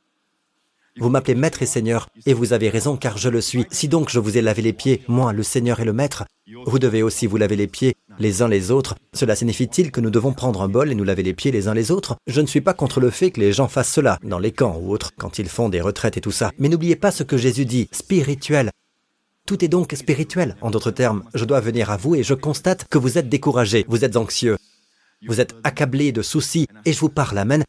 Vous 0.99 1.09
m'appelez 1.09 1.35
maître 1.35 1.61
et 1.61 1.67
seigneur, 1.67 2.09
et 2.25 2.33
vous 2.33 2.53
avez 2.53 2.69
raison 2.69 2.97
car 2.97 3.17
je 3.17 3.29
le 3.29 3.41
suis. 3.41 3.65
Si 3.69 3.87
donc 3.87 4.09
je 4.09 4.19
vous 4.19 4.37
ai 4.37 4.41
lavé 4.41 4.63
les 4.63 4.73
pieds, 4.73 5.03
moi, 5.07 5.33
le 5.33 5.43
seigneur 5.43 5.79
et 5.79 5.85
le 5.85 5.93
maître, 5.93 6.25
vous 6.65 6.79
devez 6.79 7.03
aussi 7.03 7.27
vous 7.27 7.37
laver 7.37 7.55
les 7.55 7.67
pieds 7.67 7.95
les 8.19 8.41
uns 8.41 8.47
les 8.47 8.71
autres. 8.71 8.95
Cela 9.13 9.35
signifie-t-il 9.35 9.91
que 9.91 10.01
nous 10.01 10.09
devons 10.09 10.33
prendre 10.33 10.61
un 10.61 10.69
bol 10.69 10.91
et 10.91 10.95
nous 10.95 11.03
laver 11.03 11.23
les 11.23 11.33
pieds 11.33 11.51
les 11.51 11.67
uns 11.67 11.73
les 11.73 11.91
autres? 11.91 12.15
Je 12.27 12.41
ne 12.41 12.47
suis 12.47 12.61
pas 12.61 12.73
contre 12.73 12.99
le 12.99 13.09
fait 13.09 13.31
que 13.31 13.39
les 13.39 13.53
gens 13.53 13.67
fassent 13.67 13.91
cela, 13.91 14.19
dans 14.23 14.39
les 14.39 14.51
camps 14.51 14.79
ou 14.81 14.91
autres, 14.91 15.11
quand 15.17 15.39
ils 15.39 15.49
font 15.49 15.69
des 15.69 15.81
retraites 15.81 16.17
et 16.17 16.21
tout 16.21 16.31
ça. 16.31 16.51
Mais 16.59 16.69
n'oubliez 16.69 16.95
pas 16.95 17.11
ce 17.11 17.23
que 17.23 17.37
Jésus 17.37 17.65
dit, 17.65 17.89
spirituel. 17.91 18.71
Tout 19.45 19.63
est 19.63 19.69
donc 19.69 19.93
spirituel. 19.93 20.55
En 20.61 20.71
d'autres 20.71 20.91
termes, 20.91 21.23
je 21.33 21.45
dois 21.45 21.61
venir 21.61 21.89
à 21.89 21.97
vous 21.97 22.15
et 22.15 22.23
je 22.23 22.33
constate 22.33 22.85
que 22.89 22.97
vous 22.97 23.17
êtes 23.17 23.29
découragé, 23.29 23.85
vous 23.87 24.03
êtes 24.03 24.17
anxieux, 24.17 24.57
vous 25.27 25.39
êtes 25.39 25.55
accablé 25.63 26.11
de 26.11 26.21
soucis, 26.21 26.67
et 26.85 26.93
je 26.93 26.99
vous 26.99 27.09
parle, 27.09 27.37
amen, 27.37 27.63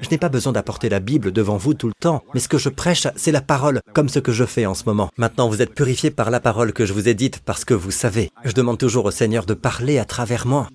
je 0.00 0.08
n'ai 0.10 0.18
pas 0.18 0.28
besoin 0.28 0.52
d'apporter 0.52 0.88
la 0.88 1.00
Bible 1.00 1.32
devant 1.32 1.56
vous 1.56 1.74
tout 1.74 1.88
le 1.88 1.94
temps, 1.98 2.22
mais 2.34 2.40
ce 2.40 2.48
que 2.48 2.58
je 2.58 2.68
prêche, 2.68 3.06
c'est 3.16 3.32
la 3.32 3.40
parole, 3.40 3.80
comme 3.92 4.08
ce 4.08 4.18
que 4.18 4.32
je 4.32 4.44
fais 4.44 4.66
en 4.66 4.74
ce 4.74 4.84
moment. 4.86 5.10
Maintenant, 5.16 5.48
vous 5.48 5.62
êtes 5.62 5.74
purifiés 5.74 6.10
par 6.10 6.30
la 6.30 6.40
parole 6.40 6.72
que 6.72 6.86
je 6.86 6.92
vous 6.92 7.08
ai 7.08 7.14
dite, 7.14 7.40
parce 7.40 7.64
que 7.64 7.74
vous 7.74 7.90
savez. 7.90 8.30
Je 8.44 8.52
demande 8.52 8.78
toujours 8.78 9.04
au 9.04 9.10
Seigneur 9.10 9.46
de 9.46 9.54
parler 9.54 9.98
à 9.98 10.04
travers 10.04 10.46
moi. 10.46 10.68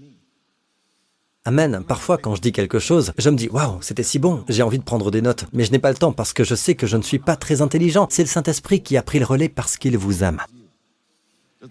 Amen. 1.47 1.84
Parfois, 1.88 2.18
quand 2.18 2.34
je 2.34 2.41
dis 2.41 2.52
quelque 2.52 2.80
chose, 2.80 3.14
je 3.19 3.30
me 3.30 3.38
dis, 3.38 3.49
waouh, 3.49 3.77
c'était 3.81 4.02
si 4.02 4.18
bon, 4.18 4.43
j'ai 4.49 4.64
envie 4.64 4.80
de 4.80 4.84
prendre 4.84 5.11
des 5.11 5.22
notes, 5.22 5.45
mais 5.53 5.64
je 5.64 5.72
n'ai 5.72 5.80
pas 5.80 5.91
le 5.91 5.97
temps 5.97 6.11
parce 6.11 6.34
que 6.34 6.43
je 6.43 6.56
sais 6.56 6.73
que 6.73 6.88
je 6.88 6.97
ne 6.97 7.03
suis 7.03 7.19
pas 7.19 7.35
très 7.35 7.61
intelligent. 7.61 8.07
C'est 8.10 8.23
le 8.23 8.30
Saint-Esprit 8.30 8.81
qui 8.81 8.97
a 8.97 9.03
pris 9.03 9.19
le 9.19 9.26
relais 9.26 9.49
parce 9.49 9.77
qu'il 9.77 9.95
vous 9.95 10.23
aime. 10.23 10.41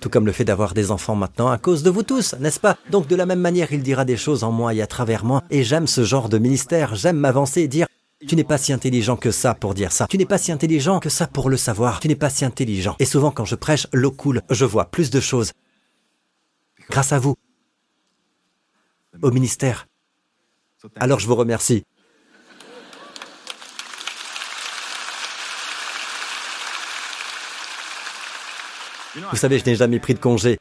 Tout 0.01 0.09
comme 0.09 0.27
le 0.27 0.33
fait 0.33 0.45
d'avoir 0.45 0.75
des 0.75 0.91
enfants 0.91 1.15
maintenant 1.15 1.49
à 1.49 1.59
cause 1.59 1.83
de 1.83 1.91
vous 1.91 2.03
tous, 2.03 2.35
n'est-ce 2.41 2.61
pas? 2.61 2.77
Donc 2.91 3.07
de 3.07 3.17
la 3.17 3.27
même 3.27 3.41
manière, 3.41 3.73
il 3.73 3.83
dira 3.83 4.05
des 4.05 4.17
choses 4.17 4.45
en 4.45 4.51
moi 4.51 4.75
et 4.75 4.83
à 4.83 4.87
travers 4.87 5.25
moi. 5.25 5.43
Et 5.51 5.63
j'aime 5.63 5.87
ce 5.87 6.05
genre 6.05 6.29
de 6.29 6.39
ministère, 6.39 6.95
j'aime 6.95 7.17
m'avancer 7.17 7.63
et 7.63 7.69
dire, 7.69 7.87
Tu 8.27 8.37
n'es 8.37 8.45
pas 8.45 8.59
si 8.59 8.73
intelligent 8.73 9.17
que 9.17 9.31
ça 9.31 9.55
pour 9.55 9.75
dire 9.75 9.93
ça. 9.93 10.07
Tu 10.09 10.17
n'es 10.17 10.25
pas 10.25 10.39
si 10.39 10.51
intelligent 10.51 10.99
que 10.99 11.11
ça 11.11 11.27
pour 11.27 11.51
le 11.51 11.57
savoir. 11.57 12.01
Tu 12.01 12.09
n'es 12.09 12.17
pas 12.17 12.31
si 12.31 12.45
intelligent. 12.45 12.97
Et 12.99 13.05
souvent 13.05 13.31
quand 13.31 13.45
je 13.45 13.55
prêche, 13.55 13.87
l'eau 13.93 14.11
coule. 14.11 14.43
Je 14.51 14.65
vois 14.65 14.87
plus 14.87 15.11
de 15.11 15.21
choses. 15.21 15.53
Grâce 16.91 17.13
à 17.13 17.19
vous. 17.19 17.35
Au 19.23 19.31
ministère. 19.31 19.87
Alors 20.97 21.19
je 21.21 21.27
vous 21.27 21.35
remercie. 21.37 21.85
Vous 29.31 29.37
savez, 29.37 29.59
je 29.59 29.65
n'ai 29.65 29.77
jamais 29.77 29.99
pris 30.01 30.15
de 30.15 30.19
congé 30.19 30.59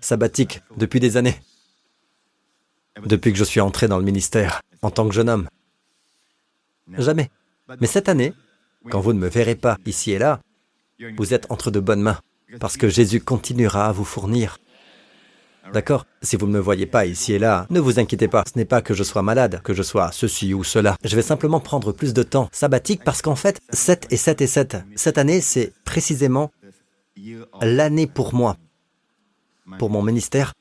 sabbatique 0.00 0.62
depuis 0.76 1.00
des 1.00 1.16
années. 1.16 1.40
Depuis 3.04 3.32
que 3.32 3.38
je 3.38 3.44
suis 3.44 3.60
entré 3.60 3.88
dans 3.88 3.98
le 3.98 4.04
ministère 4.04 4.60
en 4.82 4.90
tant 4.90 5.08
que 5.08 5.14
jeune 5.14 5.28
homme. 5.28 5.48
Jamais. 6.98 7.30
Mais 7.80 7.86
cette 7.86 8.08
année, 8.08 8.34
quand 8.90 9.00
vous 9.00 9.12
ne 9.12 9.18
me 9.18 9.28
verrez 9.28 9.54
pas 9.54 9.76
ici 9.86 10.12
et 10.12 10.18
là, 10.18 10.40
vous 11.16 11.34
êtes 11.34 11.50
entre 11.50 11.70
de 11.70 11.80
bonnes 11.80 12.02
mains, 12.02 12.18
parce 12.60 12.76
que 12.76 12.88
Jésus 12.88 13.20
continuera 13.20 13.86
à 13.86 13.92
vous 13.92 14.04
fournir. 14.04 14.58
D'accord? 15.72 16.06
Si 16.22 16.36
vous 16.36 16.46
ne 16.46 16.52
me 16.52 16.58
voyez 16.58 16.86
pas 16.86 17.06
ici 17.06 17.32
et 17.32 17.38
là, 17.38 17.66
ne 17.70 17.80
vous 17.80 18.00
inquiétez 18.00 18.28
pas, 18.28 18.42
ce 18.46 18.58
n'est 18.58 18.64
pas 18.64 18.82
que 18.82 18.94
je 18.94 19.04
sois 19.04 19.22
malade, 19.22 19.60
que 19.62 19.72
je 19.72 19.82
sois 19.82 20.10
ceci 20.12 20.54
ou 20.54 20.64
cela. 20.64 20.96
Je 21.04 21.14
vais 21.14 21.22
simplement 21.22 21.60
prendre 21.60 21.92
plus 21.92 22.12
de 22.12 22.22
temps 22.22 22.48
sabbatique 22.52 23.04
parce 23.04 23.22
qu'en 23.22 23.36
fait, 23.36 23.60
7 23.70 24.08
et 24.10 24.16
7 24.16 24.40
et 24.40 24.46
7, 24.46 24.76
cette 24.96 25.18
année, 25.18 25.40
c'est 25.40 25.72
précisément 25.84 26.50
l'année 27.60 28.06
pour 28.06 28.34
moi, 28.34 28.56
pour 29.78 29.90
mon 29.90 30.02
ministère, 30.02 30.52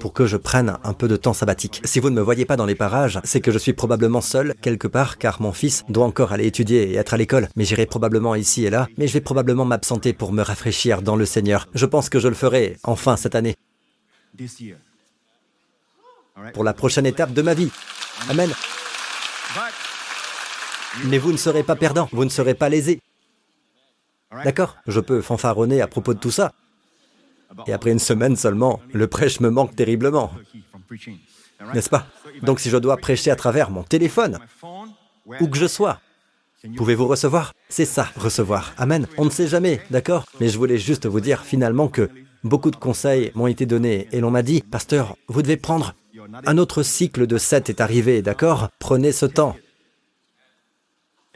pour 0.00 0.12
que 0.12 0.26
je 0.26 0.36
prenne 0.36 0.76
un 0.84 0.92
peu 0.92 1.08
de 1.08 1.16
temps 1.16 1.32
sabbatique. 1.32 1.80
Si 1.84 2.00
vous 2.00 2.10
ne 2.10 2.16
me 2.16 2.20
voyez 2.20 2.44
pas 2.44 2.56
dans 2.56 2.66
les 2.66 2.74
parages, 2.74 3.20
c'est 3.24 3.40
que 3.40 3.50
je 3.50 3.58
suis 3.58 3.72
probablement 3.72 4.20
seul 4.20 4.54
quelque 4.60 4.88
part 4.88 5.18
car 5.18 5.40
mon 5.40 5.52
fils 5.52 5.84
doit 5.88 6.04
encore 6.04 6.32
aller 6.32 6.46
étudier 6.46 6.90
et 6.90 6.94
être 6.96 7.14
à 7.14 7.16
l'école. 7.16 7.48
Mais 7.56 7.64
j'irai 7.64 7.86
probablement 7.86 8.34
ici 8.34 8.64
et 8.66 8.70
là, 8.70 8.88
mais 8.98 9.08
je 9.08 9.14
vais 9.14 9.20
probablement 9.20 9.64
m'absenter 9.64 10.12
pour 10.12 10.32
me 10.32 10.42
rafraîchir 10.42 11.02
dans 11.02 11.16
le 11.16 11.24
Seigneur. 11.24 11.68
Je 11.74 11.86
pense 11.86 12.08
que 12.08 12.18
je 12.18 12.28
le 12.28 12.34
ferai 12.34 12.76
enfin 12.82 13.16
cette 13.16 13.34
année. 13.34 13.56
Pour 16.52 16.64
la 16.64 16.74
prochaine 16.74 17.06
étape 17.06 17.32
de 17.32 17.42
ma 17.42 17.54
vie. 17.54 17.70
Amen. 18.28 18.52
Mais 21.04 21.18
vous 21.18 21.32
ne 21.32 21.36
serez 21.38 21.62
pas 21.62 21.76
perdant, 21.76 22.08
vous 22.12 22.24
ne 22.24 22.30
serez 22.30 22.54
pas 22.54 22.68
lésé. 22.68 23.00
D'accord 24.44 24.76
Je 24.86 25.00
peux 25.00 25.22
fanfaronner 25.22 25.80
à 25.80 25.86
propos 25.86 26.14
de 26.14 26.18
tout 26.18 26.30
ça. 26.30 26.52
Et 27.66 27.72
après 27.72 27.92
une 27.92 27.98
semaine 27.98 28.36
seulement, 28.36 28.80
le 28.92 29.06
prêche 29.06 29.40
me 29.40 29.50
manque 29.50 29.74
terriblement. 29.76 30.32
N'est-ce 31.74 31.88
pas? 31.88 32.06
Donc 32.42 32.60
si 32.60 32.70
je 32.70 32.76
dois 32.76 32.96
prêcher 32.96 33.30
à 33.30 33.36
travers 33.36 33.70
mon 33.70 33.82
téléphone, 33.82 34.38
où 35.40 35.48
que 35.48 35.56
je 35.56 35.66
sois, 35.66 36.00
pouvez-vous 36.76 37.06
recevoir? 37.06 37.52
C'est 37.68 37.84
ça, 37.84 38.08
recevoir. 38.16 38.74
Amen. 38.76 39.06
On 39.16 39.24
ne 39.24 39.30
sait 39.30 39.46
jamais, 39.46 39.80
d'accord? 39.90 40.26
Mais 40.40 40.48
je 40.48 40.58
voulais 40.58 40.78
juste 40.78 41.06
vous 41.06 41.20
dire 41.20 41.42
finalement 41.42 41.88
que 41.88 42.10
beaucoup 42.44 42.70
de 42.70 42.76
conseils 42.76 43.32
m'ont 43.34 43.46
été 43.46 43.64
donnés 43.64 44.08
et 44.12 44.20
l'on 44.20 44.30
m'a 44.30 44.42
dit, 44.42 44.60
pasteur, 44.60 45.16
vous 45.28 45.42
devez 45.42 45.56
prendre 45.56 45.94
un 46.44 46.58
autre 46.58 46.82
cycle 46.82 47.26
de 47.26 47.38
7 47.38 47.70
est 47.70 47.80
arrivé, 47.80 48.22
d'accord? 48.22 48.68
Prenez 48.78 49.12
ce 49.12 49.26
temps. 49.26 49.56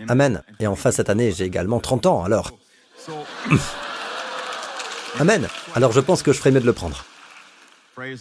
Amen. 0.08 0.42
Et 0.58 0.66
enfin, 0.66 0.90
cette 0.90 1.10
année, 1.10 1.32
j'ai 1.32 1.44
également 1.44 1.80
30 1.80 2.06
ans, 2.06 2.24
alors. 2.24 2.58
Amen. 5.18 5.48
Alors 5.74 5.92
je 5.92 6.00
pense 6.00 6.22
que 6.22 6.32
je 6.32 6.38
ferais 6.38 6.50
mieux 6.50 6.60
de 6.60 6.66
le 6.66 6.72
prendre. 6.72 7.04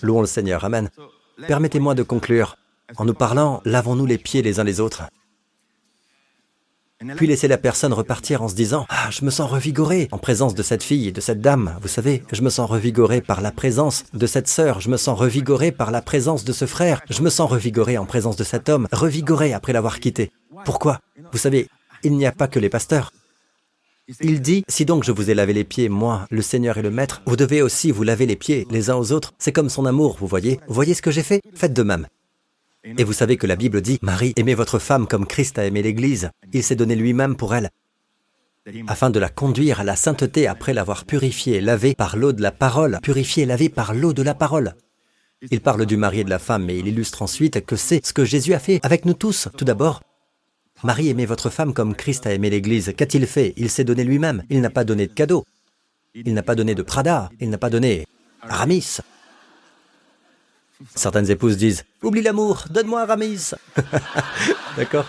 Louons 0.02 0.22
le 0.22 0.28
Seigneur. 0.28 0.66
Amen. 0.66 0.90
Permettez-moi 1.48 1.96
de 1.96 2.04
conclure 2.04 2.58
en 2.98 3.06
nous 3.06 3.14
parlant, 3.14 3.62
lavons-nous 3.66 4.06
les 4.06 4.18
pieds 4.18 4.42
les 4.42 4.60
uns 4.60 4.64
les 4.64 4.80
autres. 4.80 5.04
Puis 7.16 7.28
laissez 7.28 7.48
la 7.48 7.58
personne 7.58 7.94
repartir 7.94 8.42
en 8.42 8.50
se 8.50 8.56
disant 8.56 8.86
Ah, 8.90 9.10
je 9.10 9.24
me 9.24 9.30
sens 9.30 9.50
revigoré 9.50 10.10
en 10.12 10.18
présence 10.18 10.54
de 10.54 10.64
cette 10.64 10.84
fille 10.84 11.14
de 11.14 11.22
cette 11.22 11.40
dame. 11.40 11.78
Vous 11.82 11.88
savez, 11.88 12.24
je 12.34 12.42
me 12.42 12.50
sens 12.50 12.70
revigoré 12.70 13.22
par 13.22 13.40
la 13.40 13.52
présence 13.52 14.04
de 14.14 14.28
cette 14.28 14.50
sœur. 14.50 14.82
Je 14.82 14.90
me 14.90 14.98
sens 14.98 15.18
revigoré 15.18 15.72
par 15.72 15.92
la 15.92 16.02
présence 16.02 16.44
de 16.44 16.52
ce 16.52 16.66
frère. 16.66 17.02
Je 17.10 17.22
me 17.22 17.30
sens 17.30 17.50
revigoré 17.50 17.98
en 17.98 18.06
présence 18.06 18.36
de 18.36 18.44
cet 18.44 18.68
homme, 18.68 18.90
revigoré 18.92 19.54
après 19.54 19.72
l'avoir 19.72 20.02
quitté. 20.02 20.32
Pourquoi? 20.66 21.00
Vous 21.32 21.38
savez, 21.38 21.70
il 22.04 22.18
n'y 22.18 22.26
a 22.26 22.34
pas 22.34 22.50
que 22.50 22.60
les 22.60 22.70
pasteurs. 22.70 23.14
Il 24.22 24.42
dit, 24.42 24.64
si 24.68 24.86
donc 24.86 25.04
je 25.04 25.12
vous 25.12 25.30
ai 25.30 25.36
lavé 25.36 25.54
les 25.54 25.64
pieds, 25.64 25.88
moi, 25.88 26.26
le 26.32 26.42
Seigneur 26.42 26.78
et 26.78 26.82
le 26.82 26.90
Maître, 26.90 27.22
vous 27.28 27.36
devez 27.36 27.62
aussi 27.62 27.92
vous 27.92 28.04
laver 28.04 28.26
les 28.26 28.36
pieds 28.36 28.66
les 28.72 28.90
uns 28.90 28.96
aux 28.96 29.12
autres. 29.12 29.34
C'est 29.38 29.52
comme 29.52 29.70
son 29.70 29.86
amour, 29.86 30.18
vous 30.20 30.26
voyez. 30.26 30.60
Voyez 30.68 30.96
ce 30.96 31.02
que 31.02 31.12
j'ai 31.12 31.22
fait? 31.22 31.42
Faites 31.54 31.74
de 31.74 31.84
même. 31.84 32.08
Et 32.84 33.04
vous 33.04 33.14
savez 33.14 33.38
que 33.38 33.46
la 33.46 33.56
Bible 33.56 33.82
dit, 33.82 34.00
Marie, 34.02 34.34
aimez 34.36 34.56
votre 34.56 34.80
femme 34.80 35.06
comme 35.06 35.28
Christ 35.28 35.60
a 35.60 35.66
aimé 35.66 35.84
l'Église. 35.84 36.32
Il 36.54 36.64
s'est 36.64 36.76
donné 36.76 36.96
lui-même 36.96 37.36
pour 37.36 37.54
elle, 37.54 37.70
afin 38.88 39.10
de 39.10 39.20
la 39.20 39.30
conduire 39.30 39.80
à 39.80 39.84
la 39.84 39.96
sainteté 39.96 40.48
après 40.48 40.74
l'avoir 40.74 41.06
purifiée 41.06 41.58
et 41.58 41.62
lavée 41.62 41.94
par 41.94 42.18
l'eau 42.18 42.34
de 42.34 42.42
la 42.42 42.52
parole, 42.52 43.00
purifiée 43.04 43.44
et 43.44 43.46
lavée 43.46 43.70
par 43.70 43.94
l'eau 43.94 44.14
de 44.14 44.24
la 44.24 44.34
parole. 44.34 44.74
Il 45.52 45.62
parle 45.62 45.86
du 45.86 45.98
mari 45.98 46.22
et 46.22 46.24
de 46.24 46.30
la 46.30 46.40
femme, 46.40 46.66
mais 46.66 46.78
il 46.78 46.88
illustre 46.88 47.22
ensuite 47.22 47.66
que 47.66 47.76
c'est 47.76 48.06
ce 48.06 48.14
que 48.14 48.26
Jésus 48.26 48.54
a 48.54 48.60
fait 48.60 48.80
avec 48.84 49.06
nous 49.06 49.14
tous. 49.14 49.50
Tout 49.58 49.66
d'abord, 49.66 50.02
Marie 50.84 51.10
aimait 51.10 51.26
votre 51.26 51.50
femme 51.50 51.74
comme 51.74 51.96
Christ 51.96 52.26
a 52.26 52.34
aimé 52.34 52.50
l'Église. 52.50 52.94
Qu'a-t-il 52.96 53.28
fait? 53.28 53.54
Il 53.58 53.70
s'est 53.70 53.84
donné 53.84 54.04
lui-même. 54.04 54.44
Il 54.50 54.62
n'a 54.62 54.70
pas 54.70 54.84
donné 54.86 55.08
de 55.08 55.14
cadeau. 55.14 55.46
Il 56.16 56.34
n'a 56.34 56.44
pas 56.44 56.56
donné 56.56 56.74
de 56.74 56.82
Prada. 56.82 57.30
Il 57.40 57.50
n'a 57.50 57.58
pas 57.58 57.70
donné 57.70 58.06
Aramis. 58.42 59.00
Certaines 60.96 61.30
épouses 61.30 61.58
disent 61.58 61.84
Oublie 62.02 62.22
l'amour, 62.22 62.66
donne-moi 62.70 63.02
Aramis. 63.02 63.52
D'accord? 64.78 65.06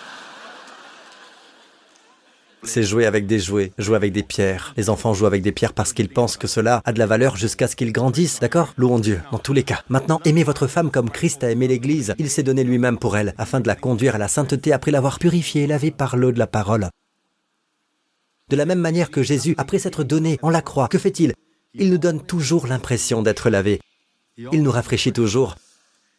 C'est 2.63 2.83
jouer 2.83 3.07
avec 3.07 3.27
des 3.27 3.39
jouets, 3.39 3.73
jouer 3.79 3.97
avec 3.97 4.13
des 4.13 4.23
pierres. 4.23 4.75
Les 4.77 4.91
enfants 4.91 5.15
jouent 5.15 5.27
avec 5.27 5.43
des 5.43 5.53
pierres 5.53 5.73
parce 5.73 5.93
qu'ils 5.93 6.09
pensent 6.09 6.37
que 6.37 6.47
cela 6.47 6.83
a 6.85 6.93
de 6.93 6.99
la 6.99 7.07
valeur 7.07 7.37
jusqu'à 7.37 7.67
ce 7.67 7.77
qu'ils 7.77 7.93
grandissent, 7.93 8.41
d'accord? 8.41 8.75
Louons 8.77 8.99
Dieu, 8.99 9.21
dans 9.33 9.39
tous 9.39 9.53
les 9.53 9.63
cas. 9.63 9.83
Maintenant, 9.89 10.21
aimez 10.25 10.45
votre 10.45 10.67
femme 10.67 10.91
comme 10.91 11.11
Christ 11.11 11.43
a 11.45 11.51
aimé 11.51 11.69
l'Église. 11.69 12.15
Il 12.19 12.31
s'est 12.31 12.43
donné 12.43 12.65
lui-même 12.65 12.99
pour 12.99 13.17
elle, 13.17 13.35
afin 13.39 13.61
de 13.61 13.67
la 13.67 13.77
conduire 13.77 14.15
à 14.15 14.19
la 14.19 14.29
sainteté 14.29 14.73
après 14.73 14.91
l'avoir 14.91 15.19
purifiée 15.19 15.63
et 15.63 15.67
lavée 15.67 15.91
par 15.91 16.17
l'eau 16.17 16.33
de 16.33 16.39
la 16.39 16.47
parole. 16.47 16.89
De 18.49 18.57
la 18.57 18.67
même 18.67 18.81
manière 18.81 19.11
que 19.11 19.23
Jésus, 19.23 19.55
après 19.59 19.79
s'être 19.79 20.05
donné 20.05 20.39
en 20.43 20.51
la 20.51 20.63
croix, 20.63 20.89
que 20.89 20.99
fait-il? 20.99 21.35
Il 21.75 21.91
nous 21.91 21.99
donne 21.99 22.21
toujours 22.21 22.67
l'impression 22.67 23.23
d'être 23.23 23.49
lavé. 23.49 23.81
Il 24.37 24.63
nous 24.63 24.73
rafraîchit 24.73 25.13
toujours. 25.13 25.57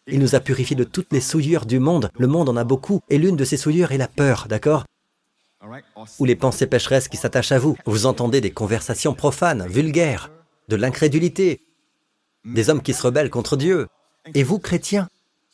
Il 0.08 0.20
nous 0.20 0.34
a 0.36 0.40
purifiés 0.40 0.76
de 0.76 0.84
toutes 0.84 1.12
les 1.12 1.22
souillures 1.22 1.66
du 1.66 1.80
monde. 1.80 2.10
Le 2.18 2.28
monde 2.28 2.50
en 2.50 2.58
a 2.58 2.64
beaucoup, 2.64 3.02
et 3.10 3.18
l'une 3.18 3.36
de 3.36 3.46
ces 3.46 3.58
souillures 3.58 3.92
est 3.92 3.98
la 3.98 4.08
peur, 4.08 4.48
d'accord? 4.50 4.86
Ou 6.20 6.26
les 6.26 6.36
pensées 6.36 6.68
pécheresses 6.68 7.08
qui 7.08 7.18
s'attachent 7.18 7.52
à 7.52 7.60
vous. 7.60 7.78
Vous 7.86 8.06
entendez 8.06 8.42
des 8.42 8.52
conversations 8.52 9.14
profanes, 9.14 9.68
vulgaires, 9.68 10.32
de 10.68 10.76
l'incrédulité, 10.76 11.62
des 12.46 12.70
hommes 12.70 12.82
qui 12.82 12.94
se 12.94 13.04
rebellent 13.04 13.30
contre 13.30 13.58
Dieu. 13.58 13.88
Et 14.34 14.44
vous, 14.44 14.60
chrétiens, 14.60 15.08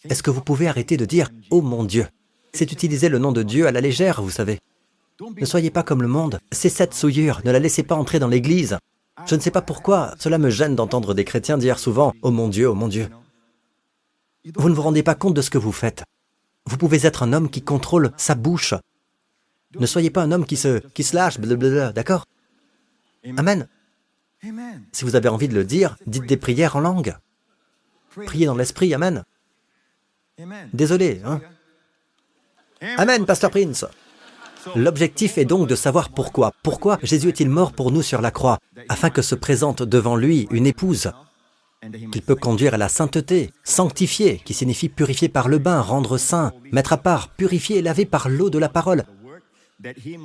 est-ce 0.03 0.23
que 0.23 0.31
vous 0.31 0.41
pouvez 0.41 0.67
arrêter 0.67 0.97
de 0.97 1.05
dire⁇ 1.05 1.27
Oh 1.49 1.61
mon 1.61 1.83
Dieu⁇ 1.83 2.03
C'est 2.53 2.71
utiliser 2.71 3.09
le 3.09 3.19
nom 3.19 3.31
de 3.31 3.43
Dieu 3.43 3.67
à 3.67 3.71
la 3.71 3.81
légère, 3.81 4.21
vous 4.21 4.29
savez. 4.29 4.59
Ne 5.37 5.45
soyez 5.45 5.71
pas 5.71 5.83
comme 5.83 6.01
le 6.01 6.07
monde. 6.07 6.39
C'est 6.51 6.69
cette 6.69 6.93
souillure. 6.93 7.41
Ne 7.43 7.51
la 7.51 7.59
laissez 7.59 7.83
pas 7.83 7.95
entrer 7.95 8.19
dans 8.19 8.27
l'Église. 8.27 8.77
Je 9.25 9.35
ne 9.35 9.41
sais 9.41 9.51
pas 9.51 9.63
pourquoi. 9.63 10.13
Cela 10.19 10.37
me 10.37 10.49
gêne 10.49 10.75
d'entendre 10.75 11.13
des 11.13 11.25
chrétiens 11.25 11.57
dire 11.57 11.79
souvent⁇ 11.79 12.11
Oh 12.21 12.31
mon 12.31 12.47
Dieu, 12.47 12.69
oh 12.69 12.75
mon 12.75 12.87
Dieu⁇ 12.87 13.09
Vous 14.55 14.69
ne 14.69 14.75
vous 14.75 14.83
rendez 14.83 15.03
pas 15.03 15.15
compte 15.15 15.33
de 15.33 15.41
ce 15.41 15.49
que 15.49 15.57
vous 15.57 15.71
faites. 15.71 16.03
Vous 16.67 16.77
pouvez 16.77 17.05
être 17.05 17.23
un 17.23 17.33
homme 17.33 17.49
qui 17.49 17.61
contrôle 17.61 18.11
sa 18.17 18.35
bouche, 18.35 18.75
ne 19.79 19.85
soyez 19.85 20.09
pas 20.09 20.23
un 20.23 20.31
homme 20.31 20.45
qui 20.45 20.57
se, 20.57 20.79
qui 20.89 21.03
se 21.03 21.15
lâche, 21.15 21.39
blablabla, 21.39 21.91
d'accord 21.91 22.25
Amen. 23.37 23.67
Si 24.91 25.03
vous 25.03 25.15
avez 25.15 25.29
envie 25.29 25.47
de 25.47 25.55
le 25.55 25.65
dire, 25.65 25.97
dites 26.05 26.25
des 26.25 26.37
prières 26.37 26.75
en 26.75 26.79
langue. 26.79 27.15
Priez 28.25 28.45
dans 28.45 28.55
l'esprit, 28.55 28.93
Amen. 28.93 29.23
Désolé, 30.73 31.21
hein 31.25 31.41
Amen, 32.97 33.25
Pasteur 33.25 33.49
Prince. 33.49 33.85
L'objectif 34.75 35.37
est 35.37 35.45
donc 35.45 35.67
de 35.67 35.75
savoir 35.75 36.09
pourquoi. 36.09 36.53
Pourquoi 36.63 36.99
Jésus 37.01 37.29
est-il 37.29 37.49
mort 37.49 37.73
pour 37.73 37.91
nous 37.91 38.01
sur 38.01 38.21
la 38.21 38.31
croix 38.31 38.59
Afin 38.89 39.09
que 39.09 39.21
se 39.21 39.35
présente 39.35 39.81
devant 39.81 40.15
lui 40.15 40.47
une 40.51 40.67
épouse 40.67 41.11
qu'il 42.11 42.21
peut 42.21 42.35
conduire 42.35 42.73
à 42.73 42.77
la 42.77 42.89
sainteté, 42.89 43.51
sanctifier, 43.63 44.41
qui 44.43 44.53
signifie 44.53 44.89
purifier 44.89 45.29
par 45.29 45.47
le 45.47 45.59
bain, 45.59 45.79
rendre 45.81 46.17
saint, 46.17 46.51
mettre 46.71 46.93
à 46.93 46.97
part, 46.97 47.29
purifier 47.29 47.77
et 47.77 47.81
laver 47.81 48.05
par 48.05 48.29
l'eau 48.29 48.49
de 48.49 48.57
la 48.57 48.69
parole, 48.69 49.05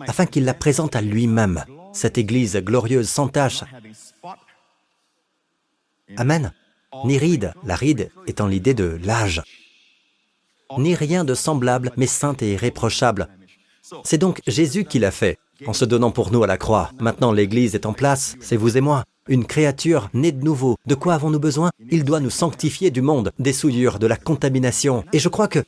afin 0.07 0.27
qu'il 0.27 0.45
la 0.45 0.55
présente 0.55 0.97
à 0.97 1.01
lui-même, 1.01 1.65
cette 1.93 2.19
Église 2.19 2.57
glorieuse 2.57 3.09
sans 3.09 3.29
tache. 3.29 3.65
Amen. 6.16 6.53
Ni 7.05 7.19
ride, 7.19 7.55
la 7.65 7.74
ride 7.74 8.11
étant 8.27 8.47
l'idée 8.47 8.74
de 8.74 8.99
l'âge. 9.03 9.43
Ni 10.79 10.95
rien 10.95 11.24
de 11.24 11.35
semblable, 11.35 11.93
mais 11.97 12.07
saint 12.07 12.37
et 12.41 12.53
irréprochable. 12.53 13.29
C'est 14.05 14.19
donc 14.19 14.41
Jésus 14.47 14.85
qui 14.85 14.99
l'a 14.99 15.11
fait, 15.11 15.39
en 15.66 15.73
se 15.73 15.85
donnant 15.85 16.11
pour 16.11 16.33
nous 16.33 16.43
à 16.43 16.47
la 16.47 16.59
croix. 16.59 16.91
Maintenant 17.01 17.33
l'Église 17.33 17.74
est 17.74 17.87
en 17.87 17.93
place, 17.93 18.37
c'est 18.41 18.57
vous 18.57 18.77
et 18.77 18.81
moi. 18.81 19.05
Une 19.29 19.45
créature 19.45 20.09
née 20.15 20.33
de 20.33 20.45
nouveau. 20.45 20.77
De 20.85 20.97
quoi 20.97 21.15
avons-nous 21.15 21.39
besoin? 21.39 21.70
Il 21.91 22.05
doit 22.05 22.19
nous 22.19 22.31
sanctifier 22.31 22.91
du 22.91 23.03
monde, 23.03 23.31
des 23.39 23.53
souillures, 23.53 24.01
de 24.01 24.09
la 24.09 24.16
contamination. 24.16 25.05
Et 25.12 25.20
je 25.20 25.29
crois 25.29 25.47
que 25.47 25.62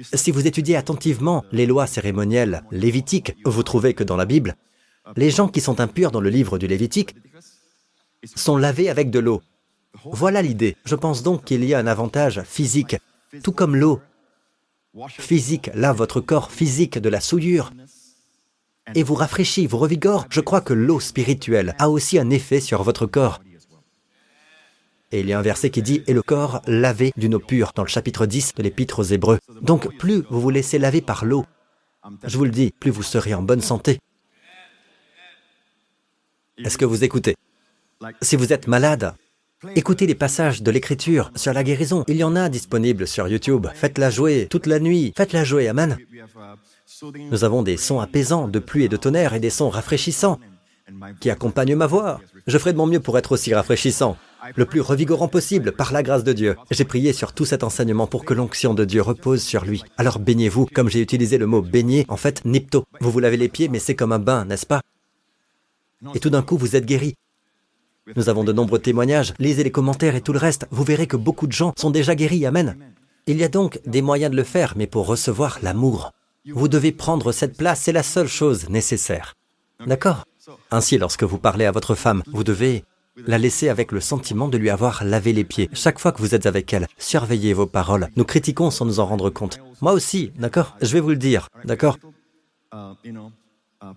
Si 0.00 0.30
vous 0.30 0.46
étudiez 0.46 0.76
attentivement 0.76 1.44
les 1.52 1.66
lois 1.66 1.86
cérémonielles 1.86 2.62
lévitiques, 2.70 3.36
vous 3.44 3.62
trouvez 3.62 3.94
que 3.94 4.04
dans 4.04 4.16
la 4.16 4.24
Bible, 4.24 4.56
les 5.16 5.30
gens 5.30 5.48
qui 5.48 5.60
sont 5.60 5.80
impurs 5.80 6.10
dans 6.10 6.20
le 6.20 6.30
livre 6.30 6.58
du 6.58 6.66
Lévitique 6.66 7.14
sont 8.34 8.56
lavés 8.56 8.88
avec 8.88 9.10
de 9.10 9.18
l'eau. 9.18 9.42
Voilà 10.04 10.40
l'idée. 10.40 10.76
Je 10.84 10.94
pense 10.94 11.22
donc 11.22 11.44
qu'il 11.44 11.64
y 11.64 11.74
a 11.74 11.78
un 11.78 11.86
avantage 11.86 12.42
physique, 12.44 12.96
tout 13.42 13.52
comme 13.52 13.76
l'eau 13.76 14.00
physique 15.08 15.70
lave 15.74 15.96
votre 15.96 16.20
corps 16.20 16.50
physique 16.50 16.98
de 16.98 17.08
la 17.08 17.20
souillure 17.20 17.72
et 18.94 19.02
vous 19.02 19.14
rafraîchit, 19.14 19.66
vous 19.66 19.78
revigore. 19.78 20.26
Je 20.30 20.40
crois 20.40 20.60
que 20.60 20.74
l'eau 20.74 21.00
spirituelle 21.00 21.74
a 21.78 21.88
aussi 21.88 22.18
un 22.18 22.30
effet 22.30 22.60
sur 22.60 22.82
votre 22.82 23.06
corps. 23.06 23.40
Et 25.12 25.20
il 25.20 25.28
y 25.28 25.32
a 25.32 25.38
un 25.38 25.42
verset 25.42 25.70
qui 25.70 25.82
dit 25.82 26.02
«Et 26.06 26.14
le 26.14 26.22
corps 26.22 26.62
lavé 26.66 27.12
d'une 27.16 27.34
eau 27.34 27.38
pure» 27.38 27.72
dans 27.76 27.82
le 27.82 27.88
chapitre 27.88 28.24
10 28.24 28.54
de 28.56 28.62
l'Épître 28.62 28.98
aux 28.98 29.04
Hébreux. 29.04 29.38
Donc 29.60 29.96
plus 29.98 30.22
vous 30.30 30.40
vous 30.40 30.50
laissez 30.50 30.78
laver 30.78 31.02
par 31.02 31.26
l'eau, 31.26 31.44
je 32.24 32.36
vous 32.36 32.44
le 32.44 32.50
dis, 32.50 32.72
plus 32.80 32.90
vous 32.90 33.02
serez 33.02 33.34
en 33.34 33.42
bonne 33.42 33.60
santé. 33.60 33.98
Est-ce 36.58 36.78
que 36.78 36.84
vous 36.84 37.04
écoutez? 37.04 37.36
Si 38.20 38.36
vous 38.36 38.52
êtes 38.52 38.66
malade, 38.66 39.14
écoutez 39.76 40.06
les 40.06 40.14
passages 40.14 40.62
de 40.62 40.70
l'Écriture 40.70 41.30
sur 41.36 41.52
la 41.52 41.62
guérison. 41.62 42.04
Il 42.08 42.16
y 42.16 42.24
en 42.24 42.34
a 42.34 42.48
disponibles 42.48 43.06
sur 43.06 43.28
YouTube. 43.28 43.68
Faites-la 43.74 44.10
jouer 44.10 44.48
toute 44.50 44.66
la 44.66 44.80
nuit. 44.80 45.12
Faites-la 45.16 45.44
jouer, 45.44 45.68
Amen. 45.68 45.98
Nous 47.30 47.44
avons 47.44 47.62
des 47.62 47.76
sons 47.76 48.00
apaisants 48.00 48.48
de 48.48 48.58
pluie 48.58 48.84
et 48.84 48.88
de 48.88 48.96
tonnerre 48.96 49.34
et 49.34 49.40
des 49.40 49.50
sons 49.50 49.70
rafraîchissants 49.70 50.40
qui 51.20 51.30
accompagnent 51.30 51.76
ma 51.76 51.86
voix. 51.86 52.20
Je 52.46 52.58
ferai 52.58 52.72
de 52.72 52.78
mon 52.78 52.86
mieux 52.86 53.00
pour 53.00 53.16
être 53.18 53.32
aussi 53.32 53.54
rafraîchissant, 53.54 54.16
le 54.56 54.66
plus 54.66 54.80
revigorant 54.80 55.28
possible 55.28 55.72
par 55.72 55.92
la 55.92 56.02
grâce 56.02 56.24
de 56.24 56.32
Dieu. 56.32 56.56
J'ai 56.70 56.84
prié 56.84 57.12
sur 57.12 57.32
tout 57.32 57.44
cet 57.44 57.64
enseignement 57.64 58.06
pour 58.06 58.24
que 58.24 58.34
l'onction 58.34 58.74
de 58.74 58.84
Dieu 58.84 59.02
repose 59.02 59.42
sur 59.42 59.64
lui. 59.64 59.82
Alors 59.96 60.18
baignez-vous, 60.18 60.66
comme 60.66 60.88
j'ai 60.88 61.00
utilisé 61.00 61.38
le 61.38 61.46
mot 61.46 61.62
baigner, 61.62 62.04
en 62.08 62.16
fait, 62.16 62.44
nipto. 62.44 62.84
Vous 63.00 63.10
vous 63.10 63.20
lavez 63.20 63.36
les 63.36 63.48
pieds, 63.48 63.68
mais 63.68 63.78
c'est 63.78 63.94
comme 63.94 64.12
un 64.12 64.18
bain, 64.18 64.44
n'est-ce 64.44 64.66
pas? 64.66 64.80
Et 66.14 66.20
tout 66.20 66.30
d'un 66.30 66.42
coup, 66.42 66.56
vous 66.56 66.76
êtes 66.76 66.86
guéri. 66.86 67.14
Nous 68.16 68.28
avons 68.28 68.42
de 68.42 68.52
nombreux 68.52 68.80
témoignages, 68.80 69.32
lisez 69.38 69.62
les 69.62 69.70
commentaires 69.70 70.16
et 70.16 70.20
tout 70.20 70.32
le 70.32 70.38
reste, 70.38 70.66
vous 70.72 70.82
verrez 70.82 71.06
que 71.06 71.16
beaucoup 71.16 71.46
de 71.46 71.52
gens 71.52 71.72
sont 71.78 71.90
déjà 71.90 72.16
guéris, 72.16 72.44
Amen. 72.44 72.76
Il 73.28 73.36
y 73.36 73.44
a 73.44 73.48
donc 73.48 73.80
des 73.86 74.02
moyens 74.02 74.32
de 74.32 74.36
le 74.36 74.42
faire, 74.42 74.74
mais 74.76 74.88
pour 74.88 75.06
recevoir 75.06 75.60
l'amour. 75.62 76.10
Vous 76.52 76.66
devez 76.66 76.90
prendre 76.90 77.30
cette 77.30 77.56
place, 77.56 77.82
c'est 77.82 77.92
la 77.92 78.02
seule 78.02 78.26
chose 78.26 78.68
nécessaire. 78.68 79.34
D'accord? 79.86 80.24
Ainsi, 80.72 80.98
lorsque 80.98 81.22
vous 81.22 81.38
parlez 81.38 81.64
à 81.64 81.70
votre 81.70 81.94
femme, 81.94 82.24
vous 82.32 82.42
devez 82.42 82.82
la 83.16 83.38
laisser 83.38 83.68
avec 83.68 83.92
le 83.92 84.00
sentiment 84.00 84.48
de 84.48 84.58
lui 84.58 84.70
avoir 84.70 85.04
lavé 85.04 85.32
les 85.32 85.44
pieds. 85.44 85.68
Chaque 85.72 85.98
fois 85.98 86.12
que 86.12 86.20
vous 86.20 86.34
êtes 86.34 86.46
avec 86.46 86.72
elle, 86.72 86.88
surveillez 86.98 87.52
vos 87.52 87.66
paroles. 87.66 88.08
Nous 88.16 88.24
critiquons 88.24 88.70
sans 88.70 88.84
nous 88.84 89.00
en 89.00 89.06
rendre 89.06 89.30
compte. 89.30 89.60
Moi 89.80 89.92
aussi, 89.92 90.32
d'accord? 90.38 90.76
Je 90.80 90.92
vais 90.92 91.00
vous 91.00 91.10
le 91.10 91.16
dire, 91.16 91.48
d'accord? 91.64 91.98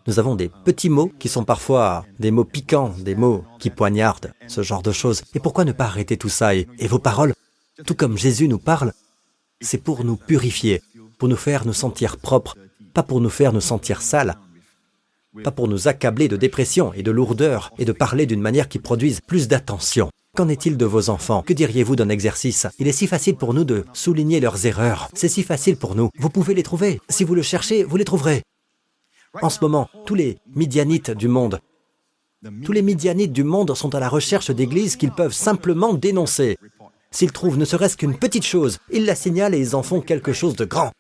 Nous 0.08 0.20
avons 0.20 0.36
des 0.36 0.50
petits 0.50 0.90
mots 0.90 1.12
qui 1.20 1.30
sont 1.30 1.46
parfois 1.46 2.06
des 2.20 2.32
mots 2.32 2.44
piquants, 2.44 2.94
des 3.00 3.16
mots 3.16 3.46
qui 3.60 3.70
poignardent, 3.70 4.34
ce 4.48 4.64
genre 4.64 4.82
de 4.82 4.92
choses. 4.92 5.22
Et 5.34 5.40
pourquoi 5.40 5.64
ne 5.64 5.72
pas 5.72 5.86
arrêter 5.86 6.18
tout 6.18 6.30
ça? 6.30 6.56
Et, 6.56 6.68
vos 6.88 7.00
paroles, 7.00 7.34
tout 7.86 7.96
comme 7.96 8.18
Jésus 8.18 8.48
nous 8.48 8.58
parle, 8.58 8.94
c'est 9.62 9.78
pour 9.78 10.04
nous 10.04 10.16
purifier, 10.16 10.82
pour 11.18 11.30
nous 11.30 11.36
faire 11.36 11.66
nous 11.66 11.74
sentir 11.74 12.18
propres, 12.18 12.58
pas 12.94 13.04
pour 13.04 13.22
nous 13.22 13.30
faire 13.30 13.54
nous 13.54 13.62
sentir 13.62 14.02
sales, 14.02 14.38
pas 15.44 15.52
pour 15.52 15.68
nous 15.68 15.88
accabler 15.88 16.28
de 16.28 16.38
dépression 16.38 16.94
et 16.94 17.04
de 17.04 17.12
lourdeur 17.12 17.72
et 17.78 17.86
de 17.86 17.92
parler 17.92 18.26
d'une 18.26 18.42
manière 18.42 18.70
qui 18.70 18.80
produise 18.80 19.22
plus 19.22 19.48
d'attention. 19.48 20.10
Qu'en 20.36 20.50
est-il 20.50 20.76
de 20.76 20.86
vos 20.86 21.10
enfants? 21.10 21.44
Que 21.44 21.54
diriez-vous 21.54 21.96
d'un 21.96 22.10
exercice? 22.10 22.68
Il 22.78 22.88
est 22.88 22.92
si 22.92 23.08
facile 23.08 23.36
pour 23.36 23.54
nous 23.54 23.64
de 23.64 23.86
souligner 23.94 24.40
leurs 24.40 24.66
erreurs. 24.66 25.10
C'est 25.14 25.30
si 25.30 25.44
facile 25.44 25.78
pour 25.78 25.96
nous. 25.96 26.10
Vous 26.20 26.30
pouvez 26.30 26.54
les 26.54 26.64
trouver. 26.64 27.00
Si 27.10 27.24
vous 27.24 27.36
le 27.36 27.42
cherchez, 27.42 27.84
vous 27.84 27.96
les 27.96 28.04
trouverez. 28.04 28.42
En 29.42 29.50
ce 29.50 29.60
moment, 29.62 29.90
tous 30.06 30.16
les 30.16 30.38
midianites 30.54 31.12
du 31.12 31.28
monde, 31.28 31.60
tous 32.64 32.72
les 32.72 32.82
midianites 32.82 33.34
du 33.34 33.44
monde 33.44 33.76
sont 33.76 33.96
à 33.96 34.00
la 34.00 34.10
recherche 34.10 34.52
d'églises 34.52 34.98
qu'ils 34.98 35.12
peuvent 35.12 35.34
simplement 35.34 35.94
dénoncer. 35.94 36.58
S'ils 37.12 37.32
trouvent 37.32 37.58
ne 37.58 37.66
serait-ce 37.66 37.98
qu'une 37.98 38.18
petite 38.18 38.46
chose, 38.46 38.78
ils 38.92 39.06
la 39.06 39.16
signalent 39.16 39.56
et 39.56 39.60
ils 39.60 39.76
en 39.76 39.84
font 39.84 40.02
quelque 40.02 40.34
chose 40.34 40.56
de 40.56 40.66
grand. 40.66 40.92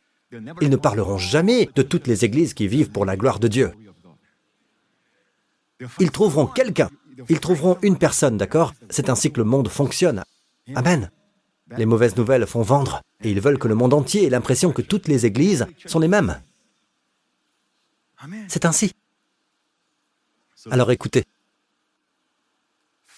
Ils 0.61 0.69
ne 0.69 0.75
parleront 0.77 1.17
jamais 1.17 1.69
de 1.75 1.81
toutes 1.81 2.07
les 2.07 2.25
églises 2.25 2.53
qui 2.53 2.67
vivent 2.67 2.89
pour 2.89 3.05
la 3.05 3.17
gloire 3.17 3.39
de 3.39 3.47
Dieu. 3.47 3.71
Ils 5.99 6.11
trouveront 6.11 6.47
quelqu'un. 6.47 6.89
Ils 7.29 7.39
trouveront 7.39 7.77
une 7.81 7.97
personne, 7.97 8.37
d'accord 8.37 8.73
C'est 8.89 9.09
ainsi 9.09 9.31
que 9.31 9.39
le 9.39 9.45
monde 9.45 9.69
fonctionne. 9.69 10.23
Amen. 10.75 11.11
Les 11.77 11.85
mauvaises 11.85 12.15
nouvelles 12.15 12.45
font 12.45 12.61
vendre, 12.61 13.01
et 13.21 13.31
ils 13.31 13.41
veulent 13.41 13.57
que 13.57 13.67
le 13.67 13.75
monde 13.75 13.93
entier 13.93 14.25
ait 14.25 14.29
l'impression 14.29 14.71
que 14.71 14.81
toutes 14.81 15.07
les 15.07 15.25
églises 15.25 15.65
sont 15.85 15.99
les 15.99 16.07
mêmes. 16.07 16.39
C'est 18.47 18.65
ainsi. 18.65 18.93
Alors 20.71 20.91
écoutez, 20.91 21.25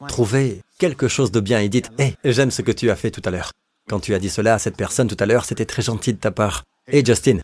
trouvez 0.07 0.61
quelque 0.79 1.07
chose 1.07 1.31
de 1.31 1.39
bien 1.39 1.59
et 1.59 1.69
dites, 1.69 1.91
hé, 1.97 2.15
j'aime 2.23 2.51
ce 2.51 2.61
que 2.61 2.71
tu 2.71 2.89
as 2.89 2.95
fait 2.95 3.11
tout 3.11 3.21
à 3.25 3.31
l'heure. 3.31 3.53
Quand 3.87 3.99
tu 3.99 4.13
as 4.13 4.19
dit 4.19 4.29
cela 4.29 4.55
à 4.55 4.59
cette 4.59 4.75
personne 4.75 5.07
tout 5.07 5.17
à 5.19 5.25
l'heure, 5.25 5.45
c'était 5.45 5.65
très 5.65 5.81
gentil 5.81 6.13
de 6.13 6.19
ta 6.19 6.31
part. 6.31 6.63
Hé 6.87 7.03
Justin, 7.05 7.39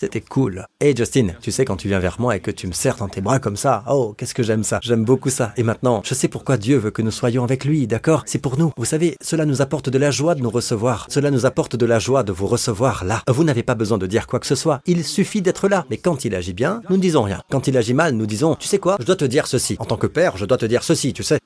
c'était 0.00 0.20
cool. 0.20 0.64
Hé 0.80 0.94
Justin, 0.96 1.30
tu 1.40 1.50
sais 1.50 1.64
quand 1.64 1.76
tu 1.76 1.88
viens 1.88 1.98
vers 1.98 2.20
moi 2.20 2.36
et 2.36 2.40
que 2.40 2.52
tu 2.52 2.68
me 2.68 2.72
serres 2.72 2.96
dans 2.96 3.08
tes 3.08 3.20
bras 3.20 3.40
comme 3.40 3.56
ça, 3.56 3.82
oh, 3.88 4.14
qu'est-ce 4.16 4.34
que 4.34 4.44
j'aime 4.44 4.62
ça. 4.62 4.78
J'aime 4.80 5.04
beaucoup 5.04 5.28
ça. 5.28 5.52
Et 5.56 5.64
maintenant, 5.64 6.02
je 6.04 6.14
sais 6.14 6.28
pourquoi 6.28 6.56
Dieu 6.56 6.76
veut 6.76 6.92
que 6.92 7.02
nous 7.02 7.10
soyons 7.10 7.42
avec 7.42 7.64
lui, 7.64 7.88
d'accord? 7.88 8.22
C'est 8.24 8.38
pour 8.38 8.58
nous. 8.58 8.72
Vous 8.76 8.84
savez, 8.84 9.16
cela 9.20 9.44
nous 9.44 9.60
apporte 9.60 9.88
de 9.88 9.98
la 9.98 10.12
joie 10.12 10.36
de 10.36 10.40
nous 10.40 10.50
recevoir. 10.50 11.06
Cela 11.10 11.32
nous 11.32 11.46
apporte 11.46 11.74
de 11.74 11.84
la 11.84 11.98
joie 11.98 12.22
de 12.22 12.30
vous 12.30 12.46
recevoir 12.46 13.04
là. 13.04 13.22
Vous 13.28 13.42
n'avez 13.42 13.64
pas 13.64 13.74
besoin 13.74 13.98
de 13.98 14.06
dire 14.06 14.28
quoi 14.28 14.38
que 14.38 14.46
ce 14.46 14.54
soit. 14.54 14.80
Il 14.86 15.04
suffit 15.04 15.42
d'être 15.42 15.68
là. 15.68 15.84
Mais 15.90 15.96
quand 15.96 16.24
il 16.24 16.34
agit 16.36 16.52
bien, 16.52 16.80
nous 16.90 16.96
ne 16.96 17.02
disons 17.02 17.22
rien. 17.22 17.42
Quand 17.50 17.66
il 17.66 17.76
agit 17.76 17.94
mal, 17.94 18.14
nous 18.14 18.26
disons, 18.26 18.54
tu 18.54 18.68
sais 18.68 18.78
quoi? 18.78 18.96
Je 19.00 19.04
dois 19.04 19.16
te 19.16 19.24
dire 19.24 19.48
ceci. 19.48 19.76
En 19.80 19.84
tant 19.84 19.96
que 19.96 20.06
père, 20.06 20.36
je 20.36 20.44
dois 20.44 20.58
te 20.58 20.66
dire 20.66 20.84
ceci, 20.84 21.12
tu 21.12 21.24
sais. 21.24 21.40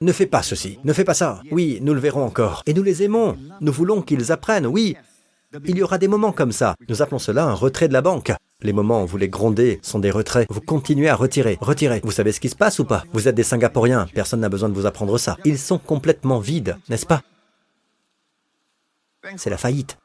Ne 0.00 0.12
fais 0.12 0.26
pas 0.26 0.42
ceci, 0.42 0.78
ne 0.84 0.92
fais 0.92 1.04
pas 1.04 1.14
ça. 1.14 1.40
Oui, 1.50 1.78
nous 1.82 1.94
le 1.94 2.00
verrons 2.00 2.22
encore. 2.22 2.62
Et 2.66 2.74
nous 2.74 2.82
les 2.82 3.02
aimons. 3.02 3.36
Nous 3.60 3.72
voulons 3.72 4.02
qu'ils 4.02 4.30
apprennent, 4.32 4.66
oui. 4.66 4.94
Il 5.64 5.78
y 5.78 5.82
aura 5.82 5.98
des 5.98 6.08
moments 6.08 6.32
comme 6.32 6.52
ça. 6.52 6.74
Nous 6.88 7.02
appelons 7.02 7.18
cela 7.18 7.44
un 7.44 7.54
retrait 7.54 7.88
de 7.88 7.92
la 7.92 8.02
banque. 8.02 8.32
Les 8.62 8.72
moments 8.72 9.02
où 9.02 9.06
vous 9.06 9.16
les 9.16 9.28
grondez 9.28 9.78
sont 9.82 9.98
des 9.98 10.10
retraits. 10.10 10.46
Vous 10.50 10.60
continuez 10.60 11.08
à 11.08 11.16
retirer, 11.16 11.58
retirer. 11.60 12.00
Vous 12.02 12.10
savez 12.10 12.32
ce 12.32 12.40
qui 12.40 12.48
se 12.48 12.56
passe 12.56 12.78
ou 12.78 12.84
pas? 12.84 13.04
Vous 13.12 13.28
êtes 13.28 13.34
des 13.34 13.42
Singapouriens, 13.42 14.06
personne 14.14 14.40
n'a 14.40 14.48
besoin 14.48 14.68
de 14.68 14.74
vous 14.74 14.86
apprendre 14.86 15.18
ça. 15.18 15.36
Ils 15.44 15.58
sont 15.58 15.78
complètement 15.78 16.38
vides, 16.38 16.76
n'est-ce 16.88 17.06
pas? 17.06 17.22
C'est 19.36 19.50
la 19.50 19.58
faillite. 19.58 19.98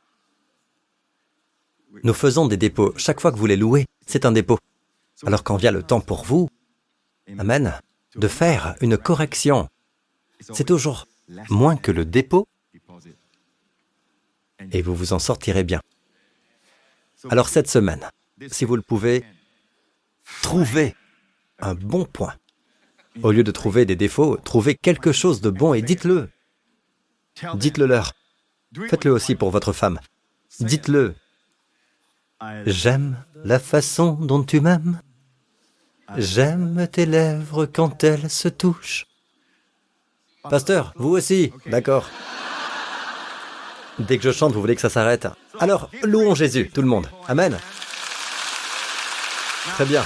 Nous 2.03 2.13
faisons 2.13 2.47
des 2.47 2.57
dépôts. 2.57 2.93
Chaque 2.97 3.19
fois 3.19 3.31
que 3.31 3.37
vous 3.37 3.45
les 3.45 3.57
louez, 3.57 3.85
c'est 4.07 4.25
un 4.25 4.31
dépôt. 4.31 4.57
Alors 5.25 5.43
quand 5.43 5.57
vient 5.57 5.71
le 5.71 5.83
temps 5.83 6.01
pour 6.01 6.23
vous, 6.23 6.49
Amen, 7.37 7.79
de 8.15 8.27
faire 8.27 8.75
une 8.81 8.97
correction, 8.97 9.69
c'est 10.39 10.65
toujours 10.65 11.07
moins 11.49 11.77
que 11.77 11.91
le 11.91 12.03
dépôt 12.03 12.47
et 14.71 14.81
vous 14.81 14.95
vous 14.95 15.13
en 15.13 15.19
sortirez 15.19 15.63
bien. 15.63 15.81
Alors 17.29 17.49
cette 17.49 17.69
semaine, 17.69 18.09
si 18.47 18.65
vous 18.65 18.75
le 18.75 18.81
pouvez, 18.81 19.23
trouvez 20.41 20.95
un 21.59 21.75
bon 21.75 22.05
point. 22.05 22.35
Au 23.23 23.31
lieu 23.31 23.43
de 23.43 23.51
trouver 23.51 23.85
des 23.85 23.95
défauts, 23.95 24.37
trouvez 24.37 24.75
quelque 24.75 25.11
chose 25.11 25.41
de 25.41 25.49
bon 25.49 25.73
et 25.73 25.81
dites-le. 25.81 26.29
Dites-le 27.55 27.85
leur. 27.85 28.13
Faites-le 28.89 29.11
aussi 29.11 29.35
pour 29.35 29.51
votre 29.51 29.73
femme. 29.73 29.99
Dites-le. 30.59 31.15
J'aime 32.65 33.23
la 33.43 33.59
façon 33.59 34.13
dont 34.13 34.43
tu 34.43 34.61
m'aimes. 34.61 35.01
J'aime 36.17 36.87
tes 36.91 37.05
lèvres 37.05 37.65
quand 37.65 38.03
elles 38.03 38.29
se 38.29 38.47
touchent. 38.47 39.07
Pasteur, 40.43 40.93
vous 40.95 41.09
aussi 41.09 41.53
D'accord. 41.67 42.09
Dès 44.07 44.17
que 44.17 44.23
je 44.23 44.31
chante, 44.31 44.53
vous 44.53 44.61
voulez 44.61 44.75
que 44.75 44.81
ça 44.81 44.89
s'arrête 44.89 45.27
Alors, 45.59 45.89
louons 46.03 46.35
Jésus, 46.35 46.69
tout 46.73 46.81
le 46.81 46.87
monde. 46.87 47.07
Amen. 47.27 47.57
Très 49.73 49.85
bien. 49.85 50.03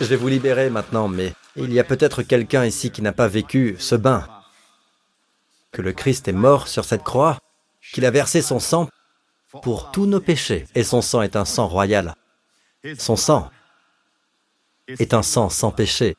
Je 0.00 0.04
vais 0.04 0.16
vous 0.16 0.28
libérer 0.28 0.70
maintenant, 0.70 1.08
mais 1.08 1.32
il 1.56 1.72
y 1.72 1.80
a 1.80 1.84
peut-être 1.84 2.22
quelqu'un 2.22 2.64
ici 2.64 2.90
qui 2.90 3.02
n'a 3.02 3.12
pas 3.12 3.28
vécu 3.28 3.76
ce 3.78 3.94
bain. 3.94 4.26
Que 5.72 5.82
le 5.82 5.92
Christ 5.92 6.28
est 6.28 6.32
mort 6.32 6.68
sur 6.68 6.84
cette 6.84 7.02
croix, 7.02 7.38
qu'il 7.92 8.04
a 8.04 8.10
versé 8.10 8.42
son 8.42 8.60
sang 8.60 8.88
pour 9.62 9.90
tous 9.90 10.06
nos 10.06 10.20
péchés. 10.20 10.66
Et 10.74 10.84
son 10.84 11.02
sang 11.02 11.22
est 11.22 11.36
un 11.36 11.44
sang 11.44 11.66
royal. 11.66 12.14
Son 12.98 13.16
sang 13.16 13.50
est 14.86 15.14
un 15.14 15.22
sang 15.22 15.48
sans 15.48 15.70
péché. 15.70 16.16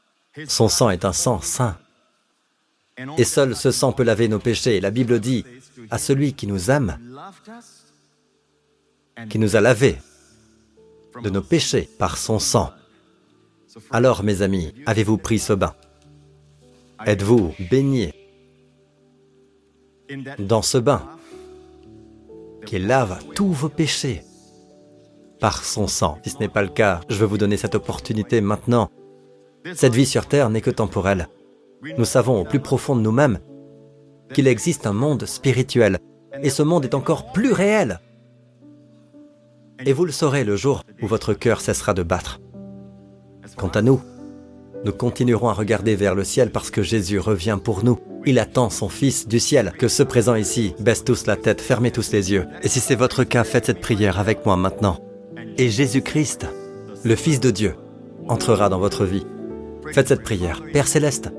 Son 0.48 0.70
sang 0.70 0.90
est 0.90 1.06
un 1.06 1.14
sang 1.14 1.42
saint. 1.42 1.78
Et 3.18 3.24
seul 3.24 3.56
ce 3.56 3.72
sang 3.72 3.94
peut 3.94 4.04
laver 4.04 4.28
nos 4.28 4.40
péchés. 4.40 4.82
La 4.82 4.92
Bible 4.92 5.20
dit 5.20 5.46
à 5.90 5.98
celui 5.98 6.34
qui 6.34 6.48
nous 6.48 6.70
aime, 6.70 6.98
qui 9.30 9.40
nous 9.40 9.56
a 9.56 9.62
lavés 9.62 9.98
de 11.24 11.30
nos 11.30 11.42
péchés 11.42 11.90
par 11.98 12.18
son 12.18 12.40
sang. 12.40 12.72
Alors, 13.90 14.24
mes 14.24 14.42
amis, 14.42 14.74
avez-vous 14.86 15.18
pris 15.18 15.40
ce 15.40 15.54
bain? 15.54 15.74
Êtes-vous 17.06 17.54
baignés 17.70 18.14
dans 20.40 20.62
ce 20.62 20.78
bain 20.78 21.08
qui 22.66 22.78
lave 22.80 23.24
tous 23.34 23.52
vos 23.52 23.70
péchés 23.70 24.24
par 25.40 25.64
son 25.64 25.88
sang? 25.88 26.20
Si 26.24 26.32
ce 26.32 26.38
n'est 26.40 26.50
pas 26.50 26.62
le 26.62 26.70
cas, 26.70 27.02
je 27.10 27.16
veux 27.16 27.26
vous 27.26 27.38
donner 27.38 27.58
cette 27.58 27.76
opportunité 27.76 28.42
maintenant. 28.42 28.92
Cette 29.74 29.94
vie 29.94 30.06
sur 30.06 30.28
Terre 30.28 30.50
n'est 30.50 30.62
que 30.62 30.72
temporelle. 30.72 31.28
Nous 31.98 32.06
savons 32.06 32.42
au 32.42 32.44
plus 32.44 32.60
profond 32.60 32.96
de 32.96 33.02
nous-mêmes 33.02 33.40
qu'il 34.34 34.48
existe 34.48 34.88
un 34.88 34.94
monde 34.94 35.26
spirituel, 35.26 36.00
et 36.42 36.50
ce 36.50 36.64
monde 36.64 36.86
est 36.86 36.94
encore 36.94 37.32
plus 37.32 37.52
réel. 37.52 38.00
Et 39.86 39.94
vous 39.94 40.06
le 40.06 40.12
saurez 40.12 40.44
le 40.44 40.56
jour 40.56 40.84
où 41.02 41.08
votre 41.08 41.34
cœur 41.34 41.60
cessera 41.60 41.94
de 41.94 42.04
battre. 42.04 42.40
Quant 43.58 43.70
à 43.70 43.82
nous, 43.82 44.02
nous 44.86 44.92
continuerons 44.92 45.50
à 45.50 45.54
regarder 45.54 45.96
vers 45.96 46.16
le 46.16 46.24
ciel 46.24 46.52
parce 46.52 46.72
que 46.72 46.82
Jésus 46.82 47.20
revient 47.20 47.60
pour 47.62 47.84
nous. 47.84 48.00
Il 48.26 48.40
attend 48.40 48.70
son 48.70 48.90
Fils 48.90 49.28
du 49.28 49.40
ciel. 49.40 49.74
Que 49.78 49.88
ceux 49.88 50.06
présents 50.06 50.36
ici 50.36 50.76
baissent 50.80 51.04
tous 51.04 51.26
la 51.26 51.36
tête, 51.36 51.62
fermez 51.62 51.92
tous 51.92 52.12
les 52.12 52.32
yeux. 52.32 52.46
Et 52.62 52.68
si 52.68 52.80
c'est 52.80 52.96
votre 52.96 53.24
cas, 53.24 53.44
faites 53.44 53.66
cette 53.66 53.82
prière 53.82 54.20
avec 54.20 54.46
moi 54.46 54.56
maintenant. 54.56 55.00
Et 55.58 55.70
Jésus-Christ, 55.70 56.48
le 57.04 57.16
Fils 57.16 57.40
de 57.40 57.52
Dieu, 57.52 57.76
entrera 58.28 58.70
dans 58.70 58.80
votre 58.80 59.06
vie. 59.06 59.26
Faites 59.92 60.08
cette 60.08 60.24
prière. 60.24 60.62
Père 60.72 60.88
céleste, 60.88 61.32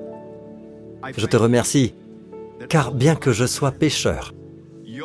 je 1.16 1.26
te 1.26 1.36
remercie, 1.36 1.94
car 2.68 2.92
bien 2.92 3.14
que 3.14 3.32
je 3.32 3.46
sois 3.46 3.72
pécheur, 3.72 4.34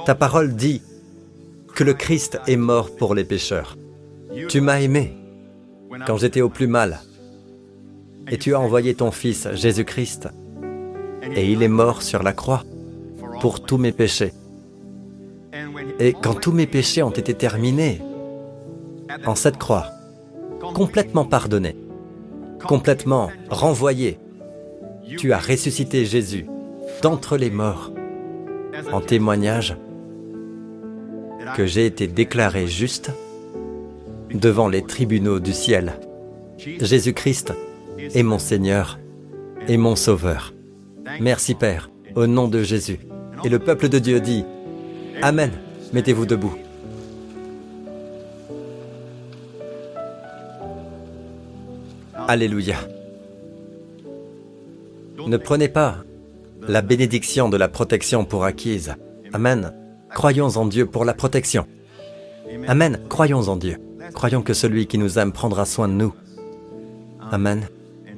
ta 0.05 0.15
parole 0.15 0.55
dit 0.55 0.81
que 1.73 1.83
le 1.83 1.93
Christ 1.93 2.39
est 2.47 2.57
mort 2.57 2.95
pour 2.95 3.15
les 3.15 3.23
pécheurs. 3.23 3.77
Tu 4.49 4.61
m'as 4.61 4.79
aimé 4.79 5.15
quand 6.05 6.17
j'étais 6.17 6.41
au 6.41 6.49
plus 6.49 6.67
mal, 6.67 6.99
et 8.29 8.37
tu 8.37 8.53
as 8.53 8.59
envoyé 8.59 8.93
ton 8.95 9.11
Fils 9.11 9.47
Jésus-Christ, 9.53 10.29
et 11.35 11.51
il 11.51 11.63
est 11.63 11.67
mort 11.67 12.01
sur 12.01 12.23
la 12.23 12.33
croix 12.33 12.63
pour 13.41 13.61
tous 13.61 13.77
mes 13.77 13.91
péchés. 13.91 14.33
Et 15.99 16.13
quand 16.13 16.35
tous 16.35 16.51
mes 16.51 16.67
péchés 16.67 17.03
ont 17.03 17.11
été 17.11 17.33
terminés, 17.33 18.01
en 19.25 19.35
cette 19.35 19.57
croix, 19.57 19.87
complètement 20.73 21.25
pardonné, 21.25 21.75
complètement 22.67 23.29
renvoyé, 23.49 24.19
tu 25.17 25.33
as 25.33 25.39
ressuscité 25.39 26.05
Jésus 26.05 26.45
d'entre 27.01 27.37
les 27.37 27.49
morts 27.49 27.91
en 28.91 29.01
témoignage 29.01 29.77
que 31.55 31.65
j'ai 31.65 31.85
été 31.85 32.07
déclaré 32.07 32.67
juste 32.67 33.11
devant 34.33 34.67
les 34.67 34.81
tribunaux 34.81 35.39
du 35.39 35.53
ciel. 35.53 35.93
Jésus-Christ 36.57 37.53
est 37.97 38.23
mon 38.23 38.39
Seigneur 38.39 38.99
et 39.67 39.77
mon 39.77 39.95
Sauveur. 39.95 40.53
Merci 41.21 41.55
Père, 41.55 41.89
au 42.15 42.27
nom 42.27 42.47
de 42.47 42.63
Jésus. 42.63 42.99
Et 43.43 43.49
le 43.49 43.59
peuple 43.59 43.89
de 43.89 43.99
Dieu 43.99 44.19
dit, 44.19 44.43
Amen. 45.21 45.51
Mettez-vous 45.93 46.25
debout. 46.25 46.55
Alléluia. 52.27 52.75
Ne 55.27 55.35
prenez 55.35 55.67
pas 55.67 55.97
la 56.65 56.81
bénédiction 56.81 57.49
de 57.49 57.57
la 57.57 57.67
protection 57.67 58.23
pour 58.23 58.45
acquise. 58.45 58.95
Amen. 59.33 59.73
Croyons 60.09 60.47
en 60.55 60.65
Dieu 60.65 60.85
pour 60.85 61.03
la 61.03 61.13
protection. 61.13 61.67
Amen. 62.65 63.01
Croyons 63.09 63.49
en 63.49 63.57
Dieu. 63.57 63.77
Croyons 64.13 64.41
que 64.41 64.53
celui 64.53 64.87
qui 64.87 64.97
nous 64.97 65.19
aime 65.19 65.33
prendra 65.33 65.65
soin 65.65 65.89
de 65.89 65.93
nous. 65.93 66.13
Amen. 67.29 67.67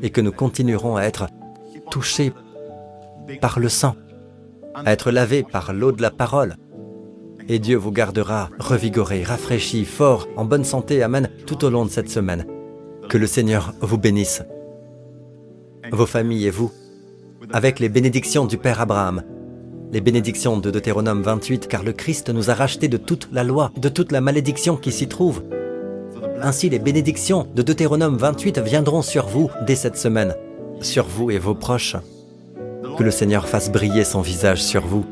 Et 0.04 0.12
que 0.12 0.22
nous 0.22 0.32
continuerons 0.32 0.98
à 0.98 1.02
être 1.02 1.26
touchés 1.90 2.32
par 3.42 3.60
le 3.60 3.70
sang, 3.70 3.96
à 4.76 4.92
être 4.92 5.10
lavés 5.10 5.42
par 5.42 5.74
l'eau 5.74 5.92
de 5.92 6.04
la 6.04 6.12
parole. 6.12 6.58
Et 7.48 7.58
Dieu 7.58 7.76
vous 7.76 7.92
gardera 7.92 8.52
revigoré, 8.60 9.24
rafraîchi, 9.24 9.84
fort, 9.84 10.28
en 10.38 10.46
bonne 10.46 10.64
santé. 10.64 11.02
Amen. 11.02 11.32
Tout 11.48 11.66
au 11.66 11.72
long 11.72 11.86
de 11.86 11.90
cette 11.90 12.12
semaine. 12.12 12.46
Que 13.10 13.18
le 13.18 13.26
Seigneur 13.26 13.74
vous 13.82 13.98
bénisse, 13.98 14.44
vos 15.92 16.06
familles 16.06 16.46
et 16.46 16.52
vous, 16.52 16.72
avec 17.52 17.80
les 17.80 17.90
bénédictions 17.90 18.46
du 18.46 18.58
Père 18.58 18.82
Abraham, 18.82 19.24
les 19.92 20.02
bénédictions 20.02 20.58
de 20.58 20.72
Deutéronome 20.72 21.22
28, 21.22 21.68
car 21.68 21.84
le 21.84 21.94
Christ 21.94 22.30
nous 22.30 22.50
a 22.50 22.54
rachetés 22.54 22.88
de 22.88 22.98
toute 22.98 23.30
la 23.32 23.44
loi, 23.44 23.72
de 23.78 23.90
toute 23.90 24.12
la 24.12 24.22
malédiction 24.22 24.78
qui 24.78 24.92
s'y 24.92 25.08
trouve. 25.08 25.44
Ainsi 26.42 26.70
les 26.70 26.80
bénédictions 26.80 27.48
de 27.56 27.62
Deutéronome 27.62 28.18
28 28.18 28.60
viendront 28.60 29.02
sur 29.02 29.28
vous 29.28 29.50
dès 29.66 29.76
cette 29.76 29.98
semaine, 29.98 30.36
sur 30.82 31.06
vous 31.06 31.32
et 31.32 31.40
vos 31.40 31.56
proches. 31.56 31.96
Que 32.98 33.04
le 33.04 33.12
Seigneur 33.12 33.48
fasse 33.48 33.72
briller 33.72 34.04
son 34.04 34.22
visage 34.22 34.62
sur 34.62 34.86
vous. 34.86 35.06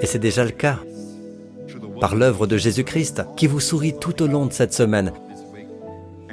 Et 0.00 0.06
c'est 0.06 0.18
déjà 0.18 0.44
le 0.44 0.50
cas, 0.50 0.78
par 2.00 2.14
l'œuvre 2.14 2.46
de 2.46 2.56
Jésus-Christ, 2.56 3.22
qui 3.36 3.46
vous 3.46 3.60
sourit 3.60 3.94
tout 3.98 4.22
au 4.22 4.26
long 4.26 4.46
de 4.46 4.52
cette 4.52 4.74
semaine 4.74 5.12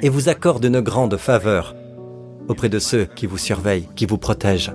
et 0.02 0.08
vous 0.08 0.28
accorde 0.28 0.64
une 0.64 0.80
grande 0.80 1.16
faveur 1.16 1.74
auprès 2.48 2.68
de 2.68 2.78
ceux 2.78 3.04
qui 3.04 3.26
vous 3.26 3.38
surveillent, 3.38 3.88
qui 3.96 4.06
vous 4.06 4.18
protègent. 4.18 4.72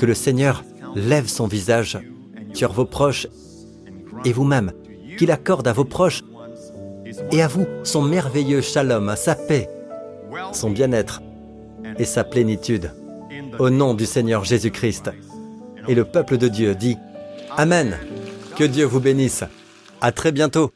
Que 0.00 0.06
le 0.06 0.14
Seigneur 0.14 0.64
lève 0.96 1.28
son 1.28 1.46
visage 1.46 1.98
sur 2.54 2.72
vos 2.72 2.86
proches 2.86 3.26
et 4.24 4.32
vous-même, 4.32 4.72
qu'il 5.18 5.30
accorde 5.30 5.68
à 5.68 5.74
vos 5.74 5.84
proches 5.84 6.24
et 7.30 7.42
à 7.42 7.48
vous 7.48 7.66
son 7.84 8.00
merveilleux 8.00 8.62
shalom, 8.62 9.14
sa 9.14 9.34
paix, 9.34 9.68
son 10.54 10.70
bien-être 10.70 11.20
et 11.98 12.06
sa 12.06 12.24
plénitude. 12.24 12.94
Au 13.58 13.68
nom 13.68 13.92
du 13.92 14.06
Seigneur 14.06 14.42
Jésus-Christ. 14.42 15.10
Et 15.86 15.94
le 15.94 16.06
peuple 16.06 16.38
de 16.38 16.48
Dieu 16.48 16.74
dit 16.74 16.96
Amen. 17.58 17.98
Que 18.56 18.64
Dieu 18.64 18.86
vous 18.86 19.00
bénisse. 19.00 19.44
À 20.00 20.12
très 20.12 20.32
bientôt. 20.32 20.72